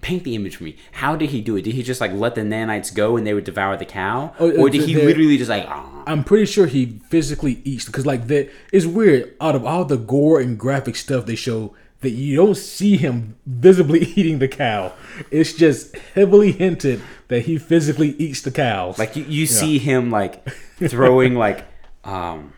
paint 0.00 0.24
the 0.24 0.34
image 0.34 0.56
for 0.56 0.64
me. 0.64 0.76
How 0.92 1.16
did 1.16 1.30
he 1.30 1.40
do 1.40 1.56
it? 1.56 1.62
Did 1.62 1.74
he 1.74 1.82
just 1.82 2.00
like 2.00 2.12
let 2.12 2.34
the 2.34 2.42
nanites 2.42 2.94
go 2.94 3.16
and 3.16 3.26
they 3.26 3.34
would 3.34 3.44
devour 3.44 3.76
the 3.76 3.84
cow, 3.84 4.34
oh, 4.38 4.56
or 4.56 4.70
did 4.70 4.82
he 4.82 4.94
literally 4.96 5.36
just 5.36 5.50
like? 5.50 5.66
Oh. 5.68 6.04
I'm 6.06 6.24
pretty 6.24 6.46
sure 6.46 6.66
he 6.66 7.00
physically 7.08 7.60
eats 7.64 7.86
because 7.86 8.06
like 8.06 8.26
that 8.28 8.50
is 8.72 8.86
weird. 8.86 9.34
Out 9.40 9.54
of 9.54 9.64
all 9.64 9.84
the 9.84 9.96
gore 9.96 10.40
and 10.40 10.58
graphic 10.58 10.96
stuff 10.96 11.26
they 11.26 11.34
show, 11.34 11.74
that 12.00 12.10
you 12.10 12.36
don't 12.36 12.56
see 12.56 12.96
him 12.96 13.36
visibly 13.46 14.00
eating 14.16 14.38
the 14.38 14.48
cow. 14.48 14.92
It's 15.30 15.52
just 15.52 15.96
heavily 16.14 16.52
hinted 16.52 17.02
that 17.28 17.42
he 17.42 17.58
physically 17.58 18.10
eats 18.10 18.40
the 18.42 18.50
cows. 18.50 18.98
Like 18.98 19.16
you, 19.16 19.24
you 19.24 19.44
yeah. 19.44 19.46
see 19.46 19.78
him 19.78 20.10
like 20.10 20.48
throwing 20.88 21.34
like 21.34 21.64
um 22.04 22.52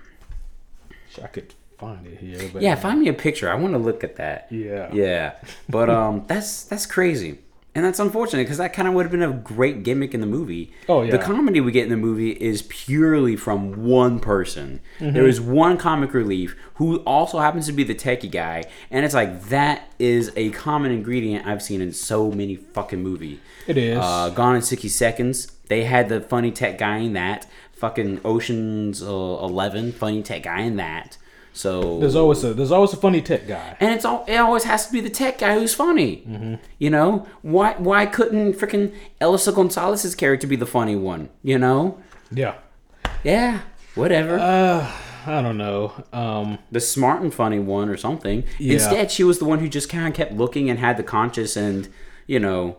I 1.23 1.27
could 1.27 1.53
find 1.79 2.07
it 2.07 2.19
here. 2.19 2.49
But 2.53 2.63
yeah, 2.63 2.77
find 2.77 3.01
me 3.01 3.09
a 3.09 3.13
picture. 3.13 3.51
I 3.51 3.55
want 3.55 3.75
to 3.75 3.79
look 3.79 4.05
at 4.05 4.17
that. 4.17 4.47
Yeah. 4.51 4.93
Yeah. 4.93 5.33
But 5.69 5.91
um, 5.91 6.25
that's 6.29 6.65
that's 6.65 6.87
crazy. 6.87 7.39
And 7.75 7.87
that's 7.87 7.99
unfortunate 7.99 8.43
because 8.43 8.59
that 8.59 8.75
kind 8.75 8.87
of 8.87 8.93
would 8.93 9.05
have 9.05 9.13
been 9.13 9.23
a 9.23 9.33
great 9.33 9.83
gimmick 9.83 10.13
in 10.13 10.21
the 10.21 10.27
movie. 10.27 10.73
Oh 10.91 11.03
yeah. 11.03 11.13
The 11.13 11.19
comedy 11.19 11.59
we 11.59 11.73
get 11.73 11.85
in 11.85 11.89
the 11.89 11.97
movie 11.97 12.33
is 12.33 12.63
purely 12.63 13.35
from 13.35 13.85
one 13.87 14.21
person. 14.21 14.81
Mm-hmm. 14.99 15.15
There 15.15 15.27
is 15.27 15.41
one 15.41 15.79
comic 15.79 16.13
relief 16.13 16.55
who 16.75 16.99
also 16.99 17.39
happens 17.39 17.65
to 17.67 17.73
be 17.73 17.83
the 17.83 17.95
techie 17.95 18.31
guy, 18.31 18.65
and 18.91 19.07
it's 19.07 19.15
like 19.15 19.45
that 19.45 19.91
is 19.99 20.33
a 20.37 20.51
common 20.51 20.93
ingredient 20.93 21.47
I've 21.47 21.63
seen 21.63 21.81
in 21.81 21.93
so 21.93 22.31
many 22.31 22.57
fucking 22.57 23.03
movie. 23.03 23.41
It 23.67 23.79
is. 23.79 23.99
Uh, 23.99 24.29
Gone 24.31 24.57
in 24.57 24.63
sixty 24.63 24.91
seconds. 24.91 25.47
They 25.69 25.85
had 25.85 26.11
the 26.11 26.21
funny 26.21 26.51
tech 26.51 26.77
guy 26.77 26.99
in 26.99 27.15
that 27.15 27.47
fucking 27.73 28.21
Ocean's 28.25 29.03
uh, 29.03 29.07
Eleven 29.07 29.93
funny 29.93 30.23
tech 30.23 30.43
guy 30.43 30.61
in 30.61 30.77
that. 30.77 31.17
So 31.53 31.99
there's 32.01 32.17
always 32.17 32.43
a 32.45 32.55
there's 32.55 32.73
always 32.73 32.93
a 32.93 32.97
funny 32.97 33.21
tech 33.21 33.47
guy, 33.47 33.77
and 33.79 33.95
it's 33.95 34.05
all 34.05 34.25
it 34.27 34.37
always 34.37 34.65
has 34.65 34.87
to 34.87 34.93
be 34.93 35.01
the 35.01 35.11
tech 35.11 35.39
guy 35.39 35.59
who's 35.59 35.75
funny. 35.75 36.25
Mm-hmm. 36.27 36.55
You 36.79 36.91
know 36.91 37.27
why 37.43 37.75
why 37.77 38.07
couldn't 38.07 38.55
freaking 38.55 38.95
Eiza 39.21 39.55
Gonzalez's 39.55 40.15
character 40.15 40.47
be 40.47 40.57
the 40.57 40.67
funny 40.67 40.97
one? 40.97 41.29
You 41.43 41.59
know? 41.59 41.99
Yeah. 42.31 42.55
Yeah. 43.23 43.61
Whatever. 43.95 44.39
Uh, 44.39 44.91
I 45.27 45.43
don't 45.43 45.59
know. 45.59 45.93
Um, 46.13 46.59
the 46.71 46.81
smart 46.81 47.21
and 47.21 47.33
funny 47.33 47.59
one 47.59 47.91
or 47.91 47.97
something. 47.97 48.45
Yeah. 48.59 48.75
Instead, 48.75 49.11
she 49.11 49.23
was 49.23 49.39
the 49.39 49.45
one 49.45 49.59
who 49.59 49.69
just 49.69 49.91
kind 49.91 50.09
of 50.09 50.15
kept 50.15 50.33
looking 50.33 50.71
and 50.71 50.79
had 50.79 50.97
the 50.97 51.03
conscious 51.03 51.57
and 51.57 51.89
you 52.27 52.39
know. 52.39 52.79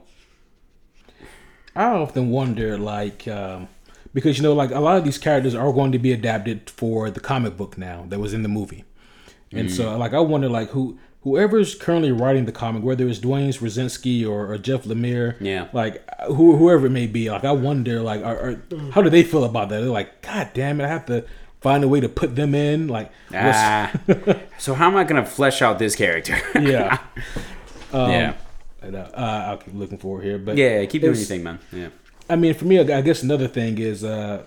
I 1.75 1.85
often 1.85 2.29
wonder, 2.29 2.77
like, 2.77 3.27
um, 3.27 3.67
because 4.13 4.37
you 4.37 4.43
know 4.43 4.53
like 4.53 4.71
a 4.71 4.79
lot 4.79 4.97
of 4.97 5.03
these 5.03 5.17
characters 5.17 5.55
are 5.55 5.71
going 5.73 5.91
to 5.91 5.99
be 5.99 6.11
adapted 6.11 6.69
for 6.69 7.09
the 7.09 7.19
comic 7.19 7.57
book 7.57 7.77
now 7.77 8.05
that 8.09 8.19
was 8.19 8.33
in 8.33 8.43
the 8.43 8.49
movie. 8.49 8.85
And 9.51 9.67
mm-hmm. 9.67 9.75
so 9.75 9.97
like 9.97 10.13
i 10.13 10.19
wonder 10.19 10.49
like 10.49 10.69
who 10.69 10.97
whoever's 11.21 11.75
currently 11.75 12.11
writing 12.11 12.45
the 12.45 12.51
comic 12.51 12.83
whether 12.83 13.07
it's 13.07 13.19
Duane 13.19 13.51
Swierczynski 13.51 14.27
or, 14.27 14.51
or 14.51 14.57
Jeff 14.57 14.83
Lemire 14.83 15.35
yeah. 15.39 15.67
like 15.73 16.03
who, 16.25 16.57
whoever 16.57 16.87
it 16.87 16.91
may 16.91 17.07
be 17.07 17.29
like 17.29 17.43
i 17.43 17.51
wonder 17.51 18.01
like 18.01 18.23
are, 18.23 18.39
are, 18.49 18.63
how 18.91 19.01
do 19.01 19.09
they 19.09 19.23
feel 19.23 19.43
about 19.43 19.69
that? 19.69 19.81
They're 19.81 19.89
like 19.89 20.21
god 20.21 20.49
damn 20.53 20.81
it 20.81 20.85
i 20.85 20.87
have 20.87 21.05
to 21.05 21.25
find 21.61 21.83
a 21.83 21.87
way 21.87 21.99
to 21.99 22.09
put 22.09 22.35
them 22.35 22.55
in 22.55 22.87
like 22.87 23.11
ah, 23.33 23.91
so 24.57 24.73
how 24.73 24.87
am 24.87 24.97
i 24.97 25.03
gonna 25.03 25.25
flesh 25.25 25.61
out 25.61 25.79
this 25.79 25.95
character? 25.95 26.37
Yeah. 26.59 26.97
Um, 27.93 28.09
yeah 28.09 28.33
uh, 28.83 29.45
i'll 29.47 29.57
keep 29.57 29.73
looking 29.75 29.99
forward 29.99 30.23
here 30.23 30.39
but 30.39 30.57
yeah 30.57 30.83
keep 30.85 31.03
doing 31.03 31.15
anything 31.15 31.43
man. 31.43 31.59
Yeah 31.71 31.89
I 32.29 32.35
mean, 32.35 32.53
for 32.53 32.65
me, 32.65 32.79
I 32.79 33.01
guess 33.01 33.23
another 33.23 33.47
thing 33.47 33.77
is 33.77 34.03
uh, 34.03 34.45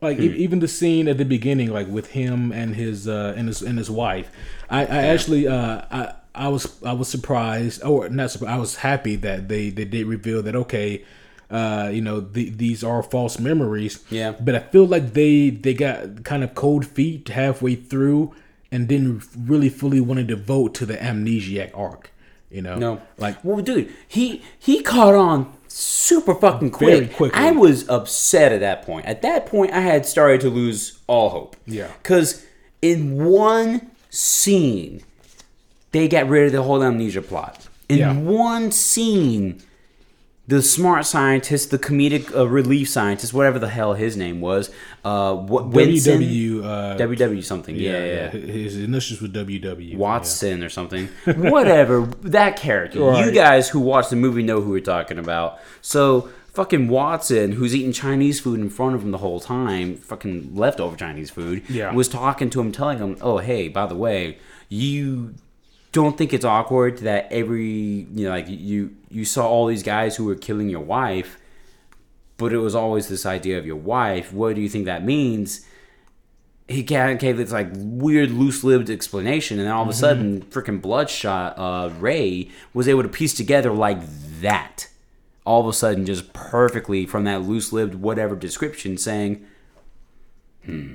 like 0.00 0.18
hmm. 0.18 0.24
even 0.24 0.60
the 0.60 0.68
scene 0.68 1.08
at 1.08 1.18
the 1.18 1.24
beginning, 1.24 1.72
like 1.72 1.88
with 1.88 2.10
him 2.10 2.52
and 2.52 2.74
his 2.74 3.08
uh, 3.08 3.34
and 3.36 3.48
his 3.48 3.62
and 3.62 3.78
his 3.78 3.90
wife. 3.90 4.30
I, 4.68 4.80
I 4.80 4.82
yeah. 4.82 5.12
actually 5.12 5.48
uh, 5.48 5.82
I 5.90 6.14
I 6.34 6.48
was 6.48 6.82
I 6.84 6.92
was 6.92 7.08
surprised, 7.08 7.82
or 7.82 8.08
not 8.08 8.30
surprised. 8.30 8.52
I 8.52 8.58
was 8.58 8.76
happy 8.76 9.16
that 9.16 9.48
they 9.48 9.70
they 9.70 9.84
did 9.84 10.06
reveal 10.06 10.42
that 10.42 10.56
okay. 10.56 11.04
Uh, 11.50 11.90
you 11.92 12.00
know, 12.00 12.20
the, 12.20 12.50
these 12.50 12.82
are 12.82 13.02
false 13.02 13.38
memories. 13.38 14.02
Yeah. 14.10 14.32
But 14.32 14.56
I 14.56 14.60
feel 14.60 14.86
like 14.86 15.12
they 15.12 15.50
they 15.50 15.74
got 15.74 16.24
kind 16.24 16.42
of 16.42 16.54
cold 16.54 16.86
feet 16.86 17.28
halfway 17.28 17.76
through, 17.76 18.34
and 18.72 18.88
didn't 18.88 19.22
really 19.38 19.68
fully 19.68 20.00
want 20.00 20.18
to 20.18 20.24
devote 20.24 20.74
to 20.76 20.86
the 20.86 20.96
amnesiac 20.96 21.70
arc. 21.74 22.10
You 22.50 22.62
know, 22.62 22.76
no, 22.76 23.02
like 23.18 23.44
well, 23.44 23.60
dude, 23.60 23.92
he 24.08 24.42
he 24.58 24.82
caught 24.82 25.14
on 25.14 25.52
super 25.74 26.34
fucking 26.34 26.70
quick. 26.70 27.12
quickly. 27.14 27.40
I 27.40 27.50
was 27.50 27.88
upset 27.88 28.52
at 28.52 28.60
that 28.60 28.82
point. 28.86 29.06
At 29.06 29.22
that 29.22 29.46
point, 29.46 29.72
I 29.72 29.80
had 29.80 30.06
started 30.06 30.40
to 30.42 30.50
lose 30.50 30.98
all 31.06 31.30
hope. 31.30 31.56
Yeah. 31.66 31.88
Because 32.02 32.44
in 32.80 33.24
one 33.24 33.90
scene, 34.10 35.02
they 35.92 36.06
got 36.08 36.28
rid 36.28 36.46
of 36.46 36.52
the 36.52 36.62
whole 36.62 36.82
amnesia 36.82 37.22
plot. 37.22 37.66
In 37.88 37.98
Yeah. 37.98 38.16
one 38.16 38.70
scene, 38.72 39.62
the 40.46 40.60
smart 40.60 41.06
scientist, 41.06 41.70
the 41.70 41.78
comedic 41.78 42.34
uh, 42.36 42.46
relief 42.46 42.88
scientist, 42.90 43.32
whatever 43.32 43.58
the 43.58 43.68
hell 43.68 43.94
his 43.94 44.14
name 44.16 44.40
was, 44.42 44.70
uh, 45.04 45.34
what 45.34 45.68
Winston? 45.68 46.20
WW. 46.20 46.64
Uh, 46.64 46.96
WW 46.98 47.42
something. 47.42 47.74
Yeah, 47.76 48.04
yeah. 48.04 48.28
His 48.30 48.76
initials 48.76 49.22
was 49.22 49.30
WW. 49.30 49.96
Watson 49.96 50.62
or 50.62 50.68
something. 50.68 51.06
Whatever. 51.24 52.02
that 52.22 52.56
character. 52.56 52.98
You 53.24 53.30
guys 53.32 53.70
who 53.70 53.80
watch 53.80 54.10
the 54.10 54.16
movie 54.16 54.42
know 54.42 54.60
who 54.60 54.70
we're 54.72 54.80
talking 54.80 55.18
about. 55.18 55.58
So 55.80 56.28
fucking 56.52 56.88
Watson, 56.88 57.52
who's 57.52 57.74
eating 57.74 57.92
Chinese 57.92 58.38
food 58.40 58.60
in 58.60 58.68
front 58.68 58.94
of 58.94 59.02
him 59.02 59.12
the 59.12 59.18
whole 59.18 59.40
time, 59.40 59.96
fucking 59.96 60.54
leftover 60.54 60.94
Chinese 60.96 61.30
food, 61.30 61.62
Yeah. 61.70 61.92
was 61.92 62.06
talking 62.06 62.50
to 62.50 62.60
him, 62.60 62.70
telling 62.70 62.98
him, 62.98 63.16
"Oh, 63.22 63.38
hey, 63.38 63.68
by 63.68 63.86
the 63.86 63.96
way, 63.96 64.38
you 64.68 65.34
don't 65.92 66.18
think 66.18 66.32
it's 66.34 66.44
awkward 66.44 66.98
that 66.98 67.28
every 67.30 68.06
you 68.12 68.24
know, 68.24 68.30
like 68.30 68.46
you 68.48 68.90
you 69.14 69.24
saw 69.24 69.48
all 69.48 69.66
these 69.66 69.82
guys 69.82 70.16
who 70.16 70.24
were 70.24 70.34
killing 70.34 70.68
your 70.68 70.80
wife." 70.84 71.38
But 72.36 72.52
it 72.52 72.58
was 72.58 72.74
always 72.74 73.08
this 73.08 73.24
idea 73.24 73.58
of 73.58 73.64
your 73.64 73.76
wife. 73.76 74.32
What 74.32 74.56
do 74.56 74.60
you 74.60 74.68
think 74.68 74.86
that 74.86 75.04
means? 75.04 75.64
he 76.66 76.82
ca- 76.82 77.12
gave 77.14 77.36
this 77.36 77.52
like 77.52 77.68
weird 77.74 78.30
loose-lived 78.30 78.88
explanation 78.88 79.58
and 79.58 79.66
then 79.66 79.74
all 79.74 79.82
of 79.82 79.88
a 79.90 79.92
sudden 79.92 80.40
freaking 80.44 80.80
bloodshot 80.80 81.58
uh 81.58 81.90
ray 81.98 82.48
was 82.72 82.88
able 82.88 83.02
to 83.02 83.08
piece 83.08 83.34
together 83.34 83.70
like 83.70 83.98
that 84.40 84.88
all 85.44 85.60
of 85.60 85.66
a 85.66 85.72
sudden 85.74 86.06
just 86.06 86.32
perfectly 86.32 87.04
from 87.04 87.24
that 87.24 87.42
loose-lived 87.42 87.94
whatever 87.96 88.34
description 88.34 88.96
saying 88.96 89.44
hmm 90.64 90.94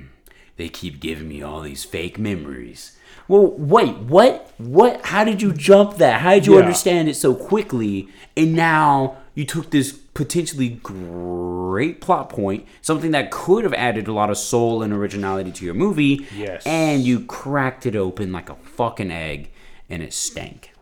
they 0.56 0.68
keep 0.68 0.98
giving 0.98 1.28
me 1.28 1.40
all 1.40 1.60
these 1.60 1.84
fake 1.84 2.18
memories 2.18 2.96
well 3.30 3.46
wait 3.74 3.96
what 4.14 4.50
what 4.58 5.00
how 5.06 5.22
did 5.24 5.40
you 5.40 5.52
jump 5.52 5.96
that 5.98 6.20
how 6.20 6.32
did 6.34 6.46
you 6.46 6.54
Yeah. 6.54 6.60
understand 6.60 7.08
it 7.08 7.14
so 7.14 7.34
quickly 7.34 8.08
and 8.36 8.54
now 8.54 9.16
you 9.34 9.44
took 9.44 9.70
this 9.70 9.92
potentially 9.92 10.80
great 10.82 12.00
plot 12.00 12.28
point 12.28 12.66
something 12.82 13.12
that 13.12 13.30
could 13.30 13.62
have 13.62 13.72
added 13.74 14.08
a 14.08 14.12
lot 14.12 14.30
of 14.30 14.36
soul 14.36 14.82
and 14.82 14.92
originality 14.92 15.52
to 15.52 15.64
your 15.64 15.74
movie 15.74 16.26
Yes. 16.36 16.66
and 16.66 17.02
you 17.04 17.20
cracked 17.24 17.86
it 17.86 17.94
open 17.94 18.32
like 18.32 18.50
a 18.50 18.56
fucking 18.56 19.10
egg 19.12 19.50
and 19.88 20.02
it 20.02 20.12
stank 20.12 20.72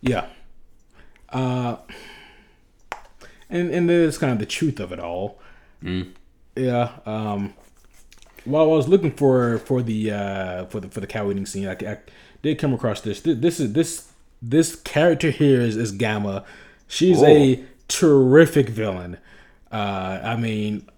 Yeah. 0.00 0.26
Uh, 1.30 1.76
and 3.50 3.70
and 3.70 3.88
there's 3.90 4.18
kind 4.18 4.32
of 4.32 4.38
the 4.38 4.46
truth 4.46 4.78
of 4.80 4.92
it 4.92 5.00
all. 5.00 5.40
Yeah. 6.56 6.90
Um, 7.04 7.54
while 8.46 8.64
I 8.64 8.66
was 8.66 8.88
looking 8.88 9.12
for 9.12 9.58
for 9.58 9.82
the 9.82 10.10
uh, 10.10 10.64
for 10.66 10.80
the 10.80 10.88
for 10.88 11.00
the 11.00 11.06
cow 11.06 11.30
eating 11.30 11.46
scene, 11.46 11.68
I, 11.68 11.72
I 11.72 11.98
did 12.42 12.58
come 12.58 12.72
across 12.72 13.00
this. 13.00 13.20
This, 13.20 13.38
this 13.38 13.60
is 13.60 13.72
this 13.72 14.08
this 14.42 14.76
character 14.76 15.30
here 15.30 15.60
is, 15.60 15.76
is 15.76 15.92
Gamma. 15.92 16.44
She's 16.88 17.22
a 17.22 17.64
terrific 17.88 18.68
villain. 18.68 19.18
Uh, 19.72 20.20
I 20.22 20.36
mean, 20.36 20.88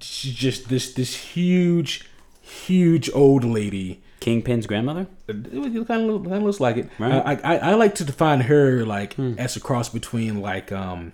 she's 0.00 0.34
just 0.34 0.68
this 0.68 0.92
this 0.94 1.14
huge, 1.14 2.08
huge 2.40 3.10
old 3.14 3.44
lady. 3.44 4.02
kingpin's 4.20 4.66
grandmother 4.66 5.06
It, 5.28 5.36
it 5.52 5.86
kind 5.86 6.10
of 6.10 6.24
kind 6.24 6.34
of 6.34 6.42
looks 6.42 6.60
like 6.60 6.76
it. 6.76 6.90
Right. 6.98 7.12
Uh, 7.12 7.22
I, 7.24 7.54
I 7.54 7.58
I 7.70 7.74
like 7.74 7.94
to 7.96 8.04
define 8.04 8.40
her 8.42 8.84
like 8.84 9.16
as 9.18 9.56
a 9.56 9.60
cross 9.60 9.88
between 9.88 10.40
like 10.40 10.72
um 10.72 11.12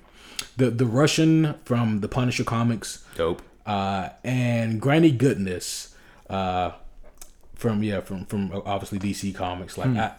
the 0.56 0.70
the 0.70 0.86
Russian 0.86 1.54
from 1.64 2.00
the 2.00 2.08
Punisher 2.08 2.44
comics 2.44 3.04
dope 3.16 3.42
uh 3.66 4.10
and 4.22 4.80
Granny 4.80 5.10
Goodness 5.10 5.94
uh 6.30 6.72
from 7.54 7.82
yeah 7.82 8.00
from 8.00 8.24
from 8.26 8.50
obviously 8.66 8.98
DC 8.98 9.34
comics 9.34 9.78
like 9.78 9.90
I, 9.96 10.12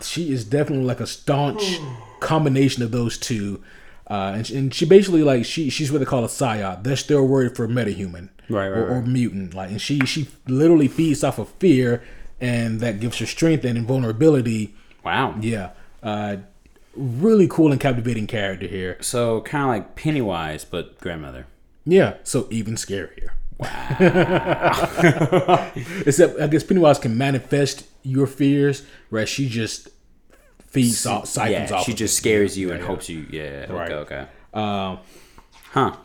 she 0.00 0.32
is 0.32 0.44
definitely 0.44 0.86
like 0.86 1.00
a 1.00 1.06
staunch 1.06 1.78
combination 2.20 2.82
of 2.82 2.92
those 2.92 3.18
two. 3.18 3.62
Uh, 4.08 4.32
and, 4.36 4.46
she, 4.46 4.56
and 4.56 4.74
she 4.74 4.84
basically 4.86 5.22
like 5.22 5.44
she 5.44 5.68
she's 5.70 5.92
what 5.92 5.98
they 5.98 6.04
call 6.06 6.24
a 6.24 6.28
psiot. 6.28 6.82
That's 6.82 7.02
their 7.04 7.22
word 7.22 7.54
for 7.56 7.68
metahuman, 7.68 8.30
Right, 8.48 8.68
right, 8.68 8.78
or, 8.78 8.86
or 8.88 8.98
right. 9.00 9.06
mutant. 9.06 9.52
Like, 9.54 9.70
and 9.70 9.80
she 9.80 10.00
she 10.00 10.28
literally 10.46 10.88
feeds 10.88 11.22
off 11.22 11.38
of 11.38 11.48
fear, 11.58 12.02
and 12.40 12.80
that 12.80 13.00
gives 13.00 13.18
her 13.18 13.26
strength 13.26 13.64
and 13.64 13.76
invulnerability. 13.78 14.74
wow 15.04 15.34
Yeah, 15.40 15.70
uh, 16.02 16.36
really 16.96 17.46
cool 17.48 17.70
and 17.70 17.80
captivating 17.80 18.26
character 18.26 18.66
here. 18.66 18.96
so 19.00 19.42
kind 19.42 19.64
of 19.64 19.68
like 19.68 19.94
pennywise 19.94 20.64
but 20.64 20.98
grandmother 21.00 21.46
Yeah, 21.84 22.14
so 22.22 22.46
even 22.50 22.74
scarier. 22.76 23.28
Wow. 23.58 23.68
Except 26.06 26.40
I 26.40 26.46
guess 26.48 26.64
Pennywise 26.64 26.98
can 26.98 27.16
manifest 27.16 27.84
your 28.02 28.26
fears, 28.26 28.84
right? 29.10 29.28
she 29.28 29.48
just 29.48 29.88
feeds 30.68 31.04
off, 31.06 31.26
siphons 31.28 31.70
yeah 31.70 31.76
off. 31.76 31.84
she 31.84 31.92
just 31.92 32.14
it. 32.14 32.16
scares 32.16 32.56
you 32.56 32.68
Yeah, 32.68 32.74
and 32.74 32.82
yeah. 32.82 32.86
hopes 32.88 33.08
you 33.08 33.26
yeah 33.30 33.72
Right. 33.72 33.92
okay 33.92 34.16
okay 34.16 34.26
Um, 34.54 34.98
huh 35.72 35.96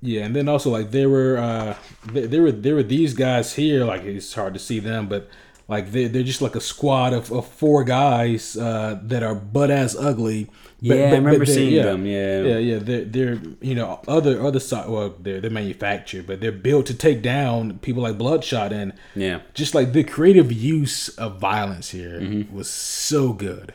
Yeah, 0.00 0.24
and 0.24 0.34
then 0.34 0.48
also 0.48 0.70
like 0.70 0.90
there 0.90 1.08
were 1.08 1.38
uh 1.38 1.76
there, 2.12 2.26
there 2.26 2.42
were 2.42 2.52
there 2.52 2.74
were 2.74 2.82
these 2.82 3.14
guys 3.14 3.54
here 3.54 3.84
like 3.84 4.02
it's 4.02 4.34
hard 4.34 4.54
to 4.54 4.60
see 4.60 4.80
them 4.80 5.06
but 5.08 5.28
like 5.68 5.92
they're, 5.92 6.08
they're 6.08 6.24
just 6.24 6.42
like 6.42 6.56
a 6.56 6.60
squad 6.60 7.12
of, 7.12 7.30
of 7.32 7.46
four 7.46 7.84
guys 7.84 8.56
uh 8.56 8.98
that 9.04 9.22
are 9.22 9.34
butt 9.36 9.70
ass 9.70 9.94
ugly. 9.96 10.50
But, 10.84 10.96
Yeah, 10.96 11.04
I 11.04 11.10
remember 11.14 11.46
seeing 11.46 11.80
them, 11.82 12.04
yeah. 12.06 12.42
yeah, 12.42 12.58
yeah. 12.58 12.78
They're 12.78 13.04
they're 13.04 13.38
you 13.60 13.74
know 13.76 14.00
other 14.08 14.44
other 14.44 14.58
side. 14.58 14.88
Well, 14.88 15.14
they're 15.20 15.40
they're 15.40 15.50
manufactured, 15.50 16.26
but 16.26 16.40
they're 16.40 16.50
built 16.50 16.86
to 16.86 16.94
take 16.94 17.22
down 17.22 17.78
people 17.78 18.02
like 18.02 18.18
Bloodshot 18.18 18.72
and 18.72 18.92
Yeah. 19.14 19.40
just 19.54 19.74
like 19.76 19.92
the 19.92 20.02
creative 20.02 20.50
use 20.50 21.08
of 21.10 21.38
violence 21.38 21.90
here 21.90 22.18
Mm-hmm. 22.20 22.54
was 22.56 22.68
so 22.68 23.32
good. 23.32 23.74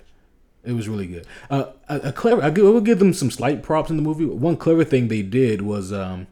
It 0.66 0.74
was 0.74 0.90
really 0.90 1.08
good. 1.08 1.26
Uh, 1.50 1.68
a, 1.88 1.96
a 2.10 2.12
clever. 2.12 2.42
I 2.44 2.50
will 2.50 2.82
give 2.82 3.00
them 3.00 3.14
some 3.14 3.32
slight 3.32 3.64
props 3.64 3.90
in 3.90 3.96
the 3.96 4.04
movie. 4.04 4.26
One 4.26 4.58
clever 4.58 4.84
thing 4.84 5.08
they 5.08 5.22
did 5.22 5.62
was 5.62 5.94
um, 5.94 6.28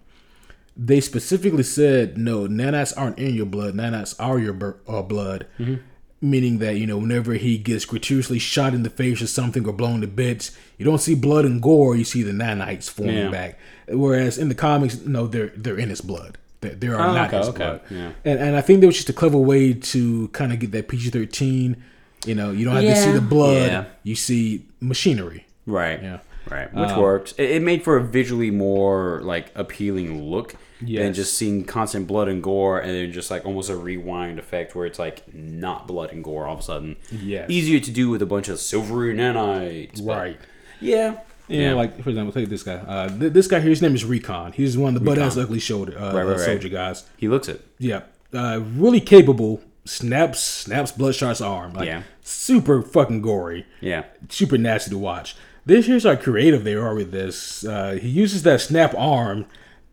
they 0.75 0.99
specifically 0.99 1.63
said, 1.63 2.17
"No, 2.17 2.47
nanites 2.47 2.91
aren't 2.97 3.17
in 3.17 3.33
your 3.33 3.45
blood. 3.45 3.75
Nanites 3.75 4.13
are 4.19 4.37
your 4.39 4.77
uh, 4.89 5.01
blood." 5.03 5.47
Mm-hmm. 5.57 5.75
Meaning 6.21 6.59
that 6.59 6.77
you 6.77 6.87
know, 6.87 6.97
whenever 6.97 7.33
he 7.33 7.57
gets 7.57 7.85
gratuitously 7.85 8.39
shot 8.39 8.73
in 8.73 8.83
the 8.83 8.89
face 8.89 9.21
or 9.21 9.27
something 9.27 9.67
or 9.67 9.73
blown 9.73 10.01
to 10.01 10.07
bits, 10.07 10.51
you 10.77 10.85
don't 10.85 10.97
see 10.99 11.13
blood 11.13 11.45
and 11.45 11.61
gore. 11.61 11.95
You 11.95 12.05
see 12.05 12.23
the 12.23 12.31
nanites 12.31 12.89
forming 12.89 13.15
Yeah. 13.17 13.29
back. 13.29 13.59
Whereas 13.89 14.37
in 14.37 14.49
the 14.49 14.55
comics, 14.55 15.01
no, 15.01 15.27
they're 15.27 15.51
they're 15.55 15.77
in 15.77 15.89
his 15.89 16.01
blood. 16.01 16.37
They, 16.61 16.69
they 16.69 16.87
are 16.87 16.95
Oh, 16.95 17.13
not 17.13 17.27
okay, 17.27 17.37
his 17.39 17.47
okay, 17.49 17.57
blood. 17.57 17.81
yeah. 17.91 18.11
And 18.23 18.39
and 18.39 18.55
I 18.55 18.61
think 18.61 18.79
that 18.81 18.87
was 18.87 18.95
just 18.95 19.09
a 19.09 19.13
clever 19.13 19.37
way 19.37 19.73
to 19.73 20.29
kind 20.29 20.51
of 20.53 20.59
get 20.59 20.71
that 20.71 20.87
PG 20.87 21.09
thirteen. 21.11 21.83
You 22.25 22.33
know, 22.33 22.49
you 22.51 22.65
don't 22.65 22.75
have 22.75 22.83
to 22.85 22.95
see 22.95 23.11
the 23.11 23.21
blood. 23.21 23.67
Yeah. 23.71 23.85
You 24.03 24.15
see 24.15 24.65
machinery. 24.79 25.45
Right. 25.67 26.01
Yeah. 26.01 26.19
Right. 26.49 26.69
Um, 26.73 26.81
which 26.87 26.95
works. 26.95 27.33
It, 27.37 27.51
it 27.51 27.61
made 27.61 27.83
for 27.83 27.97
a 27.97 28.03
visually 28.03 28.51
more 28.51 29.19
like 29.21 29.51
appealing 29.53 30.23
look 30.31 30.55
than 30.85 31.07
Yes. 31.07 31.15
just 31.15 31.33
seeing 31.37 31.65
constant 31.65 32.07
blood 32.07 32.27
and 32.27 32.41
gore 32.43 32.79
and 32.79 32.91
then 32.91 33.11
just 33.11 33.29
like 33.31 33.45
almost 33.45 33.69
a 33.69 33.75
rewind 33.75 34.39
effect 34.39 34.75
where 34.75 34.85
it's 34.85 34.99
like 34.99 35.23
not 35.33 35.87
blood 35.87 36.11
and 36.11 36.23
gore 36.23 36.45
all 36.47 36.53
of 36.53 36.59
a 36.59 36.63
sudden. 36.63 36.95
Yeah. 37.11 37.45
Easier 37.49 37.79
to 37.79 37.91
do 37.91 38.09
with 38.09 38.21
a 38.21 38.25
bunch 38.25 38.47
of 38.49 38.59
silvery 38.59 39.13
nanites. 39.15 40.05
Right. 40.05 40.37
Yeah. 40.79 41.19
Yeah, 41.47 41.73
like 41.73 42.01
for 42.01 42.09
example, 42.09 42.33
take 42.33 42.49
this 42.49 42.63
guy. 42.63 42.73
Uh, 42.77 43.07
th- 43.07 43.31
this 43.33 43.45
guy 43.47 43.59
here, 43.59 43.69
his 43.69 43.81
name 43.81 43.93
is 43.93 44.03
Recon. 44.03 44.53
He's 44.53 44.77
one 44.77 44.95
of 44.95 44.99
the 44.99 45.05
butt 45.05 45.19
ass 45.19 45.37
ugly 45.37 45.59
shoulder 45.59 45.95
uh, 45.97 46.05
Right, 46.13 46.23
right, 46.23 46.37
right. 46.37 46.39
soldier 46.39 46.69
guys. 46.69 47.05
He 47.17 47.27
looks 47.27 47.47
it. 47.47 47.63
Yeah, 47.77 48.01
uh, 48.33 48.61
really 48.75 48.99
capable. 48.99 49.61
Snaps 49.87 50.39
snaps 50.39 50.91
Bloodshot's 50.91 51.41
arm. 51.41 51.73
Like, 51.73 51.85
Yeah. 51.85 52.01
super 52.23 52.81
fucking 52.81 53.21
gory. 53.21 53.67
Yeah. 53.79 54.05
Super 54.29 54.57
nasty 54.57 54.89
to 54.89 54.97
watch. 54.97 55.35
This 55.67 55.85
here's 55.85 56.03
how 56.05 56.15
creative 56.15 56.63
they 56.63 56.73
are 56.73 56.95
with 56.95 57.11
this. 57.11 57.63
Uh, 57.63 57.99
he 58.01 58.07
uses 58.09 58.41
that 58.41 58.61
snap 58.61 58.95
arm 58.97 59.45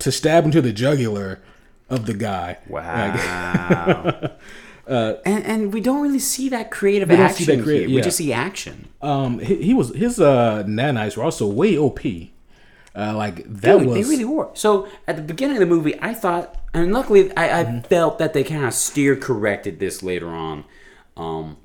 to 0.02 0.12
stab 0.12 0.44
into 0.44 0.60
the 0.62 0.72
jugular 0.72 1.40
of 1.88 2.06
the 2.06 2.14
guy. 2.14 2.58
Wow. 2.68 4.30
and 4.86 5.18
and 5.24 5.72
we 5.72 5.80
don't 5.80 6.02
really 6.02 6.18
see 6.18 6.48
that 6.50 6.70
creative 6.70 7.10
action 7.10 7.46
that 7.58 7.64
creative- 7.64 7.88
here. 7.88 7.96
We 7.96 8.02
just 8.02 8.16
see 8.18 8.32
action. 8.32 8.88
Um, 9.00 9.38
he, 9.38 9.56
he 9.62 9.74
was 9.74 9.94
his 9.94 10.20
uh 10.20 10.64
nanites 10.66 11.16
were 11.16 11.24
also 11.24 11.46
way 11.46 11.76
OP. 11.78 12.00
Uh, 12.94 13.14
like 13.16 13.36
that 13.46 13.78
Dude, 13.78 13.86
was 13.86 13.94
they 13.94 14.02
really 14.10 14.24
were. 14.26 14.50
So 14.52 14.86
at 15.08 15.16
the 15.16 15.22
beginning 15.22 15.56
of 15.56 15.60
the 15.60 15.66
movie, 15.74 15.98
I 16.02 16.12
thought, 16.12 16.56
and 16.74 16.92
luckily, 16.92 17.34
I, 17.38 17.60
I 17.60 17.64
Mm-hmm. 17.64 17.80
felt 17.86 18.18
that 18.18 18.34
they 18.34 18.44
kind 18.44 18.66
of 18.66 18.74
steer 18.74 19.16
corrected 19.16 19.78
this 19.80 20.02
later 20.02 20.28
on. 20.28 20.64
Um, 21.16 21.56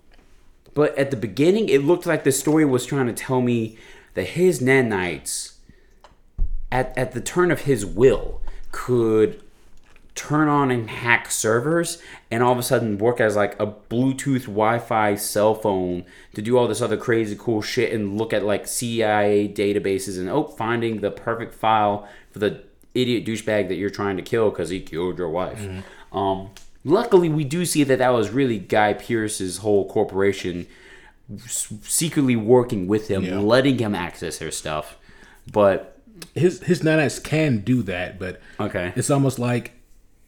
but 0.73 0.97
at 0.97 1.11
the 1.11 1.17
beginning, 1.17 1.67
it 1.67 1.83
looked 1.83 2.05
like 2.05 2.23
the 2.23 2.31
story 2.31 2.63
was 2.63 2.85
trying 2.85 3.07
to 3.07 3.13
tell 3.13 3.41
me 3.41 3.77
that 4.13 4.23
his 4.39 4.61
nanites, 4.61 5.55
at 6.71 6.97
at 6.97 7.13
the 7.13 7.21
turn 7.21 7.51
of 7.51 7.61
his 7.61 7.85
will, 7.85 8.41
could 8.71 9.41
turn 10.17 10.47
on 10.47 10.71
and 10.71 10.89
hack 10.89 11.29
servers 11.29 12.01
and 12.31 12.41
all 12.41 12.51
of 12.51 12.57
a 12.57 12.63
sudden 12.63 12.97
work 12.97 13.21
as 13.21 13.35
like 13.35 13.57
a 13.59 13.67
Bluetooth 13.67 14.41
Wi-Fi 14.41 15.13
cell 15.13 15.53
phone 15.53 16.03
to 16.33 16.41
do 16.41 16.57
all 16.57 16.67
this 16.67 16.81
other 16.81 16.97
crazy 16.97 17.35
cool 17.37 17.61
shit 17.61 17.93
and 17.93 18.17
look 18.17 18.33
at 18.33 18.43
like 18.43 18.67
CIA 18.67 19.47
databases 19.47 20.17
and 20.17 20.27
oh 20.27 20.43
finding 20.43 21.01
the 21.01 21.11
perfect 21.11 21.53
file 21.53 22.07
for 22.31 22.39
the 22.39 22.63
idiot 22.95 23.25
douchebag 23.25 23.67
that 23.67 23.75
you're 23.75 23.91
trying 23.91 24.17
to 24.17 24.23
kill 24.23 24.49
because 24.49 24.69
he 24.69 24.79
killed 24.79 25.19
your 25.19 25.29
wife. 25.29 25.59
Mm-hmm. 25.59 26.17
Um, 26.17 26.49
luckily, 26.83 27.29
we 27.29 27.43
do 27.43 27.63
see 27.63 27.83
that 27.83 27.99
that 27.99 28.09
was 28.09 28.31
really 28.31 28.57
Guy 28.57 28.93
Pearce's 28.93 29.57
whole 29.57 29.87
corporation 29.87 30.65
secretly 31.37 32.35
working 32.35 32.87
with 32.87 33.07
him, 33.07 33.23
yeah. 33.23 33.37
letting 33.37 33.77
him 33.77 33.93
access 33.93 34.39
their 34.39 34.51
stuff. 34.51 34.97
But 35.51 35.96
his 36.37 36.61
his 36.61 36.81
nanites 36.81 37.23
can 37.23 37.59
do 37.59 37.81
that, 37.83 38.19
but 38.19 38.41
okay, 38.59 38.93
it's 38.95 39.09
almost 39.09 39.39
like 39.39 39.73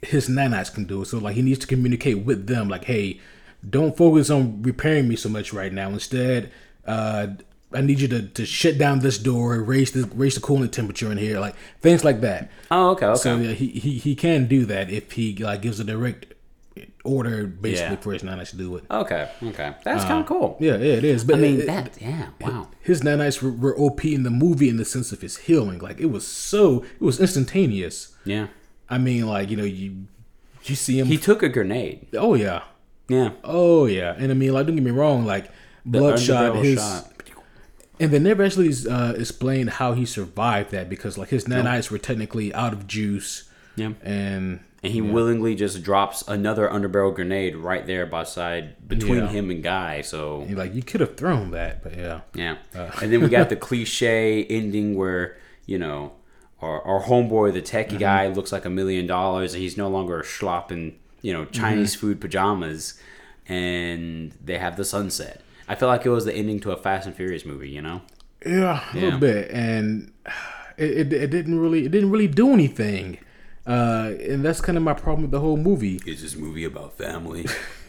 his 0.02 0.30
nanites 0.30 0.73
can 0.73 0.86
do 0.86 1.02
it. 1.02 1.06
So 1.06 1.18
like 1.18 1.36
he 1.36 1.41
needs 1.41 1.60
to 1.60 1.68
communicate 1.68 2.26
with 2.26 2.48
them, 2.48 2.69
like, 2.69 2.86
hey, 2.86 3.19
don't 3.68 3.95
focus 3.95 4.30
on 4.30 4.61
repairing 4.61 5.07
me 5.07 5.15
so 5.15 5.30
much 5.30 5.53
right 5.53 5.73
now. 5.73 5.90
Instead, 5.90 6.52
uh, 6.86 7.27
I 7.73 7.81
need 7.81 7.99
you 7.99 8.07
to, 8.07 8.22
to 8.23 8.45
shut 8.45 8.77
down 8.77 8.99
this 8.99 9.18
door, 9.18 9.61
raise 9.61 9.91
the 9.91 10.10
raise 10.15 10.36
the 10.36 10.41
cooling 10.41 10.69
temperature 10.69 11.11
in 11.11 11.18
here, 11.18 11.40
like 11.40 11.56
things 11.81 12.03
like 12.03 12.22
that. 12.22 12.49
Oh, 12.72 12.91
okay, 12.91 13.06
okay. 13.06 13.19
So 13.19 13.38
yeah, 13.38 13.52
he, 13.52 13.68
he 13.68 13.98
he 13.98 14.15
can 14.15 14.48
do 14.48 14.65
that 14.65 14.90
if 14.90 15.14
he 15.14 15.36
like 15.36 15.61
gives 15.61 15.80
a 15.80 15.84
direct 15.84 16.34
order 17.10 17.45
basically 17.45 17.95
yeah. 17.95 18.02
for 18.02 18.14
his 18.14 18.23
nanites 18.23 18.52
to 18.52 18.57
do 18.57 18.76
it. 18.77 18.84
Okay, 18.90 19.30
okay, 19.44 19.76
that's 19.84 20.03
uh, 20.03 20.07
kind 20.07 20.22
of 20.22 20.27
cool. 20.27 20.57
Yeah, 20.60 20.77
yeah, 20.77 20.94
it 20.94 21.03
is. 21.03 21.23
But 21.23 21.36
I 21.36 21.40
mean, 21.40 21.61
it, 21.61 21.65
that 21.68 21.98
yeah, 22.02 22.30
wow. 22.40 22.69
His 22.81 23.02
nanites 23.02 23.41
were, 23.41 23.52
were 23.52 23.77
OP 23.77 24.06
in 24.06 24.23
the 24.23 24.30
movie 24.30 24.69
in 24.69 24.77
the 24.77 24.86
sense 24.86 25.11
of 25.11 25.22
his 25.22 25.38
healing. 25.38 25.80
Like 25.80 25.99
it 25.99 26.07
was 26.07 26.27
so, 26.27 26.84
it 26.84 27.02
was 27.02 27.19
instantaneous. 27.19 28.15
Yeah. 28.26 28.48
I 28.90 28.98
mean, 28.98 29.27
like 29.27 29.49
you 29.49 29.57
know, 29.57 29.64
you 29.64 30.07
you 30.64 30.76
see 30.76 30.99
him. 30.99 31.07
He 31.07 31.18
took 31.18 31.44
a 31.44 31.49
grenade. 31.49 32.07
Oh 32.14 32.36
yeah. 32.36 32.64
Yeah. 33.07 33.31
Oh 33.44 33.86
yeah, 33.86 34.15
and 34.18 34.31
I 34.31 34.36
mean, 34.36 34.53
like 34.53 34.68
don't 34.68 34.76
get 34.76 34.84
me 34.84 34.91
wrong, 34.91 35.26
like 35.26 35.49
Bloodshot, 35.86 36.57
his. 36.57 36.80
Shot. 36.80 37.06
And 38.02 38.11
they 38.11 38.19
never 38.19 38.44
actually 38.44 38.73
uh, 38.90 39.11
explained 39.14 39.72
how 39.72 39.91
he 39.91 40.06
survived 40.06 40.72
that 40.72 40.90
because 40.90 41.18
like 41.18 41.30
his 41.30 41.45
nanites 41.45 41.91
were 41.91 41.98
technically 41.98 42.53
out 42.53 42.72
of 42.72 42.88
juice. 42.88 43.49
Yeah. 43.76 43.91
And 44.02 44.61
and 44.82 44.94
he 44.94 45.00
yeah. 45.00 45.12
willingly 45.12 45.56
just 45.56 45.84
drops 45.84 46.24
another 46.28 46.68
underbarrel 46.70 47.14
grenade 47.14 47.56
right 47.56 47.86
there 47.86 48.06
by 48.06 48.24
side 48.24 48.88
between 48.88 49.20
yeah. 49.20 49.28
him 49.28 49.52
and 49.52 49.64
Guy. 49.64 50.02
So 50.02 50.46
You're 50.48 50.58
like 50.58 50.74
you 50.74 50.82
could 50.82 51.02
have 51.02 51.18
thrown 51.18 51.52
that, 51.52 51.84
but 51.84 51.98
yeah, 51.98 52.22
yeah. 52.34 52.58
Uh. 52.74 52.92
and 53.02 53.12
then 53.12 53.22
we 53.22 53.30
got 53.30 53.50
the 53.50 53.56
cliche 53.56 54.46
ending 54.46 54.96
where 54.96 55.38
you 55.66 55.78
know 55.78 56.14
our, 56.62 56.82
our 56.82 57.04
homeboy, 57.04 57.54
the 57.54 57.62
techie 57.62 57.88
mm-hmm. 57.88 57.98
guy, 57.98 58.28
looks 58.28 58.52
like 58.52 58.66
a 58.66 58.70
million 58.70 59.08
dollars, 59.08 59.54
and 59.54 59.62
he's 59.62 59.78
no 59.78 59.88
longer 59.88 60.20
a 60.20 60.24
schlop 60.24 60.72
in 60.72 60.96
you 61.22 61.34
know 61.34 61.46
Chinese 61.46 61.96
mm-hmm. 61.96 62.08
food 62.08 62.22
pajamas, 62.22 63.00
and 63.48 64.34
they 64.44 64.58
have 64.58 64.78
the 64.78 64.86
sunset. 64.86 65.42
I 65.68 65.76
feel 65.76 65.88
like 65.88 66.06
it 66.06 66.10
was 66.10 66.26
the 66.26 66.34
ending 66.34 66.60
to 66.62 66.72
a 66.72 66.78
Fast 66.78 67.06
and 67.06 67.16
Furious 67.16 67.46
movie. 67.46 67.70
You 67.70 67.82
know? 67.82 68.02
Yeah, 68.46 68.84
a 68.92 68.96
yeah. 68.96 69.04
little 69.04 69.20
bit, 69.20 69.52
and 69.52 70.12
it, 70.78 70.92
it, 70.92 71.14
it 71.14 71.30
didn't 71.30 71.60
really 71.60 71.86
it 71.86 71.92
didn't 71.92 72.12
really 72.12 72.28
do 72.28 72.52
anything. 72.54 73.20
Uh, 73.70 74.16
and 74.28 74.44
that's 74.44 74.62
kind 74.62 74.80
of 74.80 74.84
my 74.84 74.96
problem 74.96 75.22
with 75.22 75.32
the 75.32 75.40
whole 75.40 75.56
movie. 75.56 76.02
Is 76.04 76.24
this 76.24 76.36
movie 76.36 76.64
about 76.64 76.98
family? 76.98 77.46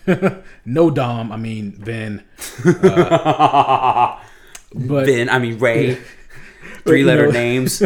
no, 0.67 0.91
Dom. 0.91 1.33
I 1.33 1.39
mean 1.39 1.71
Ben. 1.71 2.23
Uh, 2.63 4.21
but 4.75 5.07
Ben. 5.07 5.31
I 5.31 5.39
mean 5.39 5.59
Ray. 5.59 5.99
Three 6.85 7.03
letter 7.03 7.27
know, 7.27 7.33
names. 7.33 7.83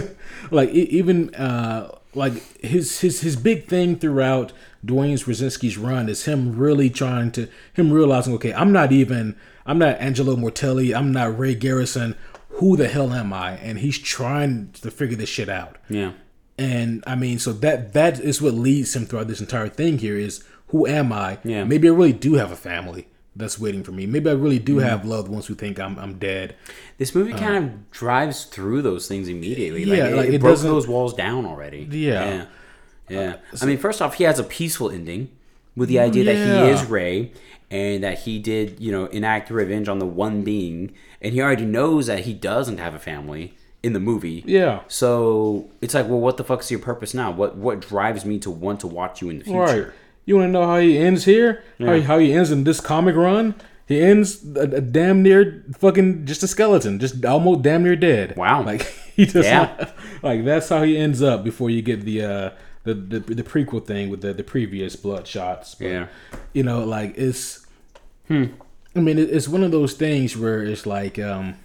like 0.51 0.71
even 0.71 1.33
uh, 1.37 1.97
like 2.15 2.33
his 2.59 3.01
his 3.01 3.21
his 3.21 3.37
big 3.37 3.69
thing 3.69 3.97
throughout 3.97 4.53
Duane 4.85 5.17
Swierczynski's 5.17 5.79
run 5.79 6.09
is 6.09 6.25
him 6.25 6.59
really 6.59 6.91
trying 6.91 7.31
to 7.33 7.49
him 7.73 7.93
realizing, 7.93 8.35
okay, 8.35 8.53
I'm 8.53 8.73
not 8.73 8.91
even 8.91 9.37
I'm 9.67 9.79
not 9.79 10.01
Angelo 10.01 10.35
Mortelli, 10.35 10.93
I'm 10.97 11.13
not 11.13 11.39
Ray 11.39 11.55
Garrison. 11.55 12.17
Who 12.59 12.77
the 12.77 12.89
hell 12.89 13.13
am 13.13 13.33
I? 13.33 13.53
And 13.53 13.79
he's 13.79 13.99
trying 13.99 14.73
to 14.73 14.91
figure 14.91 15.17
this 15.17 15.29
shit 15.29 15.49
out. 15.49 15.77
Yeah. 15.89 16.13
And 16.57 17.03
I 17.07 17.15
mean, 17.15 17.39
so 17.39 17.53
that 17.53 17.93
that 17.95 18.21
is 18.21 18.41
what 18.41 18.55
leads 18.55 18.95
him 18.95 19.07
throughout 19.07 19.29
this 19.29 19.41
entire 19.41 19.69
thing. 19.69 19.99
Here 19.99 20.17
is 20.17 20.45
who 20.69 20.87
am 20.87 21.13
I? 21.13 21.39
Yeah. 21.45 21.65
Maybe 21.65 21.89
I 21.89 21.93
really 21.93 22.13
do 22.13 22.35
have 22.35 22.51
a 22.51 22.57
family 22.57 23.09
that's 23.37 23.59
waiting 23.59 23.83
for 23.83 23.93
me. 23.93 24.07
Maybe 24.07 24.31
I 24.31 24.35
really 24.35 24.61
do 24.61 24.77
mm-hmm. 24.77 24.87
have 24.87 25.05
loved 25.05 25.29
ones 25.29 25.47
who 25.47 25.55
think 25.55 25.81
I'm 25.81 25.99
I'm 25.99 26.19
dead. 26.19 26.55
This 26.99 27.15
movie 27.15 27.33
uh, 27.33 27.39
kind 27.39 27.65
of 27.65 27.91
drives 27.91 28.45
through 28.45 28.83
those 28.83 29.09
things 29.09 29.29
immediately. 29.29 29.85
Like, 29.85 29.99
yeah, 29.99 30.07
it, 30.07 30.17
like 30.17 30.29
it, 30.29 30.35
it 30.35 30.41
broke 30.41 30.61
those 30.61 30.87
walls 30.87 31.15
down 31.15 31.45
already. 31.45 31.89
Yeah. 31.91 32.25
Yeah. 32.25 32.47
yeah. 33.09 33.37
Uh, 33.53 33.57
so, 33.57 33.67
I 33.67 33.69
mean, 33.69 33.79
first 33.79 34.01
off, 34.01 34.15
he 34.15 34.25
has 34.25 34.39
a 34.39 34.45
peaceful 34.45 34.91
ending 34.91 35.31
with 35.75 35.89
the 35.89 35.99
idea 35.99 36.25
yeah. 36.25 36.33
that 36.35 36.65
he 36.65 36.71
is 36.71 36.85
Ray 36.85 37.33
and 37.71 38.05
that 38.05 38.21
he 38.21 38.39
did, 38.39 38.79
you 38.79 38.93
know, 38.93 39.07
enact 39.07 39.51
revenge 39.51 39.89
on 39.89 39.99
the 39.99 40.07
one 40.07 40.43
being, 40.43 40.95
and 41.21 41.35
he 41.35 41.41
already 41.41 41.65
knows 41.65 42.07
that 42.07 42.21
he 42.21 42.33
doesn't 42.33 42.79
have 42.79 42.95
a 42.95 43.01
family 43.01 43.57
in 43.85 43.93
the 43.93 44.01
movie. 44.01 44.43
Yeah. 44.47 44.81
So 44.89 45.69
it's 45.83 45.93
like, 45.93 46.09
well, 46.09 46.21
what 46.21 46.39
the 46.39 46.45
fuck 46.45 46.61
is 46.61 46.71
your 46.71 46.81
purpose 46.81 47.13
now? 47.13 47.31
What 47.31 47.57
what 47.57 47.81
drives 47.81 48.25
me 48.25 48.39
to 48.41 48.51
want 48.51 48.81
to 48.81 48.87
watch 48.87 49.21
you 49.21 49.29
in 49.29 49.39
the 49.39 49.45
future? 49.45 49.59
Right. 49.61 49.87
You 50.25 50.37
want 50.37 50.49
to 50.49 50.53
know 50.53 50.67
how 50.67 50.79
he 50.79 50.97
ends 50.97 51.27
here? 51.27 51.63
Yeah. 51.79 51.89
How, 51.89 51.95
he, 51.95 52.03
how 52.03 52.19
he 52.19 52.33
ends 52.33 52.51
in 52.51 52.65
this 52.65 52.81
comic 52.81 53.15
run? 53.15 53.55
He 53.87 54.01
ends 54.01 54.43
a, 54.57 54.63
a, 54.63 54.81
damn 54.81 55.23
near 55.23 55.63
fucking 55.77 56.25
just 56.25 56.43
a 56.43 56.49
skeleton, 56.49 56.99
just 56.99 57.23
almost 57.27 57.61
damn 57.61 57.83
near 57.83 57.97
dead. 57.97 58.35
Wow. 58.37 58.63
Like 58.67 58.83
he 59.15 59.27
just 59.27 59.47
yeah. 59.47 59.91
like 60.23 60.45
that's 60.45 60.71
how 60.71 60.83
he 60.83 60.97
ends 60.97 61.23
up 61.23 61.45
before 61.45 61.69
you 61.69 61.83
get 61.83 62.03
the 62.03 62.23
uh 62.23 62.51
the 62.85 62.95
the, 62.95 63.21
the 63.21 63.43
prequel 63.43 63.85
thing 63.87 64.09
with 64.09 64.23
the 64.23 64.33
the 64.33 64.45
previous 64.45 64.97
blood 64.97 65.27
shots. 65.27 65.75
But, 65.75 65.87
yeah. 65.87 66.07
You 66.55 66.63
know, 66.63 66.85
like 66.85 67.19
it's 67.19 67.67
hmm. 68.29 68.47
I 68.97 69.01
mean, 69.01 69.19
it's 69.19 69.49
one 69.49 69.63
of 69.65 69.73
those 69.73 69.93
things 69.93 70.37
where 70.37 70.63
it's 70.63 70.87
like 70.87 71.19
um 71.19 71.57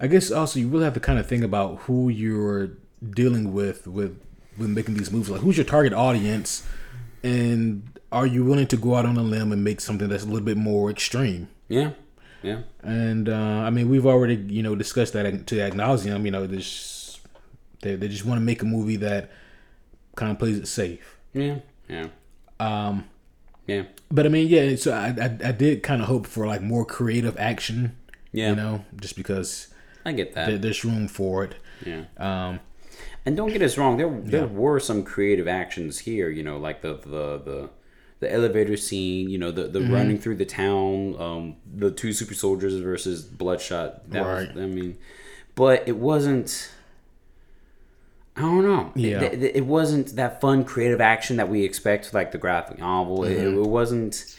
I 0.00 0.06
guess 0.06 0.30
also 0.30 0.58
you 0.58 0.68
really 0.68 0.84
have 0.84 0.94
to 0.94 1.00
kind 1.00 1.18
of 1.18 1.26
think 1.26 1.44
about 1.44 1.80
who 1.80 2.08
you're 2.08 2.70
dealing 3.08 3.52
with 3.52 3.86
with 3.86 4.18
when 4.56 4.74
making 4.74 4.94
these 4.94 5.10
movies. 5.10 5.30
Like, 5.30 5.42
who's 5.42 5.56
your 5.56 5.66
target 5.66 5.92
audience, 5.92 6.66
and 7.22 7.98
are 8.10 8.26
you 8.26 8.44
willing 8.44 8.66
to 8.68 8.76
go 8.76 8.94
out 8.94 9.04
on 9.04 9.16
a 9.16 9.22
limb 9.22 9.52
and 9.52 9.62
make 9.62 9.80
something 9.80 10.08
that's 10.08 10.24
a 10.24 10.26
little 10.26 10.44
bit 10.44 10.56
more 10.56 10.90
extreme? 10.90 11.48
Yeah, 11.68 11.92
yeah. 12.42 12.62
And 12.82 13.28
uh, 13.28 13.34
I 13.34 13.70
mean, 13.70 13.90
we've 13.90 14.06
already 14.06 14.36
you 14.36 14.62
know 14.62 14.74
discussed 14.74 15.12
that 15.12 15.46
to 15.46 15.60
ad 15.60 15.74
nauseum. 15.74 16.24
You 16.24 16.30
know, 16.30 16.46
this 16.46 17.20
they 17.82 17.96
they 17.96 18.08
just 18.08 18.24
want 18.24 18.38
to 18.38 18.44
make 18.44 18.62
a 18.62 18.66
movie 18.66 18.96
that 18.96 19.30
kind 20.16 20.32
of 20.32 20.38
plays 20.38 20.58
it 20.58 20.66
safe. 20.66 21.18
Yeah, 21.34 21.58
yeah. 21.88 22.06
Um, 22.58 23.08
yeah. 23.66 23.84
But 24.10 24.26
I 24.26 24.28
mean, 24.30 24.48
yeah. 24.48 24.76
So 24.76 24.92
I 24.92 25.08
I, 25.08 25.48
I 25.48 25.52
did 25.52 25.82
kind 25.82 26.00
of 26.00 26.08
hope 26.08 26.26
for 26.26 26.46
like 26.46 26.62
more 26.62 26.86
creative 26.86 27.36
action. 27.38 27.96
Yeah. 28.32 28.50
You 28.50 28.56
know, 28.56 28.84
just 28.96 29.16
because 29.16 29.69
I 30.04 30.12
get 30.12 30.34
that. 30.34 30.62
there's 30.62 30.84
room 30.84 31.08
for 31.08 31.44
it. 31.44 31.54
Yeah. 31.84 32.04
Um, 32.16 32.60
and 33.26 33.36
don't 33.36 33.52
get 33.52 33.62
us 33.62 33.76
wrong. 33.76 33.96
There 33.96 34.10
there 34.22 34.46
yeah. 34.46 34.46
were 34.46 34.80
some 34.80 35.04
creative 35.04 35.46
actions 35.46 36.00
here. 36.00 36.30
You 36.30 36.42
know, 36.42 36.56
like 36.56 36.80
the 36.80 36.94
the 36.94 37.38
the 37.44 37.70
the 38.20 38.32
elevator 38.32 38.76
scene, 38.76 39.28
you 39.30 39.38
know, 39.38 39.50
the 39.50 39.64
the 39.64 39.80
mm-hmm. 39.80 39.92
running 39.92 40.18
through 40.18 40.36
the 40.36 40.44
town, 40.44 41.20
um, 41.20 41.56
the 41.74 41.90
two 41.90 42.12
super 42.12 42.34
soldiers 42.34 42.74
versus 42.76 43.22
Bloodshot. 43.22 44.10
That 44.10 44.20
right. 44.20 44.54
Was, 44.54 44.62
I 44.62 44.66
mean, 44.66 44.98
but 45.54 45.86
it 45.86 45.96
wasn't. 45.96 46.70
I 48.36 48.42
don't 48.42 48.64
know. 48.64 48.92
Yeah. 48.94 49.22
It, 49.22 49.42
it, 49.42 49.56
it, 49.56 49.66
wasn't 49.66 50.16
that 50.16 50.40
fun 50.40 50.64
creative 50.64 51.00
action 51.00 51.36
that 51.36 51.48
we 51.50 51.64
expect, 51.64 52.14
like 52.14 52.32
the 52.32 52.38
graphic 52.38 52.78
novel. 52.78 53.18
Mm-hmm. 53.18 53.58
It, 53.58 53.58
it, 53.58 53.68
wasn't 53.68 54.38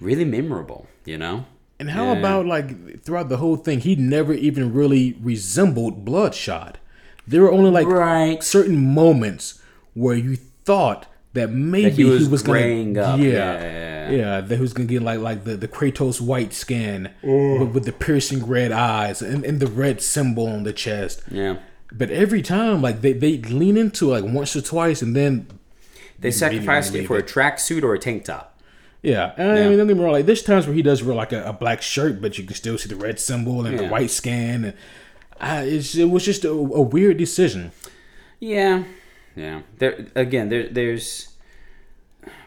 really 0.00 0.24
memorable, 0.24 0.88
you 1.04 1.18
know. 1.18 1.44
And 1.78 1.90
how 1.90 2.12
yeah. 2.12 2.18
about 2.18 2.46
like 2.46 3.02
throughout 3.02 3.28
the 3.28 3.38
whole 3.38 3.56
thing, 3.56 3.80
he 3.80 3.96
never 3.96 4.32
even 4.32 4.72
really 4.72 5.16
resembled 5.20 6.04
Bloodshot. 6.04 6.78
There 7.26 7.42
were 7.42 7.52
only 7.52 7.70
like 7.70 7.86
right. 7.86 8.42
certain 8.42 8.94
moments 8.94 9.60
where 9.94 10.16
you 10.16 10.36
thought 10.36 11.06
that 11.32 11.50
maybe 11.50 11.90
that 11.90 11.96
he 11.96 12.04
was, 12.04 12.26
he 12.26 12.28
was 12.28 12.42
gonna, 12.42 13.00
up. 13.00 13.18
Yeah, 13.18 13.26
yeah, 13.26 13.60
yeah, 13.60 14.10
yeah, 14.10 14.40
that 14.40 14.54
he 14.54 14.60
was 14.60 14.72
gonna 14.72 14.86
get 14.86 15.02
like 15.02 15.18
like 15.18 15.44
the, 15.44 15.56
the 15.56 15.68
Kratos 15.68 16.20
white 16.20 16.52
skin 16.52 17.10
with, 17.22 17.74
with, 17.74 17.84
the 17.84 17.92
piercing 17.92 18.46
red 18.46 18.70
eyes 18.70 19.20
and, 19.20 19.44
and 19.44 19.58
the 19.58 19.66
red 19.66 20.00
symbol 20.00 20.46
on 20.46 20.62
the 20.62 20.72
chest. 20.72 21.22
Yeah. 21.30 21.58
But 21.90 22.10
every 22.10 22.42
time, 22.42 22.82
like 22.82 23.00
they, 23.00 23.12
they 23.12 23.38
lean 23.38 23.76
into 23.76 24.10
like 24.10 24.24
once 24.24 24.54
or 24.54 24.62
twice, 24.62 25.02
and 25.02 25.14
then 25.14 25.48
they 26.18 26.30
sacrificed 26.30 26.94
it 26.94 27.06
for 27.06 27.18
it. 27.18 27.30
a 27.30 27.34
tracksuit 27.34 27.82
or 27.82 27.94
a 27.94 27.98
tank 27.98 28.24
top. 28.24 28.53
Yeah, 29.04 29.34
and 29.36 29.58
yeah. 29.58 29.64
I 29.66 29.68
mean, 29.68 29.76
don't 29.76 29.86
get 29.86 29.98
me 29.98 30.02
wrong. 30.02 30.12
Like 30.12 30.24
there's 30.24 30.42
times 30.42 30.66
where 30.66 30.74
he 30.74 30.80
does 30.80 31.02
wear 31.04 31.14
like 31.14 31.32
a, 31.32 31.44
a 31.44 31.52
black 31.52 31.82
shirt, 31.82 32.22
but 32.22 32.38
you 32.38 32.44
can 32.44 32.56
still 32.56 32.78
see 32.78 32.88
the 32.88 32.96
red 32.96 33.20
symbol 33.20 33.66
and 33.66 33.76
yeah. 33.76 33.82
the 33.82 33.88
white 33.88 34.10
skin, 34.10 34.64
and 34.64 34.74
uh, 35.38 35.62
it 35.66 36.08
was 36.08 36.24
just 36.24 36.42
a, 36.46 36.50
a, 36.50 36.80
weird 36.80 37.18
decision. 37.18 37.70
Yeah, 38.40 38.84
yeah. 39.36 39.60
There 39.76 40.06
again, 40.14 40.48
there 40.48 40.68
there's 40.70 41.36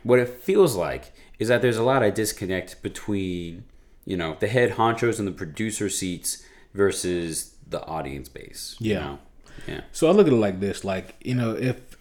what 0.02 0.18
it 0.18 0.30
feels 0.30 0.76
like 0.76 1.14
is 1.38 1.48
that 1.50 1.62
there's 1.62 1.78
a 1.78 1.84
lot 1.84 2.02
of 2.02 2.16
disconnect 2.16 2.82
between 2.82 3.64
you 4.06 4.18
know 4.18 4.36
the 4.40 4.48
head 4.48 4.72
honchos 4.72 5.20
and 5.20 5.28
the 5.28 5.32
producer 5.32 5.90
seats 5.90 6.44
versus 6.74 7.54
the 7.70 7.86
audience 7.86 8.30
base. 8.30 8.76
Yeah, 8.80 8.94
you 8.94 9.00
know? 9.00 9.20
yeah. 9.68 9.82
So 9.92 10.08
I 10.08 10.12
look 10.12 10.26
at 10.26 10.34
it 10.34 10.38
like 10.38 10.60
this: 10.60 10.84
like 10.84 11.18
you 11.22 11.36
know, 11.36 11.52
if 11.52 11.96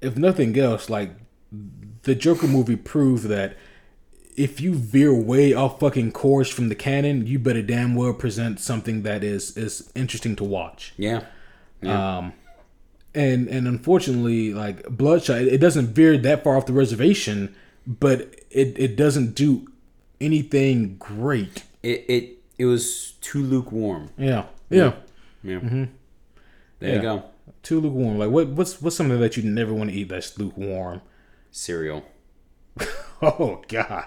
if 0.00 0.16
nothing 0.16 0.58
else, 0.58 0.88
like 0.88 1.10
the 2.04 2.14
Joker 2.14 2.46
movie 2.46 2.76
proved 2.76 3.24
that 3.24 3.58
if 4.36 4.60
you 4.60 4.74
veer 4.74 5.14
way 5.14 5.52
off 5.52 5.80
fucking 5.80 6.12
course 6.12 6.50
from 6.50 6.68
the 6.68 6.74
canon, 6.74 7.26
you 7.26 7.38
better 7.38 7.62
damn 7.62 7.94
well 7.94 8.12
present 8.12 8.60
something 8.60 9.02
that 9.02 9.24
is 9.24 9.56
is 9.56 9.90
interesting 9.94 10.36
to 10.36 10.44
watch. 10.44 10.92
Yeah. 10.96 11.24
yeah. 11.82 12.18
Um, 12.18 12.32
and 13.14 13.48
and 13.48 13.66
unfortunately, 13.66 14.54
like 14.54 14.84
Bloodshot, 14.88 15.42
it 15.42 15.58
doesn't 15.58 15.88
veer 15.88 16.16
that 16.18 16.44
far 16.44 16.56
off 16.56 16.66
the 16.66 16.72
reservation, 16.72 17.54
but 17.86 18.34
it 18.50 18.78
it 18.78 18.96
doesn't 18.96 19.34
do 19.34 19.66
anything 20.20 20.96
great. 20.96 21.64
It 21.82 22.04
it 22.08 22.38
it 22.58 22.66
was 22.66 23.12
too 23.20 23.42
lukewarm. 23.42 24.10
Yeah. 24.16 24.46
Yeah. 24.68 24.94
Yeah. 25.42 25.60
Mm-hmm. 25.60 25.84
There 26.78 26.88
yeah. 26.88 26.96
you 26.96 27.02
go. 27.02 27.24
Too 27.62 27.80
lukewarm. 27.80 28.18
Like 28.18 28.30
what 28.30 28.48
what's 28.48 28.80
what's 28.80 28.96
something 28.96 29.20
that 29.20 29.36
you 29.36 29.42
never 29.42 29.74
want 29.74 29.90
to 29.90 29.96
eat 29.96 30.08
that's 30.08 30.38
lukewarm? 30.38 31.02
Cereal. 31.50 32.04
oh 33.22 33.62
god. 33.68 34.06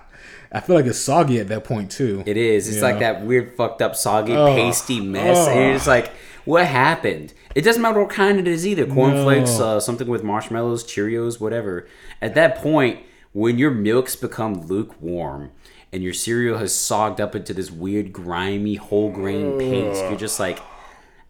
I 0.51 0.59
feel 0.59 0.75
like 0.75 0.85
it's 0.85 0.99
soggy 0.99 1.39
at 1.39 1.47
that 1.47 1.63
point 1.63 1.91
too. 1.91 2.23
It 2.25 2.37
is. 2.37 2.69
It's 2.69 2.81
like 2.81 2.99
that 2.99 3.25
weird 3.25 3.55
fucked 3.55 3.81
up 3.81 3.95
soggy 3.95 4.33
oh. 4.33 4.55
pasty 4.55 5.01
mess. 5.01 5.37
Oh. 5.37 5.49
And 5.49 5.59
you're 5.59 5.73
just 5.73 5.87
like, 5.87 6.11
what 6.45 6.67
happened? 6.67 7.33
It 7.55 7.61
doesn't 7.61 7.81
matter 7.81 8.01
what 8.01 8.11
kind 8.11 8.39
it 8.39 8.47
is 8.47 8.65
either. 8.65 8.85
Cornflakes, 8.85 9.57
no. 9.57 9.77
uh, 9.77 9.79
something 9.79 10.07
with 10.07 10.23
marshmallows, 10.23 10.83
Cheerios, 10.83 11.39
whatever. 11.39 11.87
At 12.21 12.35
that 12.35 12.57
point, 12.57 12.99
when 13.31 13.57
your 13.57 13.71
milks 13.71 14.15
become 14.15 14.67
lukewarm 14.67 15.51
and 15.91 16.03
your 16.03 16.13
cereal 16.13 16.57
has 16.59 16.73
sogged 16.73 17.19
up 17.19 17.35
into 17.35 17.53
this 17.53 17.71
weird, 17.71 18.13
grimy, 18.13 18.75
whole 18.75 19.11
grain 19.11 19.57
paste, 19.57 20.01
you're 20.01 20.17
just 20.17 20.39
like, 20.39 20.59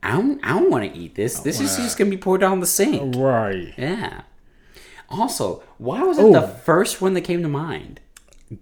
I 0.02 0.12
don't, 0.12 0.44
I 0.44 0.50
don't 0.50 0.70
want 0.70 0.92
to 0.92 0.98
eat 0.98 1.16
this. 1.16 1.40
This 1.40 1.62
is 1.62 1.78
just 1.78 1.98
gonna 1.98 2.10
be 2.10 2.18
poured 2.18 2.42
down 2.42 2.60
the 2.60 2.66
sink. 2.66 3.16
Right. 3.16 3.74
Yeah. 3.78 4.22
Also, 5.14 5.64
why 5.78 6.04
was 6.04 6.18
it 6.18 6.24
oh. 6.24 6.34
the 6.34 6.48
first 6.48 7.02
one 7.02 7.14
that 7.14 7.22
came 7.22 7.42
to 7.44 7.50
mind? 7.50 8.00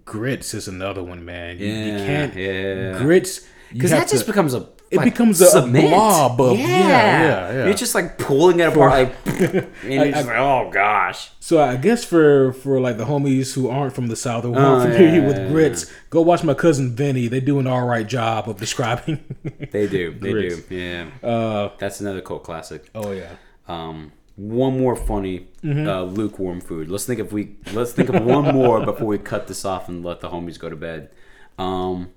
Grits 0.04 0.54
is 0.54 0.68
another 0.68 1.02
one, 1.02 1.24
man. 1.24 1.58
You, 1.58 1.66
yeah, 1.66 1.84
you 1.84 1.98
can't. 1.98 2.34
Yeah. 2.34 2.98
Grits. 2.98 3.46
Because 3.72 3.90
that 3.90 4.08
just 4.08 4.26
to, 4.26 4.30
becomes 4.30 4.54
a 4.54 4.68
it 4.92 4.98
like 4.98 5.06
becomes 5.06 5.40
a, 5.40 5.62
a, 5.62 5.66
blob 5.66 6.38
of 6.38 6.58
yeah. 6.58 6.66
yeah, 6.66 6.78
yeah, 6.78 7.52
yeah. 7.52 7.64
You're 7.64 7.74
just 7.74 7.94
like 7.94 8.18
pulling 8.18 8.60
it 8.60 8.68
apart, 8.68 8.90
like, 8.92 9.16
and 9.26 9.72
you're 9.84 10.10
just 10.10 10.26
like, 10.26 10.36
oh 10.36 10.70
gosh. 10.70 11.30
So 11.40 11.62
I 11.62 11.76
guess 11.76 12.04
for 12.04 12.52
for 12.52 12.78
like 12.78 12.98
the 12.98 13.06
homies 13.06 13.54
who 13.54 13.70
aren't 13.70 13.94
from 13.94 14.08
the 14.08 14.16
south 14.16 14.44
or 14.44 14.54
aren't 14.54 14.90
oh, 14.90 14.92
familiar 14.92 15.22
yeah, 15.22 15.26
with 15.26 15.50
grits, 15.50 15.90
go 16.10 16.20
watch 16.20 16.44
my 16.44 16.52
cousin 16.52 16.94
Vinny. 16.94 17.26
They 17.26 17.40
do 17.40 17.58
an 17.58 17.66
all 17.66 17.86
right 17.86 18.06
job 18.06 18.50
of 18.50 18.60
describing. 18.60 19.24
they 19.70 19.86
do, 19.86 20.12
they 20.12 20.32
do, 20.32 20.62
yeah. 20.68 21.08
Uh, 21.26 21.70
That's 21.78 22.02
another 22.02 22.20
cult 22.20 22.44
classic. 22.44 22.90
Oh 22.94 23.12
yeah. 23.12 23.36
Um, 23.68 24.12
one 24.36 24.78
more 24.78 24.96
funny 24.96 25.48
mm-hmm. 25.62 25.88
uh, 25.88 26.02
lukewarm 26.02 26.60
food. 26.60 26.90
Let's 26.90 27.04
think 27.04 27.20
if 27.20 27.32
we 27.32 27.56
let's 27.72 27.92
think 27.92 28.08
of 28.08 28.24
one 28.24 28.54
more 28.54 28.84
before 28.84 29.06
we 29.06 29.18
cut 29.18 29.46
this 29.46 29.64
off 29.64 29.88
and 29.88 30.04
let 30.04 30.20
the 30.20 30.30
homies 30.30 30.58
go 30.58 30.68
to 30.68 30.76
bed. 30.76 31.10
Um, 31.58 32.10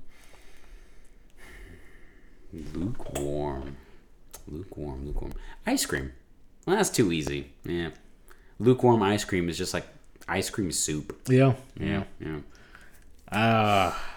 Lukewarm. 2.74 3.78
Lukewarm, 4.48 5.06
lukewarm. 5.06 5.34
Ice 5.66 5.86
cream. 5.86 6.14
Well, 6.66 6.76
that's 6.78 6.90
too 6.90 7.12
easy. 7.12 7.52
Yeah. 7.64 7.90
Lukewarm 8.60 9.04
ice 9.04 9.26
cream 9.26 9.50
is 9.50 9.58
just 9.58 9.74
like 9.74 9.86
ice 10.28 10.50
cream 10.50 10.72
soup. 10.72 11.20
Yeah. 11.28 11.54
Yeah. 11.80 12.04
Yeah. 12.20 12.40
Ah. 13.32 13.88
Uh, 13.88 14.12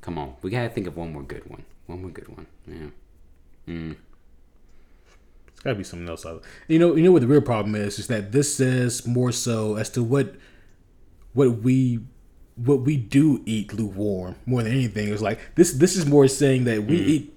Come 0.00 0.18
on. 0.18 0.34
We 0.42 0.50
gotta 0.50 0.68
think 0.68 0.86
of 0.86 0.96
one 0.96 1.12
more 1.12 1.22
good 1.22 1.48
one. 1.48 1.64
One 1.86 2.02
more 2.02 2.10
good 2.10 2.28
one. 2.28 2.46
Yeah. 2.66 3.72
Mm. 3.72 3.96
Gotta 5.64 5.76
be 5.76 5.84
something 5.84 6.08
else. 6.08 6.26
You 6.68 6.78
know, 6.78 6.94
you 6.94 7.02
know 7.02 7.12
what 7.12 7.22
the 7.22 7.26
real 7.26 7.40
problem 7.40 7.74
is? 7.74 7.98
Is 7.98 8.06
that 8.08 8.32
this 8.32 8.54
says 8.54 9.06
more 9.06 9.32
so 9.32 9.76
as 9.76 9.88
to 9.90 10.02
what 10.02 10.34
what 11.32 11.62
we 11.62 12.00
what 12.56 12.82
we 12.82 12.96
do 12.96 13.42
eat 13.46 13.72
lukewarm 13.72 14.36
more 14.46 14.62
than 14.62 14.72
anything. 14.72 15.12
It's 15.12 15.22
like 15.22 15.40
this 15.54 15.72
this 15.72 15.96
is 15.96 16.06
more 16.06 16.28
saying 16.28 16.64
that 16.64 16.84
we 16.84 16.98
mm. 16.98 17.06
eat 17.06 17.34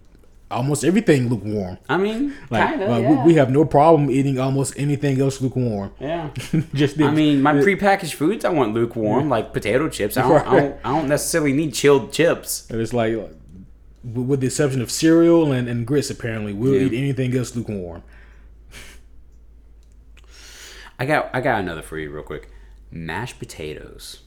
almost 0.49 0.83
everything 0.83 1.29
lukewarm. 1.29 1.77
I 1.89 1.97
mean, 1.97 2.33
like, 2.49 2.69
kinda, 2.69 2.87
like 2.87 3.03
yeah. 3.03 3.23
we, 3.23 3.33
we, 3.33 3.33
have 3.35 3.49
no 3.49 3.65
problem 3.65 4.09
eating 4.09 4.39
almost 4.39 4.73
anything 4.77 5.19
else 5.19 5.41
lukewarm. 5.41 5.91
Yeah, 5.99 6.29
just 6.73 6.99
I 7.01 7.11
mean, 7.11 7.41
my 7.41 7.53
prepackaged 7.53 8.13
foods 8.13 8.45
I 8.45 8.49
want 8.49 8.73
lukewarm, 8.73 9.25
yeah. 9.25 9.31
like 9.31 9.53
potato 9.53 9.89
chips. 9.89 10.17
I 10.17 10.21
don't, 10.21 10.31
right. 10.31 10.47
I 10.47 10.59
don't, 10.59 10.79
I 10.85 10.99
don't, 10.99 11.09
necessarily 11.09 11.53
need 11.53 11.73
chilled 11.73 12.13
chips. 12.13 12.69
And 12.69 12.79
it's 12.79 12.93
like, 12.93 13.15
with 14.03 14.39
the 14.39 14.47
exception 14.47 14.81
of 14.81 14.91
cereal 14.91 15.51
and, 15.51 15.67
and 15.67 15.85
grits, 15.85 16.09
apparently 16.09 16.53
we'll 16.53 16.73
yeah. 16.73 16.87
eat 16.87 16.93
anything 16.93 17.35
else 17.35 17.55
lukewarm. 17.55 18.03
I 20.99 21.05
got 21.05 21.29
I 21.33 21.41
got 21.41 21.59
another 21.59 21.81
for 21.81 21.97
you 21.97 22.09
real 22.09 22.23
quick. 22.23 22.49
Mashed 22.89 23.39
potatoes. 23.39 24.21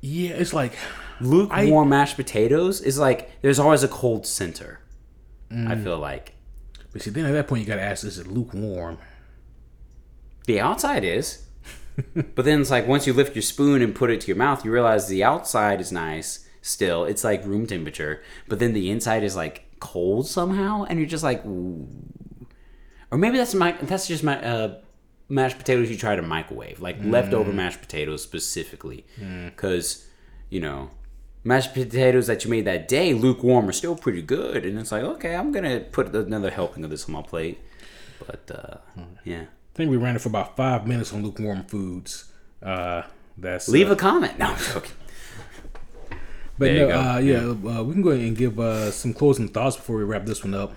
Yeah, 0.00 0.30
it's 0.30 0.52
like 0.52 0.72
lukewarm 1.20 1.92
I, 1.92 1.96
mashed 1.96 2.16
potatoes 2.16 2.80
is 2.80 2.98
like 2.98 3.40
there's 3.42 3.58
always 3.58 3.82
a 3.82 3.88
cold 3.88 4.26
center. 4.26 4.80
Mm. 5.50 5.68
I 5.68 5.76
feel 5.76 5.98
like. 5.98 6.34
But 6.92 7.02
see, 7.02 7.10
then 7.10 7.26
at 7.26 7.32
that 7.32 7.48
point 7.48 7.62
you 7.62 7.66
gotta 7.66 7.82
ask, 7.82 8.04
is 8.04 8.18
it 8.18 8.26
lukewarm? 8.26 8.98
The 10.46 10.60
outside 10.60 11.04
is, 11.04 11.46
but 12.14 12.44
then 12.44 12.60
it's 12.60 12.70
like 12.70 12.86
once 12.86 13.06
you 13.06 13.12
lift 13.12 13.34
your 13.34 13.42
spoon 13.42 13.82
and 13.82 13.94
put 13.94 14.10
it 14.10 14.20
to 14.22 14.28
your 14.28 14.36
mouth, 14.36 14.64
you 14.64 14.70
realize 14.70 15.08
the 15.08 15.24
outside 15.24 15.80
is 15.80 15.92
nice. 15.92 16.46
Still, 16.62 17.04
it's 17.04 17.24
like 17.24 17.44
room 17.44 17.66
temperature, 17.66 18.22
but 18.48 18.58
then 18.58 18.72
the 18.72 18.90
inside 18.90 19.22
is 19.22 19.36
like 19.36 19.66
cold 19.80 20.26
somehow, 20.26 20.84
and 20.84 20.98
you're 20.98 21.08
just 21.08 21.24
like, 21.24 21.44
Ooh. 21.44 21.88
Or 23.10 23.18
maybe 23.18 23.36
that's 23.36 23.54
my 23.54 23.72
that's 23.72 24.06
just 24.06 24.24
my 24.24 24.42
uh, 24.44 24.74
mashed 25.28 25.58
potatoes 25.58 25.90
you 25.90 25.96
try 25.96 26.16
to 26.16 26.22
microwave, 26.22 26.80
like 26.80 27.00
mm. 27.00 27.10
leftover 27.10 27.52
mashed 27.52 27.80
potatoes 27.80 28.22
specifically, 28.22 29.04
because 29.16 29.96
mm. 29.96 30.04
you 30.50 30.60
know 30.60 30.90
mashed 31.46 31.72
potatoes 31.72 32.26
that 32.26 32.44
you 32.44 32.50
made 32.50 32.64
that 32.64 32.88
day, 32.88 33.14
lukewarm, 33.14 33.68
are 33.68 33.72
still 33.72 33.96
pretty 33.96 34.20
good. 34.20 34.66
And 34.66 34.78
it's 34.78 34.90
like, 34.90 35.04
okay, 35.04 35.34
I'm 35.36 35.52
gonna 35.52 35.80
put 35.80 36.14
another 36.14 36.50
helping 36.50 36.84
of 36.84 36.90
this 36.90 37.06
on 37.06 37.12
my 37.12 37.22
plate. 37.22 37.58
But 38.26 38.50
uh, 38.50 38.76
hmm. 38.94 39.14
yeah, 39.24 39.42
I 39.42 39.74
think 39.74 39.90
we 39.90 39.96
ran 39.96 40.16
it 40.16 40.20
for 40.20 40.28
about 40.28 40.56
five 40.56 40.86
minutes 40.86 41.12
on 41.12 41.22
lukewarm 41.22 41.64
foods. 41.64 42.32
Uh, 42.62 43.02
that's 43.38 43.68
leave 43.68 43.90
uh, 43.90 43.92
a 43.92 43.96
comment. 43.96 44.38
No, 44.38 44.46
I'm 44.46 44.58
joking. 44.58 44.92
But 46.58 46.72
no, 46.72 46.88
uh, 46.88 47.18
yeah, 47.18 47.48
uh, 47.48 47.82
we 47.82 47.92
can 47.92 48.02
go 48.02 48.10
ahead 48.10 48.24
and 48.24 48.36
give 48.36 48.58
uh, 48.58 48.90
some 48.90 49.12
closing 49.12 49.48
thoughts 49.48 49.76
before 49.76 49.96
we 49.96 50.04
wrap 50.04 50.24
this 50.24 50.42
one 50.42 50.54
up. 50.54 50.74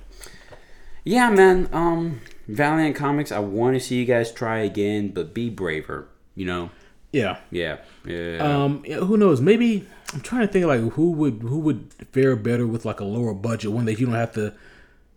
Yeah, 1.04 1.30
man. 1.30 1.70
Um, 1.72 2.22
Valiant 2.48 2.96
Comics. 2.96 3.32
I 3.32 3.40
want 3.40 3.76
to 3.76 3.80
see 3.80 3.96
you 3.96 4.06
guys 4.06 4.32
try 4.32 4.60
again, 4.60 5.10
but 5.10 5.34
be 5.34 5.50
braver. 5.50 6.08
You 6.36 6.46
know. 6.46 6.70
Yeah. 7.12 7.38
Yeah. 7.52 7.78
Yeah. 8.06 8.38
Um. 8.40 8.84
Who 8.84 9.18
knows? 9.18 9.42
Maybe 9.42 9.88
I'm 10.14 10.22
trying 10.22 10.48
to 10.48 10.52
think 10.52 10.66
like 10.66 10.82
who 10.94 11.12
would 11.12 11.42
who 11.42 11.60
would 11.60 11.94
fare 12.12 12.36
better 12.36 12.66
with 12.66 12.86
like 12.86 13.00
a 13.00 13.06
lower 13.06 13.34
budget 13.34 13.72
one 13.72 13.86
that 13.86 14.00
you 14.00 14.06
don't 14.06 14.16
have 14.16 14.34
to. 14.34 14.54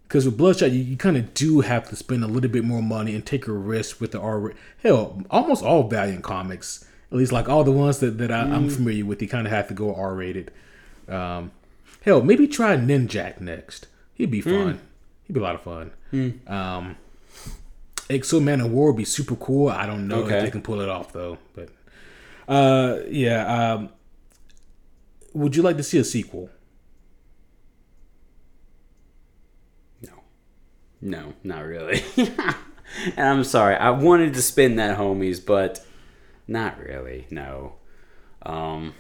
Because 0.05 0.27
with 0.27 0.37
Bloodshot, 0.37 0.73
you, 0.73 0.83
you 0.83 0.97
kind 0.99 1.17
of 1.17 1.33
do 1.33 1.61
have 1.61 1.89
to 1.89 1.97
spend 1.97 2.23
a 2.23 2.27
little 2.27 2.51
bit 2.51 2.65
more 2.65 2.83
money 2.83 3.15
and 3.15 3.25
take 3.25 3.47
a 3.47 3.53
risk 3.53 3.99
with 3.99 4.13
the 4.13 4.21
R. 4.21 4.53
Hell, 4.83 5.23
almost 5.31 5.65
all 5.65 5.89
Valiant 5.89 6.23
comics, 6.23 6.85
at 7.11 7.17
least 7.17 7.33
like 7.33 7.49
all 7.49 7.65
the 7.65 7.73
ones 7.73 8.01
that, 8.01 8.19
that 8.19 8.31
I, 8.31 8.43
am 8.43 8.69
mm. 8.69 8.73
familiar 8.73 9.07
with, 9.07 9.23
you 9.23 9.29
kind 9.29 9.47
of 9.47 9.53
have 9.55 9.69
to 9.69 9.75
go 9.75 9.95
R 9.95 10.15
rated. 10.15 10.51
Um, 11.09 11.51
hell, 12.03 12.21
maybe 12.21 12.47
try 12.47 12.77
Ninjak 12.77 13.41
next. 13.41 13.87
He'd 14.13 14.31
be 14.31 14.43
fun. 14.43 14.75
Mm. 14.75 14.79
He'd 15.33 15.37
be 15.37 15.41
a 15.41 15.45
lot 15.45 15.55
of 15.55 15.63
fun. 15.63 15.93
Mm. 16.13 16.51
Um, 16.51 16.97
of 18.11 18.71
War 18.71 18.89
would 18.89 18.99
be 18.99 19.07
super 19.07 19.35
cool. 19.37 19.71
I 19.71 19.87
don't 19.87 20.07
know 20.07 20.25
okay. 20.25 20.37
if 20.37 20.45
they 20.45 20.51
can 20.51 20.61
pull 20.61 20.83
it 20.83 20.91
off 20.91 21.15
though. 21.15 21.39
But 21.55 21.71
uh, 22.47 22.99
yeah. 23.09 23.73
Um, 23.73 23.89
would 25.33 25.57
you 25.57 25.63
like 25.63 25.79
to 25.79 25.83
see 25.83 25.97
a 25.97 26.05
sequel? 26.05 26.51
No. 30.03 30.13
No, 31.01 31.33
not 31.43 31.65
really. 31.65 32.05
and 32.17 32.39
I'm 33.17 33.45
sorry. 33.45 33.77
I 33.77 33.89
wanted 33.89 34.35
to 34.35 34.43
spin 34.43 34.77
that 34.77 34.99
homies, 34.99 35.43
but 35.43 35.83
not 36.47 36.79
really. 36.79 37.27
No. 37.31 37.77
Um 38.43 38.93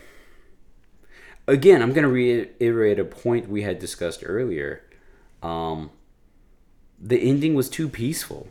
again, 1.46 1.82
I'm 1.82 1.92
going 1.92 2.04
to 2.04 2.08
reiterate 2.08 2.98
a 2.98 3.04
point 3.04 3.50
we 3.50 3.60
had 3.60 3.78
discussed 3.78 4.22
earlier. 4.24 4.82
Um 5.42 5.90
the 7.02 7.18
ending 7.18 7.54
was 7.54 7.68
too 7.68 7.88
peaceful. 7.88 8.48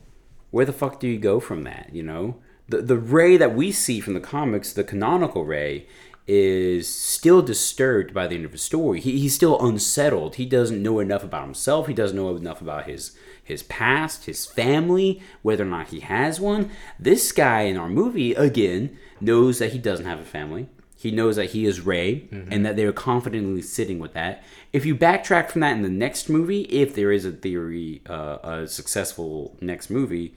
Where 0.52 0.66
the 0.66 0.74
fuck 0.74 1.00
do 1.00 1.08
you 1.08 1.18
go 1.18 1.40
from 1.40 1.64
that, 1.64 1.90
you 1.94 2.04
know? 2.04 2.36
The 2.68 2.82
the 2.82 2.98
Ray 2.98 3.38
that 3.38 3.56
we 3.56 3.72
see 3.72 4.00
from 4.00 4.14
the 4.14 4.20
comics, 4.20 4.74
the 4.74 4.84
canonical 4.84 5.46
Ray, 5.46 5.88
is 6.28 6.94
still 6.94 7.42
disturbed 7.42 8.14
by 8.14 8.28
the 8.28 8.36
end 8.36 8.46
of 8.46 8.52
the 8.52 8.58
story. 8.58 9.00
He, 9.00 9.20
he's 9.20 9.36
still 9.36 9.60
unsettled. 9.66 10.36
He 10.36 10.46
doesn't 10.46 10.82
know 10.82 11.00
enough 11.00 11.24
about 11.24 11.44
himself. 11.44 11.88
He 11.88 11.94
doesn't 11.94 12.16
know 12.16 12.36
enough 12.36 12.62
about 12.62 12.86
his 12.86 13.18
his 13.44 13.64
past, 13.64 14.26
his 14.26 14.46
family, 14.46 15.22
whether 15.42 15.64
or 15.64 15.68
not 15.68 15.90
he 15.90 16.02
has 16.02 16.40
one. 16.40 16.70
This 17.00 17.32
guy 17.32 17.62
in 17.62 17.78
our 17.78 17.90
movie 17.90 18.34
again 18.34 18.98
knows 19.20 19.60
that 19.60 19.72
he 19.72 19.80
doesn't 19.80 20.06
have 20.06 20.20
a 20.20 20.26
family. 20.26 20.70
He 20.96 21.10
knows 21.10 21.36
that 21.38 21.52
he 21.52 21.66
is 21.66 21.82
Ray 21.82 22.28
mm-hmm. 22.32 22.52
and 22.52 22.64
that 22.64 22.76
they're 22.76 22.94
confidently 22.94 23.64
sitting 23.64 23.98
with 23.98 24.14
that. 24.14 24.44
If 24.74 24.86
you 24.86 24.96
backtrack 24.96 25.50
from 25.50 25.62
that 25.62 25.74
in 25.76 25.82
the 25.82 25.90
next 25.90 26.30
movie, 26.30 26.62
if 26.64 26.96
there 26.96 27.12
is 27.12 27.26
a 27.26 27.32
theory, 27.32 28.02
uh, 28.10 28.38
a 28.44 28.68
successful 28.68 29.58
next 29.62 29.90
movie, 29.90 30.34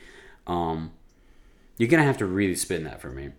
um, 0.47 0.93
You're 1.79 1.89
gonna 1.89 2.05
have 2.05 2.19
to 2.19 2.27
really 2.27 2.55
spin 2.55 2.85
that 2.85 3.01
for 3.01 3.11
me. 3.11 3.31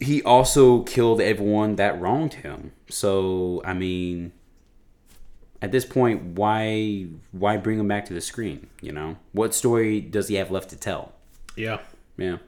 He 0.00 0.22
also 0.22 0.82
killed 0.82 1.20
everyone 1.20 1.76
that 1.76 2.00
wronged 2.00 2.34
him. 2.34 2.72
So 2.88 3.62
I 3.64 3.72
mean, 3.74 4.32
at 5.60 5.70
this 5.70 5.84
point, 5.84 6.36
why 6.36 7.06
why 7.30 7.56
bring 7.56 7.78
him 7.78 7.88
back 7.88 8.04
to 8.06 8.14
the 8.14 8.20
screen? 8.20 8.68
You 8.80 8.92
know, 8.92 9.16
what 9.32 9.54
story 9.54 10.00
does 10.00 10.28
he 10.28 10.34
have 10.36 10.50
left 10.50 10.70
to 10.70 10.76
tell? 10.76 11.12
Yeah, 11.56 11.78
yeah. 12.16 12.38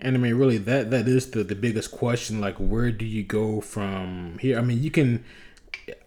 And 0.00 0.16
I 0.16 0.18
mean, 0.18 0.34
really, 0.34 0.58
that 0.58 0.90
that 0.90 1.06
is 1.06 1.30
the 1.30 1.44
the 1.44 1.54
biggest 1.54 1.92
question. 1.92 2.40
Like, 2.40 2.56
where 2.56 2.90
do 2.90 3.04
you 3.04 3.22
go 3.22 3.60
from 3.60 4.38
here? 4.40 4.58
I 4.58 4.62
mean, 4.62 4.82
you 4.82 4.90
can. 4.90 5.24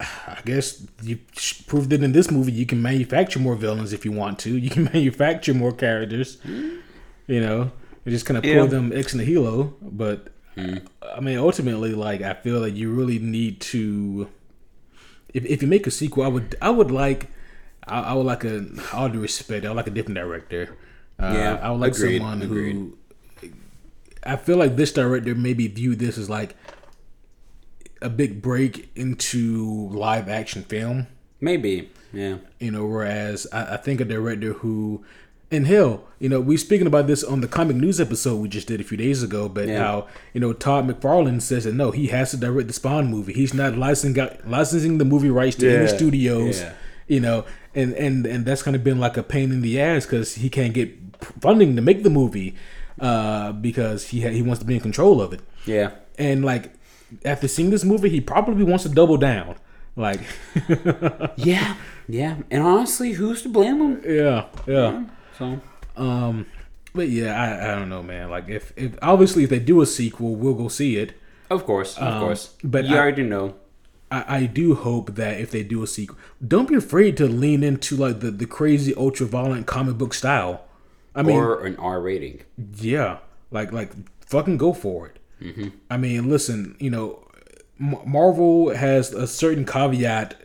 I 0.00 0.40
guess 0.44 0.86
you 1.02 1.18
proved 1.66 1.92
it 1.92 2.02
in 2.02 2.12
this 2.12 2.30
movie. 2.30 2.52
You 2.52 2.66
can 2.66 2.80
manufacture 2.80 3.38
more 3.38 3.54
villains 3.54 3.92
if 3.92 4.04
you 4.04 4.12
want 4.12 4.38
to. 4.40 4.56
You 4.56 4.70
can 4.70 4.84
manufacture 4.92 5.54
more 5.54 5.72
characters. 5.72 6.38
Mm. 6.38 6.80
You 7.26 7.40
know, 7.40 7.72
you 8.04 8.12
just 8.12 8.26
kind 8.26 8.38
of 8.38 8.44
pull 8.44 8.52
yeah. 8.52 8.66
them 8.66 8.92
ex 8.94 9.14
nihilo. 9.14 9.74
But 9.82 10.28
mm. 10.56 10.86
I 11.14 11.20
mean, 11.20 11.38
ultimately, 11.38 11.94
like 11.94 12.22
I 12.22 12.34
feel 12.34 12.60
like 12.60 12.74
you 12.74 12.92
really 12.92 13.18
need 13.18 13.60
to. 13.72 14.28
If, 15.34 15.44
if 15.44 15.62
you 15.62 15.68
make 15.68 15.86
a 15.86 15.90
sequel, 15.90 16.24
I 16.24 16.28
would 16.28 16.56
I 16.62 16.70
would 16.70 16.90
like 16.90 17.28
I, 17.86 18.00
I 18.00 18.12
would 18.14 18.26
like 18.26 18.44
a 18.44 18.66
all 18.92 19.08
due 19.08 19.20
respect. 19.20 19.64
I 19.64 19.68
would 19.68 19.76
like 19.76 19.86
a 19.86 19.90
different 19.90 20.16
director. 20.16 20.76
Uh, 21.18 21.32
yeah, 21.34 21.60
I 21.62 21.70
would 21.70 21.80
like 21.80 21.94
agreed, 21.94 22.18
someone 22.18 22.42
agreed. 22.42 22.74
who. 22.74 22.98
I 24.24 24.36
feel 24.36 24.56
like 24.56 24.76
this 24.76 24.92
director 24.92 25.34
maybe 25.34 25.68
viewed 25.68 26.00
this 26.00 26.18
as 26.18 26.28
like 26.28 26.56
a 28.06 28.10
big 28.10 28.40
break 28.40 28.88
into 28.94 29.88
live 29.90 30.28
action 30.28 30.62
film. 30.62 31.08
Maybe, 31.40 31.90
yeah. 32.12 32.38
You 32.60 32.70
know, 32.70 32.86
whereas 32.86 33.46
I, 33.52 33.74
I 33.74 33.76
think 33.76 34.00
a 34.00 34.04
director 34.04 34.54
who 34.54 35.04
and 35.50 35.66
hell, 35.66 36.04
you 36.18 36.28
know, 36.28 36.40
we're 36.40 36.58
speaking 36.58 36.86
about 36.86 37.06
this 37.06 37.22
on 37.22 37.40
the 37.40 37.48
comic 37.48 37.76
news 37.76 38.00
episode 38.00 38.36
we 38.36 38.48
just 38.48 38.66
did 38.66 38.80
a 38.80 38.84
few 38.84 38.96
days 38.96 39.22
ago, 39.22 39.48
but 39.48 39.68
yeah. 39.68 39.78
how 39.78 40.08
you 40.32 40.40
know 40.40 40.52
Todd 40.52 40.88
McFarlane 40.88 41.42
says 41.42 41.64
that 41.64 41.74
no, 41.74 41.90
he 41.90 42.08
has 42.08 42.30
to 42.30 42.36
direct 42.36 42.68
the 42.68 42.74
Spawn 42.74 43.08
movie. 43.08 43.32
He's 43.32 43.52
not 43.52 43.76
licensing 43.76 44.28
licensing 44.46 44.98
the 44.98 45.04
movie 45.04 45.30
rights 45.30 45.56
to 45.56 45.70
yeah. 45.70 45.78
any 45.78 45.88
studios. 45.88 46.60
Yeah. 46.60 46.72
You 47.08 47.20
know, 47.20 47.44
and 47.74 47.92
and 47.94 48.26
and 48.26 48.46
that's 48.46 48.62
kind 48.62 48.74
of 48.74 48.82
been 48.82 48.98
like 48.98 49.16
a 49.16 49.22
pain 49.22 49.52
in 49.52 49.60
the 49.60 49.80
ass 49.80 50.06
because 50.06 50.36
he 50.36 50.48
can't 50.48 50.74
get 50.74 50.96
funding 51.40 51.76
to 51.76 51.82
make 51.82 52.02
the 52.02 52.10
movie 52.10 52.56
uh, 53.00 53.52
because 53.52 54.08
he 54.08 54.22
ha- 54.22 54.30
he 54.30 54.42
wants 54.42 54.60
to 54.60 54.64
be 54.64 54.74
in 54.74 54.80
control 54.80 55.20
of 55.20 55.32
it. 55.32 55.40
Yeah, 55.66 55.92
and 56.18 56.44
like 56.44 56.72
after 57.24 57.48
seeing 57.48 57.70
this 57.70 57.84
movie, 57.84 58.08
he 58.08 58.20
probably 58.20 58.64
wants 58.64 58.84
to 58.84 58.90
double 58.90 59.16
down. 59.16 59.56
Like, 59.96 60.20
yeah, 61.36 61.76
yeah, 62.06 62.36
and 62.50 62.62
honestly, 62.62 63.12
who's 63.12 63.42
to 63.42 63.48
blame 63.48 63.80
him? 63.80 64.02
Yeah, 64.06 64.46
yeah. 64.66 65.04
So, 65.38 65.60
um, 65.96 66.46
but 66.94 67.08
yeah, 67.08 67.40
I, 67.40 67.72
I 67.72 67.74
don't 67.74 67.88
know, 67.88 68.02
man. 68.02 68.28
Like, 68.28 68.48
if 68.48 68.74
if 68.76 68.98
obviously 69.00 69.44
if 69.44 69.50
they 69.50 69.58
do 69.58 69.80
a 69.80 69.86
sequel, 69.86 70.34
we'll 70.34 70.54
go 70.54 70.68
see 70.68 70.96
it. 70.98 71.14
Of 71.48 71.64
course, 71.64 71.96
of 71.96 72.02
um, 72.02 72.20
course. 72.20 72.54
But 72.62 72.84
you 72.84 72.94
I, 72.94 72.98
already 72.98 73.22
know. 73.22 73.54
I, 74.10 74.36
I 74.36 74.46
do 74.46 74.74
hope 74.74 75.14
that 75.14 75.40
if 75.40 75.50
they 75.50 75.62
do 75.62 75.82
a 75.82 75.86
sequel, 75.86 76.18
don't 76.46 76.68
be 76.68 76.74
afraid 76.74 77.16
to 77.16 77.26
lean 77.26 77.62
into 77.62 77.96
like 77.96 78.20
the, 78.20 78.30
the 78.30 78.46
crazy 78.46 78.94
ultra 78.94 79.26
violent 79.26 79.66
comic 79.66 79.96
book 79.96 80.12
style. 80.12 80.64
I 81.14 81.22
mean, 81.22 81.36
or 81.36 81.64
an 81.64 81.76
R 81.76 82.00
rating. 82.02 82.42
Yeah, 82.78 83.18
like 83.50 83.72
like 83.72 83.92
fucking 84.26 84.58
go 84.58 84.74
for 84.74 85.06
it. 85.06 85.18
Mm-hmm. 85.40 85.68
I 85.90 85.96
mean, 85.96 86.28
listen, 86.28 86.76
you 86.78 86.90
know, 86.90 87.22
Marvel 87.78 88.74
has 88.74 89.12
a 89.12 89.26
certain 89.26 89.64
caveat 89.64 90.42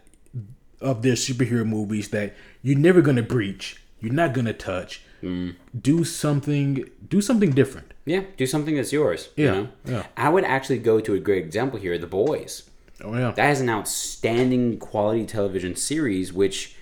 of 0.81 1.01
their 1.01 1.13
superhero 1.13 1.65
movies 1.65 2.09
that 2.09 2.35
you're 2.61 2.77
never 2.77 3.01
gonna 3.01 3.23
breach 3.23 3.81
you're 4.01 4.13
not 4.13 4.33
gonna 4.33 4.53
touch. 4.53 5.03
Mm. 5.23 5.55
Do 5.79 6.03
something. 6.03 6.89
Do 7.07 7.21
something 7.21 7.51
different. 7.51 7.93
Yeah, 8.05 8.23
do 8.35 8.47
something 8.47 8.75
that's 8.75 8.91
yours. 8.91 9.29
Yeah, 9.35 9.45
you 9.45 9.51
know? 9.51 9.69
yeah. 9.85 10.07
I 10.17 10.29
would 10.29 10.43
actually 10.43 10.79
go 10.79 10.99
to 10.99 11.13
a 11.13 11.19
great 11.19 11.45
example 11.45 11.79
here. 11.79 11.97
The 11.97 12.07
Boys. 12.07 12.69
Oh 13.03 13.15
yeah. 13.15 13.31
That 13.31 13.51
is 13.51 13.61
an 13.61 13.69
outstanding 13.69 14.79
quality 14.79 15.25
television 15.25 15.75
series, 15.75 16.33
which 16.33 16.75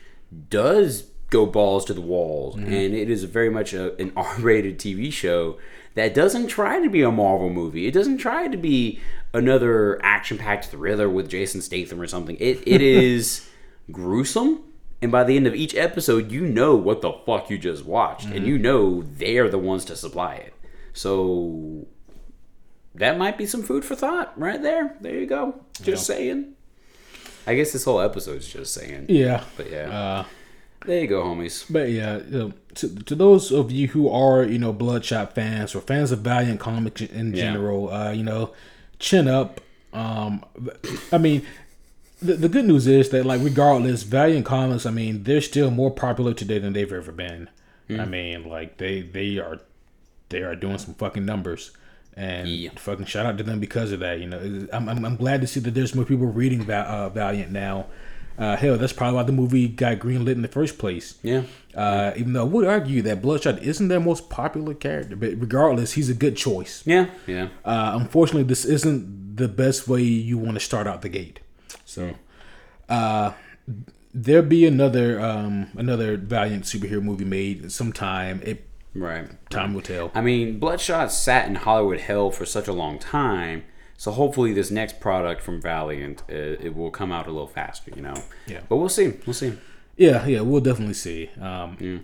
does 0.49 1.09
go 1.29 1.45
balls 1.45 1.85
to 1.85 1.93
the 1.93 2.01
walls, 2.01 2.55
mm-hmm. 2.55 2.65
and 2.65 2.95
it 2.95 3.09
is 3.09 3.25
very 3.25 3.49
much 3.49 3.73
a, 3.73 3.95
an 4.01 4.13
R-rated 4.17 4.79
TV 4.79 5.11
show 5.11 5.57
that 5.95 6.13
doesn't 6.13 6.47
try 6.47 6.81
to 6.81 6.89
be 6.89 7.01
a 7.01 7.11
Marvel 7.11 7.49
movie. 7.49 7.87
It 7.87 7.93
doesn't 7.93 8.17
try 8.17 8.47
to 8.47 8.57
be 8.57 8.99
another 9.33 9.99
action-packed 10.03 10.65
thriller 10.65 11.09
with 11.09 11.29
Jason 11.29 11.61
Statham 11.61 12.01
or 12.01 12.07
something. 12.07 12.37
It 12.39 12.61
it 12.65 12.81
is 12.81 13.47
gruesome 13.91 14.63
and 15.01 15.11
by 15.11 15.23
the 15.23 15.35
end 15.37 15.47
of 15.47 15.55
each 15.55 15.75
episode, 15.75 16.31
you 16.31 16.41
know 16.41 16.75
what 16.75 17.01
the 17.01 17.13
fuck 17.25 17.49
you 17.49 17.57
just 17.57 17.85
watched, 17.85 18.27
mm-hmm. 18.27 18.37
and 18.37 18.47
you 18.47 18.57
know 18.57 19.03
they're 19.03 19.49
the 19.49 19.57
ones 19.57 19.85
to 19.85 19.95
supply 19.95 20.35
it. 20.35 20.53
So 20.93 21.87
that 22.95 23.17
might 23.17 23.37
be 23.37 23.45
some 23.45 23.63
food 23.63 23.85
for 23.85 23.95
thought 23.95 24.37
right 24.37 24.61
there. 24.61 24.95
There 24.99 25.17
you 25.17 25.25
go. 25.25 25.61
Just 25.81 26.09
yeah. 26.09 26.15
saying. 26.15 26.53
I 27.47 27.55
guess 27.55 27.71
this 27.71 27.85
whole 27.85 28.01
episode's 28.01 28.51
just 28.51 28.73
saying. 28.73 29.05
Yeah. 29.07 29.43
But 29.55 29.71
yeah. 29.71 29.89
Uh, 29.89 30.25
there 30.85 31.01
you 31.01 31.07
go, 31.07 31.23
homies. 31.23 31.65
But 31.69 31.89
yeah, 31.89 32.17
you 32.17 32.37
know, 32.37 32.53
to, 32.75 32.95
to 33.03 33.15
those 33.15 33.51
of 33.51 33.71
you 33.71 33.87
who 33.89 34.09
are, 34.09 34.43
you 34.43 34.59
know, 34.59 34.73
Bloodshot 34.73 35.35
fans 35.35 35.75
or 35.75 35.81
fans 35.81 36.11
of 36.11 36.19
Valiant 36.19 36.59
comics 36.59 37.01
in 37.01 37.35
general, 37.35 37.89
yeah. 37.89 38.07
uh, 38.07 38.11
you 38.11 38.23
know, 38.23 38.53
chin 38.99 39.27
up. 39.27 39.61
Um, 39.91 40.45
I 41.11 41.17
mean, 41.17 41.45
the, 42.21 42.35
the 42.35 42.49
good 42.49 42.65
news 42.65 42.87
is 42.87 43.09
that 43.09 43.25
like 43.25 43.41
regardless, 43.43 44.03
Valiant 44.03 44.45
Comics, 44.45 44.85
I 44.85 44.91
mean, 44.91 45.23
they're 45.23 45.41
still 45.41 45.71
more 45.71 45.91
popular 45.91 46.33
today 46.33 46.59
than 46.59 46.73
they've 46.73 46.91
ever 46.91 47.11
been. 47.11 47.49
Mm. 47.89 47.99
I 47.99 48.05
mean, 48.05 48.49
like 48.49 48.77
they 48.77 49.01
they 49.01 49.37
are 49.39 49.59
they 50.29 50.41
are 50.41 50.55
doing 50.55 50.77
some 50.77 50.93
fucking 50.95 51.25
numbers. 51.25 51.71
And 52.15 52.49
yeah. 52.49 52.71
fucking 52.75 53.05
shout 53.05 53.25
out 53.25 53.37
to 53.37 53.43
them 53.45 53.61
because 53.61 53.93
of 53.93 54.01
that. 54.01 54.19
You 54.19 54.27
know, 54.27 54.67
I'm, 54.73 54.89
I'm, 54.89 55.05
I'm 55.05 55.15
glad 55.15 55.39
to 55.39 55.47
see 55.47 55.61
that 55.61 55.73
there's 55.73 55.95
more 55.95 56.03
people 56.03 56.25
reading 56.25 56.63
Val, 56.63 56.85
uh, 56.85 57.09
Valiant 57.09 57.51
now. 57.51 57.85
Uh, 58.39 58.55
hell, 58.55 58.77
that's 58.77 58.93
probably 58.93 59.17
why 59.17 59.23
the 59.23 59.33
movie 59.33 59.67
got 59.67 59.99
greenlit 59.99 60.31
in 60.31 60.41
the 60.41 60.47
first 60.47 60.77
place. 60.77 61.15
Yeah. 61.21 61.43
Uh, 61.75 62.13
even 62.15 62.31
though 62.31 62.41
I 62.41 62.45
would 62.45 62.65
argue 62.65 63.01
that 63.01 63.21
Bloodshot 63.21 63.61
isn't 63.61 63.89
their 63.89 63.99
most 63.99 64.29
popular 64.29 64.73
character, 64.73 65.17
but 65.17 65.31
regardless, 65.37 65.93
he's 65.93 66.09
a 66.09 66.13
good 66.13 66.37
choice. 66.37 66.81
Yeah. 66.85 67.09
Yeah. 67.27 67.49
Uh, 67.65 67.97
unfortunately, 67.99 68.43
this 68.43 68.63
isn't 68.63 69.35
the 69.35 69.49
best 69.49 69.89
way 69.89 70.01
you 70.01 70.37
want 70.37 70.53
to 70.55 70.61
start 70.61 70.87
out 70.87 71.01
the 71.01 71.09
gate. 71.09 71.41
So, 71.83 72.15
uh, 72.87 73.33
there'll 74.13 74.45
be 74.45 74.65
another 74.65 75.19
um 75.19 75.67
another 75.75 76.17
Valiant 76.17 76.63
superhero 76.63 77.01
movie 77.01 77.25
made 77.25 77.71
sometime. 77.71 78.41
It 78.43 78.65
right 78.95 79.27
time 79.49 79.73
will 79.73 79.81
tell. 79.81 80.11
I 80.15 80.21
mean, 80.21 80.59
Bloodshot 80.59 81.11
sat 81.11 81.47
in 81.47 81.55
Hollywood 81.55 81.99
hell 81.99 82.31
for 82.31 82.45
such 82.45 82.67
a 82.67 82.73
long 82.73 82.99
time. 82.99 83.63
So 83.99 84.11
hopefully, 84.11 84.53
this 84.53 84.71
next 84.71 85.01
product 85.01 85.41
from 85.41 85.61
Valiant 85.61 86.23
it, 86.29 86.61
it 86.61 86.73
will 86.73 86.89
come 86.89 87.11
out 87.11 87.27
a 87.27 87.31
little 87.31 87.49
faster, 87.49 87.91
you 87.93 88.01
know. 88.01 88.13
Yeah. 88.47 88.61
But 88.69 88.77
we'll 88.77 88.87
see. 88.87 89.15
We'll 89.25 89.33
see. 89.33 89.57
Yeah, 89.97 90.25
yeah, 90.25 90.39
we'll 90.39 90.61
definitely 90.61 90.93
see. 90.93 91.29
Um, 91.37 91.75
yeah. 91.81 91.97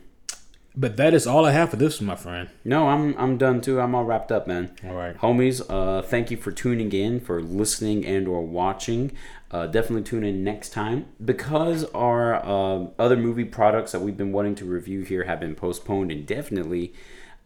But 0.76 0.98
that 0.98 1.14
is 1.14 1.26
all 1.26 1.46
I 1.46 1.52
have 1.52 1.70
for 1.70 1.78
this, 1.78 2.02
my 2.02 2.18
friend. 2.18 2.50
No, 2.66 2.90
I'm 2.90 3.18
I'm 3.18 3.38
done 3.38 3.62
too. 3.62 3.80
I'm 3.80 3.96
all 3.96 4.04
wrapped 4.04 4.30
up, 4.30 4.46
man. 4.46 4.76
All 4.86 4.94
right, 4.94 5.18
homies. 5.18 5.62
Uh, 5.70 6.02
thank 6.02 6.30
you 6.30 6.36
for 6.36 6.52
tuning 6.52 6.92
in, 6.92 7.22
for 7.22 7.42
listening 7.42 8.06
and 8.06 8.28
or 8.28 8.42
watching. 8.42 9.14
Uh, 9.50 9.66
definitely 9.66 10.04
tune 10.04 10.26
in 10.26 10.44
next 10.44 10.72
time 10.72 11.06
because 11.24 11.86
our 11.94 12.36
uh, 12.36 12.88
other 13.00 13.16
movie 13.16 13.46
products 13.46 13.94
that 13.94 14.02
we've 14.02 14.18
been 14.18 14.34
wanting 14.34 14.56
to 14.56 14.66
review 14.66 15.04
here 15.04 15.24
have 15.24 15.40
been 15.40 15.56
postponed 15.56 16.12
indefinitely. 16.12 16.94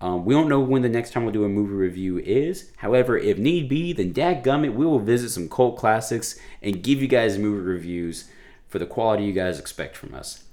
Um, 0.02 0.24
we 0.24 0.34
don't 0.34 0.48
know 0.48 0.62
when 0.62 0.82
the 0.82 0.90
next 0.90 1.12
time 1.12 1.24
we'll 1.24 1.34
do 1.34 1.44
a 1.44 1.50
movie 1.50 1.74
review 1.74 2.20
is. 2.20 2.72
However, 2.78 3.18
if 3.18 3.38
need 3.38 3.68
be, 3.68 3.92
then 3.92 4.14
dadgummit, 4.14 4.74
we 4.74 4.86
will 4.86 5.00
visit 5.00 5.30
some 5.30 5.50
cult 5.50 5.78
classics 5.78 6.40
and 6.62 6.82
give 6.82 7.02
you 7.02 7.08
guys 7.08 7.38
movie 7.38 7.62
reviews 7.62 8.30
for 8.70 8.80
the 8.80 8.86
quality 8.86 9.26
you 9.26 9.34
guys 9.34 9.60
expect 9.60 9.98
from 9.98 10.14
us. 10.14 10.44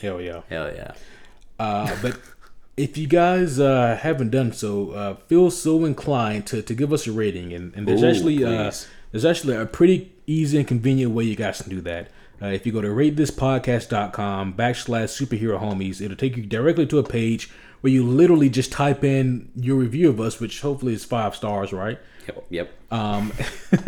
Hell 0.00 0.20
yeah. 0.20 0.42
Hell 0.48 0.72
yeah. 0.72 0.92
Uh, 1.58 1.96
but 2.02 2.20
if 2.76 2.96
you 2.96 3.06
guys 3.06 3.58
uh, 3.58 3.98
haven't 4.00 4.30
done 4.30 4.52
so, 4.52 4.90
uh, 4.90 5.14
feel 5.26 5.50
so 5.50 5.84
inclined 5.84 6.46
to, 6.48 6.62
to 6.62 6.74
give 6.74 6.92
us 6.92 7.06
a 7.06 7.12
rating, 7.12 7.52
and, 7.52 7.74
and 7.74 7.88
there's 7.88 8.02
Ooh, 8.02 8.08
actually 8.08 8.44
uh, 8.44 8.72
there's 9.12 9.24
actually 9.24 9.56
a 9.56 9.66
pretty 9.66 10.12
easy 10.26 10.58
and 10.58 10.66
convenient 10.66 11.12
way 11.12 11.24
you 11.24 11.36
guys 11.36 11.62
can 11.62 11.70
do 11.70 11.80
that. 11.82 12.10
Uh, 12.42 12.46
if 12.46 12.66
you 12.66 12.72
go 12.72 12.80
to 12.80 12.88
ratethispodcast.com 12.88 14.54
backslash 14.54 15.24
superhero 15.24 15.60
homies, 15.60 16.00
it'll 16.00 16.16
take 16.16 16.36
you 16.36 16.44
directly 16.44 16.84
to 16.86 16.98
a 16.98 17.04
page 17.04 17.50
where 17.84 17.92
you 17.92 18.02
literally 18.02 18.48
just 18.48 18.72
type 18.72 19.04
in 19.04 19.50
your 19.54 19.76
review 19.76 20.08
of 20.08 20.18
us, 20.18 20.40
which 20.40 20.62
hopefully 20.62 20.94
is 20.94 21.04
five 21.04 21.36
stars, 21.36 21.70
right? 21.70 21.98
Yep. 22.26 22.46
yep. 22.48 22.72
Um, 22.90 23.30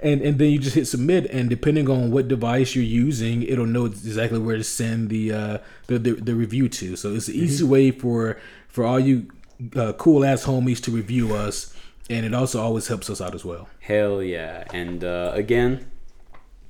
and 0.00 0.22
and 0.22 0.38
then 0.38 0.52
you 0.52 0.60
just 0.60 0.76
hit 0.76 0.86
submit, 0.86 1.26
and 1.26 1.50
depending 1.50 1.90
on 1.90 2.12
what 2.12 2.28
device 2.28 2.76
you're 2.76 2.84
using, 2.84 3.42
it'll 3.42 3.66
know 3.66 3.86
exactly 3.86 4.38
where 4.38 4.56
to 4.56 4.62
send 4.62 5.10
the 5.10 5.32
uh, 5.32 5.58
the, 5.88 5.98
the, 5.98 6.12
the 6.12 6.34
review 6.36 6.68
to. 6.68 6.94
So 6.94 7.14
it's 7.14 7.26
an 7.26 7.34
easy 7.34 7.64
mm-hmm. 7.64 7.72
way 7.72 7.90
for 7.90 8.38
for 8.68 8.84
all 8.84 9.00
you 9.00 9.26
uh, 9.74 9.94
cool 9.94 10.24
ass 10.24 10.44
homies 10.44 10.80
to 10.84 10.92
review 10.92 11.34
us, 11.34 11.74
and 12.08 12.24
it 12.24 12.32
also 12.34 12.62
always 12.62 12.86
helps 12.86 13.10
us 13.10 13.20
out 13.20 13.34
as 13.34 13.44
well. 13.44 13.68
Hell 13.80 14.22
yeah! 14.22 14.62
And 14.72 15.02
uh, 15.02 15.32
again, 15.34 15.90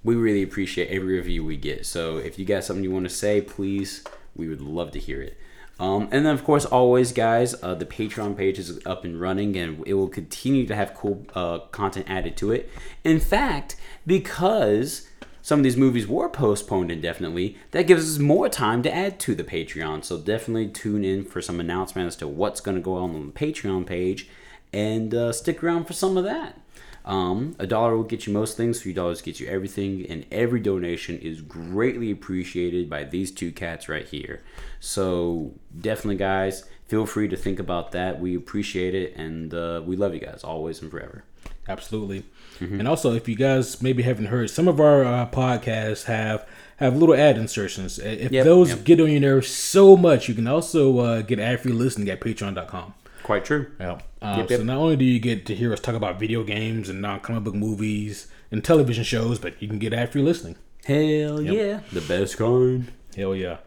we 0.03 0.15
really 0.15 0.43
appreciate 0.43 0.89
every 0.89 1.17
review 1.17 1.45
we 1.45 1.59
get. 1.59 1.85
So 1.85 2.17
if 2.17 2.39
you 2.39 2.47
got 2.47 2.65
something 2.65 2.83
you 2.83 2.91
want 2.91 3.05
to 3.05 3.15
say, 3.15 3.43
please, 3.43 4.03
we 4.35 4.49
would 4.49 4.63
love 4.63 4.93
to 4.93 4.99
hear 4.99 5.21
it. 5.21 5.37
Um, 5.81 6.09
and 6.13 6.25
then, 6.25 6.35
of 6.35 6.45
course, 6.45 6.65
always, 6.65 7.13
guys, 7.13 7.61
uh, 7.63 7.75
the 7.75 7.87
Patreon 7.87 8.37
page 8.37 8.59
is 8.59 8.79
up 8.87 9.05
and 9.05 9.21
running, 9.21 9.57
and 9.57 9.83
it 9.87 9.95
will 9.95 10.09
continue 10.09 10.67
to 10.67 10.77
have 10.77 10.95
cool 10.95 11.27
uh, 11.35 11.59
content 11.71 12.07
added 12.09 12.37
to 12.37 12.53
it. 12.53 12.71
In 13.03 13.19
fact, 13.19 13.75
because 14.07 15.09
some 15.41 15.59
of 15.59 15.65
these 15.65 15.77
movies 15.77 16.07
were 16.07 16.29
postponed 16.29 16.93
indefinitely, 16.93 17.57
that 17.73 17.89
gives 17.89 18.09
us 18.09 18.19
more 18.21 18.49
time 18.49 18.83
to 18.85 18.95
add 18.95 19.19
to 19.21 19.35
the 19.35 19.43
Patreon. 19.43 20.05
So 20.05 20.19
definitely 20.19 20.69
tune 20.69 21.05
in 21.05 21.25
for 21.25 21.43
some 21.43 21.59
announcement 21.59 22.07
as 22.07 22.17
to 22.17 22.29
what's 22.29 22.61
going 22.61 22.77
to 22.77 22.81
go 22.81 22.95
on 22.95 23.15
on 23.17 23.27
the 23.27 23.33
Patreon 23.33 23.85
page, 23.85 24.29
and 24.73 25.13
uh, 25.13 25.33
stick 25.33 25.65
around 25.65 25.87
for 25.87 25.95
some 25.95 26.17
of 26.17 26.23
that. 26.25 26.62
Um, 27.05 27.57
a 27.59 27.67
dollar 27.67 27.97
will 27.97 28.05
get 28.05 28.27
you 28.27 28.33
most 28.33 28.57
things, 28.57 28.81
three 28.83 28.93
dollars 28.93 29.23
gets 29.23 29.41
you 29.41 29.49
everything, 29.49 30.07
and 30.09 30.25
every 30.31 30.61
donation 30.61 31.19
is 31.19 31.41
greatly 31.41 32.11
appreciated 32.11 32.89
by 32.89 33.05
these 33.05 33.33
two 33.33 33.53
cats 33.53 33.89
right 33.89 34.07
here. 34.07 34.43
So 34.79 35.55
definitely, 35.79 36.17
guys, 36.17 36.65
feel 36.87 37.07
free 37.07 37.29
to 37.29 37.37
think 37.37 37.59
about 37.59 37.93
that. 37.93 38.21
We 38.21 38.37
appreciate 38.37 38.95
it, 38.95 39.17
and 39.17 39.53
uh, 39.53 39.83
we 39.85 39.97
love 39.97 40.15
you 40.15 40.21
guys 40.21 40.45
always 40.45 40.81
and 40.81 40.91
forever. 40.91 41.25
Absolutely. 41.69 42.25
Mm-hmm. 42.61 42.81
And 42.81 42.89
also, 42.89 43.15
if 43.15 43.29
you 43.29 43.37
guys 43.37 43.81
maybe 43.83 44.03
haven't 44.03 44.27
heard, 44.27 44.51
some 44.51 44.69
of 44.69 44.81
our 44.81 45.05
uh, 45.05 45.29
podcasts 45.29 46.05
have 46.05 46.47
have 46.77 46.97
little 46.97 47.15
ad 47.15 47.39
insertions. 47.39 47.99
If 47.99 48.33
yep, 48.33 48.45
those 48.45 48.71
yep. 48.71 48.85
get 48.85 49.01
on 49.01 49.11
your 49.11 49.21
nerves 49.21 49.49
so 49.49 49.97
much, 49.97 50.29
you 50.29 50.35
can 50.35 50.47
also 50.47 50.99
uh, 50.99 51.23
get 51.23 51.39
ad 51.39 51.61
free 51.61 51.73
listening 51.73 52.09
at 52.09 52.21
Patreon.com. 52.21 52.95
Quite 53.23 53.45
true. 53.45 53.71
Yeah. 53.79 54.01
Um, 54.21 54.41
yep, 54.41 54.51
yep. 54.51 54.59
So 54.61 54.65
not 54.65 54.77
only 54.79 54.97
do 54.97 55.05
you 55.05 55.21
get 55.21 55.47
to 55.47 55.55
hear 55.55 55.73
us 55.73 55.81
talk 55.81 55.95
about 55.95 56.19
video 56.19 56.43
games 56.43 56.89
and 56.89 57.01
non-comic 57.01 57.45
book 57.45 57.55
movies 57.55 58.29
and 58.51 58.65
television 58.65 59.05
shows, 59.05 59.39
but 59.39 59.61
you 59.63 59.69
can 59.69 59.79
get 59.79 59.93
ad-free 59.93 60.23
listening. 60.23 60.57
Hell 60.85 61.41
yep. 61.41 61.55
yeah, 61.55 61.81
the 61.93 62.01
best 62.07 62.37
kind. 62.37 62.91
Hell 63.17 63.35
yeah. 63.37 63.59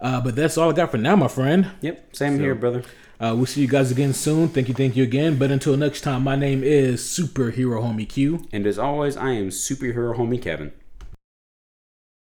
Uh, 0.00 0.20
but 0.20 0.34
that's 0.34 0.58
all 0.58 0.70
I 0.70 0.72
got 0.72 0.90
for 0.90 0.98
now, 0.98 1.16
my 1.16 1.28
friend. 1.28 1.70
Yep, 1.80 2.16
same 2.16 2.36
so, 2.36 2.42
here, 2.42 2.54
brother. 2.54 2.82
Uh, 3.20 3.32
we'll 3.36 3.46
see 3.46 3.60
you 3.60 3.68
guys 3.68 3.92
again 3.92 4.12
soon. 4.12 4.48
Thank 4.48 4.68
you, 4.68 4.74
thank 4.74 4.96
you 4.96 5.04
again. 5.04 5.38
But 5.38 5.52
until 5.52 5.76
next 5.76 6.00
time, 6.00 6.24
my 6.24 6.34
name 6.34 6.64
is 6.64 7.00
Superhero 7.00 7.80
Homie 7.80 8.08
Q. 8.08 8.46
And 8.52 8.66
as 8.66 8.78
always, 8.78 9.16
I 9.16 9.30
am 9.30 9.50
Superhero 9.50 10.16
Homie 10.16 10.42
Kevin. 10.42 10.72